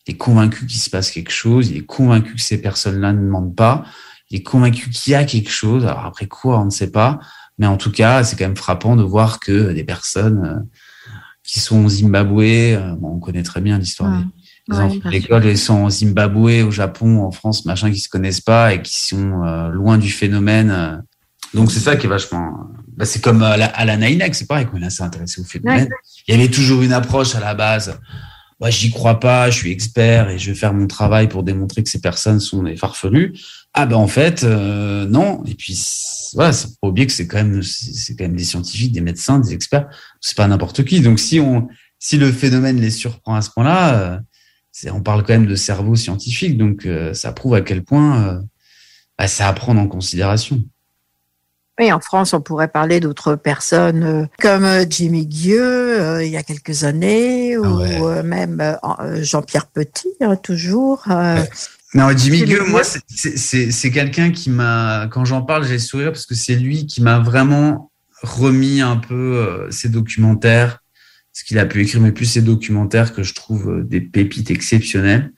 il 0.07 0.13
est 0.13 0.17
convaincu 0.17 0.65
qu'il 0.65 0.79
se 0.79 0.89
passe 0.89 1.11
quelque 1.11 1.31
chose. 1.31 1.69
Il 1.69 1.77
est 1.77 1.85
convaincu 1.85 2.33
que 2.35 2.41
ces 2.41 2.61
personnes-là 2.61 3.13
ne 3.13 3.21
mentent 3.29 3.55
pas. 3.55 3.85
Il 4.31 4.37
est 4.39 4.43
convaincu 4.43 4.89
qu'il 4.89 5.11
y 5.11 5.15
a 5.15 5.23
quelque 5.23 5.51
chose. 5.51 5.83
Alors 5.85 6.05
après 6.05 6.27
quoi, 6.27 6.59
on 6.61 6.65
ne 6.65 6.69
sait 6.71 6.91
pas. 6.91 7.19
Mais 7.57 7.67
en 7.67 7.77
tout 7.77 7.91
cas, 7.91 8.23
c'est 8.23 8.35
quand 8.35 8.45
même 8.45 8.57
frappant 8.57 8.95
de 8.95 9.03
voir 9.03 9.39
que 9.39 9.71
des 9.71 9.83
personnes 9.83 10.43
euh, 10.45 10.59
qui 11.43 11.59
sont 11.59 11.85
au 11.85 11.89
Zimbabwe, 11.89 12.41
euh, 12.73 12.95
bon, 12.95 13.09
on 13.15 13.19
connaît 13.19 13.43
très 13.43 13.61
bien 13.61 13.77
l'histoire 13.77 14.09
des, 14.19 14.25
des 14.69 14.77
Ouais, 14.77 14.83
enfants 14.83 14.95
bien 14.95 15.11
de 15.11 15.15
l'école, 15.15 15.45
ils 15.45 15.57
sont 15.57 15.83
au 15.83 15.89
Zimbabwe, 15.89 16.63
au 16.65 16.71
Japon, 16.71 17.21
en 17.23 17.31
France, 17.31 17.65
machin, 17.65 17.91
qui 17.91 17.99
se 17.99 18.09
connaissent 18.09 18.41
pas 18.41 18.73
et 18.73 18.81
qui 18.81 18.99
sont 18.99 19.43
euh, 19.43 19.69
loin 19.69 19.97
du 19.97 20.09
phénomène. 20.09 20.71
euh. 20.71 20.97
Donc 21.53 21.71
c'est 21.71 21.79
ça 21.79 21.95
qui 21.95 22.05
est 22.07 22.09
vachement. 22.09 22.51
Bah, 22.97 23.05
c'est 23.05 23.21
comme 23.23 23.43
à 23.43 23.57
la, 23.57 23.67
à 23.67 23.85
la 23.85 23.97
Nainac, 23.97 24.33
c'est 24.35 24.47
pareil, 24.47 24.67
quand 24.71 24.77
on 24.81 24.89
s'est 24.89 25.03
intéressé 25.03 25.41
au 25.41 25.43
phénomène. 25.43 25.83
Ouais. 25.85 25.89
Il 26.27 26.35
y 26.35 26.37
avait 26.37 26.49
toujours 26.51 26.81
une 26.81 26.93
approche 26.93 27.35
à 27.35 27.39
la 27.39 27.53
base. 27.53 27.97
Moi, 28.59 28.69
j'y 28.69 28.89
crois 28.89 29.19
pas, 29.19 29.49
je 29.49 29.57
suis 29.57 29.71
expert 29.71 30.29
et 30.29 30.39
je 30.39 30.51
vais 30.51 30.55
faire 30.55 30.73
mon 30.73 30.87
travail 30.87 31.27
pour 31.27 31.43
démontrer 31.43 31.83
que 31.83 31.89
ces 31.89 31.99
personnes 31.99 32.39
sont 32.39 32.63
des 32.63 32.77
farfelus. 32.77 33.33
Ah 33.73 33.85
ben 33.85 33.97
en 33.97 34.07
fait, 34.07 34.43
euh, 34.45 35.05
non. 35.05 35.43
Et 35.45 35.55
puis 35.55 35.77
voilà, 36.33 36.53
c'est 36.53 36.69
pas 36.79 36.87
oublier 36.87 37.05
que 37.05 37.11
c'est 37.11 37.27
quand 37.27 37.37
même 37.37 37.61
c'est 37.63 38.15
quand 38.15 38.23
même 38.23 38.37
des 38.37 38.45
scientifiques, 38.45 38.93
des 38.93 39.01
médecins, 39.01 39.39
des 39.39 39.53
experts. 39.53 39.87
C'est 40.21 40.37
pas 40.37 40.47
n'importe 40.47 40.85
qui. 40.85 41.01
Donc 41.01 41.19
si 41.19 41.39
on 41.41 41.67
si 41.99 42.17
le 42.17 42.31
phénomène 42.31 42.79
les 42.79 42.91
surprend 42.91 43.35
à 43.35 43.41
ce 43.41 43.49
point-là, 43.49 43.93
euh, 43.95 44.19
on 44.91 45.01
parle 45.01 45.21
quand 45.23 45.33
même 45.33 45.47
de 45.47 45.55
cerveau 45.55 45.95
scientifique. 45.95 46.57
Donc 46.57 46.85
euh, 46.85 47.13
ça 47.13 47.31
prouve 47.31 47.55
à 47.55 47.61
quel 47.61 47.83
point 47.83 48.23
euh, 48.27 48.39
bah, 49.17 49.27
c'est 49.27 49.43
à 49.43 49.53
prendre 49.53 49.79
en 49.81 49.87
considération. 49.87 50.61
Oui, 51.77 51.91
en 51.91 51.99
France, 51.99 52.33
on 52.33 52.39
pourrait 52.39 52.69
parler 52.69 53.01
d'autres 53.01 53.35
personnes 53.35 54.03
euh, 54.03 54.25
comme 54.39 54.65
Jimmy 54.89 55.25
Guieu 55.27 55.61
euh, 56.01 56.23
il 56.23 56.31
y 56.31 56.37
a 56.37 56.43
quelques 56.43 56.85
années, 56.85 57.57
ou 57.57 57.81
euh, 57.81 58.23
même 58.23 58.77
Jean-Pierre 59.21 59.67
Petit, 59.67 60.07
hein, 60.21 60.37
toujours. 60.37 61.03
Non, 61.93 62.09
Jimmy 62.15 62.43
Gueux, 62.43 62.59
Gueux. 62.59 62.69
moi, 62.69 62.83
c'est- 62.85 63.01
c'est 63.09 63.37
c'est- 63.37 63.71
c'est 63.71 63.91
quelqu'un 63.91 64.31
qui 64.31 64.49
m'a, 64.49 65.07
quand 65.11 65.25
j'en 65.25 65.41
parle, 65.41 65.65
j'ai 65.65 65.73
le 65.73 65.79
sourire 65.79 66.11
parce 66.13 66.25
que 66.25 66.35
c'est 66.35 66.55
lui 66.55 66.85
qui 66.85 67.01
m'a 67.01 67.19
vraiment 67.19 67.91
remis 68.23 68.79
un 68.81 68.95
peu 68.97 69.67
ses 69.69 69.89
documentaires, 69.89 70.79
ce 71.35 71.43
qu'il 71.43 71.59
a 71.59 71.65
pu 71.65 71.81
écrire, 71.81 71.99
mais 71.99 72.13
plus 72.13 72.25
ses 72.25 72.41
documentaires 72.41 73.13
que 73.13 73.21
je 73.21 73.33
trouve 73.33 73.69
euh, 73.69 73.83
des 73.83 73.99
pépites 73.99 74.49
exceptionnelles. 74.49 75.33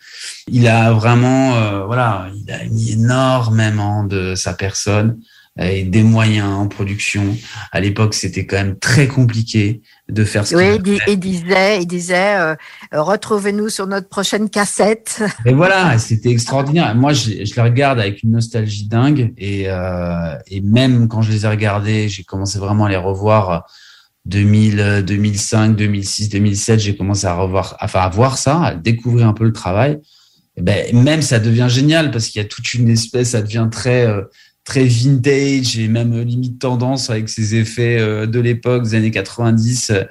Il 0.48 0.68
a 0.68 0.94
vraiment, 0.94 1.56
euh, 1.56 1.86
voilà, 1.86 2.30
il 2.36 2.52
a 2.52 2.64
mis 2.66 2.92
énormément 2.92 4.04
de 4.04 4.36
sa 4.36 4.54
personne 4.54 5.20
et 5.60 5.82
des 5.82 6.04
moyens 6.04 6.50
en 6.50 6.68
production. 6.68 7.36
À 7.72 7.80
l'époque, 7.80 8.14
c'était 8.14 8.46
quand 8.46 8.58
même 8.58 8.78
très 8.78 9.08
compliqué 9.08 9.82
de 10.08 10.24
faire 10.24 10.46
ce 10.46 10.56
oui, 10.56 10.66
qu'il 10.66 10.76
il, 10.76 10.84
di- 10.84 11.00
il 11.08 11.20
disait, 11.20 11.82
il 11.82 11.88
disait, 11.88 12.36
euh, 12.38 12.56
euh, 12.94 13.02
retrouvez-nous 13.02 13.70
sur 13.70 13.88
notre 13.88 14.08
prochaine 14.08 14.52
cassette. 14.52 15.24
Et 15.48 15.54
voilà, 15.54 15.98
c'était 15.98 16.30
extraordinaire. 16.30 16.94
Moi, 16.94 17.14
je, 17.14 17.44
je 17.44 17.56
les 17.56 17.62
regarde 17.64 18.00
avec 18.00 18.22
une 18.22 18.34
nostalgie 18.34 18.88
dingue. 18.88 19.34
Et, 19.40 19.64
euh, 19.68 20.36
et 20.46 20.62
même 20.62 21.08
quand 21.08 21.24
je 21.24 21.32
les 21.32 21.44
ai 21.44 21.50
regardés, 21.50 22.08
j'ai 22.08 22.24
commencé 22.24 22.60
vraiment 22.60 22.86
à 22.86 22.90
les 22.90 22.98
revoir 22.98 23.66
2000, 24.28 25.04
2005, 25.06 25.76
2006, 25.76 26.30
2007, 26.30 26.80
j'ai 26.80 26.96
commencé 26.96 27.26
à 27.26 27.34
revoir, 27.36 27.78
enfin 27.82 28.02
à 28.02 28.10
voir 28.10 28.38
ça, 28.38 28.62
à 28.62 28.76
découvrir 28.76 29.28
un 29.28 29.34
peu 29.34 29.46
le 29.46 29.54
travail. 29.54 30.00
Ben, 30.60 30.96
même 30.96 31.22
ça 31.22 31.40
devient 31.40 31.68
génial 31.70 32.12
parce 32.12 32.28
qu'il 32.28 32.42
y 32.42 32.46
a 32.46 32.48
toute 32.48 32.74
une 32.74 32.90
espèce, 32.90 33.30
ça 33.30 33.42
devient 33.42 33.68
très 33.72 34.06
euh, 34.06 34.24
très 34.68 34.84
vintage 34.84 35.80
et 35.80 35.88
même 35.88 36.20
limite 36.22 36.60
tendance 36.60 37.10
avec 37.10 37.30
ses 37.30 37.56
effets 37.56 37.98
euh, 38.00 38.28
de 38.28 38.38
l'époque 38.42 38.84
des 38.84 38.96
années 38.96 39.12
90. 39.12 39.92
Euh, 39.92 40.04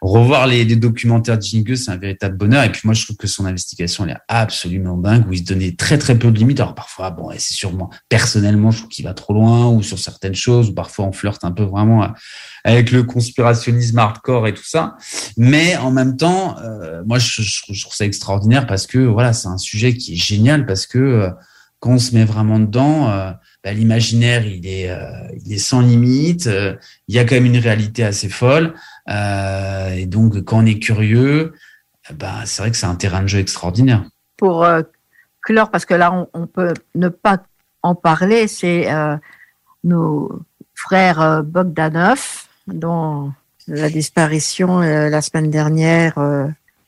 revoir 0.00 0.48
les, 0.48 0.64
documentaires 0.74 1.38
de 1.38 1.42
Jingle, 1.42 1.76
c'est 1.76 1.92
un 1.92 1.96
véritable 1.96 2.36
bonheur. 2.36 2.64
Et 2.64 2.72
puis 2.72 2.80
moi, 2.84 2.94
je 2.94 3.04
trouve 3.04 3.16
que 3.16 3.28
son 3.28 3.46
investigation, 3.46 4.04
elle 4.04 4.10
est 4.10 4.20
absolument 4.26 4.96
dingue, 4.96 5.28
où 5.28 5.32
il 5.32 5.38
se 5.38 5.44
donnait 5.44 5.76
très 5.76 5.98
très 5.98 6.18
peu 6.18 6.32
de 6.32 6.36
limites. 6.36 6.58
Alors 6.58 6.74
parfois, 6.74 7.10
bon, 7.10 7.30
c'est 7.38 7.54
sûrement 7.54 7.90
personnellement, 8.08 8.72
je 8.72 8.78
trouve 8.78 8.90
qu'il 8.90 9.04
va 9.04 9.14
trop 9.14 9.34
loin, 9.34 9.68
ou 9.68 9.84
sur 9.84 10.00
certaines 10.00 10.34
choses, 10.34 10.70
ou 10.70 10.74
parfois 10.74 11.04
on 11.04 11.12
flirte 11.12 11.44
un 11.44 11.52
peu 11.52 11.62
vraiment 11.62 12.02
euh, 12.02 12.08
avec 12.64 12.90
le 12.90 13.04
conspirationnisme 13.04 13.98
hardcore 14.00 14.48
et 14.48 14.54
tout 14.54 14.66
ça. 14.66 14.96
Mais 15.36 15.76
en 15.76 15.92
même 15.92 16.16
temps, 16.16 16.56
moi, 17.06 17.18
je, 17.20 17.80
trouve 17.82 17.94
ça 17.94 18.04
extraordinaire 18.04 18.66
parce 18.66 18.88
que 18.88 18.98
voilà, 18.98 19.32
c'est 19.32 19.48
un 19.48 19.58
sujet 19.58 19.94
qui 19.94 20.14
est 20.14 20.16
génial 20.16 20.66
parce 20.66 20.86
que 20.86 21.28
quand 21.78 21.92
on 21.92 21.98
se 21.98 22.14
met 22.14 22.24
vraiment 22.24 22.58
dedans, 22.58 23.34
bah, 23.64 23.72
l'imaginaire 23.72 24.44
il 24.46 24.66
est 24.66 24.90
euh, 24.90 25.10
il 25.44 25.52
est 25.52 25.58
sans 25.58 25.80
limite. 25.80 26.46
euh, 26.46 26.74
il 27.08 27.14
y 27.14 27.18
a 27.18 27.24
quand 27.24 27.34
même 27.34 27.46
une 27.46 27.58
réalité 27.58 28.04
assez 28.04 28.28
folle. 28.28 28.74
Euh, 29.08 29.90
et 29.94 30.06
donc 30.06 30.42
quand 30.44 30.58
on 30.62 30.66
est 30.66 30.78
curieux, 30.78 31.52
eh 32.10 32.14
ben, 32.14 32.42
c'est 32.44 32.62
vrai 32.62 32.70
que 32.70 32.76
c'est 32.76 32.86
un 32.86 32.94
terrain 32.96 33.22
de 33.22 33.28
jeu 33.28 33.38
extraordinaire. 33.38 34.02
Pour 34.36 34.64
euh, 34.64 34.82
clore, 35.42 35.70
parce 35.70 35.84
que 35.84 35.94
là, 35.94 36.12
on, 36.12 36.28
on 36.34 36.46
peut 36.46 36.74
ne 36.94 37.08
pas 37.08 37.38
en 37.82 37.94
parler, 37.94 38.48
c'est 38.48 38.92
euh, 38.92 39.16
nos 39.84 40.42
frères 40.74 41.20
euh, 41.20 41.42
Bogdanov, 41.42 42.44
dont 42.66 43.32
la 43.68 43.90
disparition 43.90 44.82
euh, 44.82 45.08
la 45.08 45.20
semaine 45.22 45.50
dernière, 45.50 46.18
euh, 46.18 46.46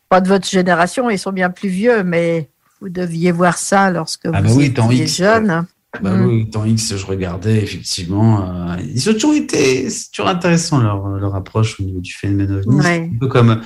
pas 0.09 0.20
de 0.20 0.29
votre 0.29 0.49
génération, 0.49 1.11
ils 1.11 1.18
sont 1.18 1.33
bien 1.33 1.51
plus 1.51 1.68
vieux, 1.68 2.03
mais 2.05 2.49
vous 2.81 2.89
deviez 2.89 3.33
voir 3.33 3.59
ça 3.59 3.91
lorsque 3.91 4.27
Ah 4.33 4.41
vous 4.43 4.57
bah 4.61 4.85
oui, 4.87 4.95
étiez 4.97 5.07
jeune. 5.07 5.66
Bah 6.03 6.17
Mm. 6.17 6.27
oui, 6.27 6.51
temps 6.51 6.65
X, 6.65 6.97
je 6.97 7.07
regardais 7.07 7.63
effectivement. 7.63 8.43
euh, 8.73 8.77
ils 8.95 9.09
ont 9.09 9.13
toujours 9.13 9.35
été, 9.35 9.89
c'est 9.91 10.11
toujours 10.11 10.29
intéressant 10.29 10.81
leur, 10.81 11.07
leur 11.09 11.35
approche 11.35 11.79
au 11.81 11.85
niveau 11.85 12.01
du 12.01 12.13
phénomène 12.13 12.51
ovni. 12.53 12.77
Ouais. 12.77 12.83
C'est 12.83 13.15
un 13.17 13.19
peu 13.21 13.29
comme, 13.29 13.61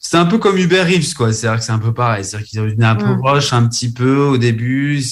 c'est 0.00 0.16
un 0.16 0.26
peu 0.26 0.38
comme 0.38 0.58
Uber 0.58 0.84
Eats 0.88 1.14
quoi. 1.16 1.32
C'est-à-dire 1.32 1.60
que 1.60 1.64
c'est 1.64 1.72
un 1.72 1.78
peu 1.78 1.94
pareil. 1.94 2.24
C'est-à-dire 2.24 2.46
qu'ils 2.48 2.60
ont 2.60 2.66
une 2.68 2.82
approche 2.84 3.52
un 3.52 3.66
petit 3.68 3.92
peu 3.92 4.16
au 4.18 4.36
début, 4.38 5.02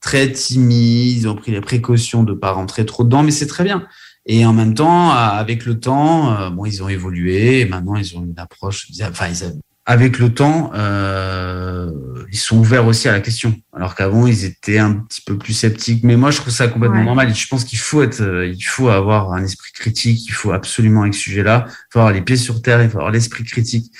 très 0.00 0.30
timide. 0.32 1.16
Ils 1.18 1.28
ont 1.28 1.34
pris 1.36 1.52
les 1.52 1.60
précautions 1.60 2.24
de 2.24 2.32
pas 2.32 2.50
rentrer 2.52 2.84
trop 2.86 3.04
dedans, 3.04 3.22
mais 3.22 3.30
c'est 3.30 3.46
très 3.46 3.64
bien. 3.64 3.86
Et 4.26 4.44
en 4.44 4.52
même 4.52 4.74
temps, 4.74 5.10
avec 5.10 5.64
le 5.64 5.78
temps, 5.80 6.32
euh, 6.36 6.50
bon, 6.50 6.66
ils 6.66 6.82
ont 6.82 6.88
évolué. 6.88 7.60
Et 7.60 7.64
maintenant, 7.64 7.96
ils 7.96 8.16
ont 8.16 8.24
une 8.24 8.38
approche. 8.38 8.88
Enfin, 9.02 9.28
ils 9.28 9.44
a- 9.44 9.52
avec 9.90 10.18
le 10.18 10.34
temps, 10.34 10.70
euh, 10.74 11.90
ils 12.30 12.36
sont 12.36 12.58
ouverts 12.58 12.86
aussi 12.86 13.08
à 13.08 13.12
la 13.12 13.20
question. 13.20 13.54
Alors 13.74 13.94
qu'avant, 13.94 14.26
ils 14.26 14.44
étaient 14.44 14.76
un 14.78 14.92
petit 14.92 15.22
peu 15.22 15.38
plus 15.38 15.54
sceptiques. 15.54 16.04
Mais 16.04 16.14
moi, 16.16 16.30
je 16.30 16.36
trouve 16.36 16.52
ça 16.52 16.68
complètement 16.68 16.98
Ouais. 16.98 17.04
normal. 17.06 17.30
Et 17.30 17.34
je 17.34 17.48
pense 17.48 17.64
qu'il 17.64 17.78
faut 17.78 18.02
être, 18.02 18.20
euh, 18.20 18.46
il 18.46 18.60
faut 18.60 18.90
avoir 18.90 19.32
un 19.32 19.42
esprit 19.42 19.72
critique. 19.72 20.26
Il 20.26 20.32
faut 20.32 20.52
absolument 20.52 21.00
avec 21.02 21.14
ce 21.14 21.20
sujet-là. 21.20 21.64
Il 21.66 21.72
faut 21.90 22.00
avoir 22.00 22.12
les 22.12 22.20
pieds 22.20 22.36
sur 22.36 22.60
terre. 22.60 22.82
Il 22.82 22.90
faut 22.90 22.98
avoir 22.98 23.12
l'esprit 23.12 23.44
critique. 23.44 23.90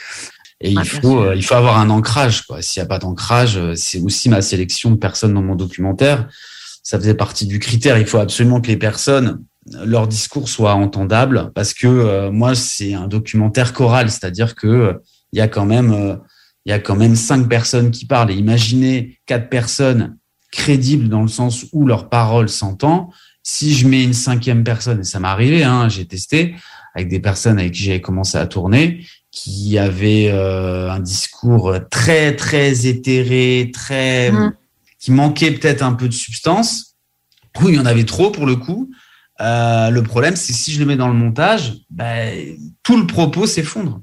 Et 0.61 0.73
il 0.73 0.85
faut, 0.85 1.23
euh, 1.23 1.35
il 1.35 1.43
faut 1.43 1.55
avoir 1.55 1.79
un 1.79 1.89
ancrage. 1.89 2.45
S'il 2.61 2.83
n'y 2.83 2.85
a 2.85 2.89
pas 2.89 2.99
d'ancrage, 2.99 3.59
c'est 3.75 4.01
aussi 4.03 4.29
ma 4.29 4.43
sélection 4.43 4.91
de 4.91 4.97
personnes 4.97 5.33
dans 5.33 5.43
mon 5.43 5.55
documentaire. 5.55 6.29
Ça 6.83 6.99
faisait 6.99 7.15
partie 7.15 7.47
du 7.47 7.59
critère. 7.61 7.97
Il 7.97 8.05
faut 8.07 8.19
absolument 8.19 8.61
que 8.61 8.67
les 8.67 8.77
personnes, 8.77 9.43
leur 9.87 10.07
discours 10.07 10.51
soit 10.51 10.75
entendable, 10.75 11.51
parce 11.55 11.73
que 11.73 11.87
euh, 11.87 12.31
moi, 12.31 12.55
c'est 12.55 12.93
un 12.93 13.09
documentaire 13.09 13.73
choral, 13.73 14.11
c'est-à-dire 14.11 14.55
que 14.55 15.01
il 15.33 15.39
y 15.39 15.43
a 15.43 15.49
quand 15.49 15.67
même, 15.67 15.93
euh, 15.93 16.17
il 16.65 16.71
y 16.71 16.73
a 16.73 16.79
quand 16.79 16.97
même 16.97 17.17
cinq 17.17 17.49
personnes 17.49 17.91
qui 17.91 18.07
parlent. 18.07 18.31
Et 18.31 18.35
imaginez 18.35 19.19
quatre 19.27 19.49
personnes 19.49 20.17
crédibles 20.51 21.09
dans 21.09 21.23
le 21.23 21.29
sens 21.29 21.67
où 21.73 21.87
leur 21.87 22.09
parole 22.09 22.49
s'entend. 22.49 23.11
Si 23.43 23.75
je 23.75 23.87
mets 23.89 24.05
une 24.05 24.15
cinquième 24.15 24.65
personne, 24.65 25.01
et 25.01 25.05
ça 25.05 25.21
m'est 25.21 25.29
arrivé, 25.29 25.65
hein, 25.65 25.89
j'ai 25.89 26.07
testé 26.07 26.55
avec 26.95 27.09
des 27.09 27.21
personnes 27.21 27.59
avec 27.59 27.73
qui 27.73 27.85
j'avais 27.85 28.01
commencé 28.01 28.37
à 28.39 28.47
tourner, 28.47 29.05
qui 29.31 29.79
avaient 29.79 30.31
euh, 30.31 30.91
un 30.91 31.01
discours 31.01 31.75
très 31.91 32.35
très 32.35 32.87
éthéré, 32.87 33.71
très 33.73 34.33
Mm. 34.33 34.53
qui 34.99 35.13
manquait 35.13 35.53
peut-être 35.53 35.83
un 35.83 35.93
peu 35.93 36.09
de 36.09 36.15
substance. 36.15 36.97
Oui, 37.61 37.73
il 37.73 37.77
y 37.77 37.79
en 37.79 37.87
avait 37.87 38.05
trop 38.05 38.31
pour 38.31 38.47
le 38.47 38.57
coup. 38.57 38.91
Euh, 39.41 39.91
le 39.91 40.03
problème, 40.03 40.35
c'est 40.35 40.53
que 40.53 40.59
si 40.59 40.73
je 40.73 40.81
le 40.81 40.87
mets 40.87 40.97
dans 40.97 41.09
le 41.09 41.15
montage, 41.15 41.75
ben, 41.91 42.57
tout 42.83 42.97
le 42.97 43.07
propos 43.07 43.47
s'effondre. 43.47 44.01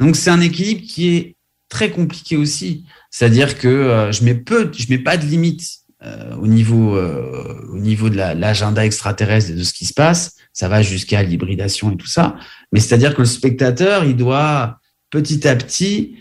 Donc 0.00 0.16
c'est 0.16 0.30
un 0.30 0.40
équilibre 0.40 0.82
qui 0.86 1.16
est 1.16 1.36
très 1.68 1.90
compliqué 1.90 2.36
aussi. 2.36 2.84
C'est-à-dire 3.10 3.58
que 3.58 3.68
euh, 3.68 4.12
je 4.12 4.24
mets 4.24 4.34
peu, 4.34 4.70
je 4.76 4.86
mets 4.90 4.98
pas 4.98 5.16
de 5.16 5.24
limite 5.26 5.62
euh, 6.04 6.34
au 6.36 6.46
niveau 6.46 6.96
euh, 6.96 7.66
au 7.72 7.78
niveau 7.78 8.10
de 8.10 8.16
la- 8.16 8.34
l'agenda 8.34 8.84
extraterrestre 8.84 9.50
et 9.50 9.54
de 9.54 9.62
ce 9.62 9.72
qui 9.72 9.86
se 9.86 9.94
passe. 9.94 10.34
Ça 10.52 10.68
va 10.68 10.82
jusqu'à 10.82 11.22
l'hybridation 11.22 11.90
et 11.92 11.96
tout 11.96 12.06
ça. 12.06 12.36
Mais 12.72 12.80
c'est-à-dire 12.80 13.14
que 13.14 13.22
le 13.22 13.26
spectateur, 13.26 14.04
il 14.04 14.16
doit 14.16 14.78
petit 15.10 15.46
à 15.48 15.56
petit 15.56 16.16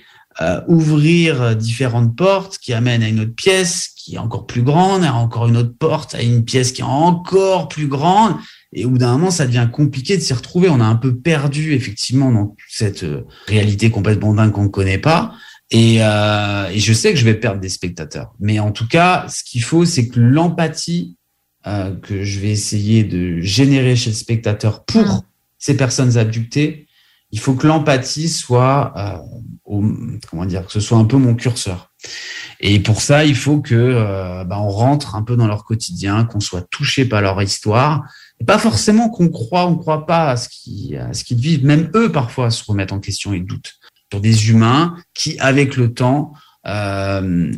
ouvrir 0.67 1.55
différentes 1.55 2.15
portes 2.15 2.57
qui 2.57 2.73
amènent 2.73 3.03
à 3.03 3.07
une 3.07 3.19
autre 3.19 3.35
pièce 3.35 3.89
qui 3.95 4.15
est 4.15 4.17
encore 4.17 4.47
plus 4.47 4.63
grande, 4.63 5.03
à 5.03 5.13
encore 5.13 5.47
une 5.47 5.57
autre 5.57 5.75
porte, 5.77 6.15
à 6.15 6.23
une 6.23 6.43
pièce 6.43 6.71
qui 6.71 6.81
est 6.81 6.85
encore 6.85 7.67
plus 7.67 7.87
grande. 7.87 8.33
Et 8.73 8.85
au 8.85 8.89
bout 8.89 8.97
d'un 8.97 9.11
moment, 9.13 9.31
ça 9.31 9.45
devient 9.45 9.67
compliqué 9.71 10.17
de 10.17 10.21
s'y 10.21 10.33
retrouver. 10.33 10.69
On 10.69 10.79
a 10.79 10.85
un 10.85 10.95
peu 10.95 11.15
perdu, 11.15 11.73
effectivement, 11.73 12.31
dans 12.31 12.55
cette 12.69 13.03
euh, 13.03 13.25
réalité 13.47 13.89
complètement 13.91 14.33
dingue 14.33 14.51
qu'on 14.51 14.63
ne 14.63 14.67
connaît 14.69 14.97
pas. 14.97 15.33
Et, 15.71 15.97
euh, 16.01 16.67
et 16.69 16.79
je 16.79 16.93
sais 16.93 17.13
que 17.13 17.19
je 17.19 17.25
vais 17.25 17.33
perdre 17.35 17.59
des 17.59 17.69
spectateurs. 17.69 18.33
Mais 18.39 18.59
en 18.59 18.71
tout 18.71 18.87
cas, 18.87 19.25
ce 19.29 19.43
qu'il 19.43 19.63
faut, 19.63 19.85
c'est 19.85 20.07
que 20.07 20.19
l'empathie 20.19 21.17
euh, 21.65 21.95
que 21.95 22.23
je 22.23 22.39
vais 22.39 22.49
essayer 22.49 23.03
de 23.03 23.39
générer 23.41 23.95
chez 23.95 24.09
le 24.09 24.15
spectateur 24.15 24.83
pour 24.85 25.23
ces 25.57 25.77
personnes 25.77 26.17
abductées, 26.17 26.87
il 27.31 27.39
faut 27.39 27.53
que 27.53 27.65
l'empathie 27.65 28.27
soit, 28.27 28.93
euh, 28.97 29.17
au- 29.63 29.83
comment 30.29 30.45
dire, 30.45 30.65
que 30.65 30.71
ce 30.71 30.79
soit 30.81 30.97
un 30.97 31.05
peu 31.05 31.17
mon 31.17 31.35
curseur. 31.35 31.91
Et 32.59 32.79
pour 32.79 33.01
ça, 33.01 33.23
il 33.25 33.35
faut 33.35 33.59
que 33.61 34.43
bah, 34.43 34.59
on 34.59 34.69
rentre 34.69 35.15
un 35.15 35.23
peu 35.23 35.35
dans 35.35 35.47
leur 35.47 35.63
quotidien, 35.63 36.25
qu'on 36.25 36.39
soit 36.39 36.61
touché 36.69 37.05
par 37.05 37.21
leur 37.21 37.41
histoire, 37.41 38.03
pas 38.45 38.57
forcément 38.57 39.09
qu'on 39.09 39.29
croit, 39.29 39.67
on 39.67 39.75
croit 39.77 40.05
pas 40.05 40.31
à 40.31 40.37
ce 40.37 40.49
qu'ils 40.49 41.37
vivent. 41.37 41.65
Même 41.65 41.89
eux, 41.95 42.11
parfois, 42.11 42.51
se 42.51 42.63
remettent 42.63 42.91
en 42.93 42.99
question 42.99 43.33
et 43.33 43.39
doutent 43.39 43.73
sur 44.11 44.21
des 44.21 44.49
humains 44.49 44.95
qui, 45.13 45.37
avec 45.39 45.75
le 45.75 45.93
temps, 45.93 46.33
euh, 46.67 47.51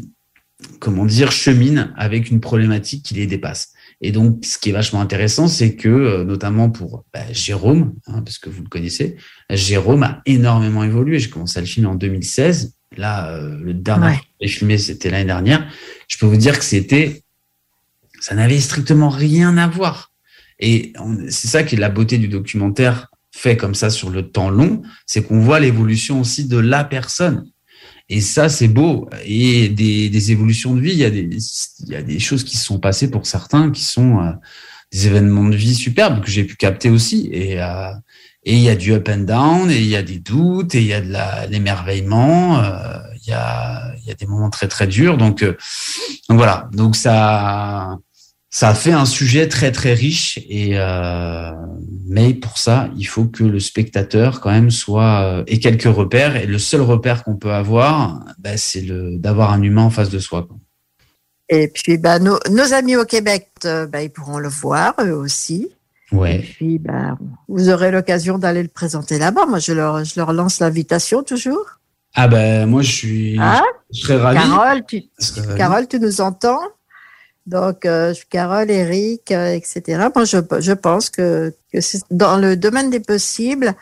comment 0.80 1.06
dire, 1.06 1.32
cheminent 1.32 1.90
avec 1.96 2.30
une 2.32 2.40
problématique 2.40 3.04
qui 3.04 3.14
les 3.14 3.28
dépasse. 3.28 3.74
Et 4.02 4.12
donc, 4.12 4.44
ce 4.46 4.58
qui 4.58 4.70
est 4.70 4.74
vachement 4.74 5.02
intéressant, 5.02 5.48
c'est 5.48 5.76
que, 5.76 5.90
euh, 5.90 6.24
notamment 6.24 6.70
pour 6.70 7.04
bah, 7.14 7.22
Jérôme, 7.32 7.94
hein, 8.08 8.22
parce 8.22 8.38
que 8.38 8.50
vous 8.50 8.64
le 8.64 8.70
connaissez, 8.70 9.18
Jérôme 9.50 10.04
a 10.04 10.22
énormément 10.26 10.84
évolué. 10.84 11.20
J'ai 11.20 11.30
commencé 11.30 11.58
à 11.58 11.62
le 11.62 11.68
filmer 11.68 11.90
en 11.90 11.96
2016. 11.96 12.74
Là, 12.98 13.30
euh, 13.32 13.58
le 13.60 13.74
dernier 13.74 14.08
Ouais. 14.08 14.18
que 14.18 14.22
j'ai 14.42 14.48
filmé, 14.48 14.78
c'était 14.78 15.10
l'année 15.10 15.26
dernière. 15.26 15.68
Je 16.08 16.18
peux 16.18 16.26
vous 16.26 16.38
dire 16.38 16.58
que 16.58 16.66
c'était, 16.66 17.24
ça 18.20 18.36
n'avait 18.36 18.60
strictement 18.60 19.10
rien 19.10 19.58
à 19.58 19.68
voir. 19.68 20.12
Et 20.60 20.94
c'est 21.30 21.48
ça 21.48 21.64
qui 21.64 21.76
est 21.76 21.80
la 21.80 21.90
beauté 21.90 22.18
du 22.18 22.28
documentaire 22.28 23.08
fait 23.36 23.58
comme 23.58 23.76
ça 23.76 23.90
sur 23.90 24.10
le 24.10 24.30
temps 24.30 24.50
long, 24.50 24.82
c'est 25.06 25.22
qu'on 25.22 25.40
voit 25.40 25.60
l'évolution 25.60 26.22
aussi 26.22 26.48
de 26.48 26.58
la 26.58 26.86
personne. 26.86 27.46
Et 28.08 28.22
ça, 28.22 28.50
c'est 28.50 28.68
beau. 28.68 29.10
Et 29.26 29.68
des, 29.68 30.32
évolutions 30.32 30.74
de 30.74 30.80
vie, 30.80 30.94
il 30.94 31.00
y, 31.00 31.96
a 31.96 32.02
des, 32.02 32.20
choses 32.20 32.44
qui 32.44 32.56
se 32.56 32.66
sont 32.66 32.80
passées 32.80 33.12
pour 33.12 33.26
certains 33.26 33.72
qui 33.72 33.84
sont 33.84 34.20
euh, 34.20 34.32
des 34.92 35.08
événements 35.08 35.50
de 35.50 35.56
vie 35.56 35.76
superbes 35.76 36.24
que 36.24 36.30
j'ai 36.30 36.44
pu 36.44 36.56
capter 36.56 36.90
aussi. 36.90 37.30
Et, 37.34 37.62
euh, 37.62 37.92
et 38.44 38.54
il 38.54 38.62
y 38.62 38.70
a 38.70 38.76
du 38.76 38.94
up 38.94 39.10
and 39.10 39.24
down, 39.24 39.72
et 39.72 39.80
il 39.80 39.88
y 39.88 39.96
a 39.96 40.04
des 40.04 40.20
doutes, 40.20 40.76
et 40.76 40.82
il 40.82 40.88
y 40.88 40.94
a 40.94 41.02
de 41.02 41.52
l'émerveillement, 41.52 42.64
euh, 42.64 43.00
il, 43.24 43.30
y 43.30 43.34
a, 43.34 43.96
des 44.18 44.28
moments 44.28 44.52
très 44.52 44.68
très 44.68 44.86
durs. 44.86 45.18
Donc 45.18 45.44
voilà, 46.30 46.70
donc 46.72 46.96
ça, 46.96 47.98
ça 48.58 48.74
fait 48.74 48.94
un 48.94 49.04
sujet 49.06 49.50
très 49.50 49.74
très 49.74 49.94
riche. 49.94 50.40
Et 50.48 50.80
euh, 50.80 51.52
mais 52.08 52.34
pour 52.34 52.58
ça, 52.58 52.88
il 52.96 53.04
faut 53.04 53.26
que 53.26 53.44
le 53.44 53.60
spectateur 53.60 54.40
quand 54.40 54.50
même 54.50 54.72
soit 54.72 55.24
euh, 55.24 55.44
ait 55.48 55.60
quelques 55.60 55.94
repères. 55.94 56.38
Et 56.38 56.46
le 56.46 56.58
seul 56.58 56.80
repère 56.80 57.26
qu'on 57.26 57.36
peut 57.36 57.52
avoir, 57.52 58.24
bah, 58.40 58.56
c'est 58.56 58.80
le 58.80 59.18
d'avoir 59.18 59.52
un 59.52 59.62
humain 59.62 59.82
en 59.82 59.90
face 59.90 60.10
de 60.10 60.20
soi. 60.20 60.44
quoi. 60.48 60.56
Et 61.50 61.68
puis, 61.68 61.98
bah, 61.98 62.18
nos, 62.20 62.40
nos 62.50 62.72
amis 62.74 62.96
au 62.96 63.04
Québec, 63.04 63.50
euh, 63.66 63.88
bah, 63.88 64.02
ils 64.04 64.10
pourront 64.10 64.40
le 64.40 64.48
voir, 64.48 64.94
eux 65.02 65.12
aussi. 65.12 65.68
Ouais. 66.14 66.40
Puis, 66.40 66.80
bah, 66.80 67.18
vous 67.50 67.68
aurez 67.70 67.92
l'occasion 67.92 68.38
d'aller 68.38 68.64
le 68.64 68.70
présenter 68.70 69.20
là-bas. 69.20 69.48
Moi, 69.48 69.60
je 69.60 69.74
leur, 69.74 70.06
je 70.06 70.14
leur 70.16 70.32
lance 70.32 70.62
l'invitation 70.62 71.24
toujours. 71.24 71.66
Ah 72.18 72.30
ben 72.30 72.66
moi 72.66 72.82
je 72.82 72.92
suis, 72.92 73.38
Hein? 73.38 73.62
je 73.94 74.00
serais 74.00 74.16
ravi. 74.16 74.40
Carole, 74.40 74.86
tu. 74.88 75.04
Carole, 75.58 75.86
tu 75.90 76.00
nous 76.00 76.22
entends? 76.22 76.62
Donc, 77.46 77.86
euh, 77.86 78.14
Carole, 78.30 78.72
Eric, 78.72 79.32
euh, 79.32 79.54
etc. 79.54 80.08
Moi, 80.16 80.26
je, 80.26 80.38
je 80.60 80.74
pense 80.74 81.10
que, 81.10 81.54
que 81.72 81.80
c'est 81.82 82.02
dans 82.12 82.38
le 82.38 82.56
domaine 82.58 82.90
des 82.90 83.00
possibles, 83.02 83.74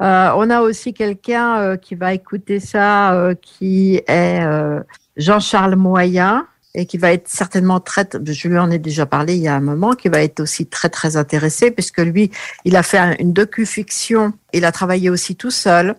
Euh, 0.00 0.30
on 0.36 0.48
a 0.50 0.62
aussi 0.62 0.94
quelqu'un 0.94 1.48
euh, 1.60 1.76
qui 1.76 1.94
va 1.94 2.14
écouter 2.14 2.58
ça, 2.60 3.12
euh, 3.12 3.34
qui 3.34 3.96
est 4.08 4.40
euh, 4.42 4.80
Jean-Charles 5.18 5.76
Moyen 5.76 6.46
et 6.74 6.86
qui 6.86 6.96
va 6.96 7.12
être 7.12 7.28
certainement 7.28 7.78
très, 7.78 8.08
je 8.24 8.48
lui 8.48 8.58
en 8.58 8.70
ai 8.70 8.78
déjà 8.78 9.04
parlé 9.04 9.36
il 9.36 9.42
y 9.42 9.48
a 9.48 9.54
un 9.54 9.60
moment, 9.60 9.92
qui 9.92 10.08
va 10.08 10.22
être 10.22 10.40
aussi 10.40 10.64
très 10.66 10.88
très 10.88 11.16
intéressé 11.18 11.70
puisque 11.70 11.98
lui, 12.00 12.30
il 12.64 12.74
a 12.76 12.82
fait 12.82 12.98
un- 12.98 13.14
une 13.20 13.34
docu-fiction, 13.34 14.32
il 14.54 14.64
a 14.64 14.72
travaillé 14.72 15.10
aussi 15.10 15.36
tout 15.36 15.50
seul. 15.52 15.94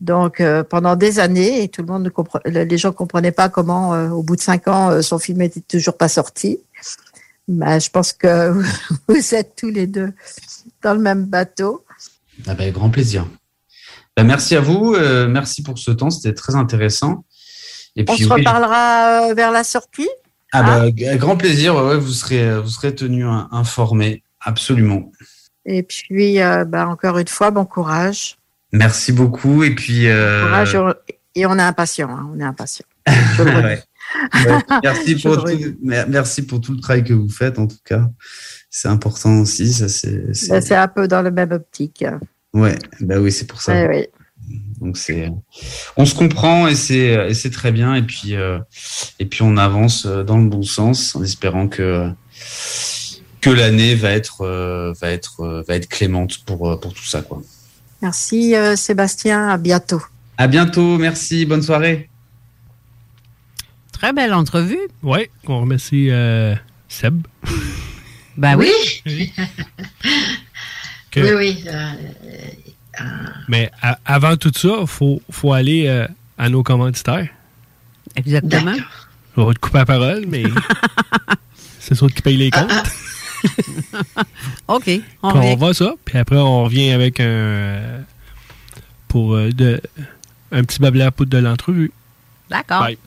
Donc 0.00 0.40
euh, 0.40 0.62
pendant 0.62 0.94
des 0.96 1.18
années, 1.18 1.62
et 1.62 1.68
tout 1.68 1.80
le 1.82 1.88
monde 1.88 2.02
ne 2.04 2.10
compre- 2.10 2.40
les 2.46 2.78
gens 2.78 2.92
comprenaient 2.92 3.32
pas 3.32 3.48
comment, 3.48 3.94
euh, 3.94 4.10
au 4.10 4.22
bout 4.22 4.36
de 4.36 4.42
cinq 4.42 4.68
ans, 4.68 4.90
euh, 4.90 5.02
son 5.02 5.18
film 5.18 5.40
était 5.40 5.60
toujours 5.62 5.96
pas 5.96 6.08
sorti. 6.08 6.58
Ben, 7.48 7.78
je 7.78 7.88
pense 7.90 8.12
que 8.12 8.52
vous 9.08 9.34
êtes 9.34 9.54
tous 9.56 9.70
les 9.70 9.86
deux 9.86 10.12
dans 10.82 10.92
le 10.94 11.00
même 11.00 11.24
bateau. 11.24 11.84
Ah 12.46 12.54
ben, 12.54 12.70
grand 12.72 12.90
plaisir. 12.90 13.26
Ben, 14.16 14.24
merci 14.24 14.54
à 14.56 14.60
vous. 14.60 14.96
merci 15.28 15.62
pour 15.62 15.78
ce 15.78 15.90
temps. 15.90 16.10
C'était 16.10 16.34
très 16.34 16.54
intéressant. 16.56 17.24
Et 17.96 18.04
On 18.08 18.14
puis, 18.14 18.24
se 18.24 18.28
oui. 18.28 18.40
reparlera 18.40 19.32
vers 19.34 19.50
la 19.50 19.64
sortie. 19.64 20.08
Ah 20.52 20.62
bah, 20.62 20.90
g- 20.94 21.16
grand 21.16 21.36
plaisir. 21.36 21.74
ouais, 21.76 21.96
vous 21.96 22.12
serez, 22.12 22.60
vous 22.60 22.68
serez 22.68 22.94
tenu 22.94 23.24
in- 23.24 23.48
informé. 23.52 24.22
Absolument. 24.40 25.10
Et 25.64 25.82
puis, 25.82 26.36
ben, 26.38 26.86
encore 26.86 27.16
une 27.18 27.28
fois, 27.28 27.50
bon 27.50 27.64
courage. 27.64 28.35
Merci 28.72 29.12
beaucoup. 29.12 29.62
Et 29.62 29.74
puis, 29.74 30.08
euh, 30.08 30.44
Courage, 30.46 30.74
et 31.34 31.46
on- 31.46 31.58
est 31.58 31.62
impatient. 31.62 32.08
hein, 32.10 32.30
on 32.34 32.40
est 32.40 32.44
impatient. 32.44 32.84
ouais. 33.38 33.82
Ouais, 34.34 34.58
merci, 34.84 35.16
pour 35.16 35.44
tout, 35.44 35.50
merci 35.82 36.46
pour 36.46 36.60
tout 36.60 36.72
le 36.72 36.80
travail 36.80 37.02
que 37.04 37.12
vous 37.12 37.28
faites, 37.28 37.58
en 37.58 37.66
tout 37.66 37.76
cas. 37.84 38.08
C'est 38.70 38.88
important 38.88 39.38
aussi. 39.40 39.72
Ça, 39.72 39.88
c'est, 39.88 40.32
c'est- 40.32 40.74
un 40.74 40.88
peu 40.88 41.08
dans 41.08 41.22
le 41.22 41.30
même 41.30 41.50
optique. 41.52 42.04
ouais, 42.52 42.76
bah 43.00 43.18
oui, 43.18 43.32
c'est 43.32 43.46
pour 43.46 43.60
ça. 43.60 43.72
Ouais, 43.72 43.88
ouais. 43.88 44.10
Donc 44.80 44.96
c'est, 44.96 45.28
on 45.96 46.04
se 46.06 46.14
comprend 46.14 46.68
et 46.68 46.74
c'est 46.76 47.50
très 47.50 47.72
bien. 47.72 47.94
Et 47.94 48.02
puis 48.02 48.36
euh, 48.36 48.58
et 49.18 49.26
puis 49.26 49.42
on 49.42 49.56
avance 49.56 50.06
euh, 50.06 50.22
dans 50.22 50.38
le 50.38 50.48
bon 50.48 50.62
sens 50.62 51.16
en 51.16 51.22
espérant 51.24 51.66
que 51.66 52.08
que 53.40 53.50
l'année 53.50 53.94
va 53.96 54.10
être 54.10 54.46
va 55.00 55.10
être 55.10 55.64
va 55.66 55.74
être 55.74 55.88
clémente 55.88 56.44
pour 56.44 56.78
pour 56.78 56.94
tout 56.94 57.04
ça 57.04 57.22
quoi. 57.22 57.42
Merci 58.10 58.54
euh, 58.54 58.76
Sébastien, 58.76 59.48
à 59.48 59.56
bientôt. 59.58 60.00
À 60.38 60.46
bientôt, 60.46 60.96
merci, 60.96 61.44
bonne 61.44 61.60
soirée. 61.62 62.08
Très 63.90 64.12
belle 64.12 64.32
entrevue. 64.32 64.78
Oui, 65.02 65.26
on 65.48 65.62
remercie 65.62 66.06
euh, 66.10 66.54
Seb. 66.88 67.26
Ben 68.36 68.56
oui. 68.56 68.70
Que- 71.10 71.20
Oui, 71.20 71.30
oui. 71.36 71.64
euh, 71.66 73.02
Mais 73.48 73.72
avant 74.04 74.36
tout 74.36 74.52
ça, 74.54 74.76
il 74.82 74.86
faut, 74.86 75.20
faut 75.28 75.52
aller 75.52 75.88
euh, 75.88 76.06
à 76.38 76.48
nos 76.48 76.62
commanditaires. 76.62 77.26
Exactement. 78.14 78.74
Je 79.36 79.42
vais 79.42 79.54
te 79.54 79.58
couper 79.58 79.78
la 79.78 79.84
parole, 79.86 80.26
mais 80.28 80.44
c'est 81.80 81.96
sûr 81.96 82.06
qui 82.14 82.22
paye 82.22 82.36
les 82.36 82.50
comptes. 82.52 82.70
OK. 84.68 84.90
On 85.22 85.30
Puis 85.32 85.40
on 85.40 85.56
va 85.56 85.74
ça, 85.74 85.94
puis 86.04 86.18
après 86.18 86.36
on 86.36 86.64
revient 86.64 86.90
avec 86.90 87.20
un 87.20 88.04
pour 89.08 89.34
euh, 89.34 89.50
de, 89.50 89.80
un 90.52 90.64
petit 90.64 90.78
blabla 90.78 91.10
pour 91.10 91.26
de 91.26 91.38
l'entrevue. 91.38 91.92
D'accord. 92.50 92.82
Bye. 92.82 92.98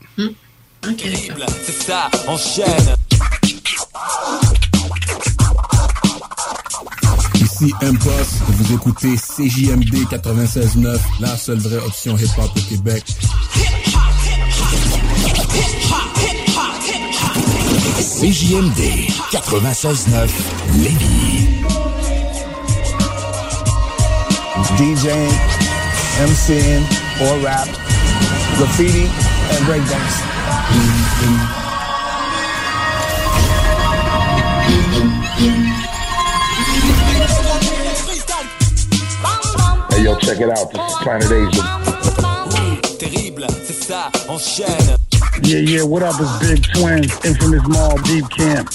C'est 1.62 1.84
ça, 1.84 2.10
enchaîne. 2.28 2.96
Ici 7.36 7.74
M-Boss, 7.82 8.36
et 8.48 8.52
vous 8.54 8.74
écoutez 8.74 9.16
CJMD 9.16 10.06
96.9, 10.10 10.98
la 11.20 11.36
seule 11.36 11.60
vraie 11.60 11.78
option 11.78 12.18
hip-hop 12.18 12.52
au 12.56 12.62
Québec. 12.62 13.04
CJMD 18.20 19.08
96.9, 19.32 20.30
Lévis. 20.84 21.48
DJing, 24.76 25.32
MCing, 26.28 26.84
or 27.22 27.40
rap, 27.40 27.70
graffiti, 28.58 29.06
and 29.06 29.66
breakdance. 29.66 30.20
Hey, 39.92 40.04
yo, 40.04 40.16
check 40.18 40.42
it 40.42 40.50
out. 40.50 40.74
This 40.74 40.82
is 40.82 40.98
Planet 41.04 41.32
Asia. 41.32 41.64
Terrible, 43.00 43.48
c'est 43.64 43.82
ça, 43.82 44.12
enchaîne. 44.28 44.99
Yeah, 45.44 45.60
yeah, 45.60 45.84
what 45.84 46.04
up? 46.04 46.16
It's 46.20 46.40
Big 46.40 46.64
Twins, 46.74 47.14
infamous 47.26 47.68
mall, 47.68 47.98
deep 48.04 48.30
camp. 48.30 48.72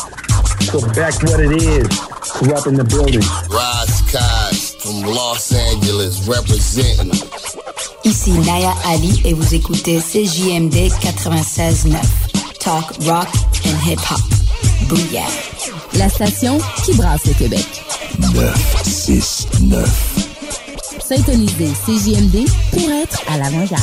So 0.70 0.80
back 0.92 1.14
what 1.22 1.40
it 1.40 1.52
is, 1.52 1.86
corrupt 2.32 2.66
in 2.66 2.74
the 2.74 2.84
building. 2.84 3.22
Rise 3.50 3.94
Skies 4.08 4.74
from 4.82 5.02
Los 5.02 5.52
Angeles 5.52 6.26
representing. 6.26 7.12
Ici 8.04 8.32
Naya 8.32 8.74
Ali 8.86 9.22
et 9.24 9.34
vous 9.34 9.54
écoutez 9.54 10.00
CJMD 10.00 10.90
96.9. 11.00 11.96
Talk, 12.60 12.84
rock 13.06 13.28
and 13.66 13.76
hip-hop. 13.86 14.20
Booyah. 14.88 15.28
La 15.98 16.08
station 16.08 16.58
qui 16.84 16.94
brasse 16.94 17.26
le 17.26 17.34
Québec. 17.34 17.66
969. 18.18 19.88
Syntonisez 21.00 21.72
CJMD 21.86 22.48
pour 22.72 22.90
être 22.90 23.22
à 23.28 23.38
l'avant-garde. 23.38 23.82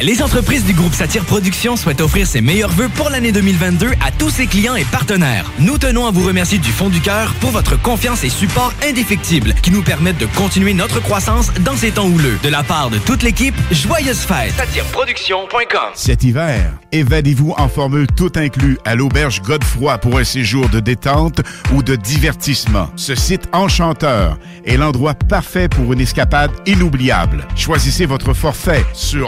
Les 0.00 0.22
entreprises 0.22 0.64
du 0.64 0.74
groupe 0.74 0.94
Satire 0.94 1.24
Productions 1.24 1.74
souhaitent 1.74 2.00
offrir 2.00 2.24
ses 2.24 2.40
meilleurs 2.40 2.70
vœux 2.70 2.88
pour 2.88 3.10
l'année 3.10 3.32
2022 3.32 3.90
à 4.00 4.12
tous 4.12 4.30
ses 4.30 4.46
clients 4.46 4.76
et 4.76 4.84
partenaires. 4.84 5.50
Nous 5.58 5.76
tenons 5.76 6.06
à 6.06 6.12
vous 6.12 6.24
remercier 6.24 6.58
du 6.58 6.70
fond 6.70 6.88
du 6.88 7.00
cœur 7.00 7.34
pour 7.40 7.50
votre 7.50 7.74
confiance 7.82 8.22
et 8.22 8.28
support 8.28 8.72
indéfectible 8.88 9.54
qui 9.54 9.72
nous 9.72 9.82
permettent 9.82 10.18
de 10.18 10.26
continuer 10.26 10.72
notre 10.72 11.00
croissance 11.00 11.52
dans 11.64 11.74
ces 11.74 11.90
temps 11.90 12.06
houleux. 12.06 12.38
De 12.44 12.48
la 12.48 12.62
part 12.62 12.90
de 12.90 12.98
toute 12.98 13.24
l'équipe, 13.24 13.56
joyeuses 13.72 14.20
fêtes. 14.20 14.52
SatireProduction.com 14.52 15.90
Cet 15.94 16.22
hiver, 16.22 16.74
évadez-vous 16.92 17.54
en 17.58 17.68
formule 17.68 18.06
tout 18.06 18.30
inclus 18.36 18.78
à 18.84 18.94
l'auberge 18.94 19.42
Godefroy 19.42 19.98
pour 19.98 20.16
un 20.16 20.24
séjour 20.24 20.68
de 20.68 20.78
détente 20.78 21.40
ou 21.74 21.82
de 21.82 21.96
divertissement. 21.96 22.88
Ce 22.94 23.16
site 23.16 23.48
enchanteur 23.52 24.38
est 24.64 24.76
l'endroit 24.76 25.14
parfait 25.14 25.68
pour 25.68 25.92
une 25.92 26.00
escapade 26.00 26.52
inoubliable. 26.66 27.48
Choisissez 27.56 28.06
votre 28.06 28.32
forfait 28.32 28.84
sur 28.92 29.26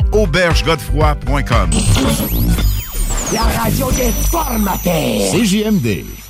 aubergegodefroy.com. 0.61 1.71
La 3.33 3.43
radio 3.63 3.91
des 3.93 4.11
formateurs. 4.31 5.33
CJMD. 5.33 6.30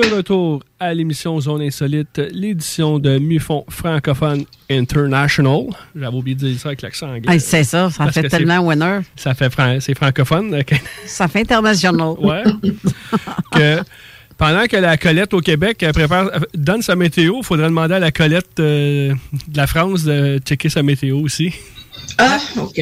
De 0.00 0.14
retour 0.14 0.62
à 0.78 0.94
l'émission 0.94 1.40
Zone 1.40 1.60
Insolite, 1.62 2.20
l'édition 2.32 2.98
de 3.00 3.18
Mufon 3.18 3.64
francophone 3.68 4.44
international. 4.70 5.66
J'avais 5.96 6.16
oublié 6.16 6.36
de 6.36 6.48
dire 6.48 6.58
ça 6.60 6.68
avec 6.68 6.82
l'accent 6.82 7.08
anglais. 7.08 7.32
Hey, 7.34 7.40
c'est 7.40 7.64
ça, 7.64 7.90
ça 7.90 8.04
Parce 8.04 8.14
fait 8.14 8.28
tellement 8.28 8.58
winner. 8.60 9.00
Ça 9.16 9.34
fait 9.34 9.50
fran- 9.50 9.78
c'est 9.80 9.94
francophone. 9.96 10.54
ok. 10.54 10.80
Ça 11.06 11.26
fait 11.26 11.40
international. 11.40 12.14
Ouais. 12.20 12.44
que 13.52 13.80
pendant 14.36 14.66
que 14.66 14.76
la 14.76 14.96
Colette 14.96 15.34
au 15.34 15.40
Québec 15.40 15.78
elle 15.82 15.92
prépare, 15.92 16.30
elle 16.32 16.42
donne 16.54 16.82
sa 16.82 16.94
météo, 16.94 17.38
il 17.38 17.44
faudrait 17.44 17.66
demander 17.68 17.94
à 17.94 17.98
la 17.98 18.12
Colette 18.12 18.60
euh, 18.60 19.12
de 19.48 19.56
la 19.56 19.66
France 19.66 20.04
de 20.04 20.38
checker 20.44 20.68
sa 20.68 20.82
météo 20.84 21.18
aussi. 21.20 21.52
Ah, 22.18 22.38
OK. 22.56 22.80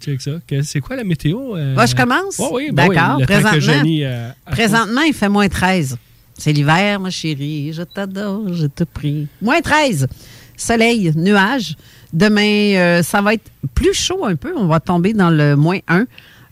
Check 0.00 0.20
ça. 0.20 0.32
Que- 0.46 0.62
C'est 0.62 0.80
quoi 0.80 0.96
la 0.96 1.04
météo? 1.04 1.56
euh? 1.56 1.74
Moi, 1.74 1.86
je 1.86 1.94
commence? 1.94 2.38
Ouais, 2.38 2.48
oui, 2.52 2.62
oui, 2.68 2.74
D'accord. 2.74 3.20
Présentement, 3.26 3.84
euh, 4.02 4.30
présentement, 4.50 5.00
il 5.02 5.14
fait 5.14 5.28
moins 5.28 5.48
13. 5.48 5.96
C'est 6.40 6.52
l'hiver, 6.52 6.98
ma 7.00 7.10
chérie. 7.10 7.70
Je 7.74 7.82
t'adore, 7.82 8.50
je 8.54 8.66
te 8.66 8.84
prie. 8.84 9.28
Moins 9.42 9.60
13. 9.60 10.08
Soleil, 10.56 11.12
nuages. 11.14 11.76
Demain, 12.14 12.76
euh, 12.76 13.02
ça 13.02 13.20
va 13.20 13.34
être 13.34 13.50
plus 13.74 13.92
chaud 13.92 14.24
un 14.24 14.36
peu. 14.36 14.54
On 14.56 14.66
va 14.66 14.80
tomber 14.80 15.12
dans 15.12 15.28
le 15.28 15.54
moins 15.54 15.80
1. 15.86 16.06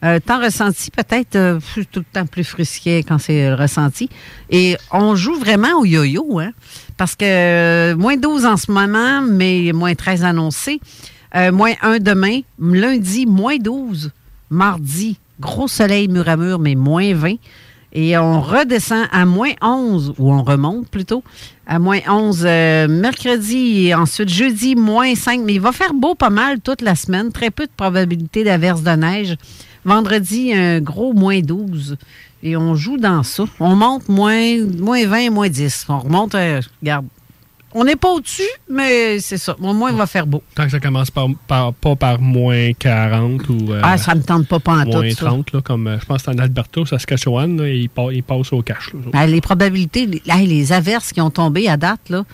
Euh, 0.05 0.20
temps 0.20 0.40
ressenti, 0.40 0.90
peut-être 0.90 1.36
euh, 1.36 1.59
tout 1.90 2.01
le 2.01 2.05
temps 2.12 2.27
plus 2.27 2.44
frisquet 2.44 3.02
quand 3.02 3.16
c'est 3.16 3.55
ressenti. 3.55 4.10
Et 4.51 4.77
on 4.93 5.16
joue 5.16 5.35
vraiment 5.35 5.81
au 5.81 5.86
yo-yo, 5.86 6.39
hein? 6.39 6.52
Parce 6.98 7.16
que 7.16 7.24
euh, 7.24 7.97
moins 7.97 8.19
12 8.19 8.44
en 8.44 8.59
ce 8.59 8.70
moment, 8.70 9.23
mais 9.23 9.73
moins 9.73 9.94
13 9.94 10.23
annoncé. 10.23 10.81
Euh, 11.35 11.51
moins 11.51 11.73
1 11.81 12.01
demain. 12.01 12.40
Lundi, 12.60 13.24
moins 13.24 13.56
12. 13.56 14.10
Mardi, 14.51 15.19
gros 15.40 15.66
soleil 15.66 16.09
mur 16.09 16.28
à 16.28 16.36
mur, 16.36 16.59
mais 16.59 16.74
moins 16.74 17.15
20. 17.15 17.36
Et 17.93 18.19
on 18.19 18.40
redescend 18.40 19.06
à 19.10 19.24
moins 19.24 19.52
11, 19.62 20.15
ou 20.19 20.32
on 20.32 20.43
remonte 20.43 20.89
plutôt, 20.89 21.23
à 21.66 21.78
moins 21.78 22.01
11 22.06 22.44
euh, 22.44 22.89
mercredi 22.89 23.86
et 23.86 23.94
ensuite 23.94 24.28
jeudi, 24.28 24.77
moins 24.77 25.15
5. 25.15 25.40
Mais 25.44 25.55
il 25.55 25.60
va 25.60 25.73
faire 25.73 25.94
beau 25.94 26.15
pas 26.15 26.31
mal 26.31 26.60
toute 26.60 26.82
la 26.82 26.94
semaine. 26.94 27.32
Très 27.32 27.51
peu 27.51 27.65
de 27.66 27.73
probabilité 27.77 28.44
d'averse 28.44 28.82
de 28.82 28.90
neige. 28.90 29.36
Vendredi, 29.85 30.52
un 30.52 30.81
gros 30.81 31.15
moins 31.15 31.40
12. 31.40 31.97
Et 32.43 32.56
on 32.56 32.74
joue 32.74 32.98
dans 32.98 33.23
ça. 33.23 33.44
On 33.59 33.74
monte 33.74 34.09
moins, 34.09 34.65
moins 34.78 35.06
20, 35.06 35.31
moins 35.31 35.48
10. 35.48 35.86
On 35.89 35.98
remonte, 35.98 36.35
euh, 36.35 36.60
regarde. 36.81 37.06
On 37.81 37.85
n'est 37.85 37.95
pas 37.95 38.09
au-dessus, 38.11 38.43
mais 38.69 39.21
c'est 39.21 39.37
ça. 39.39 39.55
Au 39.61 39.73
moins, 39.73 39.91
il 39.93 39.97
va 39.97 40.07
faire 40.07 40.27
beau. 40.27 40.43
Tant 40.57 40.65
que 40.65 40.71
ça 40.71 40.81
commence 40.81 41.13
par, 41.13 41.29
par- 41.47 41.73
pas 41.75 41.95
par 41.95 42.21
moins 42.21 42.73
40 42.73 43.49
ou. 43.51 43.73
euh, 43.73 43.81
ah, 43.85 43.97
ça 43.97 44.17
me 44.17 44.23
tente 44.23 44.49
pas 44.49 44.59
pas 44.59 44.73
en 44.73 44.85
Moins 44.87 45.09
tout. 45.11 45.15
ça. 45.17 45.27
30, 45.27 45.53
là, 45.53 45.61
comme 45.61 45.87
euh, 45.87 45.99
je 46.01 46.05
pense 46.05 46.23
que 46.25 46.33
c'est 46.33 46.37
en 46.37 46.43
Alberta, 46.43 46.81
Saskatchewan, 46.87 47.57
là, 47.57 47.69
ils, 47.69 47.89
ils 48.13 48.23
passent 48.25 48.53
au 48.53 48.63
cash. 48.63 48.93
là. 48.95 49.01
Ben, 49.13 49.27
les 49.27 49.41
probabilités, 49.41 50.07
les, 50.07 50.47
les 50.47 50.73
averses 50.73 51.13
qui 51.13 51.21
ont 51.21 51.31
tombé 51.31 51.69
à 51.69 51.77
date, 51.77 52.09
là, 52.11 52.25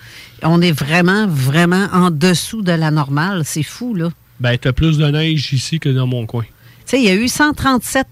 on 0.43 0.62
est 0.62 0.73
vraiment, 0.73 1.27
vraiment 1.27 1.89
en 1.93 2.11
dessous 2.11 2.62
de 2.62 2.73
la 2.73 2.91
normale. 2.91 3.43
C'est 3.45 3.62
fou, 3.62 3.95
là. 3.95 4.09
Ben, 4.41 4.57
t'as 4.57 4.73
plus 4.73 4.97
de 4.97 5.07
neige 5.07 5.53
ici 5.53 5.79
que 5.79 5.91
dans 5.91 6.07
mon 6.07 6.25
coin. 6.25 6.45
Tu 6.45 6.49
sais, 6.87 6.99
il 7.01 7.05
y 7.05 7.11
a 7.11 7.15
eu 7.15 7.29
137 7.29 8.07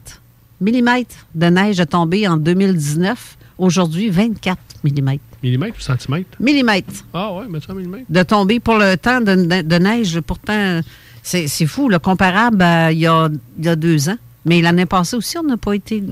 mm 0.60 0.88
de 1.34 1.46
neige 1.46 1.80
à 1.80 1.86
tomber 1.86 2.28
en 2.28 2.36
2019. 2.36 3.36
Aujourd'hui, 3.58 4.10
24 4.10 4.58
mm. 4.84 5.18
Millimètres 5.42 5.76
ou 5.78 5.80
centimètres? 5.80 6.36
Millimètres 6.40 7.04
Ah 7.14 7.32
ouais, 7.34 7.48
mets 7.48 7.60
ça 7.60 7.74
millimètres. 7.74 8.06
de 8.08 8.22
tomber 8.22 8.60
pour 8.60 8.76
le 8.78 8.96
temps 8.96 9.20
de, 9.20 9.34
de- 9.34 9.62
de 9.62 9.76
neige. 9.76 10.20
Pourtant, 10.20 10.80
c'est 11.22 11.48
fou, 11.66 11.88
le 11.88 11.98
comparable 11.98 12.62
à 12.62 12.92
il 12.92 12.98
y 13.00 13.06
a, 13.06 13.28
il 13.58 13.64
y 13.64 13.68
a 13.68 13.76
deux 13.76 14.08
ans. 14.08 14.16
Mais 14.44 14.60
l'année 14.60 14.86
passée 14.86 15.14
aussi, 15.16 15.38
on 15.38 15.44
n'a 15.44 15.56
pas 15.56 15.74
été. 15.74 16.02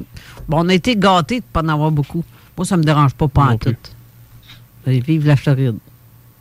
Bon, 0.49 0.65
on 0.65 0.69
a 0.69 0.75
été 0.75 0.95
gâtés 0.97 1.41
de 1.41 1.45
ne 1.45 1.53
pas 1.53 1.63
en 1.63 1.69
avoir 1.69 1.91
beaucoup. 1.91 2.25
Moi, 2.57 2.65
ça 2.65 2.77
me 2.77 2.85
dérange 2.85 3.15
pas, 3.15 3.27
pas 3.29 3.43
en 3.45 3.57
tout. 3.59 3.75
Allez, 4.87 5.01
vive 5.01 5.27
la 5.27 5.35
Floride. 5.37 5.77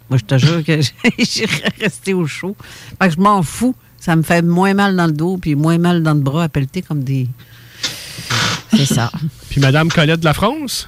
Moi, 0.09 0.17
je 0.19 0.25
te 0.25 0.37
jure 0.37 0.63
que 0.63 0.79
j'irai 1.19 1.69
rester 1.79 2.13
au 2.13 2.27
chaud. 2.27 2.55
Fait 3.01 3.09
que 3.09 3.15
je 3.15 3.19
m'en 3.19 3.41
fous. 3.43 3.75
Ça 3.99 4.15
me 4.15 4.21
fait 4.21 4.41
moins 4.41 4.73
mal 4.73 4.95
dans 4.95 5.07
le 5.07 5.11
dos 5.11 5.37
puis 5.37 5.55
moins 5.55 5.77
mal 5.77 6.03
dans 6.03 6.13
le 6.13 6.21
bras 6.21 6.43
à 6.43 6.49
pelleter 6.49 6.81
comme 6.81 7.03
des. 7.03 7.27
C'est 8.75 8.85
ça. 8.85 9.11
Puis 9.49 9.59
Madame 9.59 9.89
Colette 9.89 10.19
de 10.21 10.25
la 10.25 10.33
France? 10.33 10.87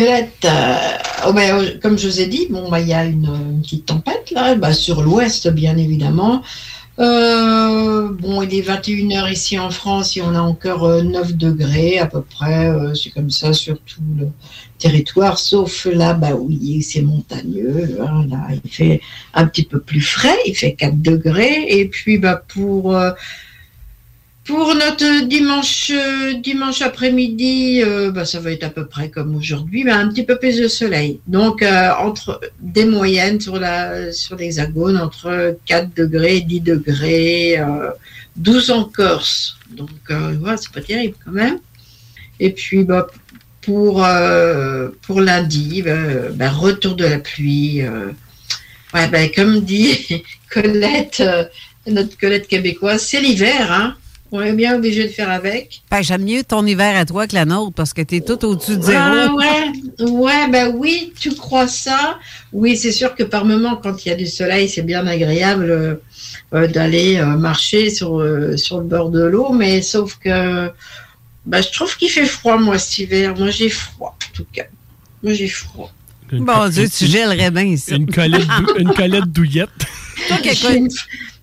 Euh, 0.00 0.24
oh 1.26 1.32
ben, 1.32 1.58
euh, 1.58 1.78
comme 1.82 1.98
je 1.98 2.08
vous 2.08 2.20
ai 2.20 2.26
dit, 2.26 2.46
bon, 2.48 2.70
bah, 2.70 2.80
il 2.80 2.88
y 2.88 2.94
a 2.94 3.04
une, 3.04 3.60
petite 3.62 3.86
tempête 3.86 4.30
là, 4.30 4.54
bah, 4.54 4.72
sur 4.72 5.02
l'ouest 5.02 5.48
bien 5.48 5.76
évidemment. 5.76 6.42
Euh, 6.98 8.08
bon, 8.10 8.42
il 8.42 8.54
est 8.54 8.62
21h 8.62 9.30
ici 9.32 9.58
en 9.58 9.70
France 9.70 10.16
et 10.16 10.22
on 10.22 10.34
a 10.34 10.40
encore 10.40 10.84
euh, 10.84 11.02
9 11.02 11.34
degrés 11.34 11.98
à 11.98 12.06
peu 12.06 12.22
près. 12.22 12.72
c'est 12.94 13.10
comme 13.10 13.30
ça 13.30 13.52
sur 13.52 13.78
tout 13.80 14.02
le 14.18 14.28
territoire, 14.78 15.38
sauf 15.38 15.86
là, 15.86 16.14
bah 16.14 16.34
oui, 16.34 16.82
c'est 16.82 17.02
montagneux. 17.02 17.98
hein, 18.00 18.26
là, 18.30 18.48
il 18.64 18.70
fait 18.70 19.00
un 19.34 19.46
petit 19.46 19.64
peu 19.64 19.80
plus 19.80 20.00
frais, 20.00 20.36
il 20.46 20.54
fait 20.54 20.74
4 20.74 21.00
degrés. 21.00 21.66
Et 21.68 21.88
puis, 21.88 22.18
bah, 22.18 22.42
pour. 22.48 22.96
Pour 24.50 24.74
notre 24.74 25.28
dimanche, 25.28 25.92
euh, 25.94 26.34
dimanche 26.34 26.82
après-midi, 26.82 27.82
euh, 27.84 28.10
bah, 28.10 28.24
ça 28.24 28.40
va 28.40 28.50
être 28.50 28.64
à 28.64 28.68
peu 28.68 28.84
près 28.84 29.08
comme 29.08 29.36
aujourd'hui, 29.36 29.84
mais 29.84 29.92
un 29.92 30.08
petit 30.08 30.24
peu 30.24 30.40
plus 30.40 30.58
de 30.58 30.66
soleil. 30.66 31.20
Donc, 31.28 31.62
euh, 31.62 31.90
entre 32.00 32.40
des 32.58 32.84
moyennes 32.84 33.40
sur 33.40 33.60
la 33.60 34.12
sur 34.12 34.34
l'hexagone, 34.34 34.96
entre 34.96 35.56
4 35.66 35.94
degrés 35.94 36.38
et 36.38 36.40
10 36.40 36.60
degrés, 36.62 37.60
euh, 37.60 37.90
12 38.36 38.72
en 38.72 38.84
Corse. 38.84 39.56
Donc, 39.70 39.90
voilà, 40.08 40.56
c'est 40.56 40.72
pas 40.72 40.80
terrible 40.80 41.14
quand 41.24 41.30
même. 41.30 41.60
Et 42.40 42.50
puis, 42.50 42.82
bah, 42.82 43.06
pour, 43.62 44.04
pour 45.02 45.20
lundi, 45.20 45.84
bah, 46.34 46.50
retour 46.50 46.96
de 46.96 47.04
la 47.04 47.20
pluie. 47.20 47.82
ouais, 48.94 49.32
comme 49.36 49.60
dit 49.60 50.24
Colette, 50.50 51.22
notre 51.86 52.18
Colette 52.18 52.48
québécoise, 52.48 53.02
c'est 53.02 53.20
l'hiver, 53.20 53.70
hein. 53.70 53.94
On 54.32 54.40
est 54.42 54.52
bien 54.52 54.76
obligé 54.76 55.04
de 55.04 55.08
faire 55.12 55.30
avec. 55.30 55.82
Ben, 55.90 56.02
J'aime 56.02 56.22
mieux 56.24 56.44
ton 56.44 56.64
hiver 56.64 56.96
à 56.96 57.04
toi 57.04 57.26
que 57.26 57.34
la 57.34 57.44
nôtre 57.44 57.72
parce 57.74 57.92
que 57.92 58.02
tu 58.02 58.16
es 58.16 58.20
tout 58.20 58.44
au-dessus 58.44 58.76
de 58.76 58.82
zéro. 58.82 59.00
Ah, 59.02 59.32
ouais, 59.34 60.04
ouais, 60.08 60.48
ben 60.48 60.72
oui, 60.76 61.12
tu 61.18 61.34
crois 61.34 61.66
ça? 61.66 62.18
Oui, 62.52 62.76
c'est 62.76 62.92
sûr 62.92 63.14
que 63.16 63.24
par 63.24 63.44
moment, 63.44 63.76
quand 63.76 64.04
il 64.04 64.10
y 64.10 64.12
a 64.12 64.14
du 64.16 64.26
soleil, 64.28 64.68
c'est 64.68 64.82
bien 64.82 65.06
agréable 65.06 65.70
euh, 65.70 65.94
euh, 66.54 66.66
d'aller 66.68 67.16
euh, 67.16 67.26
marcher 67.36 67.90
sur, 67.90 68.20
euh, 68.20 68.56
sur 68.56 68.78
le 68.78 68.84
bord 68.84 69.10
de 69.10 69.22
l'eau, 69.24 69.52
mais 69.52 69.82
sauf 69.82 70.16
que 70.22 70.70
ben, 71.46 71.62
je 71.62 71.72
trouve 71.72 71.96
qu'il 71.96 72.10
fait 72.10 72.26
froid, 72.26 72.56
moi, 72.58 72.78
cet 72.78 72.98
hiver. 72.98 73.34
Moi, 73.36 73.50
j'ai 73.50 73.68
froid, 73.70 74.16
en 74.22 74.36
tout 74.36 74.46
cas. 74.52 74.64
Moi, 75.24 75.32
j'ai 75.32 75.48
froid. 75.48 75.90
Bon 76.32 76.68
Dieu, 76.68 76.88
tu 76.88 77.06
gèlerais 77.06 77.50
bien 77.50 77.64
ici. 77.64 77.92
Une 77.96 78.06
colette, 78.06 78.46
dou- 78.46 78.74
une 78.78 78.92
colette 78.94 79.24
douillette. 79.32 79.68
Toi 80.28 80.36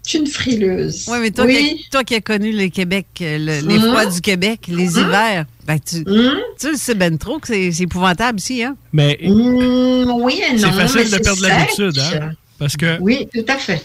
suis 0.09 0.19
une, 0.19 0.27
frileuse. 0.27 1.05
Oui, 1.09 1.17
mais 1.21 1.31
toi, 1.31 1.45
Oui. 1.45 1.77
Qui, 1.83 1.89
toi 1.89 2.03
qui 2.03 2.15
as 2.15 2.21
connu 2.21 2.51
le 2.51 2.67
Québec, 2.69 3.05
euh, 3.21 3.37
le- 3.37 3.67
les 3.67 3.77
Mhm. 3.79 3.89
froids 3.89 4.05
du 4.05 4.21
Québec, 4.21 4.61
les 4.67 4.87
Mhm. 4.89 4.97
hivers, 5.07 5.45
ben, 5.65 5.79
tu, 5.79 5.97
Mhm. 5.97 6.37
tu 6.59 6.71
le 6.71 6.77
sais 6.77 6.95
ben 6.95 7.17
trop 7.17 7.39
que 7.39 7.47
c'est 7.47 7.81
épouvantable 7.81 8.39
ici, 8.39 8.63
hein? 8.63 8.75
Mais 8.93 9.17
oui 9.21 10.41
et 10.49 10.53
non. 10.53 10.59
c'est 10.59 10.71
facile 10.71 11.07
mais 11.11 11.17
de 11.17 11.23
perdre 11.23 11.41
l'habitude, 11.41 11.99
hein? 11.99 12.31
Parce 12.59 12.75
que 12.77 12.99
Oui, 12.99 13.27
tout 13.33 13.45
à 13.47 13.57
fait. 13.57 13.83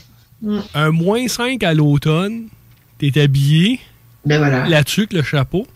Un 0.74 0.90
moins 0.90 1.28
5 1.28 1.62
à 1.62 1.72
l'automne, 1.74 2.48
t'es 2.98 3.20
habillé 3.20 3.80
Ben 4.24 4.38
voilà. 4.38 4.66
là-dessus 4.68 5.00
avec 5.02 5.12
le 5.12 5.22
chapeau. 5.22 5.66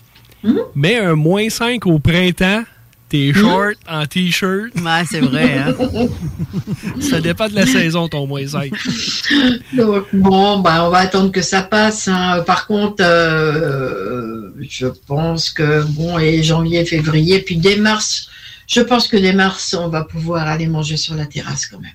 Mais 0.74 0.96
un 0.98 1.14
moins 1.14 1.48
5 1.50 1.86
au 1.86 1.98
printemps, 1.98 2.62
t'es 3.08 3.32
short 3.32 3.76
en 3.88 4.04
t-shirt. 4.06 4.74
Ouais, 4.76 5.02
c'est 5.08 5.20
vrai, 5.20 5.58
hein? 5.58 5.74
Ça 7.00 7.20
dépend 7.20 7.48
de 7.48 7.54
la 7.54 7.66
saison, 7.66 8.08
ton 8.08 8.26
moins 8.26 8.46
5. 8.46 8.72
Donc, 9.74 10.06
bon, 10.12 10.58
bah, 10.60 10.84
on 10.86 10.90
va 10.90 10.98
attendre 10.98 11.30
que 11.30 11.42
ça 11.42 11.62
passe. 11.62 12.08
hein. 12.08 12.42
Par 12.46 12.66
contre, 12.66 13.02
euh, 13.04 14.50
je 14.68 14.86
pense 15.06 15.50
que, 15.50 15.82
bon, 15.92 16.18
et 16.18 16.42
janvier, 16.42 16.84
février, 16.84 17.40
puis 17.40 17.56
dès 17.56 17.76
mars, 17.76 18.28
je 18.66 18.80
pense 18.80 19.06
que 19.08 19.16
dès 19.16 19.32
mars, 19.32 19.74
on 19.78 19.88
va 19.88 20.04
pouvoir 20.04 20.46
aller 20.48 20.66
manger 20.66 20.96
sur 20.96 21.14
la 21.14 21.26
terrasse 21.26 21.66
quand 21.66 21.78
même. 21.80 21.92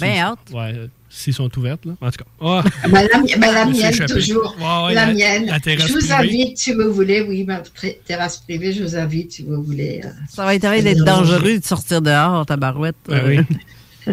Ben 0.00 0.16
hâte. 0.18 0.38
Ouais. 0.52 0.88
S'ils 1.14 1.34
sont 1.34 1.50
ouvertes, 1.58 1.84
là. 1.84 1.92
En 2.00 2.10
tout 2.10 2.24
cas. 2.24 2.30
Ah! 2.40 2.64
Ben, 2.88 3.06
la, 3.12 3.36
ben, 3.38 3.70
mienne, 3.70 3.92
toujours. 4.08 4.56
Ouais, 4.58 4.86
ouais, 4.86 4.94
la, 4.94 5.06
la- 5.06 5.12
mienne. 5.12 5.46
la 5.46 5.58
je 5.58 5.92
vous 5.92 5.98
privée. 5.98 6.12
invite 6.12 6.58
si 6.58 6.72
vous 6.72 6.92
voulez. 6.92 7.20
Oui, 7.22 7.44
ma 7.44 7.62
terrasse 8.06 8.38
privée, 8.38 8.72
je 8.72 8.82
vous 8.82 8.96
invite 8.96 9.32
si 9.32 9.42
vous 9.42 9.62
voulez. 9.62 10.00
euh. 10.04 10.08
Ça 10.30 10.44
va 10.46 10.54
être 10.54 10.62
d'être 10.82 11.04
dangereux 11.04 11.58
de 11.58 11.64
sortir 11.64 12.00
dehors, 12.00 12.46
ta 12.46 12.56
barouette. 12.56 12.96
Ben 13.06 13.44
Euh, 14.08 14.12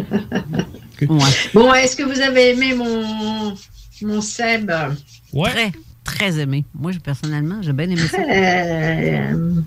ouais. 1.08 1.30
Bon, 1.54 1.72
est-ce 1.74 1.96
que 1.96 2.02
vous 2.02 2.20
avez 2.20 2.50
aimé 2.50 2.74
mon, 2.74 3.54
mon 4.02 4.20
Seb? 4.20 4.70
Très, 5.44 5.72
très 6.04 6.38
aimé. 6.38 6.64
Moi, 6.74 6.92
je- 6.92 6.98
personnellement, 6.98 7.60
j'ai 7.62 7.72
bien 7.72 7.86
aimé 7.88 8.02
ça. 8.10 8.18
Euh, 8.20 9.60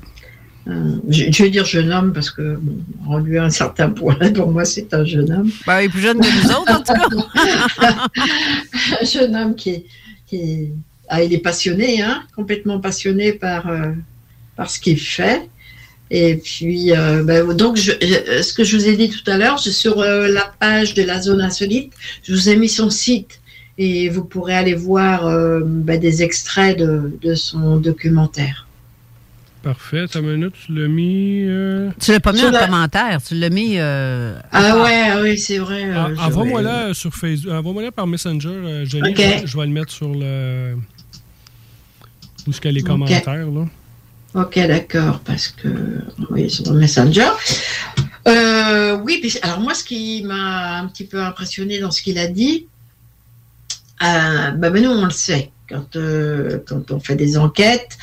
euh, 0.68 0.95
je, 1.10 1.26
je 1.31 1.44
vais 1.44 1.49
dire 1.49 1.65
jeune 1.65 1.91
homme 1.91 2.14
parce 2.14 2.30
que, 2.31 2.56
bon, 2.61 2.77
rendu 3.06 3.38
à 3.38 3.44
un 3.45 3.49
certain 3.49 3.90
point, 3.90 4.15
pour 4.35 4.52
moi, 4.52 4.64
c'est 4.65 4.94
un 4.94 5.03
jeune 5.03 5.31
homme. 5.31 5.52
Ben, 5.68 5.81
il 5.81 5.85
est 5.85 5.90
plus 5.90 6.02
jeune 6.02 6.19
que 6.19 6.44
nous 6.44 6.52
autres, 6.52 6.72
en 6.73 7.10
tout 7.10 7.27
cas. 7.81 8.07
un 9.02 9.06
jeune 9.06 9.35
homme 9.35 9.56
qui, 9.56 9.84
qui 10.27 10.69
ah, 11.10 11.22
il 11.23 11.34
est 11.34 11.40
passionné, 11.40 12.02
hein, 12.02 12.23
complètement 12.35 12.80
passionné 12.80 13.34
par, 13.34 13.68
euh, 13.69 13.91
par 14.56 14.69
ce 14.69 14.80
qu'il 14.80 14.99
fait. 14.99 15.49
Et 16.10 16.38
puis, 16.38 16.91
euh, 16.95 17.23
ben, 17.23 17.53
donc, 17.53 17.76
je- 17.76 17.91
je- 18.02 18.41
ce 18.41 18.53
que 18.53 18.64
je 18.64 18.77
vous 18.77 18.88
ai 18.88 18.95
dit 18.95 19.10
tout 19.10 19.30
à 19.30 19.38
l'heure, 19.38 19.60
sur 19.60 19.99
euh, 19.99 20.27
la 20.27 20.53
page 20.60 20.94
de 20.94 21.03
la 21.03 21.19
zone 21.22 21.41
insolite, 21.41 21.91
je 22.23 22.34
vous 22.34 22.49
ai 22.49 22.56
mis 22.56 22.69
son 22.69 22.90
site 22.90 23.41
et 23.77 24.07
vous 24.10 24.23
pourrez 24.23 24.53
aller 24.56 24.76
voir 24.76 25.27
ben, 25.65 25.99
des 25.99 26.22
extraits 26.22 26.77
de, 26.77 27.18
de 27.22 27.34
son 27.34 27.77
documentaire. 27.77 28.68
Parfait. 29.64 30.07
Ta 30.10 30.19
minute, 30.22 30.53
tu 30.65 30.73
l'as 30.76 30.90
mis. 30.90 31.44
euh, 31.48 31.90
Tu 31.99 32.11
l'as 32.11 32.19
pas 32.19 32.34
mis 32.34 32.40
Sur 32.40 32.49
en 32.49 32.52
la- 32.52 32.65
commentaire, 32.65 33.22
tu 33.26 33.34
l'as 33.35 33.49
mis. 33.49 33.76
euh, 33.77 34.35
à 34.52 34.72
Ah 34.73 34.84
ouais, 34.84 35.03
ah 35.10 35.19
oui, 35.22 35.38
c'est 35.40 35.57
vrai. 35.57 35.85
euh, 35.85 35.94
Ah, 35.98 36.10
je- 36.14 36.19
Envoie-moi 36.22 36.61
là 36.61 36.94
sur 36.94 37.14
Facebook. 37.14 37.53
Envoie-moi 37.53 37.81
là 37.84 37.91
par 37.94 38.06
Messenger, 38.06 38.49
euh, 38.49 38.85
Jenny. 38.85 39.14
Je, 39.15 39.22
vais- 39.22 39.48
je 39.48 39.57
vais 39.57 39.65
le 39.65 39.72
mettre 39.72 39.91
sur 39.94 40.10
le. 40.14 40.76
Où 42.45 42.49
est-ce 42.49 42.60
qu'il 42.60 42.72
y 42.72 42.73
a 42.73 42.76
les 42.76 42.81
Ok. 42.81 42.88
commentaires, 42.88 43.26
là? 43.49 43.65
Ok, 44.35 44.56
d'accord, 44.68 45.19
parce 45.22 45.48
que 45.48 45.69
oui, 46.31 46.49
sur 46.49 46.73
le 46.73 46.80
Messenger. 46.80 47.30
Euh, 48.27 48.98
oui, 49.03 49.19
puis- 49.22 49.38
alors 49.44 49.61
moi, 49.61 49.73
ce 49.76 49.84
qui 49.85 50.23
m'a 50.26 50.80
un 50.80 50.88
petit 50.88 51.06
peu 51.06 51.22
impressionné 51.23 51.80
dans 51.80 51.91
ce 51.91 52.02
qu'il 52.02 52.18
a 52.18 52.27
dit, 52.27 52.68
euh, 54.03 54.52
bah, 54.52 54.69
ben, 54.72 54.84
nous, 54.84 54.90
on 54.90 55.06
le 55.06 55.11
sait, 55.11 55.52
quand, 55.69 55.95
euh, 55.95 56.60
quand 56.68 56.91
on 56.91 56.99
fait 56.99 57.15
des 57.15 57.38
enquêtes, 57.38 57.98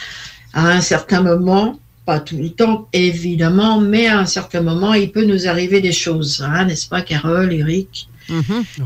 à 0.52 0.68
un 0.68 0.80
certain 0.80 1.22
moment, 1.22 1.78
pas 2.06 2.20
tout 2.20 2.38
le 2.38 2.50
temps, 2.50 2.88
évidemment, 2.92 3.80
mais 3.80 4.06
à 4.06 4.18
un 4.18 4.26
certain 4.26 4.62
moment, 4.62 4.94
il 4.94 5.12
peut 5.12 5.24
nous 5.24 5.46
arriver 5.46 5.80
des 5.80 5.92
choses, 5.92 6.44
hein, 6.46 6.64
n'est-ce 6.64 6.88
pas, 6.88 7.02
Carole, 7.02 7.52
Eric 7.52 8.08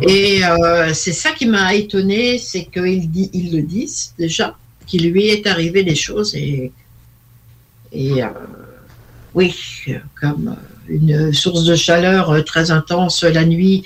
Et 0.09 0.45
euh, 0.45 0.93
c'est 0.95 1.13
ça 1.13 1.33
qui 1.33 1.47
m'a 1.47 1.75
étonné, 1.75 2.39
c'est 2.39 2.65
qu'ils 2.65 3.11
ils 3.35 3.57
le 3.57 3.63
disent 3.63 4.15
déjà, 4.19 4.57
qu'il 4.87 5.11
lui 5.11 5.27
est 5.29 5.47
arrivé 5.47 5.83
des 5.83 5.95
choses 5.95 6.35
et, 6.35 6.73
et 7.93 8.23
euh, 8.23 8.29
oui, 9.35 9.55
comme 10.21 10.57
une 10.89 11.33
source 11.33 11.65
de 11.65 11.75
chaleur 11.75 12.31
euh, 12.31 12.43
très 12.43 12.71
intense 12.71 13.23
la 13.23 13.45
nuit 13.45 13.85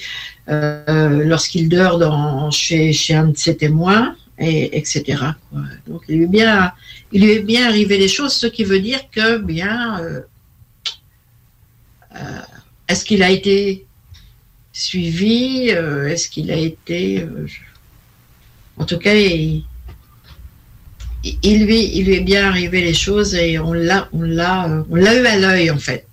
euh, 0.49 1.25
lorsqu'il 1.25 1.69
dort 1.69 1.99
dans, 1.99 2.51
chez, 2.51 2.93
chez 2.93 3.15
un 3.15 3.29
de 3.29 3.37
ses 3.37 3.57
témoins, 3.57 4.17
et, 4.39 4.77
etc. 4.79 5.03
Donc 5.87 6.03
il 6.09 6.17
lui, 6.19 6.25
est 6.25 6.29
bien, 6.29 6.73
il 7.13 7.23
lui 7.25 7.33
est 7.33 7.41
bien 7.41 7.67
arrivé 7.69 7.99
des 7.99 8.09
choses, 8.09 8.35
ce 8.35 8.47
qui 8.47 8.65
veut 8.65 8.81
dire 8.81 9.01
que 9.11 9.39
bien, 9.39 10.01
euh, 10.01 10.21
euh, 12.17 12.41
est-ce 12.89 13.05
qu'il 13.05 13.23
a 13.23 13.31
été 13.31 13.87
suivi 14.73 15.71
euh, 15.71 16.07
Est-ce 16.09 16.29
qu'il 16.29 16.51
a 16.51 16.57
été. 16.57 17.27
En 18.77 18.85
tout 18.85 18.99
cas, 18.99 19.15
il, 19.15 19.65
il- 21.43 21.65
lui, 21.67 21.97
il 21.97 22.07
lui 22.07 22.15
est 22.15 22.21
bien 22.21 22.47
arrivé 22.49 22.81
les 22.81 22.95
choses 22.95 23.35
et 23.35 23.59
on 23.59 23.73
l'a, 23.73 24.09
on 24.13 24.23
l'a, 24.23 24.85
on 24.89 24.95
l'a 24.95 25.15
eu 25.21 25.27
à 25.27 25.37
l'œil 25.37 25.71
en 25.71 25.79
fait. 25.79 26.07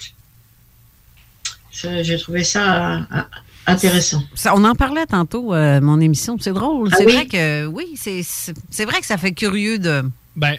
J'ai 1.72 2.18
trouvé 2.18 2.44
ça 2.44 2.96
euh, 3.14 3.22
intéressant. 3.68 4.24
Ça, 4.34 4.54
on 4.56 4.64
en 4.64 4.76
parlait 4.76 5.06
tantôt, 5.06 5.54
euh, 5.54 5.82
mon 5.82 6.00
émission. 6.00 6.38
C'est 6.40 6.54
drôle. 6.54 6.90
Ah 6.92 6.96
c'est 6.98 7.06
oui? 7.06 7.14
vrai 7.14 7.26
que 7.26 7.66
oui, 7.68 7.94
c'est 7.96 8.86
vrai 8.86 9.00
que 9.00 9.06
ça 9.06 9.18
fait 9.18 9.32
curieux 9.32 9.80
de. 9.80 10.04
Ben. 10.36 10.56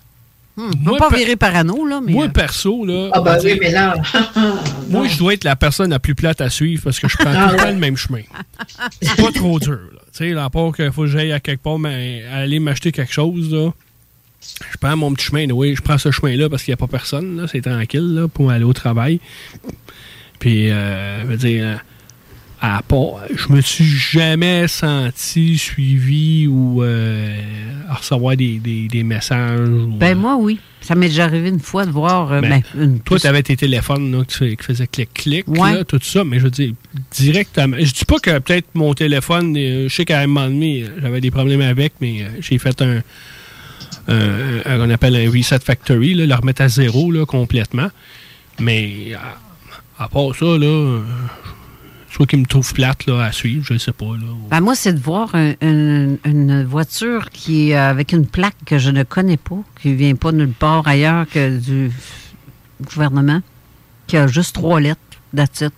Hmm, 0.59 0.71
moi, 0.81 0.97
pas 0.97 1.11
virer 1.11 1.37
parano, 1.37 1.87
là, 1.87 2.01
mais. 2.03 2.13
Moi, 2.13 2.25
euh, 2.25 2.29
perso, 2.29 2.87
là. 2.87 3.11
Ah, 3.13 3.21
on 3.21 3.25
va 3.25 3.39
oui, 3.43 3.59
mais 3.61 3.71
là. 3.73 3.95
Moi, 4.89 5.07
je 5.07 5.19
dois 5.19 5.35
être 5.35 5.45
la 5.45 5.55
personne 5.55 5.91
la 5.91 5.99
plus 5.99 6.15
plate 6.15 6.41
à 6.41 6.49
suivre 6.49 6.83
parce 6.83 6.99
que 6.99 7.09
je 7.09 7.17
prends 7.19 7.31
Ah 7.37 7.49
tout 7.49 7.53
le 7.53 7.59
temps 7.59 7.65
ouais. 7.67 7.73
le 7.73 7.79
même 7.79 7.97
chemin. 7.99 8.23
C'est 9.03 9.17
pas 9.17 9.33
trop 9.33 9.59
dur. 9.61 9.73
là. 9.93 10.01
Tu 10.17 10.33
sais, 10.33 10.39
à 10.39 10.49
part 10.49 10.73
qu'il 10.75 10.91
faut 10.93 11.03
que 11.03 11.09
j'aille 11.09 11.33
à 11.33 11.41
quelque 11.41 11.63
part, 11.63 11.79
mais 11.79 12.25
aller 12.33 12.59
m'acheter 12.59 12.91
quelque 12.91 13.13
chose, 13.13 13.53
là. 13.53 13.71
Je 14.73 14.79
prends 14.81 14.97
mon 14.97 15.13
petit 15.13 15.27
chemin. 15.27 15.47
Oui, 15.51 15.75
je 15.77 15.83
prends 15.83 15.99
ce 15.99 16.11
chemin-là 16.11 16.49
parce 16.49 16.63
qu'il 16.63 16.73
n'y 16.73 16.75
a 16.75 16.79
pas 16.79 16.87
personne. 16.87 17.37
là. 17.39 17.47
C'est 17.53 17.61
tranquille 17.61 18.15
là, 18.15 18.27
pour 18.27 18.51
aller 18.51 18.65
au 18.65 18.73
travail. 18.73 19.21
Puis, 20.39 20.71
euh, 20.71 21.21
je 21.21 21.27
veux 21.27 21.37
dire, 21.37 21.85
à 22.61 22.81
part, 22.83 23.21
je 23.35 23.53
me 23.53 23.61
suis 23.61 23.85
jamais 23.85 24.67
senti 24.67 25.59
suivi 25.59 26.47
ou 26.47 26.83
euh, 26.83 27.39
à 27.89 27.95
recevoir 27.95 28.37
des, 28.37 28.59
des- 28.59 28.89
des 28.89 29.03
messages. 29.03 29.69
ou, 29.69 29.89
Ben, 29.89 30.17
moi, 30.17 30.37
oui. 30.39 30.59
Ça 30.81 30.95
m'est 30.95 31.09
déjà 31.09 31.25
arrivé 31.25 31.49
une 31.51 31.61
fois 31.61 31.85
de 31.85 31.91
voir. 31.91 32.33
euh, 32.33 32.41
ben, 32.41 32.63
ben, 32.75 32.83
une- 32.83 33.01
toi, 33.01 33.19
tu 33.19 33.27
avais 33.27 33.43
tes 33.43 33.57
téléphones 33.57 34.11
là, 34.17 34.25
qui, 34.25 34.37
fais- 34.37 34.57
qui 34.57 34.65
faisaient 34.65 34.87
clic-clic, 34.87 35.47
Ouais. 35.49 35.85
tout 35.85 35.99
ça, 36.03 36.25
mais 36.25 36.39
je 36.39 36.45
veux 36.45 36.51
dire, 36.51 36.73
directement. 37.11 37.77
Je 37.79 37.93
dis 37.93 38.05
pas 38.07 38.19
que 38.19 38.39
peut-être 38.39 38.69
mon 38.75 38.95
téléphone, 38.95 39.55
euh, 39.57 39.89
je 39.89 39.95
sais 39.95 40.05
qu'à 40.05 40.21
un 40.21 40.27
moment 40.27 40.47
donné, 40.49 40.85
euh, 40.85 40.89
j'avais 41.03 41.21
des 41.21 41.31
problèmes 41.31 41.61
avec, 41.61 41.93
mais 42.01 42.23
euh, 42.23 42.29
j'ai 42.41 42.59
fait 42.59 42.81
un, 42.81 43.03
un, 44.09 44.61
un- 44.65 44.79
qu'on 44.79 44.91
appelle 44.91 45.17
un 45.17 45.31
reset 45.31 45.59
factory, 45.59 46.15
là, 46.15 46.25
le 46.27 46.35
remettre 46.35 46.63
à 46.63 46.69
zéro 46.69 47.11
là, 47.11 47.27
complètement. 47.27 47.89
Mais 48.61 49.13
à, 49.99 50.09
part 50.09 50.35
ça, 50.35 50.47
là, 50.47 50.65
euh, 50.67 51.01
soit 52.17 52.27
qu'il 52.27 52.39
me 52.41 52.47
trouve 52.47 52.73
plate 52.73 53.05
là, 53.07 53.23
à 53.25 53.31
suivre, 53.31 53.63
je 53.69 53.77
sais 53.77 53.93
pas. 53.93 54.07
Là. 54.07 54.27
Ben, 54.51 54.61
moi, 54.63 54.75
c'est 54.75 54.95
de 54.95 54.99
voir 54.99 55.35
un- 55.35 55.53
un- 55.61 56.17
une 56.25 56.65
voiture 56.65 57.29
qui 57.31 57.75
euh, 57.75 57.91
avec 57.91 58.13
une 58.13 58.27
plaque 58.27 58.57
que 58.65 58.79
je 58.79 58.89
ne 58.91 59.03
connais 59.03 59.37
pas, 59.37 59.59
qui 59.83 59.93
vient 59.93 60.15
pas 60.15 60.33
nulle 60.33 60.53
part 60.53 60.89
ailleurs 60.89 61.27
que 61.29 61.59
du 61.59 61.91
gouvernement, 62.83 63.43
qui 64.07 64.17
a 64.17 64.27
juste 64.27 64.55
trois 64.55 64.81
lettres, 64.81 65.01
it. 65.37 65.73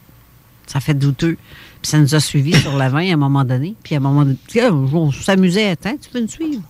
Ça 0.68 0.78
fait 0.80 0.94
douteux. 0.94 1.36
Puis 1.82 1.90
ça 1.90 1.98
nous 1.98 2.14
a 2.14 2.20
suivis 2.20 2.54
sur 2.54 2.76
la 2.76 2.88
20 2.88 3.10
à 3.10 3.14
un 3.14 3.16
moment 3.16 3.44
donné. 3.44 3.74
Puis 3.82 3.94
à 3.94 3.98
un 3.98 4.00
moment 4.00 4.24
donné, 4.24 4.36
on 4.92 5.10
s'amusait. 5.10 5.70
Attends, 5.70 5.96
tu 6.00 6.08
peux 6.10 6.20
nous 6.20 6.28
suivre? 6.28 6.62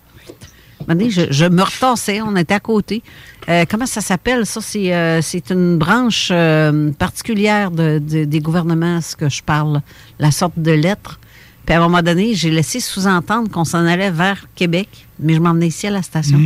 Je, 1.11 1.23
je 1.31 1.45
me 1.45 1.63
retassais, 1.63 2.23
on 2.23 2.35
était 2.37 2.55
à 2.55 2.61
côté. 2.61 3.03
Euh, 3.49 3.65
comment 3.69 3.87
ça 3.87 4.01
s'appelle? 4.01 4.47
Ça, 4.47 4.61
c'est 4.61 4.95
euh, 4.95 5.21
une 5.51 5.77
branche 5.79 6.29
euh, 6.33 6.91
particulière 6.93 7.71
de- 7.71 7.99
de- 7.99 8.25
des 8.25 8.41
gouvernements, 8.41 9.01
ce 9.01 9.17
que 9.17 9.29
je 9.29 9.43
parle, 9.43 9.81
la 10.19 10.31
sorte 10.31 10.59
de 10.59 10.71
lettre. 10.73 11.19
Puis 11.67 11.75
à 11.75 11.79
un 11.79 11.83
moment 11.83 12.03
donné, 12.03 12.35
j'ai 12.35 12.51
laissé 12.51 12.81
sous-entendre 12.81 13.51
qu'on 13.51 13.65
s'en 13.65 13.85
allait 13.85 14.11
vers 14.11 14.47
Québec, 14.55 14.89
mais 15.19 15.35
je 15.35 15.41
m'emmenais 15.41 15.69
ici 15.69 15.87
à 15.87 15.91
la 15.91 16.03
station. 16.03 16.41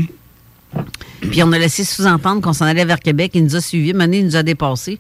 Puis 1.31 1.43
on 1.43 1.53
a 1.53 1.59
laissé 1.59 1.85
sous-entendre 1.85 2.41
qu'on 2.41 2.53
s'en 2.53 2.65
allait 2.65 2.85
vers 2.85 2.99
Québec. 3.01 3.33
Il 3.35 3.45
nous 3.45 3.55
a 3.57 3.61
suivis. 3.61 3.93
Donné, 3.93 4.19
il 4.19 4.25
nous 4.27 4.37
a 4.37 4.43
dépassés. 4.43 4.99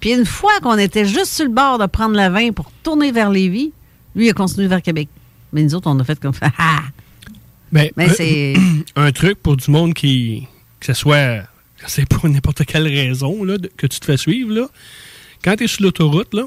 Puis 0.00 0.12
une 0.14 0.24
fois 0.24 0.52
qu'on 0.62 0.78
était 0.78 1.04
juste 1.04 1.26
sur 1.32 1.44
le 1.44 1.50
bord 1.52 1.78
de 1.78 1.86
prendre 1.86 2.16
le 2.16 2.28
vin 2.32 2.52
pour 2.52 2.70
tourner 2.82 3.12
vers 3.12 3.28
Lévis, 3.30 3.72
lui, 4.16 4.26
il 4.26 4.30
a 4.30 4.32
continué 4.32 4.66
vers 4.68 4.80
Québec. 4.82 5.08
Mais 5.52 5.62
nous 5.62 5.74
autres, 5.74 5.90
on 5.90 5.98
a 5.98 6.04
fait 6.04 6.18
comme 6.18 6.32
ça. 6.34 6.46
Ben, 7.72 7.90
Mais 7.96 8.10
un- 8.10 8.14
c'est- 8.14 8.54
un 8.96 9.12
truc 9.12 9.42
pour 9.42 9.56
du 9.56 9.70
monde 9.70 9.94
qui, 9.94 10.46
que 10.80 10.86
ce 10.86 10.92
soit, 10.94 11.42
c'est 11.86 12.06
pour 12.08 12.28
n'importe 12.28 12.64
quelle 12.66 12.86
raison 12.86 13.44
là, 13.44 13.56
que 13.76 13.86
tu 13.86 13.98
te 14.00 14.04
fais 14.04 14.16
suivre, 14.16 14.52
là. 14.52 14.68
quand 15.42 15.56
tu 15.56 15.64
es 15.64 15.66
sur 15.66 15.82
l'autoroute, 15.82 16.34
là, 16.34 16.42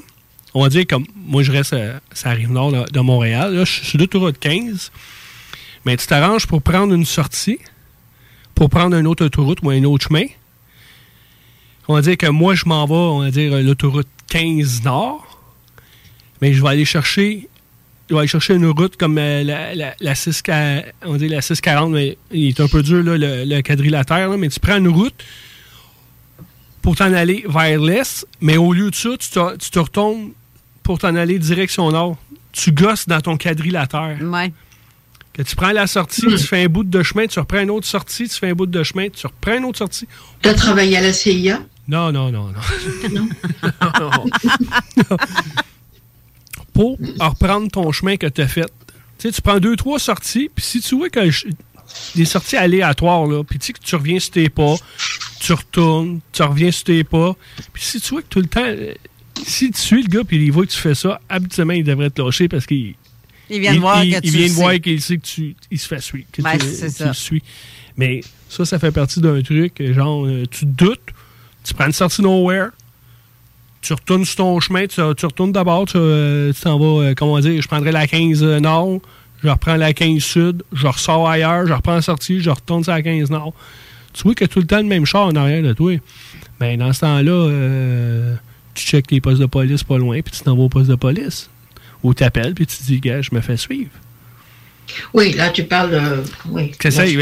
on 0.54 0.62
va 0.62 0.68
dire 0.68 0.86
comme 0.88 1.04
moi 1.14 1.42
je 1.42 1.52
reste 1.52 1.72
à, 1.74 2.00
ça 2.12 2.30
arrive 2.30 2.50
nord 2.50 2.72
de, 2.72 2.90
de 2.90 3.00
Montréal, 3.00 3.54
là, 3.54 3.64
je 3.64 3.72
suis 3.72 3.86
sur 3.86 3.98
l'autoroute 3.98 4.38
15, 4.38 4.92
mais 5.84 5.96
tu 5.96 6.06
t'arranges 6.06 6.46
pour 6.46 6.62
prendre 6.62 6.94
une 6.94 7.04
sortie, 7.04 7.58
pour 8.54 8.70
prendre 8.70 8.96
une 8.96 9.06
autre 9.06 9.24
autoroute 9.26 9.58
ou 9.62 9.70
un 9.70 9.84
autre 9.84 10.06
chemin. 10.08 10.24
On 11.88 11.94
va 11.94 12.02
dire 12.02 12.16
que 12.16 12.26
moi 12.26 12.54
je 12.54 12.64
m'en 12.66 12.86
vais, 12.86 12.94
on 12.94 13.20
va 13.20 13.30
dire 13.30 13.52
l'autoroute 13.62 14.08
15 14.30 14.82
nord, 14.84 15.40
mais 16.40 16.52
je 16.54 16.62
vais 16.62 16.68
aller 16.70 16.84
chercher 16.84 17.48
il 18.08 18.14
va 18.14 18.20
aller 18.20 18.28
chercher 18.28 18.54
une 18.54 18.66
route 18.66 18.96
comme 18.96 19.18
euh, 19.18 19.42
la, 19.42 19.74
la, 19.74 19.94
la 19.98 20.14
6, 20.14 20.42
on 21.04 21.16
dit 21.16 21.28
la 21.28 21.40
640, 21.42 21.90
mais 21.90 22.16
il 22.30 22.48
est 22.48 22.60
un 22.60 22.68
peu 22.68 22.82
dur, 22.82 23.02
là, 23.02 23.16
le, 23.18 23.44
le 23.44 23.60
quadrilatère, 23.62 24.28
là, 24.28 24.36
mais 24.36 24.48
tu 24.48 24.60
prends 24.60 24.76
une 24.76 24.88
route 24.88 25.14
pour 26.82 26.94
t'en 26.94 27.12
aller 27.12 27.44
vers 27.48 27.80
l'est, 27.80 28.26
mais 28.40 28.56
au 28.56 28.72
lieu 28.72 28.90
de 28.90 28.94
ça, 28.94 29.10
tu 29.18 29.28
te, 29.28 29.56
tu 29.56 29.70
te 29.70 29.78
retournes 29.78 30.30
pour 30.84 30.98
t'en 31.00 31.16
aller 31.16 31.38
direction 31.38 31.90
nord. 31.90 32.16
Tu 32.52 32.70
gosses 32.70 33.08
dans 33.08 33.20
ton 33.20 33.36
quadrilatère. 33.36 34.18
Ouais. 34.22 34.52
Que 35.32 35.42
tu 35.42 35.56
prends 35.56 35.72
la 35.72 35.86
sortie, 35.88 36.22
tu 36.22 36.38
fais 36.38 36.64
un 36.64 36.68
bout 36.68 36.84
de 36.84 37.02
chemin, 37.02 37.26
tu 37.26 37.38
reprends 37.40 37.58
une 37.60 37.70
autre 37.70 37.86
sortie, 37.86 38.28
tu 38.28 38.36
fais 38.36 38.50
un 38.50 38.54
bout 38.54 38.66
de 38.66 38.82
chemin, 38.82 39.08
tu 39.08 39.26
reprends 39.26 39.58
une 39.58 39.64
autre 39.64 39.78
sortie. 39.78 40.06
Tu 40.40 40.48
as 40.48 40.54
travaillé 40.54 40.96
à 40.96 41.02
la 41.02 41.12
CIA 41.12 41.60
Non, 41.88 42.12
non, 42.12 42.30
non, 42.30 42.52
non. 42.52 43.10
Non? 43.12 43.28
Non. 44.00 44.10
pour 46.76 46.98
reprendre 47.20 47.70
ton 47.70 47.90
chemin 47.92 48.16
que 48.16 48.26
tu 48.26 48.40
as 48.42 48.48
fait. 48.48 48.70
Tu 49.18 49.28
sais, 49.28 49.32
tu 49.32 49.40
prends 49.40 49.58
deux, 49.58 49.76
trois 49.76 49.98
sorties, 49.98 50.50
puis 50.54 50.64
si 50.64 50.80
tu 50.80 50.94
vois 50.94 51.08
que 51.08 51.20
des 52.14 52.24
sorties 52.24 52.56
aléatoires, 52.56 53.26
là, 53.26 53.42
puis 53.44 53.58
tu 53.58 53.66
sais 53.68 53.72
que 53.72 53.78
tu 53.80 53.94
reviens 53.96 54.18
sur 54.18 54.32
tes 54.32 54.48
pas, 54.50 54.74
tu 55.40 55.52
retournes, 55.52 56.20
tu 56.32 56.42
reviens 56.42 56.70
sur 56.70 56.84
tes 56.84 57.02
pas, 57.04 57.34
puis 57.72 57.82
si 57.82 58.00
tu 58.00 58.10
vois 58.10 58.22
que 58.22 58.26
tout 58.28 58.40
le 58.40 58.46
temps, 58.46 58.60
euh, 58.64 58.92
si 59.46 59.70
tu 59.70 59.80
suis 59.80 60.02
le 60.02 60.08
gars, 60.08 60.24
puis 60.24 60.36
il 60.44 60.52
voit 60.52 60.66
que 60.66 60.70
tu 60.72 60.78
fais 60.78 60.94
ça, 60.94 61.20
habituellement, 61.28 61.72
il 61.72 61.84
devrait 61.84 62.10
te 62.10 62.20
lâcher 62.20 62.48
parce 62.48 62.66
qu'il 62.66 62.94
Il 63.48 63.60
vient 63.60 63.74
de 63.74 63.78
voir 63.80 64.04
il- 64.04 64.12
que 64.12 64.16
il 64.26 64.30
tu 64.30 64.36
vient 64.36 64.46
le 64.46 64.52
de 64.52 64.54
voir 64.54 64.74
qu'il 64.80 65.00
sait 65.00 65.16
que 65.16 65.26
tu 65.26 65.56
il 65.70 65.78
se 65.78 65.86
fait 65.88 66.00
suivre. 66.02 66.26
Que 66.32 66.42
Ben, 66.42 66.58
tu, 66.58 66.66
ça. 66.90 67.06
le 67.08 67.14
suis. 67.14 67.42
Mais 67.96 68.20
ça, 68.50 68.64
ça 68.66 68.78
fait 68.78 68.90
partie 68.92 69.20
d'un 69.20 69.40
truc, 69.42 69.80
genre, 69.92 70.26
euh, 70.26 70.44
tu 70.50 70.60
te 70.66 70.84
doutes, 70.84 71.00
tu 71.64 71.72
prends 71.72 71.86
une 71.86 71.92
sortie 71.92 72.20
nowhere, 72.22 72.70
tu 73.86 73.92
retournes 73.92 74.24
sur 74.24 74.36
ton 74.36 74.58
chemin, 74.58 74.86
tu, 74.88 75.00
retournes 75.00 75.52
d'abord, 75.52 75.86
tu 75.86 75.96
euh, 75.96 76.52
t'en 76.60 76.76
vas, 76.76 77.04
euh, 77.04 77.14
comment 77.14 77.38
dire, 77.38 77.62
je 77.62 77.68
prendrai 77.68 77.92
la 77.92 78.08
15 78.08 78.42
nord, 78.60 78.98
je 79.44 79.48
reprends 79.48 79.76
la 79.76 79.92
15 79.92 80.20
sud, 80.20 80.64
je 80.72 80.88
ressors 80.88 81.28
ailleurs, 81.28 81.68
je 81.68 81.72
reprends 81.72 81.94
la 81.94 82.02
sortie, 82.02 82.40
je 82.40 82.50
retourne 82.50 82.82
sur 82.82 82.92
la 82.92 83.02
15 83.02 83.30
nord. 83.30 83.54
Tu 84.12 84.24
vois 84.24 84.34
que 84.34 84.44
tout 84.44 84.58
le 84.58 84.66
temps 84.66 84.78
le 84.78 84.84
même 84.84 85.04
char 85.04 85.26
en 85.26 85.36
arrière 85.36 85.62
de 85.62 85.72
toi. 85.72 85.96
Mais 86.58 86.76
dans 86.76 86.92
ce 86.92 87.00
temps-là, 87.00 87.30
euh, 87.30 88.34
tu 88.74 88.86
checkes 88.86 89.12
les 89.12 89.20
postes 89.20 89.40
de 89.40 89.46
police 89.46 89.84
pas 89.84 89.98
loin, 89.98 90.20
puis 90.20 90.32
tu 90.36 90.40
t'en 90.40 90.56
vas 90.56 90.64
au 90.64 90.68
poste 90.68 90.90
de 90.90 90.96
police. 90.96 91.48
Ou 92.02 92.12
tu 92.12 92.24
appelles, 92.24 92.54
puis 92.54 92.66
tu 92.66 92.78
te 92.78 92.82
dis, 92.82 92.98
gars, 92.98 93.22
je 93.22 93.30
me 93.32 93.40
fais 93.40 93.56
suivre. 93.56 93.90
Oui, 95.14 95.32
là, 95.32 95.50
tu 95.50 95.64
parles 95.64 95.90
de. 95.90 96.22
Oui. 96.48 96.70
Que 96.78 96.90
ça, 96.90 97.06
ait 97.06 97.12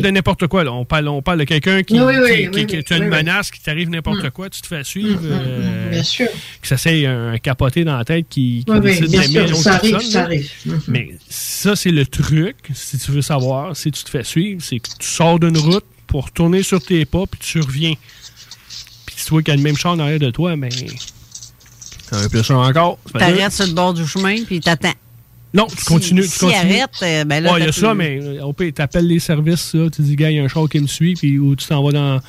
de, 0.00 0.10
n'importe 0.10 0.46
quoi. 0.46 0.64
Là. 0.64 0.72
On, 0.72 0.84
parle, 0.84 1.08
on 1.08 1.22
parle 1.22 1.40
de 1.40 1.44
quelqu'un 1.44 1.82
qui, 1.82 2.00
Oui, 2.00 2.00
oui, 2.00 2.14
qui, 2.14 2.48
oui, 2.48 2.66
qui- 2.66 2.76
oui, 2.76 2.84
qui 2.84 2.92
a 2.94 2.96
une 2.96 3.08
menace, 3.08 3.50
qui 3.50 3.60
t'arrive 3.60 3.90
n'importe 3.90 4.30
quoi, 4.30 4.48
tu 4.48 4.60
te 4.62 4.66
fais 4.66 4.84
suivre. 4.84 5.20
euh, 5.24 5.90
bien 5.90 6.02
sûr. 6.02 6.28
Que 6.60 6.68
ça 6.68 6.76
c'est 6.76 7.06
un, 7.06 7.36
capoté 7.38 7.84
dans 7.84 7.96
la 7.96 8.04
tête 8.04 8.26
qui, 8.28 8.64
qui 8.64 8.72
Oui, 8.72 8.78
oui, 8.82 8.90
décide 9.00 9.10
bien 9.10 9.20
d'aimer 9.22 9.32
sûr, 9.32 9.48
l'autre 9.48 9.62
ça 9.62 9.74
arrive, 9.74 9.90
personne, 9.92 10.10
ça 10.10 10.22
arrive. 10.22 10.50
Mais 10.88 11.10
ça, 11.28 11.76
c'est 11.76 11.90
le 11.90 12.06
truc, 12.06 12.56
si 12.74 12.98
tu 12.98 13.10
veux 13.12 13.22
savoir, 13.22 13.76
si 13.76 13.90
tu 13.90 14.02
te 14.02 14.10
fais 14.10 14.24
suivre, 14.24 14.60
c'est 14.62 14.78
que 14.78 14.88
tu 14.98 15.06
sors 15.08 15.38
d'une 15.38 15.58
route 15.58 15.84
pour 16.06 16.26
retourner 16.26 16.62
sur 16.62 16.82
tes 16.82 17.04
pas, 17.04 17.24
puis 17.30 17.40
tu 17.40 17.60
reviens. 17.60 17.94
Puis 19.06 19.16
tu 19.16 19.30
vois 19.30 19.42
qu'il 19.42 19.52
y 19.52 19.54
a 19.54 19.56
le 19.56 19.62
même 19.62 19.76
char 19.76 19.92
en 19.92 19.98
arrière 19.98 20.18
de 20.18 20.30
toi, 20.30 20.56
mais. 20.56 20.70
Un 22.12 22.28
peu 22.28 22.42
ça 22.42 22.56
encore. 22.56 22.98
T'arrêtes 23.16 23.52
sur 23.52 23.66
le 23.66 23.72
bord 23.72 23.94
du 23.94 24.04
chemin, 24.06 24.42
puis 24.44 24.58
t'attends. 24.60 24.94
Non, 25.52 25.66
tu 25.66 25.84
continues. 25.84 26.22
Tu 26.22 26.28
si 26.28 26.38
continues. 26.38 26.56
arrête, 26.58 26.90
euh, 27.02 27.24
ben 27.24 27.42
là, 27.42 27.52
Ouais, 27.52 27.60
il 27.60 27.66
y 27.66 27.68
a 27.68 27.72
ça, 27.72 27.92
mais 27.94 28.20
euh, 28.22 28.42
au 28.44 28.52
pire, 28.52 28.72
t'appelles 28.74 29.06
les 29.08 29.18
services, 29.18 29.74
là, 29.74 29.88
tu 29.90 30.02
dis, 30.02 30.14
gars, 30.16 30.30
il 30.30 30.36
y 30.36 30.40
a 30.40 30.44
un 30.44 30.48
char 30.48 30.68
qui 30.68 30.78
me 30.80 30.86
suit, 30.86 31.14
puis 31.14 31.38
ou 31.38 31.56
tu 31.56 31.66
t'en 31.66 31.82
vas 31.82 31.90
dans 31.92 32.20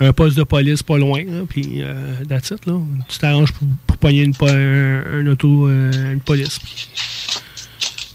un 0.00 0.12
poste 0.14 0.36
de 0.38 0.42
police 0.42 0.82
pas 0.82 0.96
loin, 0.98 1.22
là, 1.24 1.42
puis 1.48 1.82
euh, 1.82 1.94
that's 2.28 2.50
it, 2.50 2.64
là. 2.66 2.80
Tu 3.08 3.18
t'arranges 3.18 3.52
pour, 3.52 3.68
pour 3.86 3.96
pogner 3.98 4.22
une, 4.22 4.34
un, 4.40 5.04
un 5.20 5.26
auto, 5.26 5.68
euh, 5.68 6.12
une 6.14 6.20
police. 6.20 6.58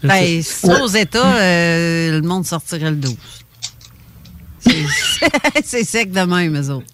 Ben, 0.02 0.22
it. 0.24 0.42
ça, 0.44 0.82
aux 0.82 0.88
États, 0.88 1.36
euh, 1.40 2.20
le 2.20 2.26
monde 2.26 2.44
sortirait 2.44 2.90
le 2.90 2.96
12. 2.96 3.14
C'est- 4.60 4.84
C'est 5.64 5.84
sec 5.84 6.10
de 6.12 6.20
même, 6.20 6.60
eux 6.60 6.70
autres. 6.70 6.86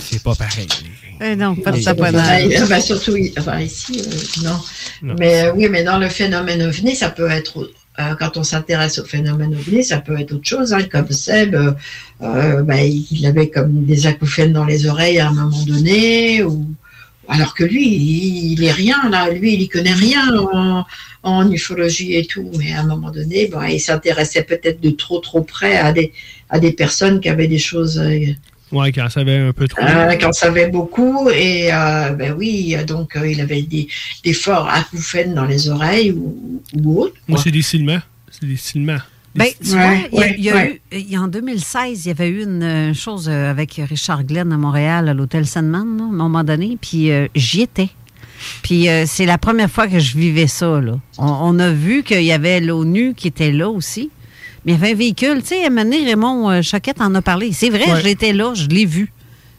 C'est 0.00 0.22
pas 0.22 0.34
pareil. 0.34 0.66
Eh 1.24 1.36
non, 1.36 1.54
pas 1.54 1.70
de. 1.70 1.76
Ah, 2.18 2.66
bah, 2.68 2.80
surtout 2.80 3.16
enfin, 3.38 3.60
ici, 3.60 4.00
euh, 4.00 4.42
non. 4.44 4.58
Non. 5.02 5.14
Mais 5.18 5.44
euh, 5.44 5.52
oui, 5.54 5.68
mais 5.70 5.84
dans 5.84 5.98
le 5.98 6.08
phénomène 6.08 6.62
ovni, 6.62 6.96
ça 6.96 7.10
peut 7.10 7.30
être, 7.30 7.70
euh, 8.00 8.14
quand 8.18 8.36
on 8.36 8.42
s'intéresse 8.42 8.98
au 8.98 9.04
phénomène 9.04 9.54
ovni, 9.54 9.84
ça 9.84 9.98
peut 10.00 10.18
être 10.18 10.32
autre 10.32 10.48
chose. 10.48 10.72
hein, 10.72 10.82
comme 10.90 11.10
Seb, 11.10 11.54
euh, 11.54 11.72
euh, 12.22 12.62
bah, 12.62 12.82
il 12.82 13.26
avait 13.26 13.50
comme 13.50 13.84
des 13.84 14.06
acouphènes 14.06 14.52
dans 14.52 14.64
les 14.64 14.86
oreilles 14.86 15.20
à 15.20 15.28
un 15.28 15.32
moment 15.32 15.62
donné, 15.64 16.42
ou 16.42 16.66
alors 17.28 17.54
que 17.54 17.64
lui, 17.64 17.86
il, 17.86 18.52
il 18.52 18.64
est 18.64 18.72
rien 18.72 19.08
là. 19.10 19.30
Lui, 19.30 19.54
il 19.54 19.62
y 19.62 19.68
connaît 19.68 19.92
rien 19.92 20.36
en, 20.36 20.84
en 21.22 21.50
ufologie 21.50 22.14
et 22.16 22.26
tout. 22.26 22.50
Mais 22.58 22.72
à 22.72 22.80
un 22.80 22.86
moment 22.86 23.10
donné, 23.10 23.46
bah, 23.46 23.70
il 23.70 23.80
s'intéressait 23.80 24.42
peut-être 24.42 24.80
de 24.80 24.90
trop, 24.90 25.20
trop 25.20 25.42
près 25.42 25.76
à 25.76 25.92
des 25.92 26.12
à 26.48 26.58
des 26.60 26.72
personnes 26.72 27.20
qui 27.20 27.28
avaient 27.28 27.48
des 27.48 27.58
choses. 27.58 28.02
Ouais, 28.72 28.90
quand 28.92 29.08
ça 29.10 29.20
avait 29.20 29.36
un 29.38 29.52
peu 29.52 29.68
trop. 29.68 29.82
euh, 29.82 30.14
qui 30.16 30.24
en 30.24 30.32
savait 30.32 30.68
beaucoup 30.68 31.28
et 31.30 31.72
euh, 31.72 32.10
ben 32.10 32.34
oui 32.36 32.74
donc 32.86 33.16
euh, 33.16 33.28
il 33.30 33.40
avait 33.40 33.62
des, 33.62 33.86
des 34.24 34.32
forts 34.32 34.68
acouphènes 34.68 35.34
dans 35.34 35.44
les 35.44 35.68
oreilles 35.68 36.10
ou, 36.12 36.60
ou 36.82 37.00
autres 37.02 37.14
Moi, 37.28 37.38
c'est 37.42 37.50
des 37.50 37.62
ciment. 37.62 38.00
C'est 38.30 38.46
des 38.46 38.56
ciment. 38.56 38.98
Ben, 39.34 39.46
tu 39.62 39.70
vois, 39.70 39.80
Ouais, 39.88 40.08
il 40.12 40.14
y 40.14 40.18
a- 40.18 40.20
ouais, 40.20 40.34
il 40.38 40.44
y 40.44 40.50
a 40.50 40.54
ouais. 40.54 40.80
eu, 40.92 40.96
il 40.98 41.10
y 41.12 41.16
a- 41.16 41.20
en 41.22 41.28
2016, 41.28 42.04
il 42.04 42.08
y 42.08 42.10
avait 42.10 42.28
eu 42.28 42.42
une 42.42 42.62
euh, 42.62 42.94
chose 42.94 43.28
avec 43.30 43.80
Richard 43.88 44.24
Glenn 44.24 44.52
à 44.52 44.56
Montréal, 44.58 45.08
à 45.08 45.14
l'hôtel 45.14 45.46
Sandman, 45.46 45.96
là, 45.98 46.04
à 46.04 46.06
un 46.06 46.10
moment 46.12 46.44
donné, 46.44 46.76
puis 46.80 47.10
euh, 47.10 47.28
j'y 47.34 47.62
étais. 47.62 47.88
Puis 48.62 48.88
euh, 48.88 49.04
c'est 49.06 49.24
la 49.24 49.38
première 49.38 49.70
fois 49.70 49.86
que 49.86 49.98
je 49.98 50.18
vivais 50.18 50.48
ça. 50.48 50.80
Là. 50.80 50.98
On, 51.16 51.26
on 51.26 51.58
a 51.60 51.70
vu 51.70 52.02
qu'il 52.02 52.22
y 52.24 52.32
avait 52.32 52.60
l'ONU 52.60 53.14
qui 53.14 53.28
était 53.28 53.52
là 53.52 53.68
aussi. 53.70 54.10
Mais 54.64 54.72
il 54.72 54.78
y 54.78 54.78
avait 54.78 54.92
un 54.92 54.96
véhicule. 54.96 55.40
Tu 55.42 55.48
sais, 55.48 55.64
à 55.64 55.66
un 55.66 55.70
moment 55.70 55.84
donné, 55.84 56.04
Raymond 56.04 56.50
euh, 56.50 56.62
Choquette 56.62 57.00
en 57.00 57.14
a 57.14 57.22
parlé. 57.22 57.52
C'est 57.52 57.70
vrai, 57.70 57.90
Ouais. 57.90 58.00
j'étais 58.02 58.32
là, 58.32 58.54
je 58.54 58.68
l'ai 58.68 58.84
vu. 58.84 59.12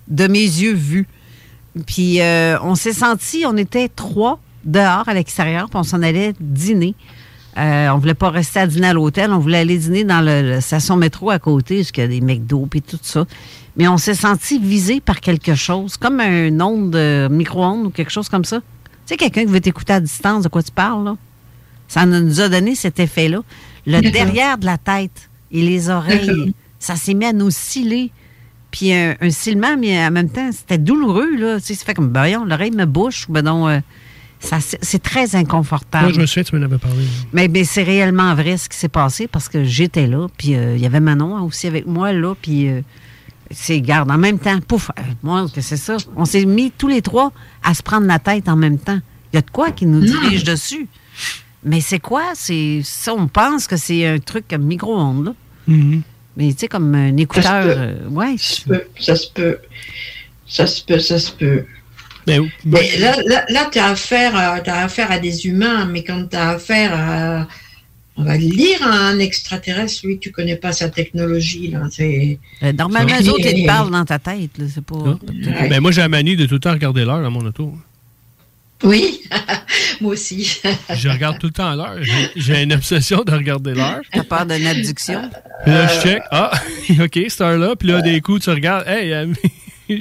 De 0.08 0.28
mes 0.28 0.40
yeux 0.40 0.74
vus. 0.74 1.08
Puis 1.86 2.22
euh, 2.22 2.58
on 2.62 2.76
s'est 2.76 2.94
senti, 2.94 3.46
on 3.48 3.58
était 3.58 3.90
trois 3.90 4.40
dehors 4.64 5.08
à 5.08 5.14
l'extérieur, 5.14 5.70
puis 5.70 5.78
on 5.80 5.84
s'en 5.84 6.02
allait 6.02 6.34
dîner. 6.40 6.94
Euh, 7.58 7.90
on 7.90 7.98
voulait 8.00 8.14
pas 8.14 8.30
rester 8.30 8.60
à 8.60 8.68
dîner 8.68 8.88
à 8.88 8.94
l'hôtel, 8.94 9.32
on 9.32 9.40
voulait 9.40 9.60
aller 9.60 9.78
dîner 9.78 10.04
dans 10.04 10.22
le, 10.22 10.60
station 10.60 10.98
métro 10.98 11.30
à 11.30 11.40
côté, 11.40 11.78
parce 11.78 11.92
qu'il 11.92 12.04
y 12.04 12.06
a 12.06 12.10
des 12.10 12.22
McDo 12.22 12.68
et 12.74 12.82
tout 12.82 13.00
ça. 13.02 13.26
Mais 13.78 13.88
on 13.88 13.98
s'est 13.98 14.16
senti 14.16 14.60
visé 14.60 15.02
par 15.02 15.20
quelque 15.20 15.56
chose, 15.56 15.98
comme 15.98 16.20
un 16.20 16.60
onde 16.62 16.92
de 16.92 17.28
micro-ondes 17.32 17.88
ou 17.88 17.90
quelque 17.90 18.12
chose 18.12 18.30
comme 18.30 18.46
ça. 18.46 18.58
Tu 18.60 18.64
sais, 19.06 19.18
quelqu'un 19.18 19.42
qui 19.46 19.52
veut 19.52 19.62
t'écouter 19.62 19.94
à 19.94 20.00
distance, 20.00 20.44
de 20.44 20.50
quoi 20.50 20.64
tu 20.64 20.72
parles, 20.72 21.04
là? 21.06 21.18
Ça 21.88 22.06
nous 22.06 22.42
a 22.42 22.50
donné 22.50 22.76
cet 22.76 23.00
effet-là. 23.00 23.42
Le 23.86 24.02
derrière 24.02 24.58
de 24.58 24.66
la 24.66 24.78
tête 24.78 25.30
et 25.52 25.62
les 25.62 25.90
oreilles, 25.90 26.54
ça 26.80 26.96
s'est 26.96 27.14
mis 27.14 27.26
à 27.26 27.34
nous 27.34 27.52
sciller. 27.52 28.12
Puis 28.72 28.92
un, 28.92 29.16
un 29.22 29.30
silement, 29.30 29.78
mais 29.78 30.04
en 30.04 30.10
même 30.10 30.30
temps, 30.30 30.50
c'était 30.52 30.80
douloureux, 30.80 31.36
là. 31.36 31.60
Tu 31.60 31.68
sais, 31.68 31.74
ça 31.76 31.86
fait 31.86 31.94
comme, 31.94 32.10
ben, 32.10 32.22
voyons, 32.22 32.44
l'oreille 32.46 32.72
me 32.72 32.86
bouche, 32.86 33.28
ben 33.30 33.44
non, 33.44 33.68
euh, 33.68 33.80
ça, 34.40 34.58
c'est 34.60 35.02
très 35.02 35.36
inconfortable. 35.36 36.06
Moi, 36.06 36.14
je 36.14 36.20
me 36.22 36.26
souviens, 36.26 36.44
tu 36.44 36.56
m'en 36.56 36.64
avais 36.64 36.78
parlé. 36.80 37.04
Mais, 37.34 37.48
mais 37.48 37.64
c'est 37.66 37.84
réellement 37.84 38.34
vrai 38.36 38.58
ce 38.58 38.68
qui 38.68 38.78
s'est 38.78 38.90
passé 38.90 39.28
parce 39.28 39.48
que 39.48 39.64
j'étais 39.64 40.08
là, 40.08 40.28
puis 40.38 40.56
euh, 40.56 40.76
il 40.76 40.82
y 40.82 40.86
avait 40.86 41.00
Manon 41.00 41.44
aussi 41.44 41.68
avec 41.68 41.86
moi 41.86 42.12
là, 42.14 42.34
puis 42.42 42.68
euh, 42.68 42.82
c'est 43.52 43.80
garde 43.80 44.10
en 44.10 44.18
même 44.18 44.40
temps, 44.40 44.60
pouf, 44.60 44.90
moi 45.22 45.46
que 45.54 45.62
c'est 45.62 45.78
ça. 45.78 45.98
On 46.16 46.26
s'est 46.26 46.46
mis 46.46 46.72
tous 46.72 46.88
les 46.88 47.02
trois 47.02 47.32
à 47.64 47.74
se 47.74 47.84
prendre 47.84 48.08
la 48.08 48.20
tête 48.20 48.50
en 48.50 48.56
même 48.56 48.80
temps. 48.80 49.00
Il 49.32 49.36
y 49.36 49.40
a 49.40 49.42
de 49.42 49.52
quoi 49.52 49.72
qui 49.72 49.86
nous 49.86 50.02
dirige 50.02 50.44
dessus. 50.44 50.88
Mais 51.66 51.82
c'est 51.82 52.00
quoi? 52.00 52.32
C'est 52.36 52.82
ça, 52.84 53.14
on 53.14 53.28
pense 53.28 53.68
que 53.68 53.78
c'est 53.78 54.06
un 54.06 54.20
truc 54.20 54.46
comme 54.50 54.64
micro-ondes. 54.64 55.34
Mm-hmm. 55.70 56.02
Mais 56.38 56.52
tu 56.54 56.60
sais 56.60 56.68
comme 56.68 56.94
un 56.96 57.16
écouteur, 57.18 57.66
euh, 57.66 58.08
ouais. 58.10 58.36
ça 58.38 58.56
se 58.56 58.62
peut 58.64 58.84
ça 59.00 59.16
se 59.16 59.28
peut 59.32 59.58
ça 60.48 60.68
se 60.68 60.84
peut 60.84 61.00
ça 61.00 61.20
se 61.20 61.32
peut 61.32 61.64
Ben, 62.26 62.50
mais 62.66 62.98
là, 62.98 63.16
là, 63.26 63.46
là 63.50 63.70
tu 63.72 63.80
as 63.80 63.88
affaire, 63.88 64.36
à- 64.36 64.60
t'as 64.62 64.84
affaire 64.84 65.12
à 65.12 65.20
des 65.20 65.46
humains, 65.46 65.86
mais 65.86 66.04
quand 66.04 66.26
tu 66.30 66.36
as 66.36 66.50
affaire 66.52 66.92
à, 66.94 67.48
on 68.16 68.24
va 68.24 68.38
le 68.38 68.46
dire, 68.48 68.82
à 68.82 69.08
un 69.10 69.20
extraterrestre, 69.20 70.06
lui, 70.06 70.20
tu 70.20 70.32
connais 70.32 70.56
pas 70.56 70.72
sa 70.72 70.90
technologie. 70.90 71.70
Là, 71.70 71.82
c'est... 71.92 72.40
Euh, 72.62 72.72
Normalement, 72.74 73.18
les 73.20 73.30
autres, 73.30 73.46
ils 73.46 73.64
te 73.64 73.68
parlent 73.68 73.92
dans 73.92 74.06
ta 74.06 74.20
tête. 74.20 74.58
là, 74.58 74.66
pas. 74.86 74.96
Ouais. 74.96 75.70
Ben, 75.70 75.80
moi, 75.82 75.92
j'ai 75.92 76.02
la 76.02 76.10
manie 76.10 76.36
de 76.36 76.46
tout 76.46 76.56
le 76.56 76.60
temps 76.60 76.72
regarder 76.72 77.06
l'heure 77.06 77.22
dans 77.22 77.32
mon 77.32 77.46
auto. 77.46 77.74
Oui, 78.84 79.22
moi 80.02 80.14
aussi. 80.14 80.62
Je 80.96 81.10
regarde 81.10 81.40
tout 81.40 81.48
le 81.48 81.54
temps 81.54 81.74
l'heure. 81.76 81.98
J'ai- 82.36 82.64
une 82.64 82.74
obsession 82.74 83.24
de 83.24 83.32
regarder 83.32 83.74
l'heure. 83.74 84.02
T'as 84.12 84.24
peur 84.24 84.46
d'une 84.46 84.68
abduction? 84.68 85.22
Puis 85.64 85.72
là, 85.74 85.88
je 85.88 86.02
check. 86.02 86.22
Ah, 86.32 86.52
OK, 87.02 87.20
cette 87.30 87.42
heure-là. 87.42 87.76
Puis 87.78 87.88
là, 87.88 88.02
des 88.02 88.20
coups, 88.22 88.44
tu 88.44 88.50
regardes. 88.50 88.88
Hey, 88.88 89.14
euh, 89.14 89.28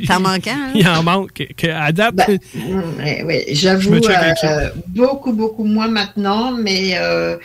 T'en 0.06 0.20
manquant, 0.20 0.50
hein? 0.56 0.70
Il 0.74 0.86
en 0.88 1.02
manque. 1.02 1.32
Que- 1.32 1.52
que- 1.52 1.66
à 1.66 1.90
date, 1.92 2.14
Je 2.58 3.54
J'avoue, 3.54 3.94
euh, 3.94 4.68
beaucoup, 4.86 5.32
beaucoup 5.32 5.64
moins 5.64 5.88
maintenant, 5.88 6.52
mais 6.52 6.92
euh, 6.96 7.36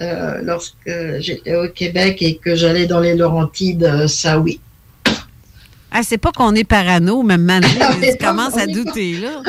euh, 0.00 0.40
lorsque 0.42 0.74
j'étais 1.20 1.54
au 1.54 1.68
Québec 1.68 2.18
et 2.22 2.36
que 2.36 2.54
j'allais 2.56 2.86
dans 2.86 3.00
les 3.00 3.14
Laurentides, 3.14 3.84
euh, 3.84 4.08
ça 4.08 4.38
oui. 4.38 4.58
Ah, 5.90 6.00
c'est 6.02 6.16
pas 6.18 6.32
qu'on 6.32 6.54
est 6.54 6.64
parano, 6.64 7.22
mais 7.22 7.36
maintenant, 7.36 7.90
mais 8.00 8.16
tu 8.16 8.24
commences 8.24 8.56
à 8.56 8.62
on 8.62 8.66
est 8.66 8.66
pas- 8.68 8.72
douter, 8.72 9.12
là. 9.18 9.42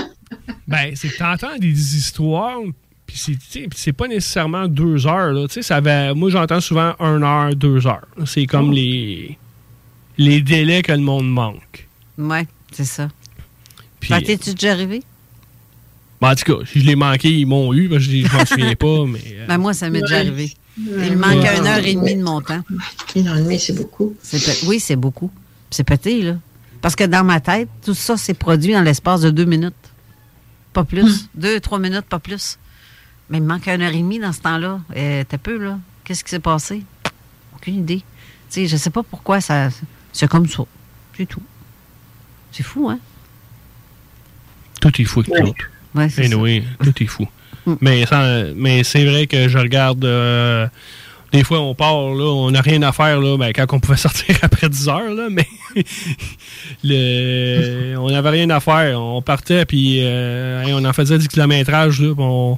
Ben, 0.67 0.91
c'est 0.95 1.09
que 1.09 1.17
t'entends 1.17 1.57
des 1.57 1.95
histoires, 1.97 2.59
puis 3.05 3.17
c'est, 3.17 3.31
tu 3.33 3.39
sais, 3.49 3.59
puis 3.61 3.77
c'est 3.79 3.93
pas 3.93 4.07
nécessairement 4.07 4.67
deux 4.67 5.07
heures. 5.07 5.31
Là. 5.31 5.47
Tu 5.47 5.55
sais, 5.55 5.61
Ça 5.61 5.79
va, 5.81 6.13
moi, 6.13 6.29
j'entends 6.29 6.61
souvent 6.61 6.93
une 6.99 7.23
heure, 7.23 7.55
deux 7.55 7.85
heures. 7.87 8.07
C'est 8.25 8.45
comme 8.45 8.69
Oh. 8.69 8.73
les, 8.73 9.37
les 10.17 10.41
délais 10.41 10.81
que 10.81 10.91
le 10.91 10.99
monde 10.99 11.29
manque. 11.29 11.87
Ouais, 12.17 12.45
c'est 12.71 12.85
ça. 12.85 13.09
Puis, 13.99 14.09
que 14.13 14.19
T'es-tu 14.25 14.53
déjà 14.53 14.71
arrivé? 14.73 15.01
ben, 16.21 16.31
en 16.31 16.35
tout 16.35 16.43
cas, 16.57 16.65
si 16.65 16.79
je 16.81 16.85
l'ai 16.85 16.95
manqué, 16.95 17.29
ils 17.31 17.45
m'ont 17.45 17.73
eu, 17.73 17.87
parce 17.89 18.05
que 18.05 18.11
je 18.11 18.25
je 18.27 18.33
m'en 18.37 18.45
souviens 18.45 18.75
pas, 18.75 19.05
mais... 19.07 19.19
euh, 19.33 19.45
Ben, 19.47 19.57
moi, 19.57 19.73
ça 19.73 19.89
m'est 19.89 20.01
déjà 20.01 20.17
arrivé. 20.17 20.53
Il 20.77 20.85
me 20.85 21.15
manque 21.17 21.43
Ouais. 21.43 21.57
une 21.57 21.67
heure 21.67 21.85
et 21.85 21.93
demie 21.95 22.15
de 22.15 22.23
mon 22.23 22.41
temps. 22.41 22.61
Une 23.15 23.27
heure 23.27 23.37
et 23.37 23.43
demie, 23.43 23.59
c'est 23.59 23.73
beaucoup. 23.73 24.15
C'est 24.21 24.43
pe- 24.43 24.65
Oui, 24.67 24.79
c'est 24.79 24.95
beaucoup. 24.95 25.31
C'est 25.69 25.83
pété, 25.83 26.21
là. 26.23 26.35
Parce 26.81 26.95
que 26.95 27.03
dans 27.03 27.23
ma 27.23 27.39
tête, 27.39 27.69
tout 27.85 27.93
ça 27.93 28.17
s'est 28.17 28.33
produit 28.33 28.73
dans 28.73 28.81
l'espace 28.81 29.21
de 29.21 29.29
deux 29.29 29.45
minutes. 29.45 29.73
Pas 30.73 30.83
plus. 30.83 31.29
Deux, 31.35 31.59
trois 31.59 31.79
minutes, 31.79 32.05
pas 32.05 32.19
plus. 32.19 32.57
Mais 33.29 33.37
il 33.37 33.43
me 33.43 33.47
manque 33.47 33.67
une 33.67 33.81
heure 33.81 33.91
et 33.93 33.97
demie 33.97 34.19
dans 34.19 34.33
ce 34.33 34.41
temps-là. 34.41 34.79
Euh, 34.95 35.23
T'as 35.27 35.37
peu, 35.37 35.57
là. 35.57 35.79
Qu'est-ce 36.03 36.23
qui 36.23 36.29
s'est 36.31 36.39
passé? 36.39 36.83
Aucune 37.55 37.75
idée. 37.75 37.99
Tu 37.99 38.03
sais, 38.49 38.67
je 38.67 38.75
sais 38.77 38.89
pas 38.89 39.03
pourquoi 39.03 39.39
ça. 39.41 39.69
C'est 40.11 40.27
comme 40.27 40.47
ça. 40.47 40.63
C'est 41.15 41.25
tout. 41.25 41.41
C'est 42.51 42.63
fou, 42.63 42.89
hein? 42.89 42.99
Tout 44.81 45.01
est 45.01 45.05
fou 45.05 45.21
avec 45.21 45.55
tout. 45.57 45.65
Ouais, 45.95 46.09
c'est 46.09 46.25
Anyway, 46.25 46.63
tout 46.83 47.03
est 47.03 47.07
fou. 47.07 47.27
Mais, 47.79 48.05
sans- 48.05 48.51
mais 48.55 48.83
c'est 48.83 49.05
vrai 49.05 49.27
que 49.27 49.47
je 49.47 49.57
regarde. 49.57 50.03
euh, 50.03 50.67
des 51.33 51.43
fois, 51.43 51.59
on 51.59 51.73
part, 51.75 52.13
là, 52.13 52.23
on 52.25 52.51
n'a 52.51 52.61
rien 52.61 52.81
à 52.83 52.91
faire, 52.91 53.19
là, 53.19 53.37
ben, 53.37 53.51
quand 53.53 53.65
on 53.73 53.79
pouvait 53.79 53.97
sortir 54.07 54.35
après 54.43 54.69
10 54.69 54.87
heures, 54.87 55.13
là, 55.13 55.27
mais 55.29 55.47
le, 56.83 57.95
on 57.97 58.09
n'avait 58.09 58.29
rien 58.29 58.49
à 58.51 58.59
faire. 58.59 58.99
On 59.01 59.21
partait, 59.21 59.65
puis 59.65 59.99
euh, 60.01 60.63
hey, 60.63 60.73
on 60.73 60.83
en 60.85 60.93
faisait 60.93 61.17
du 61.17 61.27
kilométrage, 61.27 62.01
là, 62.01 62.13
on- 62.17 62.57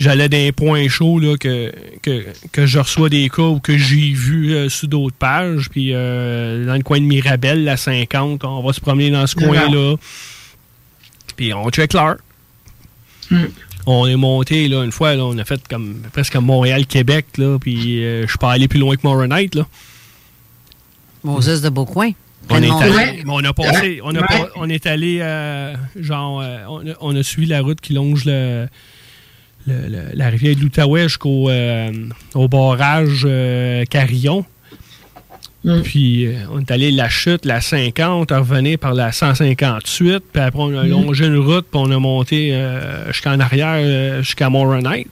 j'allais 0.00 0.28
dans 0.28 0.36
des 0.38 0.52
points 0.52 0.88
chauds, 0.88 1.18
là, 1.20 1.36
que, 1.36 1.72
que, 2.02 2.24
que 2.52 2.66
je 2.66 2.78
reçois 2.78 3.08
des 3.08 3.28
cas 3.28 3.42
ou 3.42 3.60
que 3.60 3.76
j'ai 3.78 4.10
vu 4.12 4.54
euh, 4.54 4.68
sur 4.68 4.88
d'autres 4.88 5.16
pages, 5.16 5.68
puis 5.70 5.90
euh, 5.92 6.66
dans 6.66 6.74
le 6.74 6.82
coin 6.82 6.98
de 7.00 7.04
Mirabel, 7.04 7.64
la 7.64 7.76
50, 7.76 8.44
on 8.44 8.62
va 8.62 8.72
se 8.72 8.80
promener 8.80 9.10
dans 9.10 9.26
ce 9.26 9.36
coin-là, 9.36 9.96
puis 11.36 11.52
on 11.54 11.68
check 11.70 11.92
l'heure. 11.92 12.16
On 13.86 14.06
est 14.06 14.16
monté, 14.16 14.68
là, 14.68 14.82
une 14.84 14.92
fois, 14.92 15.14
là, 15.14 15.24
on 15.24 15.36
a 15.38 15.44
fait 15.44 15.60
comme 15.68 15.96
presque 16.12 16.36
Montréal-Québec, 16.36 17.26
là, 17.38 17.58
puis 17.58 18.02
euh, 18.04 18.22
je 18.22 18.28
suis 18.28 18.38
pas 18.38 18.52
allé 18.52 18.66
plus 18.68 18.78
loin 18.80 18.96
que 18.96 19.02
Moronite, 19.04 19.54
là. 19.54 19.66
Moses 21.22 21.60
de 21.62 21.68
Beaucoin. 21.68 22.10
On 22.50 22.62
est, 22.62 22.68
allé, 22.82 23.22
mais 23.24 23.32
on 23.32 23.38
a 23.44 23.52
passé, 23.54 24.00
on, 24.04 24.14
a 24.14 24.22
est 24.68 24.86
allé, 24.86 25.18
euh, 25.22 25.74
genre, 25.98 26.40
euh, 26.42 26.58
on, 26.68 26.86
a, 26.86 26.92
on 27.00 27.16
a 27.16 27.22
suivi 27.22 27.46
la 27.46 27.62
route 27.62 27.80
qui 27.80 27.94
longe 27.94 28.24
le, 28.26 28.68
le- 29.66 29.88
le- 29.88 30.10
la 30.12 30.28
rivière 30.28 30.54
de 30.54 30.60
l'Outaouais 30.60 31.04
jusqu'au 31.04 31.48
euh, 31.48 31.90
au 32.34 32.48
barrage 32.48 33.22
euh, 33.24 33.84
Carillon. 35.64 35.82
Puis 35.82 36.26
euh, 36.26 36.34
on 36.52 36.60
est 36.60 36.70
allé 36.70 36.90
la 36.90 37.08
chute, 37.08 37.44
la 37.44 37.60
50, 37.60 38.30
on 38.32 38.38
revenait 38.38 38.76
par 38.76 38.94
la 38.94 39.12
158, 39.12 40.22
puis 40.32 40.42
après 40.42 40.60
on 40.62 40.76
a 40.78 40.84
Mhm. 40.84 40.90
longé 40.90 41.26
une 41.26 41.38
route, 41.38 41.66
puis 41.70 41.80
on 41.82 41.90
a 41.90 41.98
monté 41.98 42.50
euh, 42.54 43.10
jusqu'en 43.12 43.38
arrière, 43.40 43.76
euh, 43.78 44.22
jusqu'à 44.22 44.48
Moronite. 44.50 45.08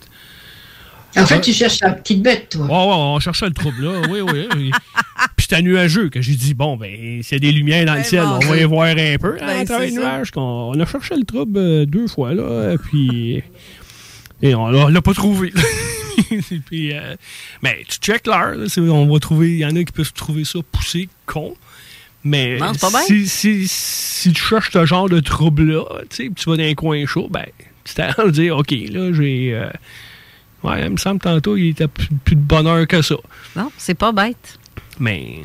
En 1.15 1.27
fait, 1.27 1.41
tu 1.43 1.53
cherches 1.53 1.81
la 1.83 1.91
petite 1.93 2.23
bête, 2.23 2.49
toi. 2.51 2.65
Ouais, 2.65 2.71
ouais, 2.71 2.95
on 2.97 3.21
cherchait 3.21 3.45
le 3.47 3.53
trouble, 3.53 3.85
là. 3.85 4.01
Oui, 4.11 4.21
oui. 4.23 4.47
oui. 4.57 4.71
Puis 5.37 5.47
c'était 5.47 5.61
nuageux 5.61 6.09
que 6.09 6.23
j'ai 6.23 6.35
dit, 6.35 6.55
bon, 6.55 6.79
ben, 6.79 7.23
s'il 7.23 7.35
y 7.35 7.37
a 7.37 7.39
des 7.39 7.53
lumières 7.53 7.85
dans 7.85 7.93
le 7.93 7.99
Ben 7.99 8.05
ciel, 8.05 8.23
bon, 8.25 8.31
on 8.37 8.39
va 8.39 8.55
c'est- 8.55 8.61
y 8.63 8.65
voir 8.65 8.87
un 8.97 9.17
peu. 9.21 9.37
Ben, 9.39 9.47
à 9.61 9.65
travers 9.67 9.67
c'est 9.81 9.87
les 9.89 9.93
ça. 9.93 10.01
nuages. 10.01 10.31
qu'on- 10.31 10.73
On 10.75 10.81
a 10.81 10.87
cherché 10.87 11.15
le 11.17 11.25
trouble 11.25 11.59
euh, 11.59 11.85
deux 11.85 12.07
fois, 12.09 12.33
là. 12.33 12.77
Puis. 12.89 13.43
Et 14.41 14.55
on 14.55 14.89
l'a 14.89 15.03
pas 15.03 15.13
trouvé. 15.13 15.53
puis, 16.67 16.93
euh, 16.93 17.17
mais 17.63 17.85
tu 17.89 17.99
check 17.99 18.27
l'heure, 18.27 18.57
on 18.79 19.13
va 19.13 19.19
trouver. 19.21 19.51
Il 19.53 19.59
y 19.59 19.67
en 19.67 19.75
a 19.77 19.85
qui 19.85 19.93
peuvent 19.93 20.13
trouver 20.13 20.45
ça 20.45 20.59
poussé, 20.71 21.09
con. 21.27 21.55
Mais 22.25 22.59
Non, 22.59 22.73
pas 22.75 22.91
bien. 22.91 23.01
si, 23.03 23.27
si, 23.27 23.67
si 23.67 24.33
tu 24.33 24.41
cherches 24.41 24.71
ce 24.73 24.87
genre 24.87 25.09
de 25.09 25.19
trouble-là, 25.21 25.85
tu 26.11 26.31
vas 26.47 26.57
dans 26.57 26.63
un 26.63 26.75
coin 26.75 27.05
chaud, 27.05 27.29
ben, 27.31 27.47
tu 27.85 27.95
t'as 27.95 28.13
à 28.13 28.29
dire, 28.29 28.57
OK, 28.57 28.71
là, 28.71 29.13
j'ai. 29.13 29.55
euh, 29.55 29.69
ouais, 30.63 30.85
il 30.87 30.91
me 30.91 30.97
semble 30.97 31.21
tantôt, 31.21 31.57
il 31.57 31.71
était 31.71 31.89
plus, 31.89 32.09
plus 32.25 32.37
de 32.37 32.41
bonheur 32.41 32.87
que 32.87 33.03
ça. 33.03 33.17
Non, 33.57 33.73
c'est 33.77 33.95
pas 33.95 34.13
bête. 34.13 34.59
Mais 35.01 35.41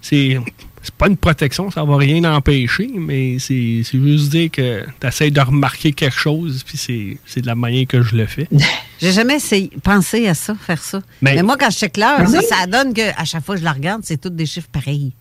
c'est 0.00 0.38
c'est 0.82 0.94
pas 0.94 1.06
une 1.08 1.16
protection, 1.16 1.70
ça 1.70 1.84
va 1.84 1.96
rien 1.96 2.24
empêcher, 2.24 2.90
mais 2.94 3.38
c'est 3.38 3.82
c'est 3.84 3.98
juste 4.00 4.30
dire 4.30 4.50
que 4.50 4.84
tu 5.00 5.06
essaies 5.06 5.30
de 5.30 5.40
remarquer 5.40 5.92
quelque 5.92 6.18
chose, 6.18 6.62
puis 6.64 6.76
c'est 6.76 7.18
c'est 7.24 7.40
de 7.40 7.46
la 7.46 7.54
manière 7.54 7.86
que 7.86 8.02
je 8.02 8.16
le 8.16 8.26
fais. 8.26 8.48
J'ai 9.00 9.12
jamais 9.12 9.36
essayé, 9.36 9.70
pensé 9.82 10.26
à 10.28 10.34
ça, 10.34 10.54
faire 10.54 10.82
ça. 10.82 11.00
Mais- 11.20 11.34
Mais, 11.36 11.42
moi, 11.42 11.56
quand 11.58 11.70
je 11.70 11.78
check 11.78 11.96
l'heure, 11.96 12.26
ça, 12.28 12.66
donne 12.66 12.92
que 12.94 13.10
à 13.20 13.24
chaque 13.24 13.44
fois 13.44 13.54
que 13.54 13.60
je 13.60 13.64
la 13.64 13.72
regarde, 13.72 14.02
c'est 14.04 14.20
tous 14.20 14.30
des 14.30 14.46
chiffres 14.46 14.68
pareils. 14.70 15.12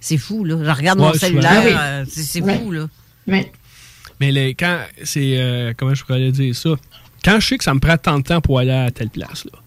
C'est 0.00 0.18
fou, 0.18 0.44
là. 0.44 0.56
Je 0.62 0.70
regarde 0.70 1.00
Ouais, 1.00 1.06
mon 1.08 1.12
cellulaire, 1.14 1.62
oui. 1.64 1.72
euh, 1.76 2.04
c'est 2.08 2.40
fou, 2.40 2.70
là. 2.72 2.86
Mais 3.26 3.50
Mais 4.20 4.30
les, 4.32 4.54
quand 4.54 4.78
c'est. 5.04 5.36
euh, 5.38 5.72
comment 5.76 5.94
je 5.94 6.04
pourrais 6.04 6.30
dire 6.32 6.54
ça? 6.54 6.70
Quand 7.24 7.40
je 7.40 7.46
sais 7.46 7.58
que 7.58 7.64
ça 7.64 7.74
me 7.74 7.80
prend 7.80 7.96
tant 7.96 8.18
de 8.18 8.22
temps 8.22 8.40
pour 8.40 8.58
aller 8.58 8.70
à 8.70 8.90
telle 8.90 9.10
place, 9.10 9.44
là. 9.46 9.58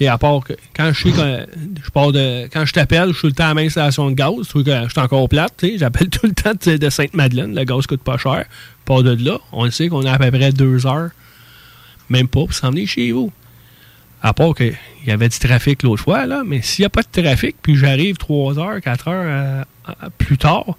À 0.00 0.18
part 0.18 0.40
que 0.42 0.54
quand 0.74 0.92
je 0.92 1.10
je 1.10 1.90
pars 1.90 2.10
de. 2.10 2.48
Quand 2.48 2.64
je 2.64 2.72
t'appelle, 2.72 3.12
je 3.12 3.18
suis 3.18 3.28
le 3.28 3.34
temps 3.34 3.50
à 3.50 3.54
même 3.54 3.70
station 3.70 4.10
de 4.10 4.14
gaz, 4.14 4.52
que 4.52 4.64
je 4.64 4.88
suis 4.88 5.00
encore 5.00 5.28
plate, 5.28 5.64
j'appelle 5.76 6.08
tout 6.08 6.26
le 6.26 6.32
temps 6.32 6.54
de, 6.66 6.76
de 6.76 6.90
Sainte-Madeleine, 6.90 7.54
le 7.54 7.64
gaz 7.64 7.86
coûte 7.86 8.02
pas 8.02 8.16
cher. 8.16 8.46
Je 8.80 8.84
pars 8.84 9.04
de 9.04 9.24
là, 9.24 9.38
on 9.52 9.64
le 9.64 9.70
sait 9.70 9.88
qu'on 9.88 10.04
a 10.04 10.12
à 10.12 10.18
peu 10.18 10.30
près 10.30 10.50
deux 10.50 10.86
heures, 10.86 11.10
même 12.08 12.26
pas, 12.26 12.40
pour 12.40 12.52
s'en 12.52 12.70
venir 12.70 12.88
chez 12.88 13.12
vous. 13.12 13.30
À 14.22 14.32
part 14.32 14.54
qu'il 14.54 14.76
y 15.06 15.10
avait 15.10 15.28
du 15.28 15.38
trafic 15.38 15.84
l'autre 15.84 16.02
fois, 16.02 16.26
là, 16.26 16.42
mais 16.44 16.62
s'il 16.62 16.82
n'y 16.82 16.86
a 16.86 16.90
pas 16.90 17.02
de 17.02 17.22
trafic, 17.22 17.56
puis 17.62 17.76
j'arrive 17.76 18.16
trois 18.16 18.58
heures, 18.58 18.80
quatre 18.80 19.06
heures 19.06 19.24
euh, 19.24 19.64
euh, 19.88 20.08
plus 20.18 20.38
tard, 20.38 20.76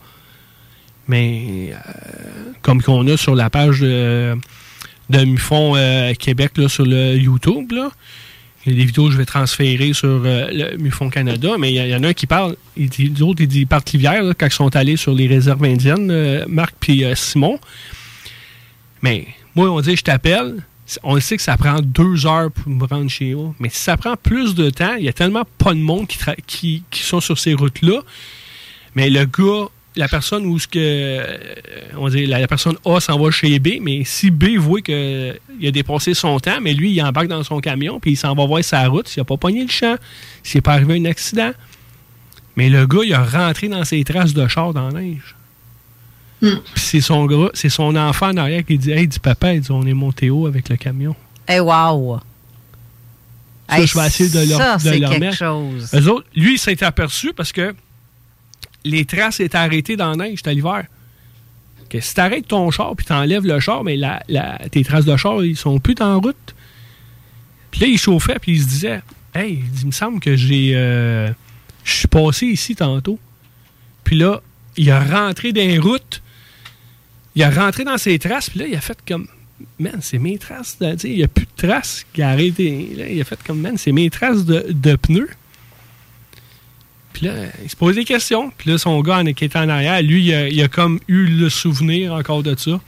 mais 1.08 1.72
euh, 1.72 1.92
comme 2.62 2.82
qu'on 2.82 3.08
a 3.08 3.16
sur 3.16 3.36
la 3.36 3.50
page 3.50 3.80
de, 3.80 4.36
de 5.10 6.14
Québec 6.16 6.52
là, 6.58 6.68
sur 6.68 6.86
le 6.86 7.16
YouTube, 7.16 7.72
là, 7.72 7.90
il 8.66 8.72
y 8.72 8.76
a 8.76 8.80
des 8.80 8.86
vidéos 8.86 9.08
que 9.08 9.12
je 9.12 9.18
vais 9.18 9.26
transférer 9.26 9.94
sur 9.94 10.08
euh, 10.08 10.48
le 10.52 10.78
Mufon 10.78 11.10
Canada, 11.10 11.52
mais 11.60 11.74
il 11.74 11.88
y, 11.88 11.96
en 11.96 12.04
a 12.04 12.10
un 12.10 12.14
qui 12.14 12.28
parle, 12.28 12.56
il 12.78 12.90
dit, 12.90 13.10
disent, 13.10 13.56
ils 13.56 13.68
partent 13.68 13.92
l'hiver, 13.92 14.24
quand 14.38 14.46
ils 14.46 14.52
sont 14.52 14.76
allés 14.76 14.96
sur 14.96 15.14
les 15.14 15.28
réserves 15.28 15.64
indiennes, 15.66 16.10
euh, 16.12 16.46
Marc 16.48 16.76
puis 16.80 17.04
euh, 17.04 17.14
Simon. 17.16 17.60
Mais 19.02 19.28
moi, 19.56 19.70
on 19.70 19.82
dit, 19.82 19.98
je 19.98 20.04
t'appelle, 20.04 20.64
on 21.04 21.20
sait 21.20 21.36
que 21.36 21.44
ça 21.44 21.58
prend 21.58 21.82
deux 21.82 22.26
heures 22.26 22.52
pour 22.52 22.72
me 22.72 22.86
rendre 22.86 23.10
chez 23.10 23.34
vous, 23.34 23.54
mais 23.60 23.70
si 23.70 23.80
ça 23.80 23.98
prend 23.98 24.16
plus 24.16 24.56
de 24.56 24.70
temps, 24.70 24.96
il 24.98 25.04
y 25.04 25.10
a 25.10 25.14
tellement 25.14 25.44
pas 25.58 25.74
de 25.74 25.80
monde 25.80 26.08
qui 26.08 26.84
sont 26.92 27.20
sur 27.20 27.38
ces 27.38 27.54
routes-là, 27.54 28.00
mais 28.96 29.10
le 29.10 29.26
gars, 29.26 29.68
la 29.96 30.08
personne 30.08 30.46
où 30.46 30.58
ce 30.58 30.68
que 30.68 30.80
euh, 30.80 31.38
on 31.98 32.10
dit 32.10 32.26
la, 32.26 32.40
la 32.40 32.48
personne 32.48 32.76
A 32.86 33.00
s'en 33.00 33.20
va 33.20 33.30
chez 33.32 33.60
B, 33.60 33.80
mais 33.82 34.04
si 34.04 34.32
B 34.32 34.58
voit 34.58 34.82
que 34.82 35.38
il 35.60 35.68
a 35.68 35.72
dépassé 35.72 36.14
son 36.14 36.40
temps, 36.40 36.60
mais 36.62 36.74
lui 36.74 36.92
il 36.92 37.02
embarque 37.02 37.28
dans 37.28 37.44
son 37.44 37.60
camion 37.60 38.00
puis 38.00 38.12
il 38.12 38.16
s'en 38.16 38.34
va 38.34 38.46
voir 38.46 38.64
sa 38.64 38.88
route, 38.88 39.08
s'il 39.08 39.22
a 39.22 39.26
pas 39.26 39.38
pogné 39.38 39.62
le 39.64 39.70
champ, 39.70 39.96
s'il 40.42 40.58
n'est 40.58 40.62
pas 40.62 40.74
arrivé 40.74 41.00
un 41.00 41.06
accident. 41.06 41.52
Mais 42.56 42.70
le 42.70 42.86
gars, 42.86 43.00
il 43.04 43.14
a 43.14 43.24
rentré 43.24 43.68
dans 43.68 43.84
ses 43.84 44.04
traces 44.04 44.34
de 44.34 44.48
char 44.48 44.74
dans 44.74 44.90
la 44.90 45.02
neige. 45.02 45.36
Puis 46.40 46.60
c'est 46.76 47.02
son 47.02 47.26
gars, 47.26 47.50
c'est 47.54 47.70
son 47.70 47.96
enfant 47.96 48.28
en 48.30 48.38
arrière 48.38 48.66
qui 48.66 48.78
dit 48.78 48.92
Hey, 48.92 49.08
dis 49.08 49.20
papa, 49.20 49.54
il 49.54 49.62
dit, 49.62 49.72
on 49.72 49.86
est 49.88 49.94
monté 49.94 50.30
haut 50.30 50.46
avec 50.46 50.70
le 50.70 50.76
camion. 50.76 51.16
Eh, 51.48 51.60
wow! 51.60 52.20
Ça, 53.70 53.80
Hey, 53.80 53.88
je 53.88 53.98
vais 53.98 54.06
essayer 54.06 54.30
de 54.30 54.50
leur, 54.50 54.58
ça, 54.60 54.78
de 54.78 55.00
leur 55.00 55.12
quelque 55.12 55.36
chose. 55.36 55.90
Eux 55.96 56.10
autres, 56.10 56.28
lui, 56.36 56.56
il 56.56 56.60
s'est 56.60 56.84
aperçu 56.84 57.32
parce 57.34 57.52
que 57.52 57.74
les 58.86 59.06
traces 59.06 59.40
étaient 59.40 59.58
arrêtées 59.58 59.96
dans 59.96 60.12
la 60.16 60.26
neige, 60.28 60.38
c'était 60.40 60.54
l'hiver. 60.54 60.86
Que 61.90 62.00
si 62.00 62.14
t'arrêtes 62.16 62.48
ton 62.48 62.72
char 62.72 62.96
puis 62.96 63.06
t'enlèves 63.06 63.46
le 63.46 63.60
char, 63.60 63.84
mais 63.84 63.96
la, 63.98 64.22
la- 64.28 64.60
tes 64.72 64.84
traces 64.84 65.06
de 65.06 65.16
char, 65.16 65.44
ils 65.44 65.56
sont 65.58 65.80
plus 65.80 65.96
en 66.02 66.20
route. 66.20 66.56
Puis 67.72 67.82
là, 67.82 67.88
il 67.88 67.98
chauffait 67.98 68.40
puis 68.40 68.54
il 68.54 68.62
se 68.62 68.68
disait 68.68 69.02
Hey, 69.36 69.64
il 69.82 69.88
me 69.88 69.92
semble 69.92 70.20
que 70.20 70.36
j'ai. 70.36 70.74
euh, 70.76 71.32
Je 71.84 71.92
suis 71.94 72.08
passé 72.08 72.46
ici 72.48 72.76
tantôt. 72.76 73.20
Puis 74.04 74.16
là, 74.18 74.42
il 74.78 74.90
a 74.92 75.00
rentré 75.04 75.54
dans 75.54 75.62
les 75.62 75.78
routes. 75.80 76.22
Il 77.36 77.42
a 77.44 77.50
rentré 77.50 77.84
dans 77.84 77.98
ses 77.98 78.20
traces, 78.20 78.50
puis 78.52 78.60
là, 78.60 78.68
il 78.68 78.76
a 78.76 78.82
fait 78.82 78.98
comme 79.08 79.28
Man, 79.80 80.00
c'est 80.02 80.20
mes 80.20 80.38
traces. 80.38 80.78
Il 81.04 81.16
n'y 81.16 81.24
a 81.24 81.28
plus 81.28 81.46
de 81.46 81.68
traces 81.68 82.06
qui 82.14 82.22
a 82.22 82.30
arrêté. 82.30 82.90
Là, 82.98 83.08
il 83.10 83.20
a 83.22 83.24
fait 83.24 83.40
comme 83.46 83.60
Man, 83.62 83.78
c'est 83.78 83.92
mes 83.92 84.10
traces 84.10 84.46
de, 84.46 84.66
de 84.70 84.96
pneus. 84.96 85.30
Puis 87.14 87.28
là, 87.28 87.34
il 87.64 87.70
se 87.70 87.76
pose 87.76 87.96
des 87.96 88.06
questions. 88.06 88.52
Puis 88.58 88.72
là, 88.72 88.78
son 88.78 89.00
gars 89.02 89.20
en- 89.20 89.34
qui 89.34 89.46
était 89.46 89.60
en 89.60 89.70
arrière, 89.70 90.02
lui, 90.02 90.26
il 90.26 90.34
a, 90.34 90.50
il 90.50 90.62
a 90.62 90.68
comme 90.68 91.00
eu 91.08 91.26
le 91.28 91.50
souvenir 91.50 92.14
encore 92.14 92.44
de 92.44 92.56
ça. 92.58 92.80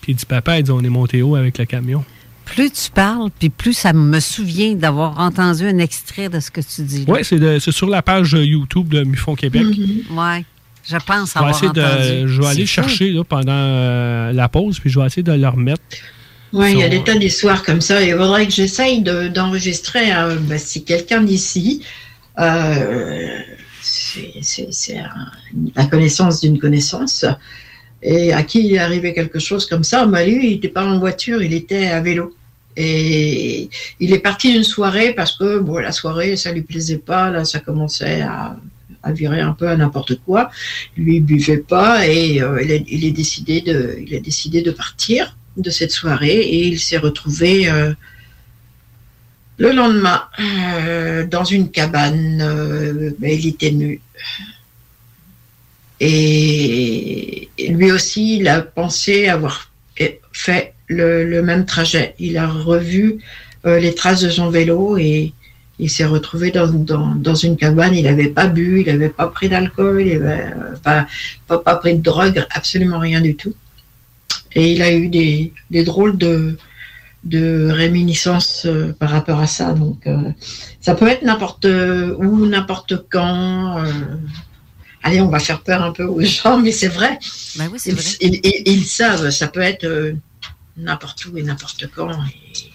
Puis 0.00 0.12
il 0.12 0.16
dit 0.16 0.26
Papa, 0.26 0.58
il 0.58 0.62
dit 0.64 0.70
On 0.70 0.82
est 0.82 0.88
monté 0.88 1.22
haut 1.22 1.36
avec 1.36 1.58
le 1.58 1.64
camion. 1.66 2.04
Plus 2.44 2.70
tu 2.70 2.90
parles, 2.90 3.30
puis 3.38 3.48
plus 3.48 3.72
ça 3.72 3.92
me 3.94 4.20
souvient 4.20 4.74
d'avoir 4.74 5.18
entendu 5.18 5.66
un 5.66 5.78
extrait 5.78 6.28
de 6.28 6.40
ce 6.40 6.50
que 6.50 6.60
tu 6.60 6.82
dis. 6.82 7.04
là. 7.06 7.14
Oui, 7.14 7.20
c'est 7.24 7.70
sur 7.72 7.88
la 7.88 8.02
page 8.02 8.32
YouTube 8.32 8.88
de 8.88 9.02
Mufon 9.02 9.34
Québec. 9.34 9.64
Ouais. 10.10 10.44
Je 10.86 10.96
pense 10.98 11.30
Je 11.30 11.32
vais, 11.32 11.38
avoir 11.38 11.50
essayer 11.50 11.72
de, 11.72 12.26
je 12.26 12.40
vais 12.42 12.46
aller 12.46 12.66
chercher 12.66 13.10
là, 13.12 13.24
pendant 13.24 13.52
euh, 13.54 14.32
la 14.32 14.50
pause, 14.50 14.78
puis 14.78 14.90
je 14.90 15.00
vais 15.00 15.06
essayer 15.06 15.22
de 15.22 15.32
le 15.32 15.48
remettre. 15.48 15.80
Oui, 16.52 16.72
il 16.72 16.78
y 16.80 16.82
a 16.82 16.88
des 16.90 17.02
tas 17.02 17.14
d'histoires 17.16 17.62
comme 17.62 17.80
ça. 17.80 18.02
Il 18.04 18.12
faudrait 18.12 18.46
que 18.46 18.52
j'essaye 18.52 19.00
de- 19.00 19.28
d'enregistrer 19.28 20.12
euh, 20.14 20.36
bah, 20.38 20.58
si 20.58 20.84
quelqu'un 20.84 21.22
d'ici, 21.22 21.82
euh, 22.38 23.38
c'est 23.84 24.96
la 25.76 25.86
connaissance 25.86 26.40
d'une 26.40 26.58
connaissance, 26.58 27.24
et 28.02 28.32
à 28.32 28.42
qui 28.42 28.66
il 28.66 28.74
est 28.74 28.78
arrivé 28.78 29.14
quelque 29.14 29.38
chose 29.38 29.66
comme 29.66 29.84
ça, 29.84 30.06
bah, 30.06 30.24
lui, 30.24 30.46
il 30.46 30.54
n'était 30.54 30.68
pas 30.68 30.84
en 30.84 30.98
voiture, 30.98 31.42
il 31.42 31.54
était 31.54 31.86
à 31.86 32.00
vélo. 32.00 32.34
Et 32.76 33.70
il 34.00 34.12
est 34.12 34.18
parti 34.18 34.52
d'une 34.52 34.64
soirée 34.64 35.14
parce 35.14 35.36
que 35.38 35.58
bon, 35.58 35.78
la 35.78 35.92
soirée, 35.92 36.36
ça 36.36 36.52
lui 36.52 36.62
plaisait 36.62 36.98
pas, 36.98 37.30
là, 37.30 37.44
ça 37.44 37.60
commençait 37.60 38.20
à, 38.22 38.56
virer 39.12 39.40
un 39.40 39.52
peu 39.52 39.68
à 39.68 39.76
n'importe 39.76 40.16
quoi. 40.24 40.50
Lui, 40.96 41.16
il 41.16 41.24
buvait 41.24 41.58
pas 41.58 42.06
et 42.06 42.40
euh, 42.42 42.62
il 42.62 43.04
est 43.04 43.10
décidé 43.10 43.60
de, 43.60 43.98
il 44.04 44.14
a 44.14 44.20
décidé 44.20 44.62
de 44.62 44.70
partir. 44.70 45.36
de 45.56 45.70
cette 45.70 45.92
soirée 45.92 46.40
et 46.40 46.66
il 46.66 46.80
s'est 46.80 46.98
retrouvé 46.98 47.70
euh, 47.70 47.94
le 49.58 49.72
lendemain 49.72 50.24
euh, 50.40 51.26
dans 51.26 51.44
une 51.44 51.70
cabane. 51.70 52.40
euh, 52.42 53.10
ben, 53.18 53.30
il 53.30 53.46
était 53.48 53.70
nu. 53.70 54.00
Et 56.00 57.48
lui 57.68 57.92
aussi, 57.92 58.38
il 58.38 58.48
a 58.48 58.60
pensé 58.60 59.28
avoir 59.28 59.70
fait 60.32 60.74
le, 60.88 61.24
le 61.24 61.42
même 61.42 61.64
trajet. 61.66 62.14
Il 62.18 62.36
a 62.36 62.48
revu 62.48 63.18
euh, 63.64 63.78
les 63.78 63.94
traces 63.94 64.20
de 64.20 64.28
son 64.28 64.50
vélo 64.50 64.98
et 64.98 65.32
il 65.78 65.90
s'est 65.90 66.04
retrouvé 66.04 66.50
dans, 66.50 66.66
dans, 66.68 67.14
dans 67.14 67.34
une 67.34 67.56
cabane. 67.56 67.94
Il 67.94 68.04
n'avait 68.04 68.28
pas 68.28 68.48
bu, 68.48 68.80
il 68.80 68.86
n'avait 68.86 69.08
pas 69.08 69.28
pris 69.28 69.48
d'alcool, 69.48 70.02
il 70.06 70.18
n'avait 70.18 70.52
pas, 70.82 71.06
pas, 71.46 71.58
pas 71.58 71.76
pris 71.76 71.94
de 71.96 72.02
drogue, 72.02 72.44
absolument 72.50 72.98
rien 72.98 73.20
du 73.20 73.34
tout. 73.36 73.54
Et 74.56 74.72
il 74.72 74.82
a 74.82 74.92
eu 74.92 75.08
des, 75.08 75.52
des 75.70 75.84
drôles 75.84 76.16
de, 76.18 76.56
de 77.24 77.70
réminiscences 77.70 78.66
euh, 78.66 78.92
par 78.92 79.10
rapport 79.10 79.40
à 79.40 79.46
ça. 79.46 79.72
Donc, 79.72 80.06
euh, 80.06 80.16
ça 80.80 80.94
peut 80.94 81.08
être 81.08 81.22
n'importe 81.22 81.64
où, 81.64 82.46
n'importe 82.46 82.94
quand. 83.10 83.78
euh. 83.84 83.90
allez, 85.02 85.20
on 85.20 85.28
va 85.28 85.38
faire 85.38 85.62
peur 85.62 85.82
un 85.82 85.92
peu 85.92 86.04
aux 86.04 86.20
gens, 86.22 86.58
mais 86.58 86.72
c'est 86.72 86.88
vrai. 86.88 87.18
Ben 87.56 87.68
oui, 87.72 87.78
c'est 87.78 87.90
ils, 87.90 87.96
vrai. 87.96 88.04
Ils, 88.20 88.40
ils- 88.44 88.62
ils 88.66 88.84
savent, 88.84 89.30
ça 89.30 89.48
peut 89.48 89.60
être 89.60 89.86
n'importe 90.76 91.24
où 91.26 91.36
et 91.38 91.42
n'importe 91.42 91.86
quand. 91.94 92.08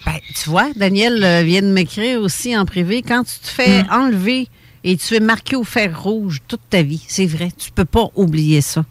Ben, 0.06 0.12
tu 0.34 0.48
vois, 0.50 0.70
Daniel 0.74 1.44
vient 1.44 1.62
de 1.62 1.68
m'écrire 1.68 2.20
aussi 2.20 2.56
en 2.56 2.64
privé. 2.64 3.02
Quand 3.02 3.24
tu 3.24 3.38
te 3.40 3.46
fais 3.48 3.84
enlever 3.90 4.48
et 4.82 4.96
tu 4.96 5.14
es 5.14 5.20
marqué 5.20 5.54
au 5.56 5.64
fer 5.64 6.00
rouge 6.02 6.38
toute 6.48 6.62
ta 6.70 6.82
vie, 6.82 7.04
c'est 7.06 7.26
vrai, 7.26 7.50
tu 7.56 7.70
peux 7.70 7.84
pas 7.84 8.06
oublier 8.16 8.62
ça. 8.62 8.84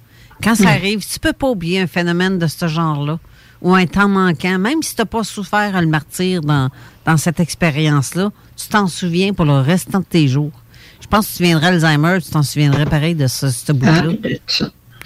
Quand 0.44 0.56
ça 0.56 0.64
Non. 0.66 0.70
arrive, 0.70 1.06
tu 1.06 1.20
peux 1.20 1.34
pas 1.34 1.50
oublier 1.50 1.82
un 1.82 1.88
phénomène 1.88 2.38
de 2.40 2.48
ce 2.48 2.68
genre-là 2.68 3.20
ou 3.62 3.74
un 3.76 3.86
temps 3.86 4.08
manquant, 4.08 4.58
même 4.60 4.82
si 4.82 4.96
tu 4.96 5.02
n'as 5.02 5.06
pas 5.06 5.24
souffert 5.24 5.80
le 5.82 5.88
martyr 5.88 6.42
dans, 6.42 6.70
dans 7.06 7.18
cette 7.18 7.40
expérience-là, 7.40 8.32
tu 8.56 8.68
t'en 8.68 8.88
souviens 8.88 9.34
pour 9.34 9.46
le 9.46 9.60
restant 9.60 10.00
de 10.00 10.06
tes 10.06 10.28
jours. 10.28 10.52
Je 11.02 11.08
pense 11.08 11.28
que 11.32 11.38
tu 11.38 11.44
viendrais 11.44 11.68
Alzheimer, 11.68 12.18
tu 12.24 12.30
t'en 12.32 12.44
souviendrais 12.44 12.86
pareil 12.86 13.16
de 13.16 13.28
ce, 13.28 13.50
ce 13.50 13.72
bout-là. 13.72 14.04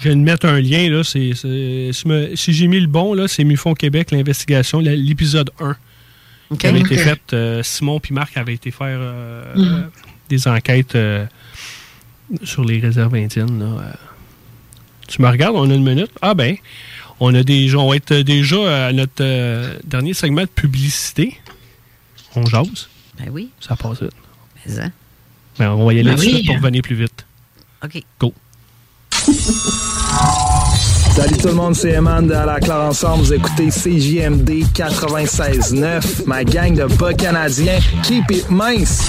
Je 0.00 0.08
viens 0.08 0.16
de 0.16 0.22
mettre 0.22 0.46
un 0.46 0.60
lien, 0.60 0.90
là. 0.90 1.02
c'est 1.04 1.32
c'est- 1.34 1.90
si, 2.34 2.52
j'ai 2.52 2.66
mis 2.66 2.80
le 2.80 2.86
bon, 2.88 3.14
là, 3.14 3.26
c'est 3.28 3.44
MUFON 3.44 3.74
Québec, 3.74 4.10
l'investigation, 4.10 4.80
l'épisode 4.80 5.50
1. 5.60 5.76
Qui 6.58 6.66
avait 6.66 6.80
été 6.80 6.96
fait, 6.98 7.20
euh, 7.32 7.62
Simon 7.62 7.98
puis 8.00 8.12
Marc 8.14 8.36
avaient 8.36 8.54
été 8.54 8.70
faire 8.70 8.98
euh, 9.00 9.54
Mhm. 9.56 9.64
euh, 9.64 9.82
des 10.28 10.46
enquêtes 10.46 10.94
euh, 10.94 11.24
sur 12.44 12.64
les 12.64 12.78
réserves 12.80 13.14
indiennes. 13.14 13.58
là. 13.58 13.96
Tu 15.08 15.20
me 15.22 15.28
regardes, 15.28 15.56
on 15.56 15.68
a 15.70 15.74
une 15.74 15.84
minute? 15.84 16.10
Ah 16.22 16.34
ben, 16.34 16.56
on 17.20 17.34
a 17.34 17.42
déjà, 17.42 17.78
on 17.78 17.88
va 17.90 17.96
être 17.96 18.14
déjà 18.14 18.86
à 18.86 18.92
notre 18.92 19.12
euh, 19.22 19.74
dernier 19.84 20.14
segment 20.14 20.42
de 20.42 20.46
publicité. 20.46 21.38
On 22.36 22.44
jase. 22.46 22.88
Ben 23.18 23.28
oui. 23.30 23.50
Ça 23.60 23.76
passe 23.76 24.02
vite. 24.02 24.10
Mais, 24.66 24.78
hein? 24.80 24.92
Ben, 25.58 25.70
on 25.70 25.86
va 25.86 25.92
y 25.94 26.00
aller 26.00 26.10
Ben 26.10 26.18
oui. 26.18 26.42
pour 26.46 26.56
revenir 26.56 26.82
plus 26.82 26.96
vite. 26.96 27.24
OK. 27.84 28.02
Go. 28.18 28.34
Salut 31.14 31.36
tout 31.36 31.46
le 31.46 31.54
monde, 31.54 31.76
c'est 31.76 31.92
Eman 31.92 32.26
de 32.26 32.32
À 32.34 32.44
la 32.44 32.58
Claire 32.58 32.80
Ensemble. 32.80 33.22
Vous 33.22 33.32
écoutez 33.32 33.68
CJMD 33.68 34.64
96.9, 34.74 36.24
ma 36.26 36.42
gang 36.42 36.74
de 36.74 36.86
bas 36.96 37.14
canadiens. 37.14 37.78
Keep 38.02 38.30
it 38.32 38.50
mince! 38.50 39.08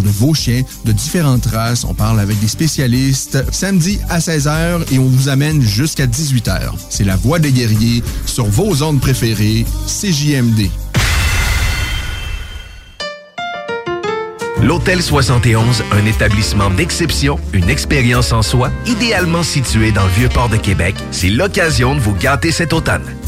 de 0.00 0.08
vos 0.08 0.34
chiens, 0.34 0.62
de 0.84 0.92
différentes 0.92 1.46
races, 1.46 1.84
on 1.84 1.94
parle 1.94 2.20
avec 2.20 2.38
des 2.40 2.48
spécialistes. 2.48 3.44
Samedi 3.52 3.98
à 4.08 4.18
16h 4.18 4.92
et 4.92 4.98
on 4.98 5.06
vous 5.06 5.28
amène 5.28 5.60
jusqu'à 5.62 6.06
18h. 6.06 6.72
C'est 6.90 7.04
La 7.04 7.16
Voix 7.16 7.38
des 7.38 7.52
guerriers 7.52 8.02
sur 8.26 8.46
vos 8.46 8.82
ondes 8.82 9.00
préférées, 9.00 9.64
CJMD. 9.86 10.70
L'Hôtel 14.62 15.00
71, 15.02 15.84
un 15.92 16.04
établissement 16.04 16.68
d'exception, 16.68 17.38
une 17.52 17.70
expérience 17.70 18.32
en 18.32 18.42
soi, 18.42 18.70
idéalement 18.86 19.42
situé 19.42 19.92
dans 19.92 20.04
le 20.04 20.10
vieux 20.10 20.28
port 20.28 20.48
de 20.48 20.56
Québec, 20.56 20.96
c'est 21.10 21.30
l'occasion 21.30 21.94
de 21.94 22.00
vous 22.00 22.14
gâter 22.14 22.50
cet 22.50 22.72
automne. 22.72 23.17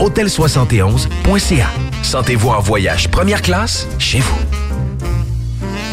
Hôtel71.ca. 0.00 1.66
Sentez-vous 2.02 2.48
en 2.50 2.60
voyage 2.60 3.08
première 3.08 3.42
classe 3.42 3.86
chez 3.98 4.20
vous. 4.20 4.38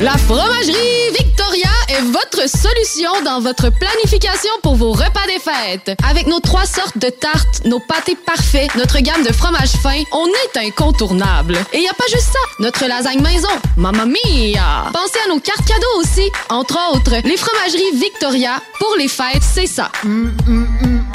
La 0.02 0.18
fromagerie 0.18 1.10
Victoria 1.18 1.70
est 1.88 2.02
votre 2.02 2.50
solution 2.50 3.10
dans 3.24 3.40
votre 3.40 3.70
planification 3.70 4.52
pour 4.62 4.76
vos 4.76 4.92
repas 4.92 5.26
des 5.28 5.40
fêtes. 5.40 5.98
Avec 6.10 6.28
nos 6.28 6.42
trois 6.42 6.66
sortes 6.66 6.98
de 6.98 7.10
tartes, 7.10 7.64
nos 7.64 7.80
pâtés 7.80 8.18
parfaits, 8.26 8.76
notre 8.76 9.00
gamme 9.00 9.24
de 9.24 9.32
fromages 9.32 9.72
fins, 9.82 10.04
on 10.12 10.28
est 10.28 10.68
incontournable. 10.68 11.58
Et 11.72 11.80
y 11.80 11.88
a 11.88 11.94
pas 11.94 12.08
juste 12.12 12.34
ça, 12.34 12.40
notre 12.60 12.86
lasagne 12.86 13.22
maison, 13.22 13.48
mamma 13.78 14.06
mia! 14.06 14.92
Pensez 14.92 15.20
à 15.26 15.30
nos 15.30 15.40
cartes 15.40 15.66
cadeaux 15.66 16.02
aussi. 16.02 16.30
Entre 16.50 16.78
autres, 16.94 17.16
les 17.24 17.38
fromageries 17.38 17.98
Victoria, 17.98 18.62
pour 18.80 18.96
les 18.98 19.08
fêtes, 19.08 19.44
c'est 19.44 19.68
ça. 19.68 19.92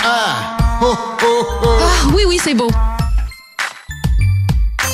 Ah, 0.03 0.57
oui, 2.15 2.23
oui, 2.27 2.39
c'est 2.43 2.55
beau. 2.55 2.69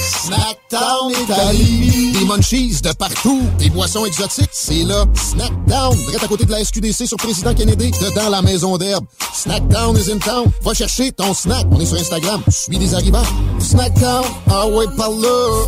Snackdown 0.01 1.13
Italie. 1.13 2.13
Des 2.13 2.25
munchies 2.25 2.81
de 2.83 2.93
partout. 2.93 3.43
Des 3.59 3.71
boissons 3.71 4.05
exotiques. 4.05 4.51
C'est 4.53 4.83
là. 4.83 5.05
Snackdown. 5.15 5.97
Direct 5.97 6.25
à 6.25 6.29
côté 6.29 6.45
de 6.45 6.51
la 6.51 6.65
SQDC 6.65 7.07
sur 7.07 7.17
Président 7.17 7.55
Kennedy. 7.55 7.93
Dedans 7.93 8.29
la 8.31 8.43
maison 8.43 8.77
d'herbe. 8.77 9.05
Snackdown 9.33 9.97
is 9.97 10.11
in 10.11 10.19
town. 10.19 10.47
Va 10.63 10.75
chercher 10.75 11.13
ton 11.13 11.33
snack. 11.35 11.67
On 11.71 11.81
est 11.81 11.87
sur 11.87 11.99
Instagram. 11.99 12.43
Je 12.47 12.53
suis 12.53 12.79
des 12.79 12.95
arrivants. 12.95 13.23
Snackdown. 13.61 14.25
Ah 14.51 14.67
ouais, 14.67 14.87
par 14.97 15.11
là. 15.11 15.67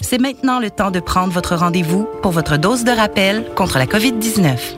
C'est 0.00 0.18
maintenant 0.18 0.58
le 0.58 0.70
temps 0.70 0.90
de 0.90 1.00
prendre 1.00 1.32
votre 1.32 1.54
rendez-vous 1.54 2.06
pour 2.22 2.32
votre 2.32 2.56
dose 2.56 2.82
de 2.82 2.90
rappel 2.90 3.44
contre 3.54 3.78
la 3.78 3.86
COVID-19. 3.86 4.77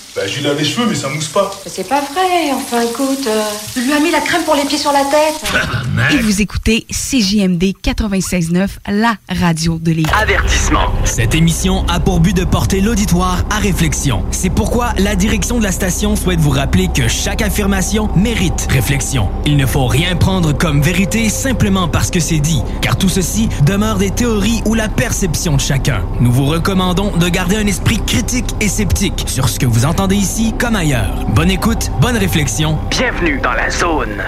Je 0.13 0.37
lui 0.37 0.43
lave 0.43 0.57
les 0.57 0.65
cheveux, 0.65 0.85
mais 0.87 0.95
ça 0.95 1.07
mousse 1.07 1.29
pas. 1.29 1.49
C'est 1.65 1.87
pas 1.87 2.01
vrai, 2.01 2.51
enfin 2.53 2.81
écoute, 2.81 3.25
euh, 3.27 3.43
il 3.77 3.85
lui 3.85 3.93
a 3.93 3.99
mis 3.99 4.11
la 4.11 4.19
crème 4.19 4.43
pour 4.43 4.55
les 4.55 4.65
pieds 4.65 4.77
sur 4.77 4.91
la 4.91 5.05
tête. 5.05 6.13
Et 6.13 6.17
vous 6.17 6.41
écoutez 6.41 6.85
CJMD 6.91 7.63
96.9, 7.81 8.67
la 8.89 9.15
radio 9.29 9.79
de 9.79 9.91
l'île. 9.91 10.09
Avertissement. 10.21 10.87
Cette 11.05 11.33
émission 11.33 11.85
a 11.87 12.01
pour 12.01 12.19
but 12.19 12.35
de 12.35 12.43
porter 12.43 12.81
l'auditoire 12.81 13.45
à 13.49 13.59
réflexion. 13.59 14.25
C'est 14.31 14.49
pourquoi 14.49 14.89
la 14.97 15.15
direction 15.15 15.59
de 15.59 15.63
la 15.63 15.71
station 15.71 16.17
souhaite 16.17 16.41
vous 16.41 16.49
rappeler 16.49 16.89
que 16.93 17.07
chaque 17.07 17.41
affirmation 17.41 18.09
mérite 18.15 18.67
réflexion. 18.69 19.29
Il 19.45 19.55
ne 19.55 19.65
faut 19.65 19.87
rien 19.87 20.17
prendre 20.17 20.51
comme 20.51 20.81
vérité 20.81 21.29
simplement 21.29 21.87
parce 21.87 22.11
que 22.11 22.19
c'est 22.19 22.39
dit, 22.39 22.61
car 22.81 22.97
tout 22.97 23.09
ceci 23.09 23.47
demeure 23.65 23.97
des 23.97 24.11
théories 24.11 24.61
ou 24.65 24.73
la 24.73 24.89
perception 24.89 25.55
de 25.55 25.61
chacun. 25.61 26.03
Nous 26.19 26.33
vous 26.33 26.45
recommandons 26.45 27.15
de 27.15 27.29
garder 27.29 27.55
un 27.55 27.67
esprit 27.67 28.01
critique 28.05 28.49
et 28.59 28.67
sceptique 28.67 29.23
sur 29.27 29.47
ce 29.47 29.57
que 29.57 29.65
vous 29.65 29.85
entendez 29.85 30.00
ici 30.09 30.53
comme 30.57 30.75
ailleurs. 30.75 31.25
Bonne 31.35 31.51
écoute, 31.51 31.91
bonne 32.01 32.17
réflexion. 32.17 32.79
Bienvenue 32.89 33.39
dans 33.39 33.53
la 33.53 33.69
zone. 33.69 34.23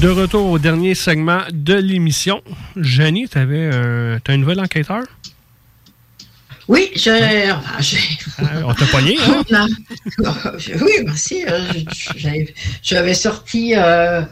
De 0.00 0.08
retour 0.08 0.50
au 0.50 0.58
dernier 0.58 0.94
segment 0.94 1.40
de 1.52 1.74
l'émission. 1.74 2.42
Jenny, 2.76 3.28
tu 3.28 3.38
avais 3.38 3.70
un, 3.74 4.18
t'as 4.22 4.32
un 4.32 4.38
nouvel 4.38 4.60
enquêteur? 4.60 5.02
Oui, 6.72 6.88
enfin, 6.96 7.18
Ah, 8.38 8.44
on 8.64 8.72
t'a 8.74 8.86
pogné, 8.86 9.16
hein? 9.26 9.42
On 10.20 10.24
a- 10.24 10.52
Oui, 10.84 10.92
merci. 11.04 11.44
euh, 11.48 11.58
j'avais- 12.82 13.14
sorti 13.14 13.74
euh, 13.76 14.22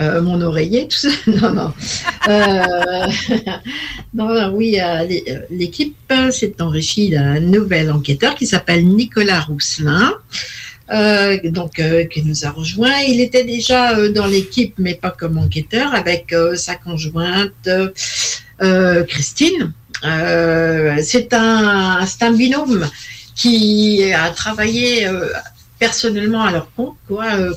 euh, 0.00 0.20
mon 0.20 0.40
oreiller, 0.42 0.88
tout 0.88 0.96
ça. 0.96 1.08
Non, 1.28 1.52
non. 1.60 1.72
Euh, 2.28 3.06
non, 4.14 4.28
non, 4.34 4.48
oui, 4.56 4.72
l'é- 5.08 5.24
l'équipe 5.50 5.96
s'est 6.32 6.56
enrichie 6.60 7.10
d'un 7.10 7.38
nouvel 7.38 7.92
enquêteur 7.92 8.34
qui 8.34 8.46
s'appelle 8.46 8.84
Nicolas 8.86 9.40
Rousselin. 9.42 10.14
euh, 10.92 11.38
donc, 11.44 11.78
euh, 11.78 12.04
qui 12.06 12.22
nous 12.24 12.44
a 12.44 12.50
rejoint. 12.50 12.98
Il 13.08 13.20
était 13.20 13.44
déjà 13.44 13.96
euh, 13.96 14.10
dans 14.12 14.26
l'équipe, 14.26 14.74
mais 14.78 14.94
pas 14.94 15.10
comme 15.12 15.38
enquêteur, 15.38 15.94
avec 15.94 16.34
sa 16.56 16.74
conjointe 16.74 17.68
Christine. 19.08 19.72
Euh, 20.04 20.96
c'est 21.02 21.32
un, 21.34 22.00
un 22.20 22.32
binôme 22.32 22.88
qui 23.34 24.12
a 24.12 24.30
travaillé 24.30 25.06
euh, 25.06 25.28
personnellement 25.78 26.42
à 26.42 26.52
leur 26.52 26.72
compte, 26.74 26.96
quoi, 27.08 27.26
euh, 27.34 27.52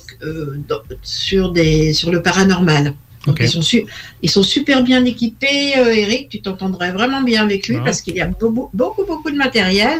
dans- 0.67 0.81
sur 1.03 1.51
des 1.51 1.93
sur 1.93 2.11
le 2.11 2.21
paranormal. 2.21 2.93
Donc 3.25 3.37
ils 3.41 3.49
sont 3.49 3.61
su- 3.61 3.85
ils 4.21 4.29
sont 4.29 4.43
super 4.43 4.81
bien 4.83 5.03
équipés. 5.03 5.77
euh, 5.77 5.93
Eric, 5.93 6.29
tu 6.29 6.41
t'entendrais 6.41 6.91
vraiment 6.91 7.21
bien 7.21 7.43
avec 7.43 7.67
lui 7.67 7.77
Ah. 7.79 7.83
parce 7.85 8.01
qu'il 8.01 8.15
y 8.15 8.21
a 8.21 8.27
beaucoup 8.27 8.69
beaucoup 8.73 9.05
beaucoup 9.05 9.29
de 9.31 9.35
matériel. 9.37 9.99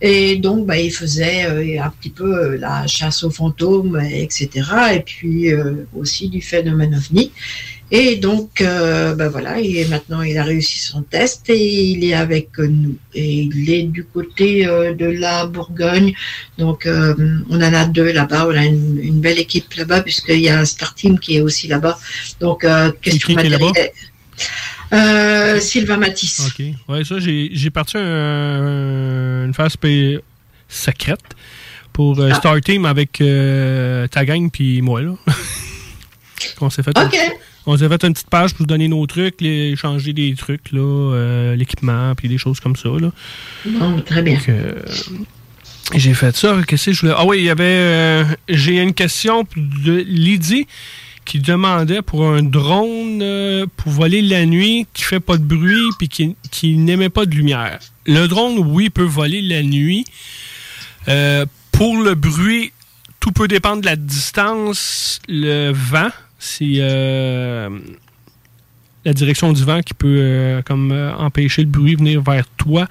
Et 0.00 0.36
donc, 0.36 0.66
bah, 0.66 0.78
il 0.78 0.90
faisait 0.90 1.46
euh, 1.46 1.80
un 1.82 1.88
petit 1.90 2.10
peu 2.10 2.30
euh, 2.36 2.58
la 2.58 2.86
chasse 2.86 3.22
aux 3.22 3.30
fantômes, 3.30 3.98
etc. 4.00 4.48
Et 4.96 5.00
puis 5.00 5.52
aussi 5.96 6.28
du 6.28 6.40
phénomène 6.42 6.94
ovni. 6.96 7.30
Et 7.96 8.16
donc, 8.16 8.60
euh, 8.60 9.14
bah, 9.14 9.28
voilà, 9.28 9.60
et 9.60 9.84
maintenant 9.86 10.22
il 10.22 10.36
a 10.36 10.42
réussi 10.42 10.80
son 10.80 11.02
test 11.02 11.48
et 11.48 11.64
il 11.92 12.02
est 12.04 12.14
avec 12.14 12.48
nous. 12.58 12.96
Et 13.14 13.42
il 13.42 13.70
est 13.70 13.84
du 13.84 14.04
côté 14.04 14.66
euh, 14.66 14.94
de 14.94 15.06
la 15.06 15.46
Bourgogne. 15.46 16.12
Donc, 16.58 16.86
euh, 16.86 17.14
on 17.50 17.56
en 17.56 17.72
a 17.72 17.84
deux 17.84 18.10
là-bas. 18.12 18.48
On 18.48 18.56
a 18.56 18.64
une, 18.64 18.98
une 19.00 19.20
belle 19.20 19.38
équipe 19.38 19.72
là-bas 19.74 20.02
puisqu'il 20.02 20.40
y 20.40 20.48
a 20.48 20.58
un 20.58 20.64
Star 20.64 20.92
Team 20.96 21.20
qui 21.20 21.36
est 21.36 21.40
aussi 21.40 21.68
là-bas. 21.68 21.96
Donc, 22.40 22.64
euh, 22.64 22.90
question 23.00 23.32
matérielle. 23.34 23.90
Euh, 24.92 25.60
Sylvain 25.60 25.96
Matisse. 25.96 26.40
OK. 26.48 26.64
Ouais, 26.88 27.04
ça, 27.04 27.16
j'ai 27.20 27.70
parti 27.70 27.96
un- 27.96 29.44
une 29.46 29.54
phase 29.54 29.76
secrète 30.68 31.20
pour 31.92 32.18
euh, 32.18 32.30
Ah. 32.32 32.34
Star 32.34 32.60
Team 32.60 32.86
avec 32.86 33.20
euh, 33.20 34.08
ta 34.08 34.24
gang 34.24 34.50
puis 34.50 34.82
moi, 34.82 35.00
là. 35.00 35.12
on 36.60 36.70
s'est 36.70 36.82
fait, 36.82 36.90
OK. 36.98 37.16
On 37.66 37.76
s'est 37.76 37.88
fait 37.88 38.04
une 38.04 38.12
petite 38.12 38.30
page 38.30 38.54
pour 38.54 38.64
se 38.64 38.68
donner 38.68 38.88
nos 38.88 39.06
trucs, 39.06 39.40
les, 39.40 39.76
changer 39.76 40.12
des 40.12 40.34
trucs, 40.34 40.72
là, 40.72 40.80
euh, 40.80 41.56
l'équipement, 41.56 42.14
puis 42.14 42.28
des 42.28 42.38
choses 42.38 42.60
comme 42.60 42.76
ça, 42.76 42.90
là. 43.00 43.10
Bon, 43.66 44.00
très 44.00 44.22
bien. 44.22 44.34
Donc, 44.34 44.48
euh, 44.48 44.74
j'ai 45.94 46.14
fait 46.14 46.34
ça. 46.36 46.56
Qu'est-ce 46.66 46.86
que 46.86 46.92
je 46.92 47.00
voulais... 47.00 47.14
Ah 47.16 47.24
oui, 47.24 47.38
il 47.38 47.44
y 47.44 47.50
avait... 47.50 47.64
euh, 47.64 48.24
j'ai 48.48 48.80
une 48.80 48.94
question 48.94 49.46
de 49.56 50.04
Lydie 50.06 50.66
qui 51.24 51.38
demandait 51.38 52.02
pour 52.02 52.26
un 52.26 52.42
drone 52.42 53.20
euh, 53.22 53.66
pour 53.76 53.92
voler 53.92 54.22
la 54.22 54.44
nuit 54.46 54.86
qui 54.92 55.04
fait 55.04 55.20
pas 55.20 55.36
de 55.36 55.42
bruit 55.42 55.88
puis 55.98 56.08
qui, 56.08 56.36
qui 56.50 56.76
n'émet 56.76 57.08
pas 57.08 57.26
de 57.26 57.34
lumière. 57.34 57.78
Le 58.06 58.26
drone, 58.26 58.58
oui, 58.58 58.90
peut 58.90 59.02
voler 59.02 59.40
la 59.40 59.62
nuit. 59.62 60.04
Euh, 61.08 61.46
pour 61.72 61.96
le 62.02 62.14
bruit, 62.14 62.72
tout 63.20 63.32
peut 63.32 63.48
dépendre 63.48 63.80
de 63.80 63.86
la 63.86 63.96
distance, 63.96 65.20
le 65.28 65.72
vent. 65.72 66.10
C'est 66.38 66.74
euh, 66.78 67.70
la 69.04 69.12
direction 69.12 69.52
du 69.52 69.64
vent 69.64 69.80
qui 69.80 69.94
peut 69.94 70.18
euh, 70.20 70.62
comme 70.62 70.92
euh, 70.92 71.14
empêcher 71.16 71.62
le 71.62 71.68
bruit 71.68 71.92
de 71.94 71.98
venir 71.98 72.22
vers 72.22 72.46
toi. 72.56 72.86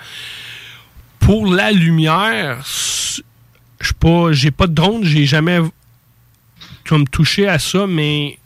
Pour 1.20 1.54
la 1.54 1.72
lumière, 1.72 2.64
je 3.80 3.94
pas, 4.00 4.32
j'ai 4.32 4.52
pas 4.52 4.68
de 4.68 4.74
drone, 4.74 5.04
j'ai 5.04 5.26
jamais 5.26 5.60
comme 6.88 7.08
touché 7.08 7.48
à 7.48 7.60
ça, 7.60 7.86
mais 7.88 8.38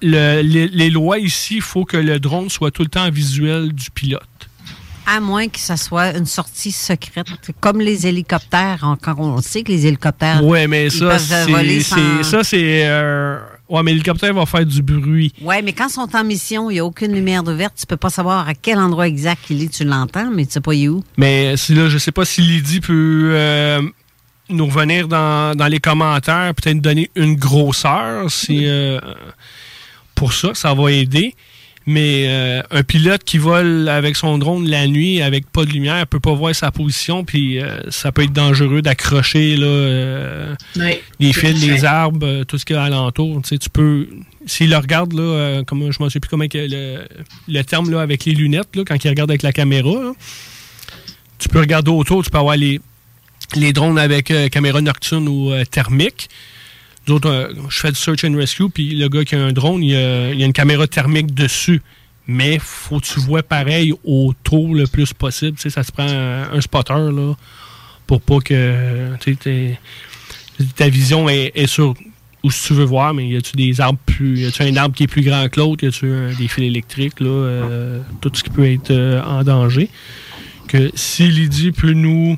le- 0.00 0.42
les, 0.42 0.66
les 0.68 0.90
lois 0.90 1.18
ici, 1.18 1.56
il 1.56 1.62
faut 1.62 1.84
que 1.84 1.96
le 1.96 2.18
drone 2.18 2.48
soit 2.50 2.70
tout 2.72 2.82
le 2.82 2.88
temps 2.88 3.08
visuel 3.10 3.72
du 3.72 3.90
pilote. 3.90 4.22
À 5.06 5.20
moins 5.20 5.48
que 5.48 5.58
ça 5.58 5.76
soit 5.76 6.16
une 6.16 6.26
sortie 6.26 6.70
secrète, 6.72 7.26
comme 7.60 7.80
les 7.80 8.06
hélicoptères. 8.06 8.80
Encore, 8.82 9.18
on 9.20 9.40
sait 9.40 9.62
que 9.64 9.70
les 9.72 9.86
hélicoptères. 9.86 10.44
Ouais, 10.44 10.66
mais 10.68 10.86
ils 10.86 10.90
ça, 10.92 11.06
peuvent 11.08 11.48
voler 11.50 11.80
c'est, 11.80 11.94
sans- 11.94 12.22
ça, 12.22 12.44
c'est. 12.44 12.86
euh, 12.86 13.38
ouais, 13.72 13.82
mais 13.82 13.92
l'hélicoptère 13.92 14.34
va 14.34 14.46
faire 14.46 14.64
du 14.64 14.82
bruit. 14.82 15.32
Ouais, 15.40 15.62
mais 15.62 15.72
quand 15.72 15.88
ils 15.88 15.92
sont 15.92 16.14
en 16.14 16.24
mission, 16.24 16.70
il 16.70 16.74
n'y 16.74 16.80
a 16.80 16.84
aucune 16.84 17.12
lumière 17.12 17.42
ouverte. 17.46 17.74
Tu 17.78 17.86
peux 17.86 17.96
pas 17.96 18.10
savoir 18.10 18.46
à 18.46 18.54
quel 18.54 18.78
endroit 18.78 19.08
exact 19.08 19.40
il 19.50 19.62
est. 19.62 19.68
Tu 19.68 19.84
l'entends, 19.84 20.30
mais 20.30 20.46
tu 20.46 20.52
sais 20.52 20.60
pas 20.60 20.74
il 20.74 20.84
est 20.84 20.88
où. 20.88 21.02
Mais 21.16 21.56
si 21.56 21.74
là, 21.74 21.88
je 21.88 21.98
sais 21.98 22.12
pas 22.12 22.24
si 22.24 22.42
Lydie 22.42 22.80
peut 22.80 23.32
euh, 23.34 23.82
nous 24.50 24.66
revenir 24.66 25.08
dans, 25.08 25.56
dans 25.56 25.66
les 25.66 25.80
commentaires, 25.80 26.54
peut-être 26.54 26.80
donner 26.80 27.10
une 27.16 27.34
grosseur. 27.34 28.30
Si, 28.30 28.66
euh, 28.66 29.00
pour 30.14 30.32
ça, 30.32 30.54
ça 30.54 30.74
va 30.74 30.92
aider. 30.92 31.34
Mais 31.86 32.26
euh, 32.28 32.62
un 32.70 32.82
pilote 32.82 33.24
qui 33.24 33.38
vole 33.38 33.88
avec 33.88 34.16
son 34.16 34.38
drone 34.38 34.68
la 34.68 34.86
nuit 34.86 35.20
avec 35.20 35.50
pas 35.50 35.64
de 35.64 35.70
lumière 35.70 36.06
peut 36.06 36.20
pas 36.20 36.32
voir 36.32 36.54
sa 36.54 36.70
position, 36.70 37.24
puis 37.24 37.60
euh, 37.60 37.80
ça 37.90 38.12
peut 38.12 38.22
être 38.22 38.32
dangereux 38.32 38.82
d'accrocher 38.82 39.56
là, 39.56 39.66
euh, 39.66 40.54
Oui, 40.76 41.00
les 41.18 41.32
fils, 41.32 41.60
fait. 41.60 41.66
les 41.66 41.84
arbres, 41.84 42.44
tout 42.44 42.58
ce 42.58 42.64
qu'il 42.64 42.76
y 42.76 42.78
a 42.78 42.84
alentour. 42.84 43.40
Tu 43.42 43.48
sais, 43.50 43.58
tu 43.58 43.68
peux. 43.68 44.08
S'il 44.46 44.70
le 44.70 44.76
regarde, 44.76 45.12
là, 45.12 45.62
comme 45.64 45.90
je 45.92 46.02
ne 46.02 46.08
sais 46.08 46.20
plus 46.20 46.28
comment 46.28 46.48
que 46.48 46.58
le, 46.58 47.04
le 47.48 47.62
terme 47.62 47.90
là, 47.90 48.00
avec 48.00 48.24
les 48.24 48.32
lunettes, 48.32 48.74
là, 48.74 48.82
quand 48.86 49.04
il 49.04 49.08
regarde 49.08 49.30
avec 49.30 49.42
la 49.42 49.52
caméra, 49.52 49.90
là, 49.90 50.12
tu 51.38 51.48
peux 51.48 51.60
regarder 51.60 51.90
autour, 51.90 52.24
tu 52.24 52.30
peux 52.30 52.38
avoir 52.38 52.56
les, 52.56 52.80
les 53.56 53.72
drones 53.72 53.98
avec 53.98 54.32
caméra 54.50 54.80
nocturne 54.80 55.28
ou 55.28 55.52
thermique. 55.70 56.28
Nous 57.06 57.14
autres, 57.14 57.28
euh, 57.28 57.52
je 57.68 57.80
fais 57.80 57.90
du 57.90 57.98
search 57.98 58.24
and 58.24 58.36
rescue, 58.36 58.68
puis 58.68 58.94
le 58.94 59.08
gars 59.08 59.24
qui 59.24 59.34
a 59.34 59.42
un 59.42 59.52
drone, 59.52 59.82
il 59.82 59.90
y 59.90 59.96
a, 59.96 60.32
une 60.32 60.52
caméra 60.52 60.86
thermique 60.86 61.34
dessus. 61.34 61.82
Mais 62.28 62.58
faut 62.60 63.00
que 63.00 63.06
tu 63.06 63.20
vois 63.20 63.42
pareil 63.42 63.92
autour 64.04 64.74
le 64.74 64.86
plus 64.86 65.12
possible. 65.12 65.56
Tu 65.56 65.62
sais, 65.62 65.70
ça 65.70 65.82
se 65.82 65.90
prend 65.90 66.06
un, 66.06 66.60
spotter 66.60 66.94
là, 66.94 67.34
pour 68.06 68.20
pas 68.20 68.38
que 68.38 69.16
ta 70.76 70.88
vision 70.88 71.28
est, 71.28 71.66
sur 71.66 71.94
où 72.44 72.50
tu 72.50 72.74
veux 72.74 72.84
voir, 72.84 73.12
mais 73.14 73.28
y 73.28 73.36
a-tu 73.36 73.56
des 73.56 73.80
arbres 73.80 73.98
plus. 74.06 74.40
Y 74.40 74.46
a-tu 74.46 74.62
un 74.62 74.76
arbre 74.76 74.94
qui 74.94 75.04
est 75.04 75.08
plus 75.08 75.22
grand 75.22 75.48
que 75.48 75.58
l'autre? 75.58 75.84
Y 75.84 75.88
a-tu 75.88 76.34
des 76.36 76.48
fils 76.48 76.64
électriques, 76.64 77.20
là? 77.20 77.28
euh, 77.28 78.00
tout 78.20 78.30
ce 78.34 78.42
qui 78.42 78.50
peut 78.50 78.70
être 78.70 78.90
euh, 78.90 79.22
en 79.22 79.42
danger. 79.42 79.88
Que 80.68 80.90
si 80.94 81.28
Lydie 81.28 81.72
peut 81.72 81.92
nous 81.92 82.36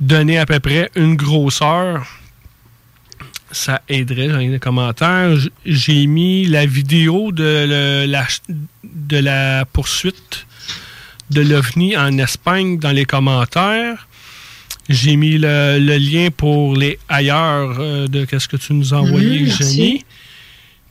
donner 0.00 0.38
à 0.38 0.46
peu 0.46 0.58
près 0.60 0.90
une 0.96 1.16
grosseur, 1.16 2.06
ça 3.54 3.80
aiderait 3.88 4.28
dans 4.28 4.38
les 4.38 4.58
commentaires. 4.58 5.30
J'ai 5.64 6.06
mis 6.06 6.44
la 6.46 6.66
vidéo 6.66 7.32
de, 7.32 7.42
le- 8.04 8.06
la, 8.06 8.26
de 8.84 9.16
la 9.16 9.64
poursuite 9.64 10.46
de 11.30 11.40
l'OVNI 11.40 11.96
en 11.96 12.18
Espagne 12.18 12.78
dans 12.78 12.90
les 12.92 13.04
commentaires. 13.06 14.06
J'ai 14.90 15.16
mis 15.16 15.38
le, 15.38 15.78
le 15.80 15.96
lien 15.96 16.28
pour 16.36 16.76
les 16.76 16.98
ailleurs 17.08 17.76
euh, 17.80 18.06
de 18.06 18.26
qu'est-ce 18.26 18.48
que 18.48 18.58
tu 18.58 18.74
nous 18.74 18.92
as 18.92 18.98
envoyé, 18.98 19.40
merci. 19.44 19.62
Jenny. 19.76 20.04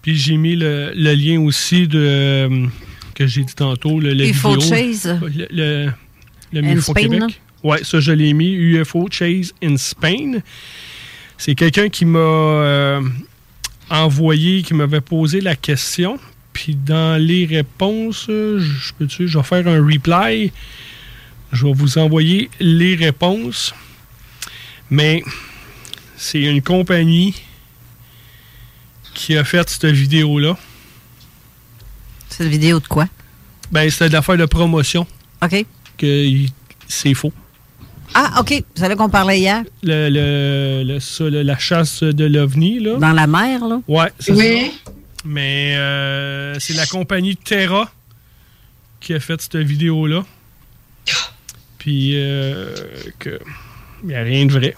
Puis 0.02 0.16
j'ai 0.18 0.36
mis 0.38 0.56
le, 0.56 0.92
le 0.96 1.14
lien 1.14 1.40
aussi 1.42 1.88
de 1.88 2.00
euh, 2.00 2.66
que 3.14 3.28
j'ai 3.28 3.44
dit 3.44 3.54
tantôt, 3.54 4.00
le, 4.00 4.14
le 4.14 4.28
UFO 4.30 4.56
vidéo. 4.56 4.70
Chase. 4.76 5.20
Le, 5.52 5.90
UFO 6.54 6.92
Spain, 6.92 7.02
Québec. 7.04 7.42
Ouais, 7.64 7.84
ça 7.84 8.00
je 8.00 8.12
l'ai 8.12 8.34
mis. 8.34 8.52
UFO 8.52 9.08
Chase 9.12 9.54
in 9.64 9.78
Spain. 9.78 10.40
C'est 11.38 11.56
quelqu'un 11.56 11.90
qui 11.90 12.06
m'a 12.06 12.20
euh, 12.20 13.02
envoyé, 13.90 14.64
qui 14.64 14.74
m'avait 14.74 15.02
posé 15.02 15.42
la 15.42 15.56
question. 15.56 16.20
Puis 16.54 16.76
dans 16.76 17.22
les 17.22 17.46
réponses, 17.46 18.26
je 18.28 18.94
peux 18.98 19.08
je 19.10 19.38
vais 19.38 19.44
faire 19.44 19.68
un 19.68 19.84
reply. 19.84 20.52
Je 21.52 21.66
vais 21.66 21.74
vous 21.74 21.98
envoyer 21.98 22.50
les 22.60 22.96
réponses. 22.96 23.74
Mais 24.90 25.24
c'est 26.18 26.42
une 26.42 26.62
compagnie 26.62 27.36
qui 29.14 29.38
a 29.38 29.44
fait 29.44 29.68
cette 29.70 29.86
vidéo-là. 29.86 30.58
Cette 32.30 32.48
vidéo 32.48 32.80
de 32.80 32.88
quoi? 32.88 33.08
Ben, 33.72 33.90
c'était 33.90 34.10
de 34.10 34.14
l'affaire 34.14 34.38
de 34.38 34.46
promotion. 34.46 35.06
OK. 35.42 35.66
Que 35.98 36.46
c'est 36.88 37.14
faux. 37.14 37.34
Ah, 38.14 38.40
OK. 38.42 38.52
Vous 38.76 38.82
savez 38.82 38.96
qu'on 38.96 39.10
parlait 39.10 39.40
hier? 39.40 39.64
Le, 39.82 40.10
le- 40.10 40.84
le- 40.84 41.00
ça, 41.00 41.24
le- 41.26 41.42
la 41.42 41.58
chasse 41.58 42.04
de 42.04 42.26
l'OVNI, 42.26 42.80
là. 42.80 42.96
Dans 42.98 43.12
la 43.14 43.28
mer, 43.28 43.66
là? 43.68 43.80
Ouais, 43.88 44.12
c'est 44.20 44.34
Oui. 44.34 44.72
ça. 44.86 44.92
Mais 45.26 45.76
euh, 45.78 46.56
c'est 46.60 46.74
la 46.74 46.86
compagnie 46.86 47.36
Terra 47.38 47.90
qui 49.00 49.14
a 49.14 49.20
fait 49.20 49.42
cette 49.42 49.56
vidéo-là. 49.58 50.24
Puis 51.78 52.12
euh, 52.16 52.74
que 53.20 53.40
il 54.04 54.10
n'y 54.10 54.16
a 54.16 54.22
rien 54.24 54.46
de 54.46 54.52
vrai. 54.54 54.76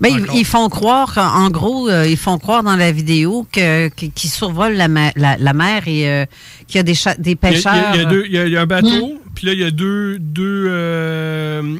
Ben, 0.00 0.10
ils, 0.34 0.44
font 0.44 0.68
croire, 0.68 1.16
en 1.16 1.48
gros, 1.50 1.88
euh, 1.88 2.06
ils 2.06 2.16
font 2.16 2.38
croire 2.38 2.62
dans 2.64 2.74
la 2.76 2.90
vidéo 2.90 3.46
que, 3.52 3.88
qu'ils 3.88 4.30
survolent 4.30 4.74
la, 4.74 4.88
ma- 4.88 5.12
la, 5.14 5.36
la 5.38 5.52
mer 5.52 5.86
et 5.86 6.08
euh, 6.10 6.26
qu'il 6.66 6.76
y 6.76 6.80
a 6.80 6.82
des, 6.82 6.94
cha- 6.94 7.14
des 7.14 7.36
pêcheurs. 7.36 7.74
Il 7.74 7.78
y, 7.78 7.84
a- 7.86 7.94
il 7.94 8.02
y 8.02 8.06
a 8.06 8.08
deux- 8.08 8.24
il 8.26 8.32
y 8.32 8.38
a- 8.38 8.46
il 8.46 8.52
y 8.52 8.56
a 8.56 8.62
un 8.62 8.66
bateau, 8.66 9.19
puis 9.40 9.46
là, 9.46 9.54
il 9.54 9.60
y 9.60 9.64
a 9.64 9.70
deux, 9.70 10.18
deux 10.18 10.66
euh, 10.68 11.78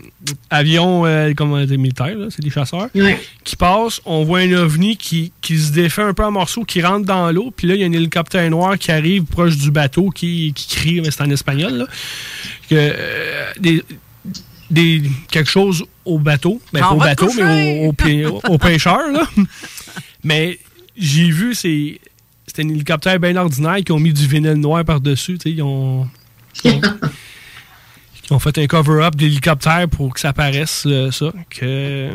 avions 0.49 1.05
euh, 1.05 1.35
comment 1.37 1.57
on 1.57 1.65
dit, 1.67 1.77
militaires, 1.77 2.17
c'est 2.31 2.41
des 2.43 2.49
chasseurs, 2.49 2.89
qui 3.45 3.55
passent. 3.57 4.01
On 4.07 4.25
voit 4.25 4.39
un 4.39 4.53
ovni 4.55 4.97
qui, 4.97 5.31
qui 5.43 5.59
se 5.59 5.71
défait 5.71 6.01
un 6.01 6.15
peu 6.15 6.25
en 6.25 6.31
morceaux, 6.31 6.65
qui 6.65 6.81
rentre 6.81 7.05
dans 7.05 7.31
l'eau, 7.31 7.53
puis 7.55 7.67
là, 7.67 7.75
il 7.75 7.83
y 7.83 7.85
a 7.85 7.87
un 7.87 7.93
hélicoptère 7.93 8.49
noir 8.51 8.79
qui 8.79 8.91
arrive 8.91 9.25
proche 9.25 9.59
du 9.59 9.71
bateau, 9.71 10.09
qui, 10.09 10.55
qui 10.55 10.75
crie, 10.75 11.01
mais 11.03 11.11
c'est 11.11 11.23
en 11.23 11.29
espagnol, 11.29 11.73
là, 11.75 11.87
que, 12.71 12.77
euh, 12.77 13.51
des, 13.61 13.85
des- 14.71 15.03
quelque 15.31 15.51
chose 15.51 15.85
au 16.07 16.19
bateau. 16.19 16.63
Ben, 16.73 16.81
pas 16.81 16.93
au 16.93 16.99
bateau, 16.99 17.31
mais 17.37 17.81
au, 17.85 17.91
au, 17.91 17.93
pê- 17.93 18.25
au 18.49 18.57
pêcheur, 18.57 19.07
là. 19.13 19.29
Mais 20.25 20.59
j'ai 20.97 21.31
vu, 21.31 21.55
c'est. 21.55 22.01
C'était 22.47 22.65
un 22.65 22.69
hélicoptère 22.71 23.19
bien 23.21 23.37
ordinaire 23.37 23.77
qui 23.85 23.93
ont 23.93 24.01
mis 24.01 24.13
du 24.13 24.27
vinyle 24.27 24.55
noir 24.55 24.85
par-dessus. 24.85 25.39
tu 25.39 25.43
sais, 25.51 25.51
Ils 25.57 25.63
ont, 25.63 26.09
ils 26.65 26.73
ont, 26.73 26.81
ils 28.31 28.35
ont 28.35 28.39
fait 28.39 28.57
un 28.59 28.67
cover-up 28.67 29.17
d'hélicoptère 29.17 29.89
pour 29.89 30.15
que 30.15 30.21
ça 30.21 30.33
paraisse, 30.33 30.85
euh, 30.87 31.11
ça. 31.11 31.33
Que. 31.51 32.11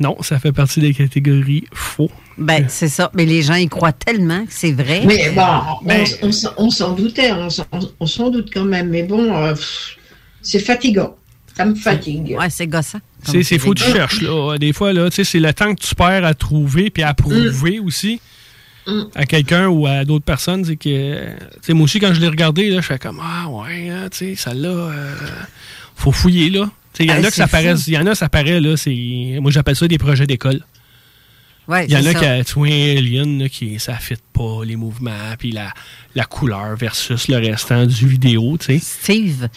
Non, 0.00 0.16
ça 0.22 0.38
fait 0.38 0.52
partie 0.52 0.80
des 0.80 0.94
catégories 0.94 1.64
faux. 1.72 2.10
Ben, 2.38 2.64
c'est 2.68 2.88
ça. 2.88 3.10
Mais 3.14 3.24
les 3.26 3.42
gens 3.42 3.54
y 3.54 3.68
croient 3.68 3.92
tellement 3.92 4.44
que 4.46 4.52
c'est 4.52 4.72
vrai. 4.72 5.02
Mais 5.06 5.30
bon, 5.30 5.42
on, 5.82 5.86
Ben- 5.86 6.06
on 6.22 6.32
s'en- 6.32 6.52
on 6.56 6.70
s'en 6.70 6.92
doutait, 6.94 7.30
on 7.32 7.50
s'en- 7.50 7.66
on 8.00 8.06
s'en 8.06 8.30
doute 8.30 8.50
quand 8.52 8.64
même. 8.64 8.88
Mais 8.88 9.02
bon, 9.02 9.32
euh, 9.34 9.54
c'est 10.40 10.58
fatigant. 10.58 11.14
Ça 11.54 11.66
me 11.66 11.74
fatigue. 11.74 12.34
Ouais, 12.38 12.48
c'est 12.48 12.66
gossant. 12.66 12.98
C'est 13.22 13.42
c'est 13.42 13.58
faux, 13.58 13.74
tu 13.74 13.84
cherches. 13.84 14.22
Là. 14.22 14.56
Des 14.58 14.72
fois, 14.72 14.92
là, 14.94 15.10
tu 15.10 15.16
sais, 15.16 15.24
c'est 15.24 15.38
le 15.38 15.52
temps 15.52 15.74
que 15.74 15.80
tu 15.82 15.94
perds 15.94 16.24
à 16.24 16.32
trouver 16.34 16.88
puis 16.90 17.02
à 17.02 17.12
prouver 17.14 17.78
aussi 17.78 18.20
à 19.14 19.26
quelqu'un 19.26 19.68
ou 19.68 19.86
à 19.86 20.04
d'autres 20.04 20.24
personnes. 20.24 20.64
C'est 20.64 20.76
que, 20.76 21.24
tu 21.26 21.36
sais, 21.62 21.72
moi 21.72 21.84
aussi, 21.84 22.00
quand 22.00 22.12
je 22.14 22.20
l'ai 22.20 22.28
regardé, 22.28 22.68
là, 22.70 22.80
je 22.80 22.86
fais 22.86 22.98
comme 22.98 23.20
Ah, 23.22 23.48
ouais, 23.48 23.88
là, 23.88 24.10
tu 24.10 24.18
sais, 24.18 24.34
celle-là, 24.36 24.68
euh, 24.68 25.14
faut 25.94 26.12
fouiller. 26.12 26.50
là. 26.50 26.70
Tu 26.92 26.98
sais, 26.98 27.04
Il 27.04 27.10
y 27.10 27.12
en 27.12 27.24
a 27.24 27.28
que 27.28 27.34
ça 27.34 27.46
paraît, 27.48 27.74
il 27.86 27.92
y 27.92 27.98
en 27.98 28.06
a, 28.06 28.14
ça 28.14 28.28
paraît, 28.28 28.60
là, 28.60 28.76
c'est. 28.76 29.38
Moi, 29.40 29.50
j'appelle 29.50 29.76
ça 29.76 29.88
des 29.88 29.98
projets 29.98 30.26
d'école. 30.26 30.60
Ouais, 31.68 31.86
Il 31.86 31.92
y 31.92 31.96
en 31.96 32.00
a 32.00 32.12
ça. 32.12 32.18
qui 32.18 32.24
a 32.26 32.42
tu 32.44 32.54
vois, 32.54 32.66
un 32.66 32.96
alien 32.98 33.38
là, 33.42 33.48
qui 33.48 33.78
ça 33.78 33.94
fit 33.94 34.16
pas 34.32 34.64
les 34.64 34.74
mouvements 34.74 35.34
puis 35.38 35.52
la, 35.52 35.72
la 36.16 36.24
couleur 36.24 36.74
versus 36.76 37.28
le 37.28 37.36
restant 37.38 37.86
du 37.86 38.08
vidéo, 38.08 38.56
tu 38.58 38.66
sais. 38.66 38.78
Steve. 38.80 39.48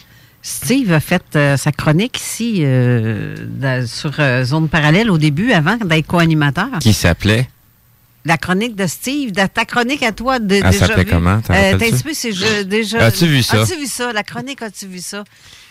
Steve 0.44 0.92
a 0.94 1.00
fait 1.00 1.24
euh, 1.36 1.58
sa 1.58 1.72
chronique 1.72 2.20
ici 2.20 2.58
euh, 2.64 3.36
sur 3.88 4.12
euh, 4.20 4.44
Zone 4.44 4.70
Parallèle 4.70 5.10
au 5.10 5.18
début, 5.18 5.52
avant 5.52 5.76
d'être 5.78 6.06
co-animateur. 6.06 6.68
Qui 6.80 6.94
s'appelait? 6.94 7.50
La 8.28 8.38
chronique 8.38 8.76
de 8.76 8.88
Steve, 8.88 9.32
de- 9.32 9.46
ta 9.46 9.66
chronique 9.66 10.02
à 10.02 10.12
toi, 10.12 10.40
de, 10.40 10.56
Elle 10.56 10.64
déjà 10.72 10.88
s'appelait 10.88 11.04
vu. 11.04 11.12
comment? 11.12 11.36
Euh, 11.38 11.42
t'as 11.46 11.74
un 11.74 11.78
petit 11.78 12.04
peu, 12.04 12.14
c'est 12.14 12.32
je- 12.32 12.64
déjà. 12.64 13.06
As-tu 13.06 13.28
vu 13.28 13.44
ça? 13.44 13.62
As-tu 13.62 13.78
vu 13.80 13.86
ça? 13.86 14.12
La 14.14 14.24
chronique, 14.24 14.62
as-tu 14.64 14.88
vu 14.88 15.00
ça? 15.00 15.24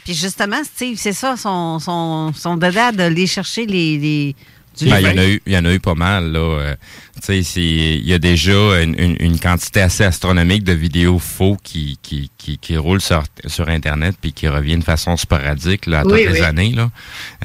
Puis 0.05 0.15
justement, 0.15 0.63
Steve, 0.65 0.97
c'est 1.01 1.13
ça, 1.13 1.37
son, 1.37 1.79
son, 1.81 2.33
son 2.33 2.57
dada 2.57 2.93
d'aller 2.93 3.27
chercher 3.27 3.67
les. 3.67 3.99
les 3.99 4.37
Ben, 4.81 4.99
il, 5.01 5.07
y 5.07 5.09
en 5.09 5.19
a 5.19 5.27
eu, 5.27 5.43
il 5.47 5.53
y 5.53 5.59
en 5.59 5.65
a 5.65 5.73
eu 5.73 5.81
pas 5.81 5.95
mal. 5.95 6.33
Là. 6.33 6.39
Euh, 6.39 6.75
tu 7.17 7.21
sais, 7.27 7.43
c'est- 7.43 7.61
il 7.63 8.07
y 8.07 8.13
a 8.13 8.19
déjà 8.19 8.83
une, 8.83 8.95
une- 8.99 9.17
une 9.21 9.39
quantité 9.39 9.81
assez 9.81 10.03
astronomique 10.05 10.65
de 10.65 10.73
vidéos 10.73 11.19
faux 11.19 11.57
qui, 11.63 11.99
qui, 12.03 12.31
qui, 12.39 12.59
qui 12.59 12.77
roulent 12.77 13.01
sur, 13.01 13.23
sur 13.47 13.69
Internet 13.69 14.17
puis 14.21 14.33
qui 14.33 14.49
reviennent 14.49 14.81
de 14.81 14.85
façon 14.85 15.17
sporadique 15.17 15.87
là, 15.87 16.01
à 16.01 16.05
Oui, 16.05 16.25
toutes 16.25 16.33
les 16.35 16.41
oui. 16.41 16.45
années. 16.47 16.73
Là. 16.73 16.91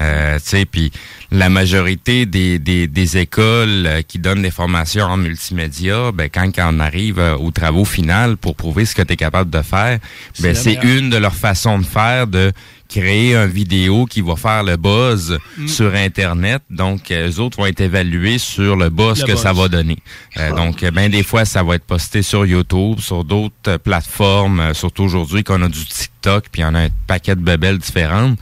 Euh, 0.02 0.40
tu 0.40 0.50
sais, 0.50 0.66
puis 0.66 0.92
la 1.32 1.50
majorité 1.50 2.26
des, 2.26 2.58
des, 2.58 2.88
des 2.88 3.18
écoles 3.18 3.86
euh, 3.86 4.02
qui 4.02 4.18
donnent 4.20 4.42
des 4.42 4.52
formations 4.52 5.04
en 5.06 5.18
multimédia, 5.18 6.12
ben, 6.12 6.30
quand 6.34 6.50
on 6.58 6.80
arrive 6.80 7.20
euh, 7.20 7.36
aux 7.38 7.52
travaux 7.52 7.86
finaux 7.86 8.36
pour 8.42 8.56
prouver 8.56 8.86
ce 8.86 8.96
que 8.96 9.02
tu 9.04 9.14
es 9.14 9.18
capable 9.18 9.52
de 9.52 9.62
faire, 9.62 10.00
C'est 10.34 10.44
ben, 10.44 10.56
c'est 10.56 10.80
une 10.84 11.10
de 11.10 11.18
leurs 11.18 11.36
façons 11.36 11.78
de 11.80 11.86
faire 11.86 12.26
de 12.28 12.52
créer 12.90 13.36
un 13.36 13.46
vidéo 13.46 14.06
qui 14.06 14.22
va 14.22 14.36
faire 14.36 14.64
le 14.64 14.76
buzz 14.76 15.38
Mm. 15.58 15.68
sur 15.68 15.94
Internet. 15.94 16.62
Donc, 16.72 17.12
euh, 17.12 17.30
eux 17.30 17.40
autres 17.40 17.58
vont 17.58 17.68
être 17.68 17.82
évalués 17.82 18.40
sur 18.40 18.76
le 18.76 18.90
buzz 18.90 19.22
Le 19.22 19.28
que 19.28 19.32
buzz. 19.34 19.42
ça 19.42 19.54
va 19.54 19.68
donner. 19.68 20.00
Euh, 20.38 20.52
donc, 20.56 20.82
euh, 20.84 20.90
ben 20.92 21.10
des 21.10 21.24
fois, 21.24 21.46
ça 21.46 21.62
va 21.64 21.76
être 21.76 21.86
posté 21.86 22.22
sur 22.24 22.46
YouTube, 22.46 23.00
sur 23.00 23.24
d'autres 23.24 23.54
euh, 23.68 23.78
plateformes, 23.78 24.60
euh, 24.60 24.74
surtout 24.74 25.04
aujourd'hui 25.04 25.44
qu'on 25.44 25.62
a 25.62 25.70
du 25.70 25.86
TikTok, 25.86 26.46
puis 26.52 26.64
on 26.66 26.74
a 26.74 26.80
un 26.86 26.90
paquet 27.08 27.36
de 27.36 27.42
bebelles 27.42 27.78
différentes. 27.78 28.38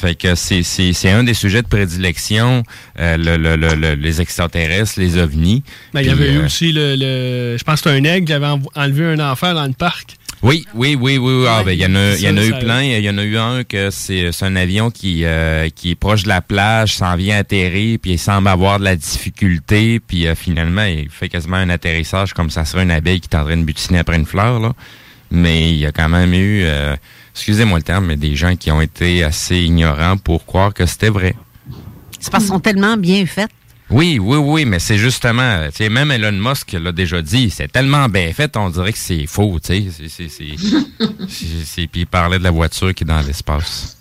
Fait 0.00 0.14
que 0.14 0.34
c'est, 0.34 0.62
c'est, 0.62 0.94
c'est 0.94 1.10
un 1.10 1.22
des 1.22 1.34
sujets 1.34 1.60
de 1.60 1.68
prédilection, 1.68 2.62
euh, 2.98 3.16
le, 3.18 3.36
le, 3.36 3.56
le- 3.56 3.74
le- 3.74 3.94
les 3.94 4.20
extraterrestres, 4.22 4.94
les 4.98 5.18
ovnis. 5.18 5.62
Ben, 5.92 6.00
il 6.00 6.06
y 6.06 6.10
avait 6.10 6.32
eu 6.32 6.38
euh, 6.38 6.46
aussi 6.46 6.72
le, 6.72 6.96
le- 6.96 7.56
Je 7.58 7.62
pense 7.62 7.82
que 7.82 7.90
c'était 7.90 8.00
un 8.08 8.10
aigle 8.10 8.26
qui 8.26 8.32
avait 8.32 8.46
enlevé 8.74 9.04
un 9.04 9.20
enfant 9.30 9.52
dans 9.54 9.66
le 9.66 9.74
parc. 9.74 10.16
Oui, 10.42 10.66
oui, 10.74 10.96
oui, 11.00 11.18
oui. 11.18 11.34
oui. 11.34 11.46
Ah, 11.48 11.62
ben, 11.64 11.70
il 11.70 11.80
y 11.80 11.86
en 11.86 11.94
a, 11.94 12.14
il 12.14 12.20
y 12.20 12.28
en 12.28 12.36
a 12.36 12.44
eu 12.44 12.58
plein. 12.58 12.82
Il 12.82 13.04
y 13.04 13.08
en 13.08 13.16
a 13.16 13.22
eu 13.22 13.38
un 13.38 13.62
que 13.62 13.90
c'est 13.90 14.32
c'est 14.32 14.44
un 14.44 14.56
avion 14.56 14.90
qui 14.90 15.24
euh, 15.24 15.68
qui 15.68 15.92
est 15.92 15.94
proche 15.94 16.24
de 16.24 16.28
la 16.28 16.42
plage, 16.42 16.96
s'en 16.96 17.14
vient 17.14 17.38
atterrir, 17.38 17.98
puis 18.02 18.12
il 18.12 18.18
semble 18.18 18.48
avoir 18.48 18.80
de 18.80 18.84
la 18.84 18.96
difficulté, 18.96 20.00
puis 20.00 20.26
euh, 20.26 20.34
finalement 20.34 20.84
il 20.84 21.08
fait 21.10 21.28
quasiment 21.28 21.58
un 21.58 21.70
atterrissage 21.70 22.34
comme 22.34 22.50
ça 22.50 22.64
serait 22.64 22.82
une 22.82 22.90
abeille 22.90 23.20
qui 23.20 23.28
est 23.30 23.36
en 23.36 23.44
train 23.44 23.56
de 23.56 23.62
butiner 23.62 24.00
après 24.00 24.16
une 24.16 24.26
fleur 24.26 24.58
là. 24.58 24.72
Mais 25.30 25.70
il 25.70 25.76
y 25.76 25.86
a 25.86 25.92
quand 25.92 26.10
même 26.10 26.34
eu, 26.34 26.62
euh, 26.64 26.94
excusez-moi 27.34 27.78
le 27.78 27.84
terme, 27.84 28.06
mais 28.06 28.16
des 28.16 28.36
gens 28.36 28.54
qui 28.56 28.70
ont 28.70 28.82
été 28.82 29.24
assez 29.24 29.60
ignorants 29.60 30.18
pour 30.18 30.44
croire 30.44 30.74
que 30.74 30.84
c'était 30.84 31.08
vrai. 31.08 31.34
C'est 32.20 32.30
parce 32.30 32.44
qu'ils 32.44 32.52
sont 32.52 32.60
tellement 32.60 32.96
bien 32.96 33.24
faits. 33.26 33.48
Oui, 33.92 34.18
oui, 34.18 34.38
oui, 34.38 34.64
mais 34.64 34.78
c'est 34.78 34.96
justement, 34.96 35.42
euh, 35.42 35.68
tu 35.68 35.76
sais, 35.84 35.88
même 35.90 36.10
Elon 36.10 36.32
Musk 36.32 36.72
l'a 36.72 36.92
déjà 36.92 37.20
dit, 37.20 37.50
c'est 37.50 37.70
tellement 37.70 38.08
bien 38.08 38.32
fait, 38.32 38.56
on 38.56 38.70
dirait 38.70 38.92
que 38.92 38.98
c'est 38.98 39.26
faux, 39.26 39.58
tu 39.62 39.90
sais. 40.08 40.26
Puis 41.86 42.00
il 42.00 42.06
parlait 42.06 42.38
de 42.38 42.42
la 42.42 42.50
voiture 42.50 42.94
qui 42.94 43.04
est 43.04 43.06
dans 43.06 43.20
l'espace. 43.20 43.98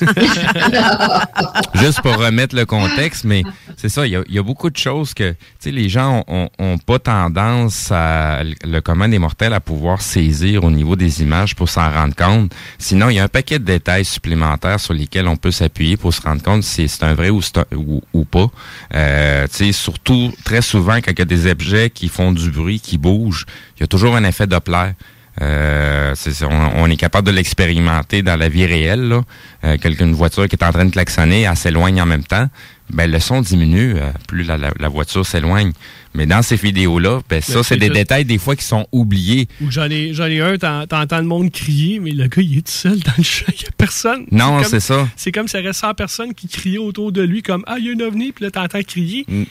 Juste 1.74 2.02
pour 2.02 2.16
remettre 2.16 2.54
le 2.54 2.66
contexte, 2.66 3.24
mais 3.24 3.42
c'est 3.76 3.88
ça, 3.88 4.06
il 4.06 4.12
y 4.28 4.38
a, 4.38 4.42
beaucoup 4.42 4.70
de 4.70 4.76
choses 4.76 5.14
que, 5.14 5.34
tu 5.60 5.70
les 5.70 5.88
gens 5.88 6.24
ont, 6.28 6.78
pas 6.78 6.98
tendance 6.98 7.90
à, 7.90 8.42
le 8.42 8.80
commun 8.80 9.08
des 9.08 9.18
mortels 9.18 9.52
à 9.52 9.60
pouvoir 9.60 10.02
saisir 10.02 10.64
au 10.64 10.70
niveau 10.70 10.96
des 10.96 11.22
images 11.22 11.54
pour 11.54 11.68
s'en 11.68 11.90
rendre 11.90 12.14
compte. 12.14 12.52
Sinon, 12.78 13.08
il 13.10 13.16
y 13.16 13.18
a 13.18 13.24
un 13.24 13.28
paquet 13.28 13.58
de 13.58 13.64
détails 13.64 14.04
supplémentaires 14.04 14.80
sur 14.80 14.94
lesquels 14.94 15.28
on 15.28 15.36
peut 15.36 15.50
s'appuyer 15.50 15.96
pour 15.96 16.12
se 16.12 16.22
rendre 16.22 16.42
compte 16.42 16.62
si 16.62 16.88
c'est 16.88 17.04
un 17.04 17.14
vrai 17.14 17.30
ou, 17.30 17.40
pas. 18.24 18.46
Euh, 18.94 19.46
surtout, 19.72 20.32
très 20.44 20.62
souvent, 20.62 20.96
quand 20.96 21.12
il 21.12 21.18
y 21.18 21.22
a 21.22 21.26
des 21.26 21.50
objets 21.50 21.90
qui 21.90 22.08
font 22.08 22.32
du 22.32 22.50
bruit, 22.50 22.80
qui 22.80 22.98
bougent, 22.98 23.46
il 23.76 23.80
y 23.80 23.84
a 23.84 23.86
toujours 23.86 24.16
un 24.16 24.24
effet 24.24 24.46
Doppler. 24.46 24.92
Euh, 25.40 26.14
on, 26.42 26.82
on 26.82 26.86
est 26.90 26.96
capable 26.96 27.26
de 27.26 27.32
l'expérimenter 27.32 28.22
dans 28.22 28.36
la 28.36 28.48
vie 28.48 28.66
réelle. 28.66 29.08
Là. 29.08 29.22
Euh, 29.64 29.76
une 30.00 30.12
voiture 30.12 30.48
qui 30.48 30.56
est 30.56 30.64
en 30.64 30.72
train 30.72 30.84
de 30.84 30.90
klaxonner, 30.90 31.42
elle 31.42 31.56
s'éloigne 31.56 32.00
en 32.02 32.06
même 32.06 32.24
temps. 32.24 32.48
Ben, 32.92 33.08
le 33.10 33.20
son 33.20 33.40
diminue 33.40 33.94
euh, 33.96 34.10
plus 34.26 34.42
la, 34.42 34.56
la- 34.58 34.72
la 34.78 34.88
voiture 34.88 35.24
s'éloigne. 35.24 35.72
Mais 36.12 36.26
dans 36.26 36.42
ces 36.42 36.56
vidéos-là, 36.56 37.20
ben, 37.28 37.40
ça, 37.40 37.62
c'est 37.62 37.76
des 37.76 37.86
tout. 37.86 37.94
détails 37.94 38.24
des 38.24 38.38
fois 38.38 38.56
qui 38.56 38.64
sont 38.64 38.84
oubliés. 38.90 39.46
Ou 39.62 39.70
j'en 39.70 39.88
ai, 39.88 40.12
j'en 40.12 40.24
ai 40.26 40.40
un, 40.40 40.58
t'en- 40.58 40.86
t'entends 40.88 41.18
le 41.18 41.24
monde 41.24 41.52
crier, 41.52 42.00
mais 42.00 42.10
le 42.10 42.26
gars, 42.26 42.42
il 42.42 42.58
est 42.58 42.62
tout 42.66 42.72
seul 42.72 42.98
dans 42.98 43.12
le 43.16 43.22
champ, 43.22 43.46
il 43.48 43.60
n'y 43.60 43.66
a 43.68 43.70
personne. 43.78 44.26
Non, 44.32 44.62
c'est 44.64 44.80
ça. 44.80 45.08
C'est 45.14 45.30
comme 45.30 45.46
s'il 45.46 45.60
y 45.60 45.62
aurait 45.62 45.72
100 45.72 45.94
personnes 45.94 46.34
qui 46.34 46.48
criaient 46.48 46.78
autour 46.78 47.12
de 47.12 47.22
lui, 47.22 47.42
comme 47.42 47.62
Ah, 47.68 47.76
il 47.78 47.86
y 47.86 47.90
a 47.90 47.92
un 47.94 48.08
ovni, 48.08 48.32
puis 48.32 48.44
là, 48.44 48.50
t'entends 48.50 48.82
crier. 48.82 49.24
Mm. 49.28 49.44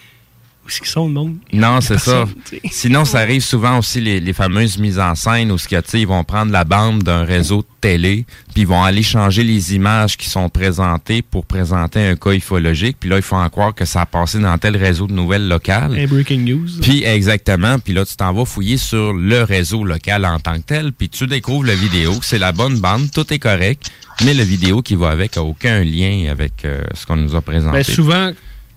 Est-ce 0.70 0.80
qu'ils 0.80 0.90
sont, 0.90 1.08
le 1.08 1.14
monde? 1.14 1.36
Non, 1.54 1.82
c'est 1.82 2.00
ça. 2.00 2.26
Sinon, 2.72 3.06
ça 3.06 3.20
arrive 3.20 3.42
souvent 3.42 3.80
aussi 3.80 4.02
les, 4.02 4.20
les 4.20 4.34
fameuses 4.34 4.78
mises 4.78 5.00
en 5.00 5.16
scène 5.16 5.52
où 5.52 5.58
ce 5.58 5.68
sais, 5.68 6.02
ils 6.02 6.08
vont 6.08 6.24
prendre 6.24 6.52
la 6.52 6.64
bande 6.64 7.04
d'un 7.04 7.24
réseau 7.24 7.58
de 7.58 7.68
télé, 7.82 8.26
puis 8.54 8.64
ils 8.64 8.68
vont 8.68 8.84
aller 8.84 9.04
changer 9.04 9.44
les 9.44 9.76
images 9.76 10.18
qui 10.18 10.30
sont 10.30 10.50
présentées 10.50 11.22
pour 11.22 11.46
présenter 11.46 12.00
un 12.06 12.16
cas 12.16 12.32
ufologique. 12.32 12.98
Puis 13.00 13.10
là, 13.10 13.18
il 13.18 13.22
faut 13.22 13.36
en 13.36 13.50
croire 13.50 13.74
que 13.74 13.86
ça 13.86 14.02
a 14.02 14.06
passé 14.06 14.40
dans 14.40 14.58
tel 14.58 14.78
réseau 14.78 15.08
de 15.08 15.14
nouvelles 15.14 15.48
locales. 15.48 15.98
Un 15.98 16.08
breaking 16.08 16.44
news. 16.46 16.68
Puis 16.82 17.04
exactement, 17.04 17.80
puis 17.80 17.94
là 17.94 18.06
tu 18.06 18.16
t'en 18.16 18.34
vas 18.34 18.46
fouiller 18.46 18.78
sur 18.78 19.14
le 19.14 19.44
réseau 19.44 19.84
local 19.84 20.26
en 20.26 20.40
tant 20.40 20.56
que 20.56 20.66
tel, 20.66 20.94
puis 20.94 21.10
tu 21.10 21.28
découvres 21.28 21.66
la 21.66 21.76
vidéo, 21.76 22.14
c'est 22.22 22.40
la 22.40 22.52
bonne 22.52 22.80
bande, 22.80 23.12
tout 23.12 23.34
est 23.34 23.40
correct, 23.40 23.92
mais 24.24 24.34
la 24.34 24.44
vidéo 24.44 24.82
qui 24.82 24.96
va 24.96 25.10
avec 25.10 25.38
a 25.38 25.44
aucun 25.44 25.84
lien 25.84 26.30
avec 26.30 26.66
euh, 26.66 26.84
ce 26.94 27.06
qu'on 27.06 27.16
nous 27.16 27.36
a 27.36 27.42
présenté. 27.42 27.78
Ben, 27.78 27.84
souvent, 27.84 28.32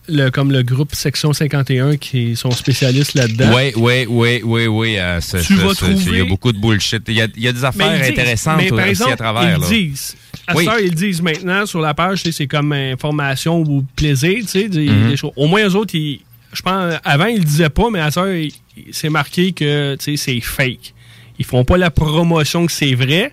le, 0.08 0.30
comme 0.30 0.50
le 0.50 0.62
groupe 0.62 0.94
Section 0.94 1.32
51 1.32 1.96
qui 1.96 2.34
sont 2.36 2.50
spécialistes 2.50 3.14
là-dedans. 3.14 3.52
Oui, 3.54 3.72
oui, 3.76 4.06
oui, 4.08 4.40
oui, 4.44 4.66
oui. 4.66 4.96
euh, 4.98 5.20
Tu 5.44 5.54
vas 5.54 5.74
trouver- 5.74 5.94
Il 6.06 6.16
y 6.18 6.20
a 6.20 6.24
beaucoup 6.24 6.52
de 6.52 6.58
bullshit. 6.58 7.02
Il 7.08 7.14
y 7.14 7.22
a, 7.22 7.28
il 7.36 7.42
y 7.42 7.48
a 7.48 7.52
des 7.52 7.64
affaires 7.64 7.98
disent- 8.00 8.10
intéressantes 8.10 8.56
mais 8.62 8.68
par 8.68 8.88
aussi 8.88 9.02
à 9.04 9.16
travers. 9.16 9.56
Ils 9.56 9.60
là. 9.60 9.68
disent. 9.68 10.16
À 10.46 10.56
Oui. 10.56 10.66
heure, 10.66 10.80
ils 10.80 10.94
disent 10.94 11.22
maintenant 11.22 11.64
sur 11.66 11.80
la 11.80 11.94
page, 11.94 12.22
c'est 12.24 12.46
comme 12.48 12.72
information 12.72 13.60
ou 13.60 13.84
plaisir, 13.94 14.38
tu 14.40 14.46
sais, 14.48 14.68
des, 14.68 14.88
Mhm. 14.88 15.10
des 15.10 15.16
choses. 15.16 15.30
Au 15.36 15.46
moins, 15.46 15.64
eux 15.68 15.76
autres, 15.76 15.94
ils- 15.94 16.20
je 16.52 16.62
pense, 16.62 16.94
avant, 17.04 17.26
ils 17.26 17.38
le 17.38 17.44
disaient 17.44 17.70
pas, 17.70 17.88
mais 17.90 18.00
à 18.00 18.08
il- 18.34 18.52
c'est 18.90 19.08
marqué 19.08 19.52
que, 19.52 19.94
tu 19.96 20.16
sais, 20.16 20.16
c'est 20.16 20.40
fake. 20.40 20.94
Ils 21.38 21.44
font 21.44 21.64
pas 21.64 21.76
la 21.78 21.90
promotion 21.90 22.66
que 22.66 22.72
c'est 22.72 22.94
vrai, 22.94 23.32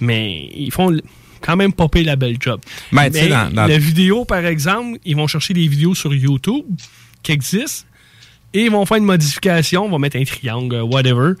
mais 0.00 0.48
ils 0.56 0.70
font 0.70 0.96
quand 1.46 1.56
même 1.56 1.72
popper 1.72 2.02
la 2.02 2.16
belle 2.16 2.36
job. 2.40 2.60
Ben, 2.92 3.06
tu 3.10 3.12
sais, 3.18 3.22
mais 3.24 3.28
dans- 3.30 3.50
dans- 3.50 3.66
la 3.66 3.78
vidéo, 3.78 4.24
par 4.24 4.44
exemple, 4.44 4.98
ils 5.04 5.14
vont 5.16 5.26
chercher 5.28 5.54
des 5.54 5.66
vidéos 5.68 5.94
sur 5.94 6.12
YouTube 6.12 6.64
qui 7.22 7.32
existent 7.32 7.86
et 8.52 8.64
ils 8.64 8.70
vont 8.70 8.84
faire 8.84 8.96
une 8.98 9.04
modification, 9.04 9.86
ils 9.86 9.90
vont 9.90 9.98
mettre 9.98 10.16
un 10.16 10.24
triangle, 10.24 10.80
whatever. 10.82 11.32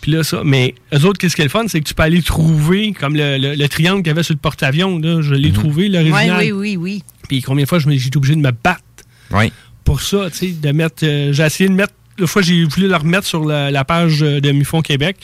Puis 0.00 0.10
là, 0.12 0.24
ça. 0.24 0.42
Mais 0.44 0.74
eux 0.92 1.04
autres, 1.04 1.18
qu'est-ce 1.18 1.36
qui 1.36 1.42
est 1.42 1.44
le 1.44 1.50
fun, 1.50 1.64
c'est 1.68 1.80
que 1.80 1.86
tu 1.86 1.94
peux 1.94 2.02
aller 2.02 2.22
trouver, 2.22 2.92
comme 2.92 3.14
le, 3.14 3.38
le- 3.38 3.54
le 3.54 3.68
triangle 3.68 3.98
qu'il 4.02 4.08
y 4.08 4.10
avait 4.10 4.24
sur 4.24 4.34
le 4.34 4.40
porte-avions, 4.40 4.98
là, 4.98 5.20
je 5.22 5.34
l'ai 5.34 5.52
trouvé, 5.52 5.84
Oui, 5.84 5.88
l'original. 5.90 6.38
oui, 6.40 6.50
oui, 6.52 6.76
oui. 6.76 7.02
Puis 7.28 7.40
combien 7.42 7.62
de 7.64 7.68
fois 7.68 7.78
j'ai 7.78 7.94
été 7.94 8.16
obligé 8.16 8.34
de 8.34 8.40
me 8.40 8.50
battre 8.50 8.82
Oui. 9.30 9.52
pour 9.84 10.00
ça, 10.02 10.28
tu 10.30 10.38
sais, 10.38 10.46
de 10.52 10.72
mettre. 10.72 11.04
euh, 11.04 11.32
j'ai 11.32 11.44
essayé 11.44 11.68
de 11.68 11.74
mettre. 11.74 11.92
La 12.18 12.26
fois, 12.26 12.42
j'ai 12.42 12.64
voulu 12.64 12.88
le 12.88 12.96
remettre 12.96 13.26
sur 13.26 13.44
la, 13.44 13.70
la 13.70 13.84
page 13.84 14.20
de 14.20 14.50
Mufon 14.52 14.82
Québec. 14.82 15.16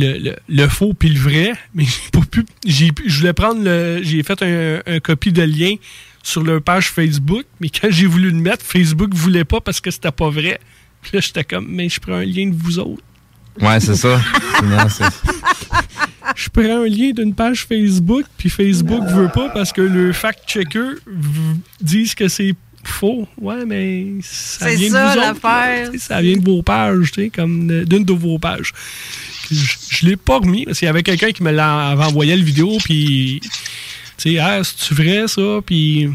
Le, 0.00 0.18
le- 0.18 0.36
le 0.48 0.68
faux 0.68 0.94
puis 0.94 1.08
le 1.08 1.18
vrai, 1.18 1.52
mais 1.74 1.84
j'ai 1.86 2.10
pas 2.12 2.20
pu. 2.30 2.44
Je 2.66 3.18
voulais 3.18 3.32
prendre 3.32 3.62
le. 3.64 4.00
J'ai 4.02 4.22
fait 4.22 4.40
un, 4.42 4.80
un 4.86 5.00
copie 5.00 5.32
de 5.32 5.42
lien 5.42 5.74
sur 6.22 6.42
leur 6.44 6.62
page 6.62 6.90
Facebook, 6.90 7.44
mais 7.60 7.68
quand 7.70 7.88
j'ai 7.90 8.06
voulu 8.06 8.30
le 8.30 8.36
mettre, 8.38 8.64
Facebook 8.64 9.12
voulait 9.14 9.44
pas 9.44 9.60
parce 9.60 9.80
que 9.80 9.90
c'était 9.90 10.12
pas 10.12 10.28
vrai. 10.30 10.60
Puis 11.02 11.12
là, 11.14 11.20
j'étais 11.20 11.44
comme, 11.44 11.66
mais 11.68 11.88
je 11.88 11.98
prends 12.00 12.14
un 12.14 12.24
lien 12.24 12.46
de 12.48 12.54
vous 12.54 12.78
autres. 12.78 13.02
Ouais, 13.60 13.80
c'est 13.80 13.96
ça. 13.96 14.20
C'est- 14.88 15.04
Je 16.36 16.48
prends 16.50 16.82
un 16.84 16.86
lien 16.86 17.10
d'une 17.10 17.34
page 17.34 17.64
Facebook, 17.66 18.24
puis 18.36 18.50
Facebook 18.50 19.02
veut 19.08 19.28
pas 19.28 19.48
parce 19.48 19.72
que 19.72 19.80
le 19.80 20.12
fact-checker 20.12 20.98
disent 21.80 22.14
que 22.14 22.28
c'est 22.28 22.54
faux. 22.84 23.26
Ouais, 23.40 23.64
mais 23.66 24.06
ça 24.22 24.66
C'est 24.68 24.76
vient 24.76 24.88
de 24.88 24.92
ça, 24.92 25.12
vous 25.14 25.18
autres, 25.18 25.92
sais, 25.92 25.98
Ça 25.98 26.20
vient 26.20 26.36
de 26.36 26.44
vos 26.44 26.62
pages, 26.62 27.10
tu 27.12 27.22
sais, 27.22 27.30
comme 27.30 27.66
de- 27.66 27.84
d'une 27.84 28.04
de 28.04 28.12
vos 28.12 28.38
pages. 28.38 28.72
Je, 29.50 30.06
l'ai 30.06 30.16
pas 30.16 30.38
remis, 30.38 30.64
parce 30.64 30.78
qu'il 30.78 30.86
y 30.86 30.88
avait 30.88 31.02
quelqu'un 31.02 31.30
qui 31.32 31.42
me 31.42 31.50
l'avait 31.50 32.04
envoyé 32.04 32.36
la 32.36 32.42
vidéo, 32.42 32.76
puis, 32.84 33.40
tu 33.42 34.32
sais, 34.32 34.38
ah, 34.38 34.60
c'est-tu 34.62 34.94
vrai, 34.94 35.26
ça? 35.28 35.60
Puis, 35.64 36.08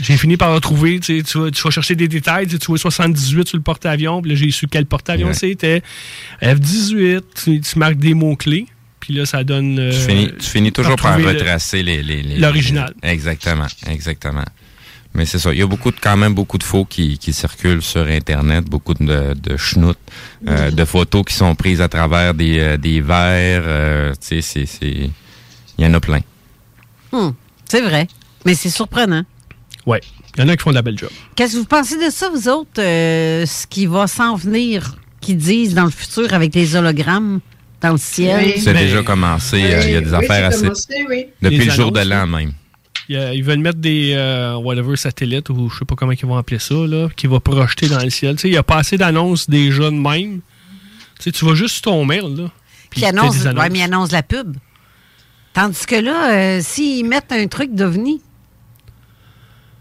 j'ai 0.00 0.16
fini 0.16 0.36
par 0.36 0.52
le 0.54 0.60
trouver, 0.60 1.00
tu 1.00 1.16
sais, 1.18 1.22
tu 1.22 1.38
vas, 1.38 1.50
tu 1.50 1.62
vas 1.62 1.70
chercher 1.70 1.94
des 1.94 2.08
détails, 2.08 2.46
tu 2.46 2.52
sais, 2.52 2.58
tu 2.58 2.66
vois 2.66 2.78
78 2.78 3.48
sur 3.48 3.56
le 3.56 3.62
porte-avions, 3.62 4.20
puis 4.22 4.30
là, 4.32 4.36
j'ai 4.36 4.50
su 4.50 4.66
quel 4.66 4.86
porte-avions 4.86 5.28
Ouais. 5.28 5.34
c'était. 5.34 5.82
F-18, 6.42 7.20
tu, 7.44 7.60
tu 7.60 7.78
marques 7.78 7.98
des 7.98 8.14
mots-clés, 8.14 8.66
puis 9.00 9.14
là, 9.14 9.26
ça 9.26 9.44
donne... 9.44 9.78
euh, 9.78 9.92
tu, 9.92 9.98
finis, 10.10 10.30
tu 10.38 10.46
finis 10.46 10.72
toujours 10.72 10.96
par 10.96 11.12
retrouver 11.14 11.32
le- 11.32 11.38
retracer 11.38 11.82
les... 11.82 12.02
les- 12.02 12.22
les- 12.22 12.38
l'original. 12.38 12.92
Exactement, 13.02 13.66
exactement. 13.88 14.44
Mais 15.18 15.26
c'est 15.26 15.40
ça. 15.40 15.52
Il 15.52 15.58
y 15.58 15.62
a 15.62 15.66
beaucoup 15.66 15.90
de, 15.90 15.96
quand 16.00 16.16
même 16.16 16.32
beaucoup 16.32 16.58
de 16.58 16.62
faux 16.62 16.84
qui, 16.84 17.18
qui 17.18 17.32
circulent 17.32 17.82
sur 17.82 18.06
Internet, 18.06 18.64
beaucoup 18.66 18.94
de, 18.94 19.34
de 19.34 19.56
euh, 20.46 20.70
de 20.70 20.84
photos 20.84 21.24
qui 21.26 21.34
sont 21.34 21.54
prises 21.56 21.80
à 21.80 21.88
travers 21.88 22.34
des, 22.34 22.58
euh, 22.60 22.76
des 22.76 23.00
verres. 23.00 23.64
euh, 23.66 24.12
tu 24.12 24.40
sais, 24.40 24.40
c'est- 24.42 24.66
c'est... 24.66 25.10
Il 25.76 25.84
y 25.84 25.86
en 25.86 25.92
a 25.94 25.98
plein. 26.00 26.20
Hmm, 27.12 27.30
c'est 27.68 27.80
vrai. 27.82 28.06
Mais 28.46 28.54
c'est 28.54 28.70
surprenant. 28.70 29.24
Ouais. 29.86 30.00
Il 30.36 30.42
y 30.42 30.44
en 30.44 30.48
a 30.50 30.56
qui 30.56 30.62
font 30.62 30.70
de 30.70 30.76
la 30.76 30.82
belle 30.82 30.96
job. 30.98 31.10
Qu'est-ce 31.34 31.54
que 31.54 31.58
vous 31.58 31.64
pensez 31.64 31.96
de 31.96 32.10
ça, 32.12 32.28
vous 32.32 32.48
autres, 32.48 32.80
euh, 32.80 33.44
ce 33.44 33.66
qui 33.66 33.86
va 33.86 34.06
s'en 34.06 34.36
venir, 34.36 34.96
qu'ils 35.20 35.36
disent 35.38 35.74
dans 35.74 35.84
le 35.84 35.90
futur 35.90 36.32
avec 36.32 36.54
les 36.54 36.76
hologrammes 36.76 37.40
dans 37.80 37.92
le 37.92 37.98
ciel? 37.98 38.54
C'est 38.60 38.72
déjà 38.72 39.02
commencé. 39.02 39.56
euh, 39.64 39.82
il 39.84 39.90
y 39.90 39.96
a 39.96 40.00
des 40.00 40.10
oui, 40.10 40.14
affaires 40.14 40.46
assez... 40.46 40.62
commencé, 40.62 41.06
oui. 41.08 41.26
Depuis 41.42 41.58
Les 41.58 41.64
le 41.64 41.70
jour 41.72 41.90
de 41.90 42.00
l'an 42.00 42.26
même. 42.28 42.52
Ils 43.08 43.42
veulent 43.42 43.58
mettre 43.60 43.78
des 43.78 44.12
euh, 44.16 44.56
whatever 44.56 44.96
satellites 44.96 45.48
ou 45.50 45.70
je 45.70 45.78
sais 45.78 45.84
pas 45.84 45.94
comment 45.94 46.12
ils 46.12 46.26
vont 46.26 46.36
appeler 46.36 46.58
ça, 46.58 46.74
là, 46.74 47.08
qui 47.16 47.26
va 47.26 47.40
projeter 47.40 47.88
dans 47.88 48.02
le 48.02 48.10
ciel. 48.10 48.36
Tu 48.36 48.42
sais, 48.42 48.48
il 48.48 48.54
y 48.54 48.58
a 48.58 48.62
pas 48.62 48.76
assez 48.76 48.98
d'annonces 48.98 49.48
déjà 49.48 49.84
de 49.84 49.96
même. 49.96 50.40
Tu 51.18 51.22
sais, 51.24 51.32
tu 51.32 51.44
vas 51.44 51.54
juste 51.54 51.74
sur 51.76 51.82
ton 51.82 52.04
mail, 52.04 52.34
là. 52.36 52.50
Puis 52.90 53.00
t'as 53.00 53.08
annonce, 53.08 53.38
des 53.38 53.46
annonces. 53.46 53.62
ouais, 53.62 53.70
mais 53.70 53.78
ils 53.78 53.82
annoncent 53.82 54.12
la 54.12 54.22
pub. 54.22 54.56
Tandis 55.54 55.86
que 55.86 55.96
là, 55.96 56.32
euh, 56.32 56.60
s'ils 56.62 57.04
mettent 57.06 57.32
un 57.32 57.46
truc 57.48 57.74
d'OVNI, 57.74 58.20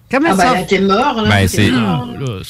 comment 0.10 0.30
Ah, 0.32 0.36
ça? 0.36 0.54
ben 0.54 0.60
là, 0.60 0.64
t'es 0.64 0.80
mort, 0.80 1.22
là. 1.22 1.30
Ben, 1.30 1.48
c'est- 1.48 1.70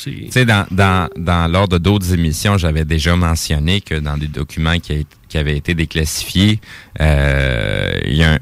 Tu 0.03 0.31
sais, 0.31 0.45
dans, 0.45 0.65
dans, 0.71 1.09
dans, 1.17 1.51
lors 1.51 1.67
de 1.67 1.77
d'autres 1.77 2.13
émissions, 2.13 2.57
j'avais 2.57 2.85
déjà 2.85 3.15
mentionné 3.15 3.81
que 3.81 3.95
dans 3.95 4.17
des 4.17 4.27
documents 4.27 4.79
qui, 4.79 4.93
a- 4.93 5.03
qui 5.27 5.37
avaient 5.37 5.57
été 5.57 5.73
déclassifiés, 5.73 6.59
euh, 7.01 7.99
il 8.05 8.15
y 8.15 8.23
a, 8.23 8.39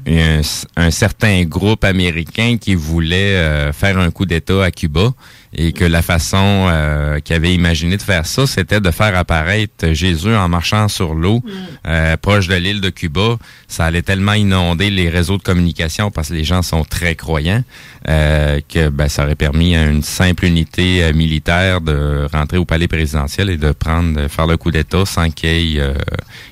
un 0.76 0.90
certain 0.90 1.42
groupe 1.44 1.84
américain 1.84 2.56
qui 2.60 2.74
voulait 2.74 3.36
euh, 3.36 3.72
faire 3.72 3.98
un 3.98 4.10
coup 4.10 4.26
d'État 4.26 4.62
à 4.62 4.70
Cuba 4.70 5.12
et 5.54 5.72
que 5.72 5.84
la 5.84 6.02
façon 6.02 6.66
euh, 6.68 7.20
qu'ils 7.20 7.36
avaient 7.36 7.54
imaginé 7.54 7.96
de 7.96 8.02
faire 8.02 8.26
ça, 8.26 8.46
c'était 8.46 8.80
de 8.80 8.90
faire 8.90 9.16
apparaître 9.16 9.92
Jésus 9.92 10.34
en 10.34 10.48
marchant 10.48 10.88
sur 10.88 11.14
l'eau 11.14 11.42
euh, 11.86 12.16
proche 12.16 12.48
de 12.48 12.54
l'île 12.54 12.80
de 12.80 12.90
Cuba. 12.90 13.36
Ça 13.68 13.86
allait 13.86 14.02
tellement 14.02 14.34
inonder 14.34 14.90
les 14.90 15.08
réseaux 15.08 15.38
de 15.38 15.42
communication 15.42 16.10
parce 16.10 16.28
que 16.28 16.34
les 16.34 16.44
gens 16.44 16.62
sont 16.62 16.84
très 16.84 17.14
croyants 17.14 17.62
euh, 18.08 18.60
que 18.68 18.88
ben, 18.88 19.08
ça 19.08 19.24
aurait 19.24 19.34
permis 19.34 19.76
à 19.76 19.84
une 19.84 20.02
simple 20.02 20.44
unité 20.44 21.02
euh, 21.02 21.12
militaire 21.12 21.80
de 21.80 22.26
rentrer 22.32 22.58
au 22.58 22.64
palais 22.64 22.88
présidentiel 22.88 23.50
et 23.50 23.56
de 23.56 23.72
prendre, 23.72 24.22
de 24.22 24.28
faire 24.28 24.46
le 24.46 24.56
coup 24.56 24.70
d'État 24.70 25.04
sans 25.06 25.30
qu'il 25.30 25.50
y 25.50 25.78
ait 25.78 25.80
euh, 25.80 25.94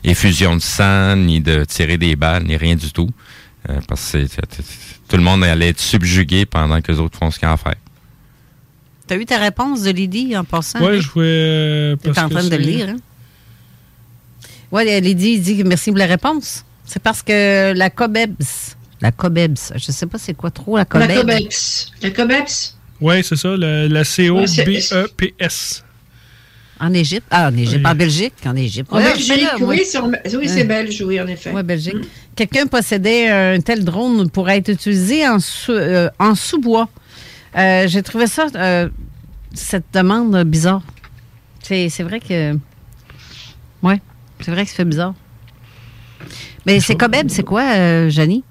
effusion 0.03 0.57
de 0.57 0.61
sang, 0.63 1.17
ni 1.17 1.41
de 1.41 1.65
tirer 1.65 1.99
des 1.99 2.17
balles, 2.17 2.45
ni 2.45 2.57
rien 2.57 2.75
du 2.75 2.93
tout. 2.93 3.11
Euh, 3.69 3.81
parce 3.89 4.13
que 4.13 4.27
tout 5.09 5.17
le 5.17 5.23
monde 5.23 5.43
allait 5.45 5.69
être 5.69 5.81
subjugué 5.81 6.45
pendant 6.45 6.81
que 6.81 6.93
les 6.93 6.99
autres 6.99 7.19
font 7.19 7.31
ce 7.31 7.39
qu'ils 7.39 7.49
ont 7.49 7.53
à 7.53 7.57
faire. 7.57 7.77
T'as 9.07 9.17
eu 9.17 9.27
ta 9.27 9.39
réponse 9.39 9.83
de 9.83 9.91
Lydie 9.91 10.37
en 10.37 10.45
passant? 10.45 10.79
Hein? 10.81 10.99
je 11.01 11.09
voulais. 11.09 11.27
euh, 11.29 11.97
T'es 11.97 12.11
parce 12.13 12.19
en 12.27 12.29
train 12.31 12.45
de 12.45 12.51
le 12.51 12.57
lire, 12.57 12.89
hein? 12.91 12.97
Oui, 14.73 15.01
Lydie 15.01 15.39
dit 15.41 15.63
merci 15.65 15.91
pour 15.91 15.99
la 15.99 16.07
réponse. 16.07 16.65
C'est 16.85 17.03
parce 17.03 17.23
que 17.23 17.73
la 17.75 17.91
COBEBS, 17.91 18.77
la 19.01 19.13
COBEBS, 19.13 19.73
je 19.77 19.93
sais 19.93 20.07
pas 20.07 20.19
c'est 20.19 20.35
quoi 20.35 20.51
trop 20.51 20.77
la 20.77 20.81
La 20.81 20.85
COBEBS. 20.87 21.21
COBEPS. 21.21 21.93
La 22.03 22.11
COBEPS. 22.11 22.77
Ouais, 23.01 23.23
c'est 23.23 23.37
ça, 23.37 23.57
la 23.57 24.05
c'est- 24.05 24.23
C-O-B-E-P-S. 24.29 25.85
En 26.81 26.93
Égypte? 26.93 27.27
Ah, 27.31 27.51
en 27.53 27.57
Égypte, 27.57 27.83
Oui. 27.85 27.91
en 27.91 27.95
Belgique, 27.95 28.35
en 28.47 28.57
Égypte. 28.57 28.93
En 28.93 28.97
Ouais, 28.97 29.05
Belgique, 29.13 29.43
là, 29.43 29.57
oui, 29.61 29.83
c'est 29.87 29.99
en- 29.99 30.11
oui, 30.11 30.49
c'est 30.49 30.65
belge, 30.65 31.03
oui, 31.07 31.21
en 31.21 31.27
effet. 31.29 31.53
Oui, 31.55 31.63
Belgique. 31.63 31.97
Quelqu'un 32.35 32.67
possédait 32.67 33.29
un 33.29 33.61
tel 33.61 33.85
drone 33.85 34.29
pour 34.29 34.51
être 34.51 34.71
utilisé 34.71 35.27
en, 35.29 35.39
sous- 35.39 35.71
euh, 35.73 36.09
en 36.19 36.35
sous-bois. 36.35 36.89
Euh, 37.57 37.87
J'ai 37.89 38.03
trouvé 38.03 38.27
ça, 38.27 38.47
euh, 38.55 38.89
cette 39.53 39.85
demande 39.93 40.43
bizarre. 40.45 40.83
C'est 41.63 41.89
c'est 41.89 42.03
vrai 42.03 42.21
que. 42.21 42.57
Oui, 43.83 43.95
c'est 44.41 44.51
vrai 44.51 44.65
que 44.65 44.71
ça 44.71 44.77
fait 44.77 44.85
bizarre. 44.85 45.15
Mais 46.67 46.81
c'est 46.81 46.95
COBEB, 46.97 47.29
c'est 47.29 47.43
quoi, 47.43 47.63
euh, 47.75 48.09
Janie? 48.11 48.43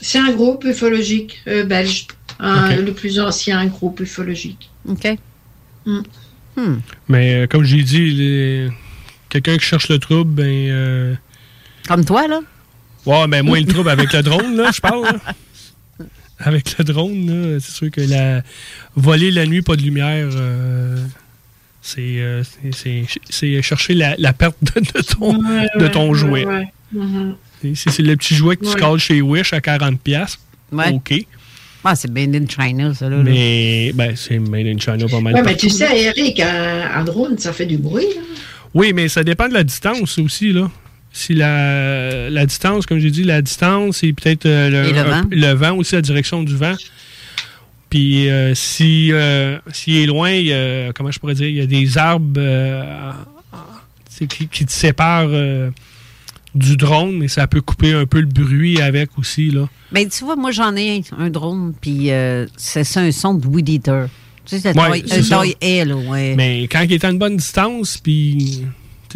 C'est 0.00 0.18
un 0.18 0.32
groupe 0.32 0.64
ufologique 0.64 1.40
euh, 1.46 1.64
belge. 1.64 2.06
Un-. 2.40 2.76
Le 2.76 2.92
plus 2.92 3.20
ancien 3.20 3.64
groupe 3.66 4.00
ufologique. 4.00 4.70
OK. 4.88 5.06
Hmm. 5.86 6.02
Hmm. 6.56 6.76
Mais 7.08 7.34
euh, 7.34 7.46
comme 7.46 7.64
j'ai 7.64 7.82
dit, 7.82 8.10
les- 8.10 8.70
quelqu'un 9.28 9.56
qui 9.56 9.64
cherche 9.64 9.88
le 9.88 9.98
trouble, 9.98 10.30
ben. 10.32 10.44
euh, 10.70 11.14
Comme 11.88 12.04
toi, 12.04 12.26
là? 12.28 12.40
Ouais, 13.06 13.26
ben 13.28 13.42
moi, 13.44 13.58
le 13.60 13.66
trouble 13.72 13.88
avec 13.90 14.12
le 14.12 14.22
drone, 14.22 14.56
là, 14.56 14.70
je 14.74 14.80
parle. 14.80 15.04
là. 15.04 15.34
Avec 16.38 16.76
le 16.78 16.84
drone, 16.84 17.52
là, 17.54 17.58
c'est 17.60 17.72
sûr 17.72 17.90
que 17.90 18.00
la 18.00 18.42
voler 18.96 19.30
la 19.30 19.46
nuit, 19.46 19.62
pas 19.62 19.76
de 19.76 19.82
lumière, 19.82 20.28
euh, 20.34 20.96
c'est 21.80 22.00
euh, 22.18 22.42
c'est- 22.72 23.62
chercher 23.62 23.94
la, 23.94 24.14
la 24.18 24.32
perte 24.32 24.56
de, 24.62 24.80
de 24.80 25.00
ton, 25.02 25.36
Ouais, 25.36 25.66
de 25.78 25.88
ton 25.88 26.10
ouais, 26.10 26.18
jouet. 26.18 26.44
ouais. 26.46 26.66
Mhm. 26.92 27.36
Si 27.62 27.76
c'est 27.90 28.02
le 28.02 28.16
petit 28.16 28.34
jouet 28.34 28.56
que 28.56 28.66
tu 28.66 28.74
calls 28.76 28.98
chez 28.98 29.20
Wish 29.22 29.52
à 29.52 29.60
40$, 29.60 29.96
piastres, 29.98 30.38
Ouais. 30.72 30.90
OK. 30.90 31.14
Ah, 31.84 31.94
c'est 31.94 32.10
made 32.10 32.34
in 32.34 32.46
China, 32.48 32.94
ça, 32.94 33.08
là. 33.10 33.18
Mais, 33.18 33.92
ben, 33.94 34.14
c'est 34.16 34.38
made 34.38 34.66
in 34.66 34.78
China 34.78 35.06
pas 35.08 35.20
mal. 35.20 35.34
Ouais, 35.34 35.42
mais 35.42 35.56
tu 35.56 35.68
sais, 35.70 36.02
Eric, 36.04 36.40
un, 36.40 36.90
un 36.96 37.04
drone, 37.04 37.36
ça 37.38 37.52
fait 37.52 37.66
du 37.66 37.76
bruit. 37.76 38.06
là. 38.16 38.22
Oui, 38.72 38.92
mais 38.94 39.08
ça 39.08 39.22
dépend 39.22 39.48
de 39.48 39.54
la 39.54 39.62
distance 39.64 40.18
aussi, 40.18 40.52
là. 40.52 40.70
Si 41.16 41.32
la, 41.32 42.28
la 42.28 42.44
distance, 42.44 42.86
comme 42.86 42.98
j'ai 42.98 43.12
dit, 43.12 43.22
la 43.22 43.40
distance 43.40 44.02
et 44.02 44.12
peut-être 44.12 44.46
euh, 44.46 44.68
le, 44.68 44.92
vent. 44.92 45.12
un- 45.12 45.28
le 45.30 45.52
vent 45.52 45.76
aussi, 45.76 45.94
la 45.94 46.02
direction 46.02 46.42
du 46.42 46.56
vent. 46.56 46.74
Puis 47.88 48.28
euh, 48.28 48.52
si 48.56 49.12
euh, 49.12 49.56
s'il 49.72 49.96
est 49.98 50.06
loin, 50.06 50.32
il 50.32 50.46
y 50.46 50.52
a- 50.52 50.92
comment 50.92 51.12
je 51.12 51.20
pourrais 51.20 51.34
dire, 51.34 51.46
il 51.46 51.54
y 51.54 51.60
a 51.60 51.66
des 51.66 51.96
arbres 51.98 52.34
euh, 52.38 53.12
qui, 54.28 54.48
qui 54.48 54.66
te 54.66 54.72
séparent 54.72 55.28
du 56.54 56.76
drone, 56.76 57.18
mais 57.18 57.28
ça 57.28 57.46
peut 57.46 57.60
couper 57.60 57.92
un 57.92 58.06
peu 58.06 58.20
le 58.20 58.26
bruit 58.26 58.80
avec 58.80 59.10
aussi, 59.18 59.50
là. 59.50 59.68
Ben, 59.92 60.08
tu 60.08 60.24
vois, 60.24 60.34
moi, 60.36 60.50
j'en 60.50 60.74
ai 60.76 61.02
un, 61.18 61.24
un 61.24 61.30
drone, 61.30 61.74
puis 61.80 62.10
c'est 62.56 62.84
ça, 62.84 63.00
un 63.00 63.12
son 63.12 63.34
de 63.34 63.46
Weed 63.46 63.68
Eater. 63.68 64.06
Tu 64.44 64.56
sais, 64.56 64.60
c'est 64.72 64.78
Ouais, 64.78 65.02
un 65.10 65.22
ça. 65.22 65.36
taille 65.38 65.84
là, 65.84 65.94
ouais. 65.96 66.34
Mais 66.36 66.62
quand 66.64 66.80
il 66.82 66.92
est 66.92 67.04
à 67.04 67.10
une 67.10 67.18
bonne 67.18 67.36
distance, 67.36 67.98
puis 67.98 68.62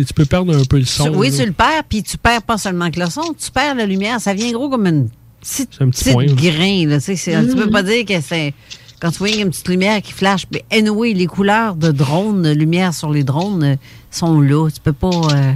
tu 0.04 0.14
peux 0.14 0.24
perdre 0.24 0.56
un 0.56 0.64
peu 0.64 0.78
le 0.78 0.84
son. 0.84 1.08
oui, 1.14 1.30
là. 1.30 1.36
tu 1.38 1.46
le 1.46 1.52
perds, 1.52 1.84
puis 1.88 2.02
tu 2.02 2.16
perds 2.18 2.42
pas 2.42 2.58
seulement 2.58 2.90
que 2.90 3.00
le 3.00 3.10
son, 3.10 3.34
tu 3.38 3.50
perds 3.50 3.74
la 3.74 3.86
lumière. 3.86 4.20
Ça 4.20 4.34
vient 4.34 4.50
gros 4.52 4.68
comme 4.68 4.86
une 4.86 5.08
petite, 5.40 5.70
un 5.80 5.88
petit 5.90 6.04
petite 6.04 6.12
point, 6.14 6.26
là. 6.26 6.32
grain. 6.34 6.86
Là, 6.88 6.98
tu 6.98 7.04
sais, 7.04 7.16
c'est- 7.16 7.46
Tu 7.48 7.54
peux 7.56 7.70
pas 7.70 7.82
dire 7.82 8.04
que 8.04 8.20
c'est... 8.20 8.54
Quand 9.00 9.12
tu 9.12 9.18
vois 9.18 9.28
une 9.30 9.50
petite 9.50 9.68
lumière 9.68 10.02
qui 10.02 10.12
flash, 10.12 10.46
mais 10.52 10.64
anyway, 10.72 11.12
les 11.12 11.26
couleurs 11.26 11.76
de 11.76 11.92
drone, 11.92 12.42
de 12.42 12.50
lumière 12.50 12.92
sur 12.92 13.10
les 13.10 13.22
drones 13.22 13.62
euh, 13.62 13.76
sont 14.10 14.40
là. 14.40 14.68
Tu 14.70 14.80
peux 14.80 14.92
pas... 14.92 15.08
euh, 15.10 15.52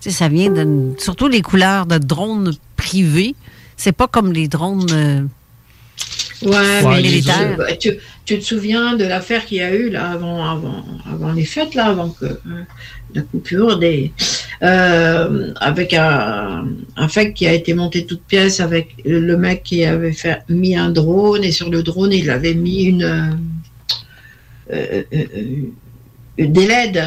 tu 0.00 0.10
sais, 0.10 0.10
ça 0.10 0.28
vient 0.28 0.50
de... 0.50 0.90
Surtout 0.98 1.28
les 1.28 1.40
couleurs 1.40 1.86
de 1.86 1.96
drones 1.96 2.52
privés. 2.76 3.34
C'est 3.78 3.92
pas 3.92 4.08
comme 4.08 4.32
les 4.32 4.46
drones... 4.48 4.86
euh, 4.92 5.22
Ouais, 6.42 6.50
Ouais, 6.50 6.82
mais 6.82 6.96
les 6.96 7.08
militaires. 7.08 7.56
tu, 7.80 7.90
tu- 7.90 7.98
tu 8.24 8.38
te 8.38 8.44
souviens 8.44 8.96
de 8.96 9.04
l'affaire 9.04 9.44
qu'il 9.46 9.58
y 9.58 9.60
a 9.62 9.72
eu 9.74 9.90
là 9.90 10.10
avant, 10.10 10.44
avant, 10.44 10.84
avant 11.10 11.32
les 11.32 11.44
fêtes, 11.44 11.74
là, 11.74 11.86
avant 11.86 12.08
que 12.10 12.24
euh, 12.24 12.38
la 13.14 13.22
coupure 13.22 13.78
des. 13.78 14.12
euh, 14.62 15.52
avec 15.60 15.92
un, 15.94 16.66
un 16.96 17.08
fait 17.08 17.32
qui 17.32 17.46
a 17.46 17.52
été 17.52 17.74
monté 17.74 18.06
toute 18.06 18.22
pièce 18.22 18.60
avec 18.60 18.94
le 19.04 19.36
mec 19.36 19.62
qui 19.64 19.84
avait 19.84 20.12
fait, 20.12 20.38
mis 20.48 20.76
un 20.76 20.90
drone 20.90 21.42
et 21.44 21.52
sur 21.52 21.68
le 21.70 21.82
drone 21.82 22.12
il 22.12 22.30
avait 22.30 22.54
mis 22.54 22.84
une. 22.84 23.02
euh, 24.72 25.02
euh, 25.12 25.22
des 26.38 26.66
LED, 26.66 27.02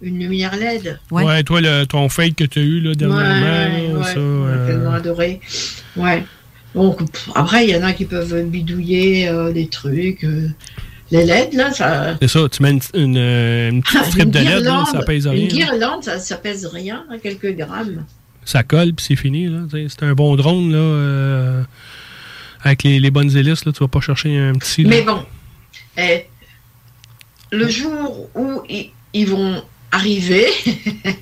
une 0.00 0.18
lumière 0.18 0.56
LED. 0.56 0.98
Ouais, 1.10 1.42
toi, 1.42 1.60
le, 1.60 1.84
ton 1.84 2.08
fake 2.08 2.36
que 2.36 2.44
tu 2.44 2.58
as 2.58 2.62
eu 2.62 2.80
là, 2.80 2.94
dernièrement, 2.94 3.98
Ouais, 3.98 4.04
ça, 4.04 4.18
ouais, 4.18 4.24
on 4.24 4.44
a 4.46 4.48
euh, 4.48 4.66
tellement 4.66 4.92
adoré. 4.92 5.40
Ouais. 5.96 6.24
Donc, 6.74 6.98
pff, 7.12 7.28
après, 7.34 7.64
il 7.66 7.70
y 7.70 7.76
en 7.76 7.82
a 7.82 7.92
qui 7.92 8.06
peuvent 8.06 8.44
bidouiller 8.46 9.28
euh, 9.28 9.52
des 9.52 9.66
trucs. 9.66 10.24
euh, 10.24 10.48
les 11.12 11.24
LED, 11.26 11.52
là, 11.54 11.70
ça. 11.72 12.16
c'est 12.20 12.28
ça, 12.28 12.48
tu 12.50 12.62
mets 12.62 12.70
une, 12.70 12.80
une, 12.94 13.16
une 13.16 13.82
petite 13.82 14.04
strip 14.06 14.30
de 14.30 14.38
LED, 14.38 14.64
là, 14.64 14.84
ça 14.90 15.02
pèse 15.02 15.26
rien. 15.28 15.42
Une 15.42 15.48
guirlande, 15.48 16.02
ça, 16.02 16.18
ça 16.18 16.36
pèse 16.36 16.66
rien, 16.66 17.04
hein, 17.10 17.16
quelques 17.22 17.54
grammes. 17.56 18.04
Ça 18.44 18.62
colle, 18.64 18.92
puis 18.94 19.04
c'est 19.08 19.16
fini. 19.16 19.46
là. 19.46 19.60
C'est 19.70 20.02
un 20.02 20.14
bon 20.14 20.34
drone, 20.34 20.72
là. 20.72 20.78
euh, 20.78 21.62
avec 22.64 22.82
les, 22.82 22.98
les 22.98 23.10
bonnes 23.10 23.34
hélices, 23.36 23.64
là, 23.64 23.72
tu 23.72 23.80
vas 23.80 23.88
pas 23.88 24.00
chercher 24.00 24.36
un 24.36 24.54
petit. 24.54 24.82
là. 24.84 24.90
Mais 24.90 25.02
bon, 25.02 25.24
eh, 25.98 26.26
le 27.52 27.68
jour 27.68 28.28
où 28.34 28.62
ils, 28.68 28.90
ils 29.12 29.28
vont 29.28 29.62
arriver, 29.92 30.46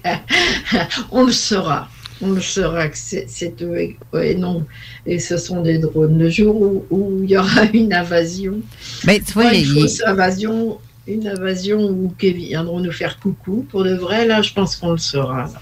on 1.10 1.24
le 1.24 1.32
saura. 1.32 1.88
On 2.22 2.32
le 2.32 2.40
saura 2.40 2.88
que 2.88 2.96
c'est 2.98 3.54
eux 3.62 3.78
et, 3.78 3.96
et 4.22 4.34
non. 4.34 4.66
Et 5.06 5.18
ce 5.18 5.36
sont 5.38 5.62
des 5.62 5.78
drones. 5.78 6.18
Le 6.18 6.28
jour 6.28 6.54
où, 6.60 6.84
où 6.90 7.20
il 7.24 7.30
y 7.30 7.36
aura 7.38 7.64
une 7.72 7.92
invasion, 7.94 8.56
tu 9.00 9.06
vois, 9.32 9.44
pas 9.44 9.54
il- 9.54 9.64
une 9.70 9.76
il- 9.76 9.80
fausse 9.82 10.02
invasion, 10.04 10.78
une 11.08 11.26
invasion 11.26 11.80
où 11.88 12.12
ils 12.22 12.32
viendront 12.34 12.80
nous 12.80 12.92
faire 12.92 13.18
coucou. 13.18 13.66
Pour 13.70 13.84
de 13.84 13.94
vrai, 13.94 14.26
là, 14.26 14.42
je 14.42 14.52
pense 14.52 14.76
qu'on 14.76 14.92
le 14.92 14.98
saura. 14.98 15.44
là. 15.44 15.52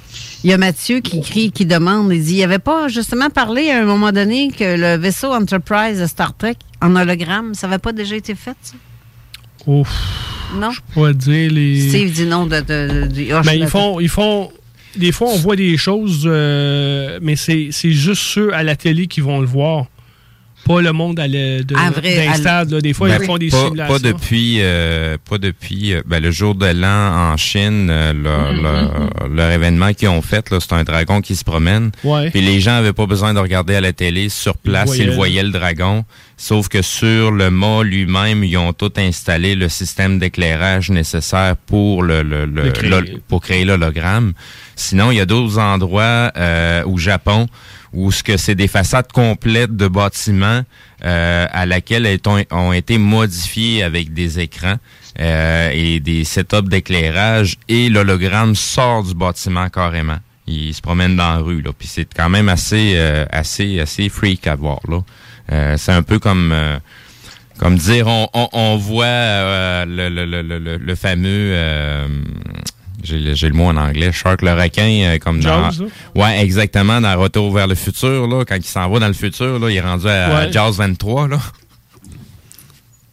Il 0.44 0.50
y 0.50 0.52
a 0.52 0.58
Mathieu 0.58 1.00
qui 1.00 1.20
crie, 1.20 1.50
qui 1.52 1.64
demande, 1.66 2.12
il 2.12 2.22
dit, 2.22 2.36
il 2.36 2.42
avait 2.42 2.58
pas 2.58 2.88
justement 2.88 3.30
parlé 3.30 3.70
à 3.70 3.80
un 3.80 3.84
moment 3.84 4.10
donné 4.12 4.50
que 4.50 4.76
le 4.76 4.96
vaisseau 5.00 5.32
Enterprise 5.32 6.00
de 6.00 6.06
Star 6.06 6.36
Trek 6.36 6.56
en 6.82 6.94
hologramme, 6.96 7.54
ça 7.54 7.66
n'avait 7.68 7.78
pas 7.80 7.92
déjà 7.92 8.14
été 8.16 8.34
fait, 8.34 8.56
ça? 8.62 8.74
Ouf, 9.66 9.88
Non? 10.58 10.70
je 10.70 10.80
pourrais 10.92 11.14
dire 11.14 11.50
les. 11.52 11.88
Steve 11.88 12.10
dit 12.12 12.26
non 12.26 12.46
de, 12.46 12.60
Ben, 12.60 13.08
de- 13.08 13.52
ils 13.54 13.66
font, 13.66 14.00
ils 14.00 14.08
font. 14.08 14.50
Des 14.96 15.12
fois, 15.12 15.28
on 15.28 15.36
voit 15.36 15.56
des 15.56 15.76
choses, 15.76 16.24
euh, 16.26 17.18
mais 17.22 17.36
c'est 17.36 17.68
c'est 17.70 17.92
juste 17.92 18.22
ceux 18.22 18.52
à 18.54 18.62
la 18.62 18.76
télé 18.76 19.06
qui 19.06 19.20
vont 19.20 19.40
le 19.40 19.46
voir. 19.46 19.86
Pas 20.66 20.82
le 20.82 20.92
monde 20.92 21.18
à 21.18 21.26
le- 21.26 21.62
de- 21.64 21.74
vrai, 21.74 22.16
d'un 22.26 22.30
à 22.30 22.34
l- 22.34 22.40
stade. 22.40 22.70
là. 22.72 22.80
Des 22.82 22.92
fois, 22.92 23.08
Ben, 23.08 23.18
ils 23.22 23.24
font 23.26 23.38
des 23.38 23.48
pas, 23.48 23.64
simulations. 23.64 23.94
pas 23.94 23.98
depuis, 24.00 24.56
euh, 24.60 25.16
pas 25.28 25.38
depuis 25.38 25.94
euh, 25.94 26.02
ben, 26.04 26.22
le 26.22 26.30
jour 26.30 26.54
de 26.54 26.66
l'an 26.66 27.32
en 27.32 27.36
Chine, 27.38 27.88
euh, 27.90 28.12
leur, 28.12 28.52
Mhm, 28.52 28.62
leur- 28.62 29.28
leur 29.34 29.50
événement 29.50 29.94
qu'ils 29.94 30.08
ont 30.08 30.20
fait, 30.20 30.44
c'est 30.60 30.72
un 30.74 30.84
dragon 30.84 31.22
qui 31.22 31.36
se 31.36 31.44
promène. 31.44 31.90
Ouais. 32.04 32.30
Puis 32.30 32.42
les 32.42 32.60
gens 32.60 32.72
avaient 32.76 32.92
pas 32.92 33.06
besoin 33.06 33.32
de 33.32 33.38
regarder 33.38 33.76
à 33.76 33.80
la 33.80 33.92
télé 33.94 34.28
sur 34.28 34.56
place, 34.58 34.94
ils 34.98 35.10
voyaient 35.10 35.42
le 35.42 35.50
dragon. 35.50 36.04
Sauf 36.36 36.68
que 36.68 36.82
sur 36.82 37.30
le 37.32 37.50
mât 37.50 37.82
lui-même, 37.82 38.44
ils 38.44 38.56
ont 38.58 38.72
tout 38.72 38.92
installé 38.98 39.54
le 39.56 39.68
système 39.68 40.18
d'éclairage 40.18 40.90
nécessaire 40.90 41.56
pour 41.56 42.02
le, 42.02 42.22
le- 42.22 42.44
le- 42.46 42.64
Le 42.64 42.70
créer. 42.70 43.18
pour 43.26 43.40
créer 43.40 43.64
l'hologramme. 43.64 44.34
Sinon, 44.76 45.10
il 45.10 45.16
y 45.16 45.20
a 45.20 45.26
d'autres 45.26 45.58
endroits 45.58 46.30
euh, 46.36 46.84
au 46.84 46.96
Japon 46.98 47.48
où 47.92 48.12
ce 48.12 48.22
que 48.22 48.36
c'est 48.36 48.54
des 48.54 48.68
façades 48.68 49.10
complètes 49.12 49.76
de 49.76 49.88
bâtiments 49.88 50.62
euh, 51.04 51.46
à 51.50 51.66
laquelle 51.66 52.06
elles 52.06 52.20
ont, 52.26 52.42
ont 52.50 52.72
été 52.72 52.98
modifiées 52.98 53.82
avec 53.82 54.12
des 54.12 54.40
écrans 54.40 54.76
euh, 55.20 55.70
et 55.72 56.00
des 56.00 56.24
setups 56.24 56.68
d'éclairage 56.68 57.56
et 57.68 57.88
l'hologramme 57.88 58.54
sort 58.54 59.04
du 59.04 59.14
bâtiment 59.14 59.68
carrément. 59.68 60.18
Il 60.46 60.72
se 60.72 60.80
promène 60.80 61.16
dans 61.16 61.34
la 61.34 61.38
rue 61.38 61.60
là, 61.60 61.70
puis 61.78 61.88
c'est 61.88 62.08
quand 62.14 62.28
même 62.30 62.48
assez 62.48 62.94
euh, 62.96 63.24
assez 63.30 63.80
assez 63.80 64.08
freak 64.08 64.46
à 64.46 64.54
voir 64.54 64.80
là. 64.88 65.00
Euh, 65.52 65.76
c'est 65.76 65.92
un 65.92 66.02
peu 66.02 66.18
comme 66.18 66.52
euh, 66.52 66.78
comme 67.58 67.76
dire 67.76 68.06
on, 68.06 68.28
on, 68.32 68.48
on 68.52 68.76
voit 68.76 69.04
euh, 69.04 69.84
le, 69.86 70.08
le, 70.08 70.24
le, 70.42 70.76
le, 70.76 70.94
fameux 70.94 71.52
j'ai 73.02 73.18
le, 73.18 73.34
j'ai 73.34 73.48
le 73.48 73.54
mot 73.54 73.64
en 73.66 73.76
anglais, 73.76 74.10
Shark 74.12 74.42
le 74.42 74.52
requin, 74.52 74.82
euh, 75.04 75.18
comme 75.18 75.40
dans... 75.40 75.70
Jaws, 75.70 75.86
Ouais, 76.14 76.42
exactement, 76.42 77.00
dans 77.00 77.18
Retour 77.18 77.52
vers 77.52 77.66
le 77.66 77.74
futur, 77.74 78.26
là, 78.26 78.44
quand 78.44 78.56
il 78.56 78.64
s'en 78.64 78.88
va 78.90 78.98
dans 78.98 79.06
le 79.08 79.12
futur, 79.14 79.58
là, 79.58 79.70
il 79.70 79.76
est 79.76 79.80
rendu 79.80 80.06
à, 80.08 80.26
à 80.38 80.44
Ouais. 80.46 80.52
Jaws 80.52 80.72
23, 80.72 81.28
là. 81.28 81.38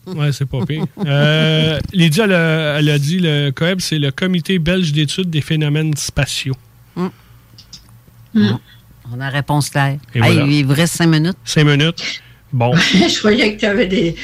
Ouais, 0.08 0.32
c'est 0.32 0.46
pas 0.48 0.64
pire. 0.66 0.86
Euh, 1.06 1.80
Lydia, 1.92 2.26
elle 2.26 2.34
a, 2.34 2.80
elle 2.80 2.90
a 2.90 3.00
dit 3.00 3.20
le 3.20 3.50
COEB, 3.52 3.80
c'est 3.82 3.98
le 3.98 4.12
Comité 4.12 4.60
belge 4.60 4.92
d'études 4.92 5.30
des 5.32 5.42
phénomènes 5.42 5.96
spatiaux. 5.98 6.56
On 8.36 9.20
a 9.22 9.30
réponse 9.30 9.70
claire. 9.70 9.98
Hey, 10.14 10.22
voilà. 10.22 10.44
Il 10.46 10.66
vous 10.66 10.74
reste 10.74 10.96
cinq 10.96 11.08
minutes. 11.08 11.38
Cinq 11.46 11.64
minutes. 11.66 12.22
Bon. 12.54 12.74
je 12.76 13.20
croyais 13.20 13.56
que 13.56 13.60
tu 13.60 13.66
avais 13.66 13.88
des. 13.88 14.16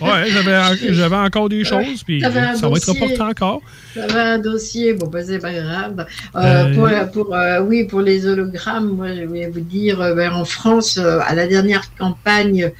Ouais, 0.00 0.24
j'avais, 0.28 0.92
j'avais 0.92 1.16
encore 1.16 1.48
des 1.48 1.64
choses, 1.64 2.02
puis 2.02 2.20
ça 2.20 2.28
va 2.28 2.52
être 2.52 2.88
reporté 2.88 3.20
encore. 3.20 3.60
J'avais 3.94 4.20
un 4.20 4.38
dossier, 4.38 4.94
bon, 4.94 5.06
ben, 5.06 5.24
c'est 5.24 5.38
pas 5.38 5.52
grave. 5.52 6.06
Euh, 6.34 6.40
Euh. 6.42 7.04
Pour, 7.04 7.26
pour, 7.26 7.34
euh, 7.34 7.60
oui, 7.60 7.84
pour 7.84 8.00
les 8.00 8.26
hologrammes, 8.26 8.88
moi, 8.88 9.14
je 9.14 9.24
voulais 9.24 9.48
vous 9.48 9.60
dire, 9.60 9.98
ben, 10.16 10.32
en 10.32 10.44
France, 10.44 10.98
à 10.98 11.34
la 11.34 11.46
dernière 11.46 11.84
campagne 11.96 12.72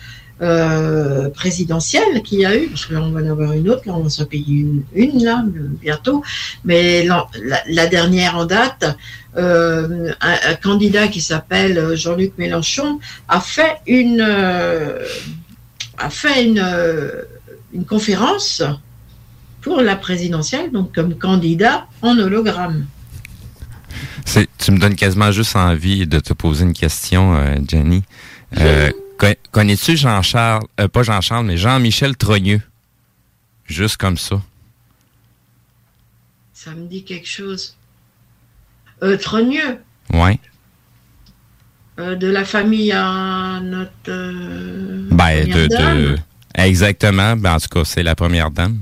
euh, 0.43 1.31
présidentielle 1.31 2.23
qu'il 2.23 2.41
y 2.41 2.45
a 2.45 2.57
eu, 2.57 2.67
parce 2.69 2.87
que 2.87 2.95
là, 2.95 3.01
on 3.01 3.11
va 3.11 3.21
en 3.21 3.31
avoir 3.31 3.53
une 3.53 3.69
autre, 3.71 3.83
là, 3.87 3.95
on 3.95 4.03
va 4.03 4.11
s'en 4.11 4.25
payer 4.25 4.57
une, 4.61 4.83
une, 4.95 5.25
là, 5.25 5.45
bientôt, 5.81 6.23
mais 6.65 7.05
la, 7.05 7.27
la 7.69 7.87
dernière 7.87 8.37
en 8.37 8.45
date, 8.45 8.97
euh, 9.37 10.13
un, 10.21 10.37
un 10.51 10.55
candidat 10.55 11.09
qui 11.09 11.21
s'appelle 11.21 11.95
Jean-Luc 11.95 12.33
Mélenchon 12.39 12.99
a 13.29 13.41
fait 13.41 13.77
une, 13.87 14.21
euh, 14.21 15.05
a 15.97 16.11
fait 16.11 16.45
une, 16.45 16.61
euh, 16.63 17.23
une 17.73 17.85
conférence 17.85 18.63
pour 19.61 19.81
la 19.81 19.97
présidentielle, 19.97 20.73
donc 20.73 20.95
comme 20.95 21.15
candidat 21.17 21.87
en 22.03 22.19
hologramme. 22.19 22.87
Tu 24.59 24.73
me 24.73 24.79
donnes 24.79 24.95
quasiment 24.95 25.31
juste 25.31 25.57
envie 25.57 26.07
de 26.07 26.19
te 26.19 26.33
poser 26.33 26.65
une 26.65 26.73
question, 26.73 27.35
euh, 27.37 27.57
Jenny. 27.69 28.03
Euh, 28.59 28.91
connais-tu 29.51 29.97
Jean-Charles, 29.97 30.65
euh, 30.81 30.89
pas 30.89 31.03
Jean-Charles, 31.03 31.47
mais 31.47 31.57
Jean-Michel 31.57 32.17
Trogneux? 32.17 32.61
Juste 33.67 33.97
comme 33.97 34.17
ça. 34.19 34.41
Ça 36.53 36.73
me 36.73 36.87
dit 36.87 37.05
quelque 37.05 37.29
chose. 37.29 37.77
Euh, 39.03 39.17
Trogneux, 39.17 39.83
Ouais. 40.13 40.39
euh, 41.99 42.15
de 42.15 42.27
la 42.29 42.45
famille 42.45 42.93
à 42.93 43.61
notre. 43.63 43.91
euh, 44.09 45.09
Ben, 45.11 45.49
de, 45.49 45.67
dame. 45.67 45.97
de- 45.99 46.19
Exactement. 46.55 47.37
Ben, 47.37 47.55
en 47.55 47.59
tout 47.61 47.69
cas, 47.69 47.85
c'est 47.85 48.03
la 48.03 48.15
première 48.15 48.51
dame. 48.51 48.79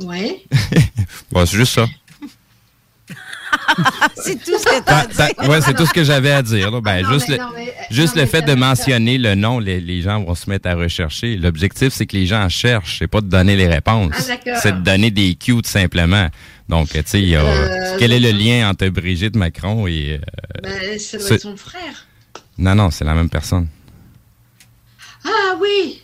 Ouais. 0.00 0.42
Bon, 1.30 1.46
c'est 1.46 1.56
juste 1.56 1.74
ça. 1.74 1.86
c'est 4.16 4.36
tout 4.36 4.58
ce 4.58 4.64
que 4.64 4.82
t'as 4.84 5.04
Ta- 5.06 5.28
ta- 5.32 5.48
ouais, 5.48 5.60
c'est 5.60 5.74
tout 5.74 5.86
ce 5.86 5.92
que 5.92 6.04
j'avais 6.04 6.30
à 6.32 6.42
dire. 6.42 6.70
là. 6.70 6.80
Ben, 6.80 7.02
Non, 7.02 7.12
juste 7.12 7.28
mais 7.28 7.36
le, 7.36 7.42
non, 7.42 7.48
mais, 7.54 7.68
euh, 7.68 7.72
juste 7.90 8.14
non, 8.16 8.22
le 8.22 8.26
mais 8.26 8.30
fait 8.30 8.42
de 8.42 8.54
mentionner 8.54 9.18
le 9.18 9.34
nom, 9.34 9.58
les, 9.58 9.80
les 9.80 10.02
gens 10.02 10.22
vont 10.22 10.34
se 10.34 10.48
mettre 10.50 10.68
à 10.68 10.74
rechercher. 10.74 11.36
L'objectif, 11.36 11.92
c'est 11.92 12.06
que 12.06 12.16
les 12.16 12.26
gens 12.26 12.48
cherchent, 12.48 12.98
c'est 12.98 13.06
pas 13.08 13.20
de 13.20 13.28
donner 13.28 13.56
les 13.56 13.66
réponses. 13.68 14.12
Ah, 14.30 14.56
c'est 14.60 14.72
de 14.72 14.80
donner 14.80 15.10
des 15.10 15.34
cues, 15.34 15.52
tout 15.62 15.68
simplement. 15.68 16.28
Donc, 16.68 16.88
tu 16.90 17.02
sais, 17.06 17.20
il 17.22 17.28
y 17.28 17.36
a- 17.36 17.42
Euh, 17.44 17.96
quel 17.98 18.12
est 18.12 18.20
le 18.20 18.30
lien 18.30 18.68
entre 18.70 18.86
Brigitte 18.88 19.36
Macron 19.36 19.86
et... 19.86 20.20
euh, 20.22 20.60
Ben, 20.62 20.98
ça 20.98 21.18
doit 21.18 21.26
c'est- 21.28 21.34
être 21.34 21.40
son 21.42 21.56
frère. 21.56 22.06
Non, 22.58 22.74
non, 22.74 22.90
c'est 22.90 23.04
la 23.04 23.14
même 23.14 23.30
personne. 23.30 23.68
Ah 25.24 25.56
oui 25.60 26.00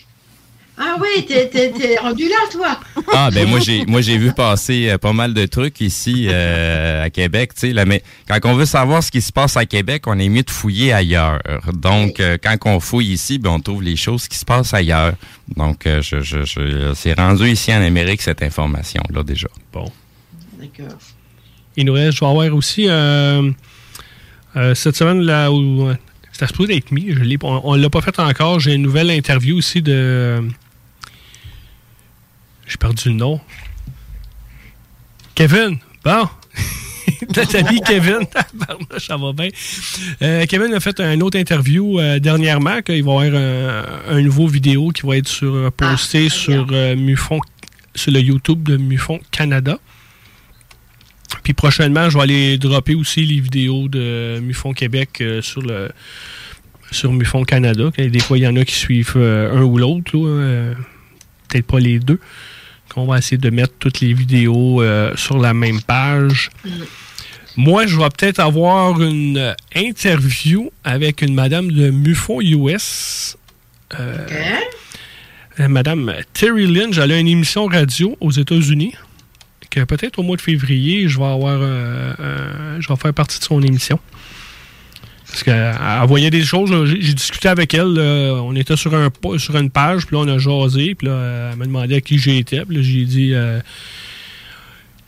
Ah 0.81 0.97
oui, 1.01 1.27
t'es, 1.27 1.97
rendu 2.01 2.29
là, 2.29 2.37
toi 2.53 2.79
Ah 3.13 3.31
ben 3.33 3.49
moi 3.49 3.59
j'ai 3.59 3.85
moi 3.87 4.01
j'ai 4.01 4.17
vu 4.17 4.33
passer 4.33 4.91
euh, 4.91 4.99
pas 4.99 5.13
mal 5.13 5.35
de 5.35 5.45
trucs 5.47 5.81
ici 5.81 6.29
euh, 6.29 7.05
à 7.05 7.11
Québec, 7.11 7.53
tu 7.55 7.61
sais 7.61 7.73
là, 7.73 7.85
mais 7.85 8.05
quand 8.29 8.39
on 8.45 8.55
veut 8.55 8.65
savoir 8.65 9.03
ce 9.03 9.11
qui 9.11 9.21
se 9.21 9.33
passe 9.33 9.57
à 9.57 9.67
Québec, 9.67 10.05
on 10.07 10.17
est 10.21 10.29
mieux 10.29 10.45
de 10.45 10.51
fouiller 10.51 10.93
ailleurs. 10.93 11.41
Donc 11.73 12.21
euh, 12.21 12.39
quand 12.41 12.57
on 12.67 12.79
fouille 12.79 13.09
ici, 13.09 13.39
ben 13.39 13.51
on 13.51 13.61
trouve 13.61 13.83
les 13.83 13.97
choses 13.97 14.29
qui 14.29 14.39
se 14.39 14.45
passent 14.45 14.73
ailleurs. 14.73 15.15
Donc 15.57 15.85
euh, 15.87 16.01
je, 16.01 16.21
je, 16.21 16.45
je 16.45 16.93
c'est 16.95 17.15
rendu 17.15 17.49
ici 17.49 17.75
en 17.75 17.83
Amérique 17.83 18.23
cette 18.23 18.43
information 18.43 19.03
là 19.13 19.25
déjà. 19.25 19.49
Bon. 19.73 19.91
D'accord. 20.61 20.97
Il 21.77 21.87
nous 21.87 21.93
reste, 21.93 22.19
je 22.19 22.21
vais 22.21 22.31
avoir 22.31 22.55
aussi 22.55 22.87
euh, 22.89 23.51
euh, 24.55 24.75
cette 24.77 24.97
semaine 24.97 25.23
là 25.23 25.51
où 25.51 25.91
c'était 26.31 26.47
supposé 26.47 26.77
être 26.77 26.93
mis, 26.93 27.11
je 27.11 27.21
l'ai, 27.25 27.37
on, 27.43 27.71
on 27.71 27.75
l'a 27.75 27.91
pas 27.91 28.01
fait 28.01 28.19
encore. 28.21 28.61
J'ai 28.61 28.75
une 28.75 28.83
nouvelle 28.83 29.11
interview 29.11 29.57
aussi 29.59 29.83
de. 29.83 30.41
J'ai 32.69 32.77
perdu 32.77 33.09
le 33.09 33.15
nom. 33.15 33.40
Kevin, 35.35 35.78
bon. 36.05 36.28
Notre 37.36 37.57
ami 37.57 37.81
Kevin, 37.86 38.20
ça 38.99 39.16
va 39.16 39.32
bien. 39.32 39.49
Euh, 40.23 40.45
Kevin 40.47 40.74
a 40.74 40.81
fait 40.81 41.01
une 41.01 41.23
autre 41.23 41.39
interview 41.39 41.99
euh, 41.99 42.19
dernièrement, 42.19 42.82
qu'il 42.82 43.03
va 43.03 43.24
y 43.24 43.28
avoir 43.28 43.43
un, 43.43 44.16
un 44.16 44.20
nouveau 44.20 44.47
vidéo 44.47 44.90
qui 44.90 45.07
va 45.07 45.16
être 45.16 45.28
sur, 45.28 45.55
euh, 45.55 45.70
posté 45.70 46.28
sur 46.28 46.66
euh, 46.70 46.95
Mufon, 46.97 47.40
sur 47.95 48.12
le 48.12 48.20
YouTube 48.20 48.62
de 48.65 48.77
Mufon 48.77 49.20
Canada. 49.31 49.78
Puis 51.43 51.55
prochainement, 51.55 52.11
je 52.11 52.19
vais 52.19 52.24
aller 52.24 52.59
dropper 52.59 52.95
aussi 52.95 53.24
les 53.24 53.40
vidéos 53.40 53.89
de 53.89 54.39
Mufon 54.43 54.73
Québec 54.73 55.23
sur 55.40 55.62
le 55.62 55.90
sur 56.90 57.12
Mufon 57.12 57.45
Canada. 57.45 57.90
Des 57.97 58.19
fois, 58.19 58.39
il 58.39 58.45
y 58.45 58.47
en 58.47 58.57
a 58.57 58.65
qui 58.65 58.74
suivent 58.74 59.16
un 59.16 59.62
ou 59.62 59.77
l'autre, 59.77 60.16
là, 60.16 60.74
peut-être 61.49 61.66
pas 61.66 61.81
les 61.81 61.99
deux. 61.99 62.19
Qu'on 62.93 63.06
va 63.06 63.19
essayer 63.19 63.39
de 63.39 63.51
mettre 63.51 63.74
toutes 63.78 64.01
les 64.01 64.15
vidéos 64.15 64.82
euh, 64.82 65.15
sur 65.16 65.39
la 65.39 65.55
même 65.55 65.82
page. 65.82 66.51
Moi, 67.59 67.86
je 67.86 67.97
vais 67.98 68.09
peut-être 68.09 68.39
avoir 68.39 69.02
une 69.02 69.36
euh, 69.36 69.55
interview 69.74 70.70
avec 70.85 71.23
une 71.23 71.35
madame 71.35 71.73
de 71.73 71.90
Mufon 71.90 72.40
US. 72.40 73.36
Euh, 73.98 74.27
Madame 75.59 76.15
Terry 76.35 76.69
Lynch, 76.69 76.98
elle 76.98 77.10
a 77.10 77.19
une 77.19 77.27
émission 77.27 77.66
radio 77.66 78.16
aux 78.20 78.31
États-Unis. 78.31 78.94
Que 79.70 79.82
peut-être 79.82 80.20
au 80.20 80.23
mois 80.23 80.36
de 80.36 80.40
février, 80.40 81.09
je 81.09 81.19
vais 81.19 81.24
avoir 81.24 81.59
euh, 81.60 82.77
je 82.78 82.89
vais 82.89 82.97
faire 82.97 83.12
partie 83.12 83.40
de 83.40 83.44
son 83.44 83.60
émission. 83.60 83.98
Parce 85.31 85.43
qu'elle 85.43 85.55
elle 85.79 86.09
voyait 86.09 86.31
des 86.31 86.43
choses. 86.45 86.71
J'ai 86.87 87.13
discuté 87.15 87.49
avec 87.49 87.75
elle. 87.75 87.93
là. 87.93 88.41
on 88.43 88.55
était 88.57 88.77
sur, 88.77 88.95
un, 88.95 89.11
sur 89.37 89.57
une 89.57 89.71
page, 89.71 90.07
puis 90.07 90.17
là, 90.17 90.23
on 90.23 90.29
a 90.29 90.39
jasé. 90.39 90.95
Puis 90.95 91.07
là, 91.07 91.51
elle 91.53 91.59
m'a 91.59 91.67
demandé 91.67 91.97
à 91.97 92.01
qui 92.01 92.19
j'étais. 92.19 92.65
Puis 92.65 92.77
là, 92.77 92.83
j'ai 92.83 93.05
dit 93.05 93.35
euh, 93.35 93.61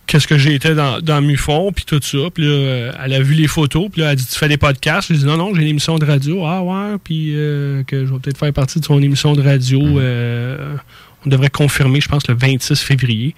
qu'est-ce 0.07 0.27
que 0.27 0.37
j'étais 0.37 0.75
dans, 0.75 1.01
dans 1.01 1.23
Mufon, 1.23 1.73
puis 1.73 1.85
tout 1.85 2.01
ça. 2.03 2.19
Puis 2.35 2.45
là, 2.45 2.93
elle 3.03 3.15
a 3.15 3.21
vu 3.21 3.35
les 3.35 3.47
photos. 3.47 3.89
Puis 3.91 4.03
là, 4.03 4.09
elle 4.09 4.13
a 4.13 4.17
dit 4.17 4.27
Tu 4.27 4.39
fais 4.39 4.49
des 4.49 4.59
podcasts? 4.59 5.09
J'ai 5.09 5.19
dit 5.19 5.25
Non, 5.25 5.37
non, 5.37 5.55
j'ai 5.55 5.63
une 5.63 5.69
émission 5.69 5.99
de 5.99 6.05
radio. 6.05 6.45
Ah, 6.45 6.63
ouais. 6.63 6.99
Puis 7.03 7.33
euh, 7.35 7.83
que 7.85 8.05
je 8.05 8.13
vais 8.13 8.19
peut-être 8.19 8.39
faire 8.39 8.53
partie 8.53 8.79
de 8.79 8.85
son 8.85 9.03
émission 9.03 9.33
de 9.33 9.43
radio. 9.43 9.81
euh, 9.81 10.77
on 11.25 11.29
devrait 11.29 11.51
confirmer, 11.51 12.01
je 12.01 12.09
pense, 12.09 12.27
le 12.29 12.35
26 12.35 12.81
février. 12.81 13.35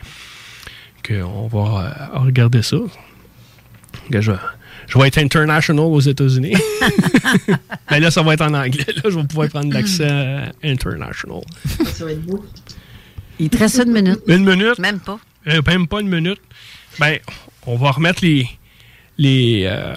Qu'on 1.06 1.48
va 1.48 1.58
euh, 2.14 2.18
regarder 2.20 2.62
ça. 2.62 2.76
Que 4.10 4.20
je, 4.20 4.32
je 4.88 4.98
vais 4.98 5.08
être 5.08 5.18
international 5.18 5.84
aux 5.84 6.00
États-Unis. 6.00 6.54
Mais 7.90 8.00
là, 8.00 8.10
ça 8.10 8.22
va 8.22 8.34
être 8.34 8.42
en 8.42 8.54
anglais. 8.54 8.84
Là, 8.88 9.02
je 9.10 9.18
vais 9.18 9.24
pouvoir 9.24 9.48
prendre 9.48 9.72
l'accent 9.72 10.04
euh, 10.04 10.46
international. 10.64 11.40
Ça 11.92 12.04
va 12.04 12.12
être 12.12 12.22
beau. 12.22 12.44
Il 13.38 13.48
te 13.48 13.58
reste 13.58 13.80
une 13.84 13.92
minute. 13.92 14.20
Une 14.26 14.44
minute? 14.44 14.78
Même 14.78 15.00
pas. 15.00 15.18
Euh, 15.48 15.60
même 15.66 15.86
pas 15.86 16.00
une 16.00 16.08
minute. 16.08 16.40
Ben, 17.00 17.18
on 17.66 17.76
va 17.76 17.90
remettre 17.92 18.22
les. 18.24 18.46
les 19.18 19.62
euh, 19.66 19.94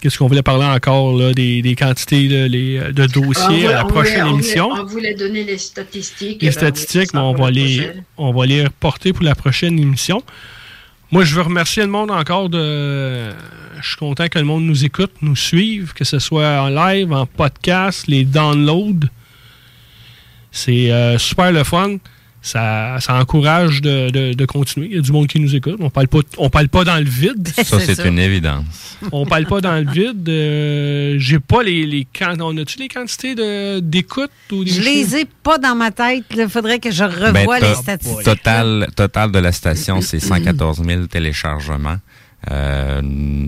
Qu'est-ce 0.00 0.18
qu'on 0.18 0.26
voulait 0.28 0.42
parler 0.42 0.66
encore, 0.66 1.16
là, 1.16 1.32
des, 1.32 1.62
des 1.62 1.74
quantités 1.74 2.28
là, 2.28 2.46
les, 2.46 2.78
de 2.92 3.06
dossiers 3.06 3.68
à 3.68 3.72
la 3.72 3.84
prochaine 3.84 4.24
on 4.24 4.30
voulait- 4.32 4.34
émission. 4.34 4.68
On 4.70 4.84
voulait 4.84 5.14
donner 5.14 5.44
les 5.44 5.56
statistiques. 5.56 6.42
les 6.42 6.48
ben, 6.48 6.52
statistiques, 6.52 7.10
on 7.14 7.32
va, 7.32 7.50
les, 7.50 7.90
on 8.18 8.32
va 8.34 8.44
les 8.44 8.64
reporter 8.64 9.14
pour 9.14 9.24
la 9.24 9.34
prochaine 9.34 9.78
émission. 9.78 10.22
Moi, 11.10 11.24
je 11.24 11.34
veux 11.34 11.42
remercier 11.42 11.82
le 11.84 11.88
monde 11.88 12.10
encore 12.10 12.50
de. 12.50 13.30
Je 13.84 13.88
suis 13.90 13.96
content 13.98 14.28
que 14.28 14.38
le 14.38 14.44
monde 14.46 14.64
nous 14.64 14.84
écoute, 14.84 15.12
nous 15.20 15.36
suive, 15.36 15.92
que 15.92 16.04
ce 16.04 16.18
soit 16.18 16.60
en 16.62 16.68
live, 16.68 17.12
en 17.12 17.26
podcast, 17.26 18.04
les 18.08 18.24
downloads. 18.24 19.06
C'est 20.50 20.90
euh, 20.92 21.18
super 21.18 21.52
le 21.52 21.64
fun. 21.64 21.96
Ça, 22.40 22.96
ça 23.00 23.14
encourage 23.14 23.80
de, 23.80 24.10
de- 24.10 24.34
de 24.34 24.44
continuer. 24.44 24.88
Il 24.90 24.96
y 24.96 24.98
a 24.98 25.00
du 25.00 25.12
monde 25.12 25.26
qui 25.28 25.40
nous 25.40 25.54
écoute. 25.56 25.76
On 25.80 25.88
parle 25.88 26.08
pas, 26.08 26.18
on 26.36 26.50
parle 26.50 26.68
pas 26.68 26.84
dans 26.84 26.98
le 26.98 27.04
vide. 27.08 27.48
Ça 27.64 27.80
c'est 27.80 28.04
une 28.06 28.18
évidence. 28.18 28.98
On 29.12 29.24
parle 29.24 29.46
pas 29.46 29.62
dans 29.62 29.76
le 29.82 29.90
vide. 29.90 30.28
Euh, 30.28 31.16
J'ai 31.18 31.38
pas 31.40 31.62
les, 31.62 32.06
On 32.40 32.54
a-tu 32.58 32.78
les 32.78 32.88
quantités 32.88 33.34
d'écoute 33.80 34.30
Je 34.50 34.56
choses? 34.56 34.78
les 34.84 35.16
ai 35.16 35.24
pas 35.42 35.56
dans 35.56 35.74
ma 35.74 35.90
tête. 35.90 36.24
Il 36.36 36.48
faudrait 36.50 36.80
que 36.80 36.90
je 36.90 37.04
revoie 37.04 37.60
Ben, 37.60 37.68
les 37.70 37.74
statistiques. 37.76 38.24
Total, 38.24 38.88
total 38.94 39.32
de 39.32 39.38
la 39.38 39.50
station, 39.52 40.02
c'est 40.02 40.20
114 40.20 40.82
000 40.86 41.06
téléchargements. 41.06 41.96
Euh, 42.50 43.00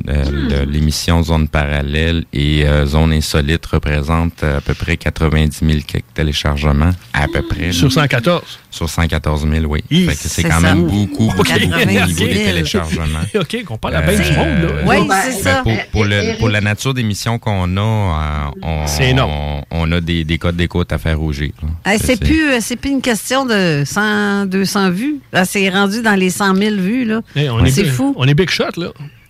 euh, 0.08 0.64
L'émission 0.66 1.22
Zone 1.22 1.48
Parallèle 1.48 2.24
et 2.32 2.66
euh, 2.66 2.86
Zone 2.86 3.12
Insolite 3.12 3.64
représentent 3.66 4.42
à 4.42 4.60
peu 4.60 4.74
près 4.74 4.96
90 4.96 5.58
000 5.66 5.78
quelques 5.86 6.04
téléchargements, 6.14 6.90
à 7.12 7.26
peu 7.32 7.42
près. 7.42 7.72
Sur 7.72 7.88
là. 7.88 7.94
114? 7.94 8.42
Sur 8.70 8.88
114 8.88 9.46
000, 9.50 9.64
oui. 9.66 9.82
Fait 9.90 10.06
que 10.06 10.12
c'est 10.14 10.42
quand 10.42 10.60
ça. 10.60 10.74
même 10.74 10.84
beaucoup, 10.84 11.26
beaucoup, 11.26 11.36
beaucoup 11.36 11.52
au 11.52 11.58
niveau 11.58 11.76
des 11.78 11.94
90 11.94 12.14
000. 12.14 12.28
téléchargements. 12.30 13.04
OK, 13.34 13.64
qu'on 13.64 13.78
parle 13.78 13.96
à 13.96 14.02
bien 14.02 14.18
du 14.18 14.32
monde, 14.36 14.62
là. 14.62 14.68
Oui, 14.86 14.96
c'est 14.98 15.08
Ben, 15.08 15.32
ça. 15.42 15.62
pour, 15.62 15.72
pour 15.92 16.04
le- 16.04 16.38
pour 16.38 16.48
la 16.48 16.60
nature 16.60 16.94
d'émission 16.94 17.38
qu'on 17.38 17.76
a, 17.76 17.80
euh, 17.80 18.50
on, 18.62 18.86
C'est 18.86 19.10
énorme. 19.10 19.30
on, 19.32 19.62
on 19.70 19.92
a 19.92 20.00
des, 20.00 20.24
des 20.24 20.38
codes 20.38 20.56
d'écoute 20.56 20.92
à 20.92 20.98
faire 20.98 21.18
rougir. 21.18 21.52
Hey, 21.84 21.98
c'est 21.98 22.18
plus, 22.20 22.50
euh, 22.50 22.58
c'est 22.60 22.76
plus 22.76 22.90
une 22.90 23.00
question 23.02 23.46
de 23.46 23.82
100, 23.84 24.46
200 24.46 24.90
vues. 24.90 25.16
Là, 25.32 25.44
c'est 25.44 25.68
rendu 25.70 26.02
dans 26.02 26.14
les 26.14 26.30
100 26.30 26.54
000 26.54 26.76
vues. 26.76 27.04
Là. 27.04 27.20
Hey, 27.34 27.48
on 27.50 27.64
est 27.64 27.70
c'est 27.70 27.82
big- 27.84 27.92
fou. 27.92 28.14
On 28.18 28.26
est 28.26 28.34
big 28.34 28.50
shot, 28.50 28.64
là. 28.76 28.85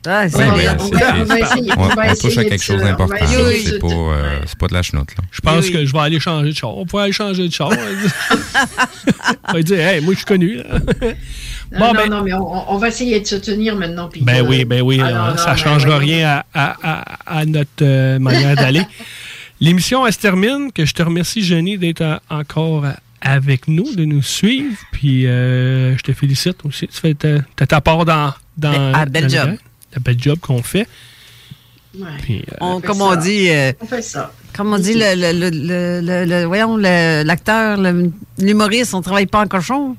Ah, 0.09 0.28
c'est 0.28 0.37
Ouais, 0.37 0.45
bien. 0.62 0.74
ben, 0.74 0.77
on 0.81 0.89
va- 0.89 1.15
on 1.20 1.24
va 1.24 1.39
essayer- 1.41 1.73
on- 1.77 1.89
va 1.89 2.03
on 2.11 2.15
touche 2.15 2.39
à 2.39 2.45
quelque 2.45 2.62
chose 2.62 2.81
d'important. 2.81 3.16
C'est 3.27 3.78
pas, 3.81 3.87
euh, 3.89 4.39
c'est 4.47 4.57
pas 4.59 4.69
de 4.69 4.74
la 4.74 4.83
chenoute. 4.83 5.09
Là. 5.19 5.24
Je 5.33 5.41
pense 5.41 5.65
Oui, 5.66 5.73
que 5.73 5.85
je 5.85 5.93
vais 5.93 5.99
aller 5.99 6.20
changer 6.20 6.51
de 6.51 6.55
char. 6.57 6.77
On 6.77 6.85
va 6.85 7.03
aller 7.03 7.12
changer 7.12 7.49
de 7.49 7.53
char. 7.53 7.70
on 9.49 9.53
va 9.53 9.62
dire, 9.62 9.81
hey, 9.81 10.01
moi, 10.01 10.12
je 10.12 10.19
suis 10.19 10.27
connu. 10.27 10.55
là. 10.57 10.65
Non, 11.73 11.78
Bon, 11.81 11.87
non, 11.87 11.93
ben- 11.95 12.11
non, 12.11 12.23
mais 12.23 12.33
on, 12.35 12.73
on 12.73 12.78
va 12.78 12.89
essayer 12.89 13.19
de 13.19 13.27
se 13.27 13.35
tenir 13.37 13.74
maintenant. 13.74 14.09
puis 14.09 14.20
Ben 14.23 14.47
oui, 14.47 14.65
ben 14.65 14.83
oui. 14.83 15.01
Ah, 15.03 15.07
euh, 15.09 15.12
non, 15.12 15.27
non, 15.33 15.37
ça 15.37 15.51
ne 15.51 15.57
ben 15.57 15.62
changera 15.65 15.99
oui. 15.99 16.05
rien 16.15 16.28
à, 16.28 16.45
à- 16.55 16.77
à- 17.01 17.39
à 17.41 17.45
notre 17.45 17.70
euh, 17.83 18.19
manière 18.20 18.55
d'aller. 18.55 18.83
L'émission, 19.61 20.07
elle 20.07 20.12
se 20.12 20.19
termine. 20.19 20.70
Que 20.73 20.85
je 20.85 20.93
te 20.95 21.03
remercie, 21.03 21.43
Jenny, 21.43 21.78
d'être 21.78 22.03
euh, 22.03 22.19
encore 22.31 22.85
euh, 22.85 22.93
avec 23.20 23.66
nous, 23.66 23.93
de 23.97 24.05
nous 24.05 24.23
suivre. 24.23 24.77
Puis 24.93 25.27
euh, 25.27 25.97
je 25.99 26.03
te 26.03 26.12
félicite 26.12 26.59
aussi. 26.65 26.87
Tu 26.87 27.01
fais 27.01 27.15
ta, 27.15 27.66
ta 27.66 27.81
part 27.81 28.05
dans, 28.05 28.33
dans, 28.57 28.70
Ben, 28.73 28.93
ah, 28.95 29.07
bel 29.07 29.24
dans 29.24 29.28
job. 29.28 29.57
Le 29.95 30.01
bel 30.01 30.23
job 30.23 30.39
qu'on 30.41 30.62
fait. 30.62 30.87
Ouais. 31.99 32.07
Puis, 32.23 32.39
euh, 32.41 32.57
On- 32.61 32.81
fait 32.81 32.87
comme 32.89 32.99
ça. 32.99 33.05
on 33.05 33.16
dit, 33.16 33.49
euh, 33.51 33.73
On 33.81 33.87
fait 33.87 34.03
ça. 34.03 34.33
comme 34.55 34.73
on 34.74 34.78
dit, 34.78 34.95
le, 34.95 35.15
le, 35.15 35.33
le, 35.33 35.51
le- 35.51 36.01
le- 36.03 36.24
le- 36.27 36.45
voyons, 36.45 36.77
le- 36.77 37.23
l'acteur, 37.24 37.78
l'humoriste, 38.39 38.93
on 38.95 39.01
travaille 39.03 39.27
pas 39.27 39.41
en 39.43 39.47
cochon. 39.47 39.97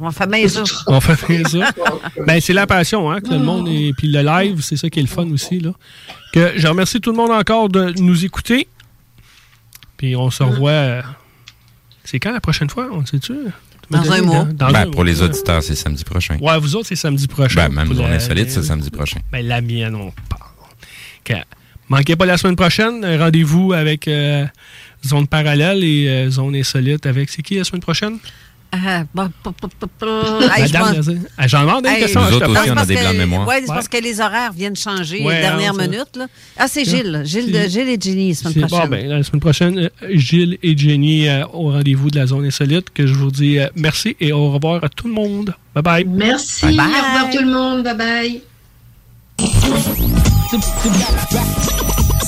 On 0.00 0.10
fait 0.10 0.26
bien 0.26 0.48
ça. 0.48 0.62
On 0.88 1.00
fait 1.00 1.26
bien 1.28 1.44
ça. 1.48 1.70
Ben, 2.26 2.40
c'est 2.40 2.52
la 2.52 2.66
passion, 2.66 3.10
hein, 3.12 3.20
que 3.20 3.28
le 3.30 3.38
monde 3.38 3.68
et 3.68 3.92
puis 3.96 4.08
le 4.08 4.22
live, 4.22 4.60
c'est 4.60 4.76
ça 4.76 4.90
qui 4.90 4.98
est 4.98 5.02
le 5.02 5.08
fun 5.08 5.30
aussi, 5.30 5.60
là. 5.60 5.70
Que 6.32 6.52
je 6.56 6.66
remercie 6.66 7.00
tout 7.00 7.10
le 7.12 7.16
monde 7.16 7.30
encore 7.30 7.68
de 7.68 7.92
nous 8.00 8.24
écouter. 8.24 8.66
Puis 9.96 10.16
on 10.16 10.30
se 10.30 10.42
revoit. 10.42 10.70
euh, 10.70 11.02
C'est 12.02 12.18
quand 12.18 12.32
la 12.32 12.40
prochaine 12.40 12.68
fois, 12.68 12.88
on 12.92 13.06
sait-tu? 13.06 13.34
Dans 13.90 14.10
un 14.12 14.22
mois. 14.22 14.44
Dans 14.44 14.70
Ben, 14.72 14.80
un 14.80 14.84
pour 14.86 14.96
mois. 14.96 15.04
les 15.04 15.22
auditeurs, 15.22 15.62
c'est 15.62 15.74
samedi 15.74 16.04
prochain. 16.04 16.36
Ouais, 16.40 16.58
vous 16.58 16.74
autres, 16.76 16.88
c'est 16.88 16.96
samedi 16.96 17.26
prochain. 17.26 17.68
Ben, 17.68 17.74
même 17.74 17.86
Pour 17.88 17.96
Zone 17.96 18.08
la- 18.10 18.16
Insolite, 18.16 18.50
c'est 18.50 18.62
samedi 18.62 18.90
prochain. 18.90 19.20
Ben, 19.32 19.46
la 19.46 19.60
mienne, 19.60 19.94
on 19.94 20.12
parle. 20.28 20.50
Que- 21.24 21.34
Manquez 21.88 22.16
pas 22.16 22.24
la 22.26 22.36
semaine 22.38 22.56
prochaine. 22.56 23.04
un 23.04 23.18
Rendez-vous 23.18 23.72
avec 23.74 24.08
euh, 24.08 24.46
Zone 25.06 25.26
Parallèle 25.26 25.84
et 25.84 26.08
euh, 26.08 26.30
Zone 26.30 26.56
Insolite 26.56 27.04
avec. 27.06 27.28
C'est 27.30 27.42
qui 27.42 27.56
la 27.56 27.64
semaine 27.64 27.82
prochaine? 27.82 28.18
Ah, 28.72 29.04
ah, 31.38 31.46
j'en 31.46 31.60
demande 31.62 31.86
une 31.86 31.94
question. 31.96 32.20
Nous 32.22 32.36
autres 32.36 32.50
aussi, 32.50 32.70
on 32.70 32.76
a 32.76 32.86
des 32.86 32.96
blancs 32.96 33.12
de 33.12 33.18
mémoire. 33.18 33.46
Ouais, 33.46 33.60
c'est 33.60 33.66
parce 33.66 33.88
que 33.88 34.02
les 34.02 34.20
horaires 34.20 34.52
viennent 34.52 34.76
changer 34.76 35.18
les 35.18 35.40
dernières 35.40 35.74
minutes. 35.74 36.18
Ah, 36.58 36.66
c'est 36.68 36.84
Gilles. 36.84 37.22
Gilles, 37.24 37.52
de, 37.52 37.58
C'est- 37.58 37.70
Gilles 37.70 37.88
et 37.88 37.98
Jenny, 38.00 38.28
la 38.30 38.34
semaine 38.34 38.66
prochaine. 38.66 38.90
Ben, 38.90 39.08
la 39.08 39.22
semaine 39.22 39.40
prochaine, 39.40 39.78
euh, 39.78 39.88
Gilles 40.12 40.58
et 40.62 40.76
Jenny 40.76 41.28
euh, 41.28 41.44
au 41.52 41.70
rendez-vous 41.70 42.10
de 42.10 42.18
la 42.18 42.26
zone 42.26 42.46
insolite, 42.46 42.90
que 42.92 43.06
je 43.06 43.14
vous 43.14 43.30
dis 43.30 43.58
euh, 43.58 43.68
merci 43.76 44.16
et 44.20 44.32
au 44.32 44.50
revoir 44.52 44.82
à 44.82 44.88
tout 44.88 45.06
le 45.08 45.14
monde. 45.14 45.54
Bye 45.74 45.82
bye. 45.82 46.04
Merci. 46.04 46.64
Au 46.64 46.68
revoir 46.70 47.30
tout 47.30 47.42
le 47.42 47.52
monde. 47.52 47.84
Bye 47.84 47.96
bye. 47.96 48.42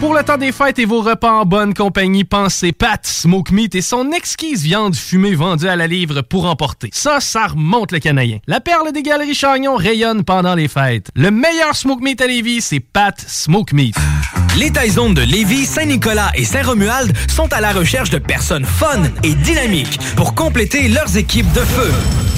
Pour 0.00 0.14
le 0.14 0.22
temps 0.22 0.36
des 0.36 0.52
fêtes 0.52 0.78
et 0.78 0.84
vos 0.84 1.02
repas 1.02 1.32
en 1.32 1.44
bonne 1.44 1.74
compagnie, 1.74 2.22
pensez 2.22 2.70
Pat 2.70 3.04
Smoke 3.04 3.52
Meat 3.52 3.74
et 3.74 3.82
son 3.82 4.12
exquise 4.12 4.62
viande 4.62 4.94
fumée 4.94 5.34
vendue 5.34 5.66
à 5.66 5.74
la 5.74 5.88
livre 5.88 6.22
pour 6.22 6.46
emporter. 6.46 6.88
Ça, 6.92 7.18
ça 7.18 7.48
remonte 7.48 7.90
le 7.90 7.98
canadien. 7.98 8.38
La 8.46 8.60
perle 8.60 8.92
des 8.92 9.02
galeries 9.02 9.34
Chagnon 9.34 9.74
rayonne 9.74 10.22
pendant 10.22 10.54
les 10.54 10.68
fêtes. 10.68 11.10
Le 11.16 11.32
meilleur 11.32 11.74
Smoke 11.74 12.00
Meat 12.00 12.20
à 12.20 12.28
Lévis, 12.28 12.60
c'est 12.60 12.78
Pat 12.78 13.20
Smoke 13.20 13.74
Meat. 13.74 13.96
Les 14.56 14.70
Taizones 14.70 15.14
de 15.14 15.22
Lévis, 15.22 15.66
Saint-Nicolas 15.66 16.30
et 16.36 16.44
Saint-Romuald 16.44 17.12
sont 17.28 17.52
à 17.52 17.60
la 17.60 17.72
recherche 17.72 18.10
de 18.10 18.18
personnes 18.18 18.66
fun 18.66 19.02
et 19.24 19.34
dynamiques 19.34 19.98
pour 20.14 20.36
compléter 20.36 20.86
leurs 20.86 21.16
équipes 21.16 21.52
de 21.54 21.60
feu. 21.60 22.37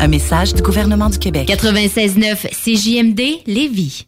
Un 0.00 0.08
message 0.08 0.54
du 0.54 0.62
gouvernement 0.62 1.10
du 1.10 1.18
Québec. 1.18 1.48
96.9 1.48 2.48
CJMD 2.50 3.42
Lévis. 3.46 4.07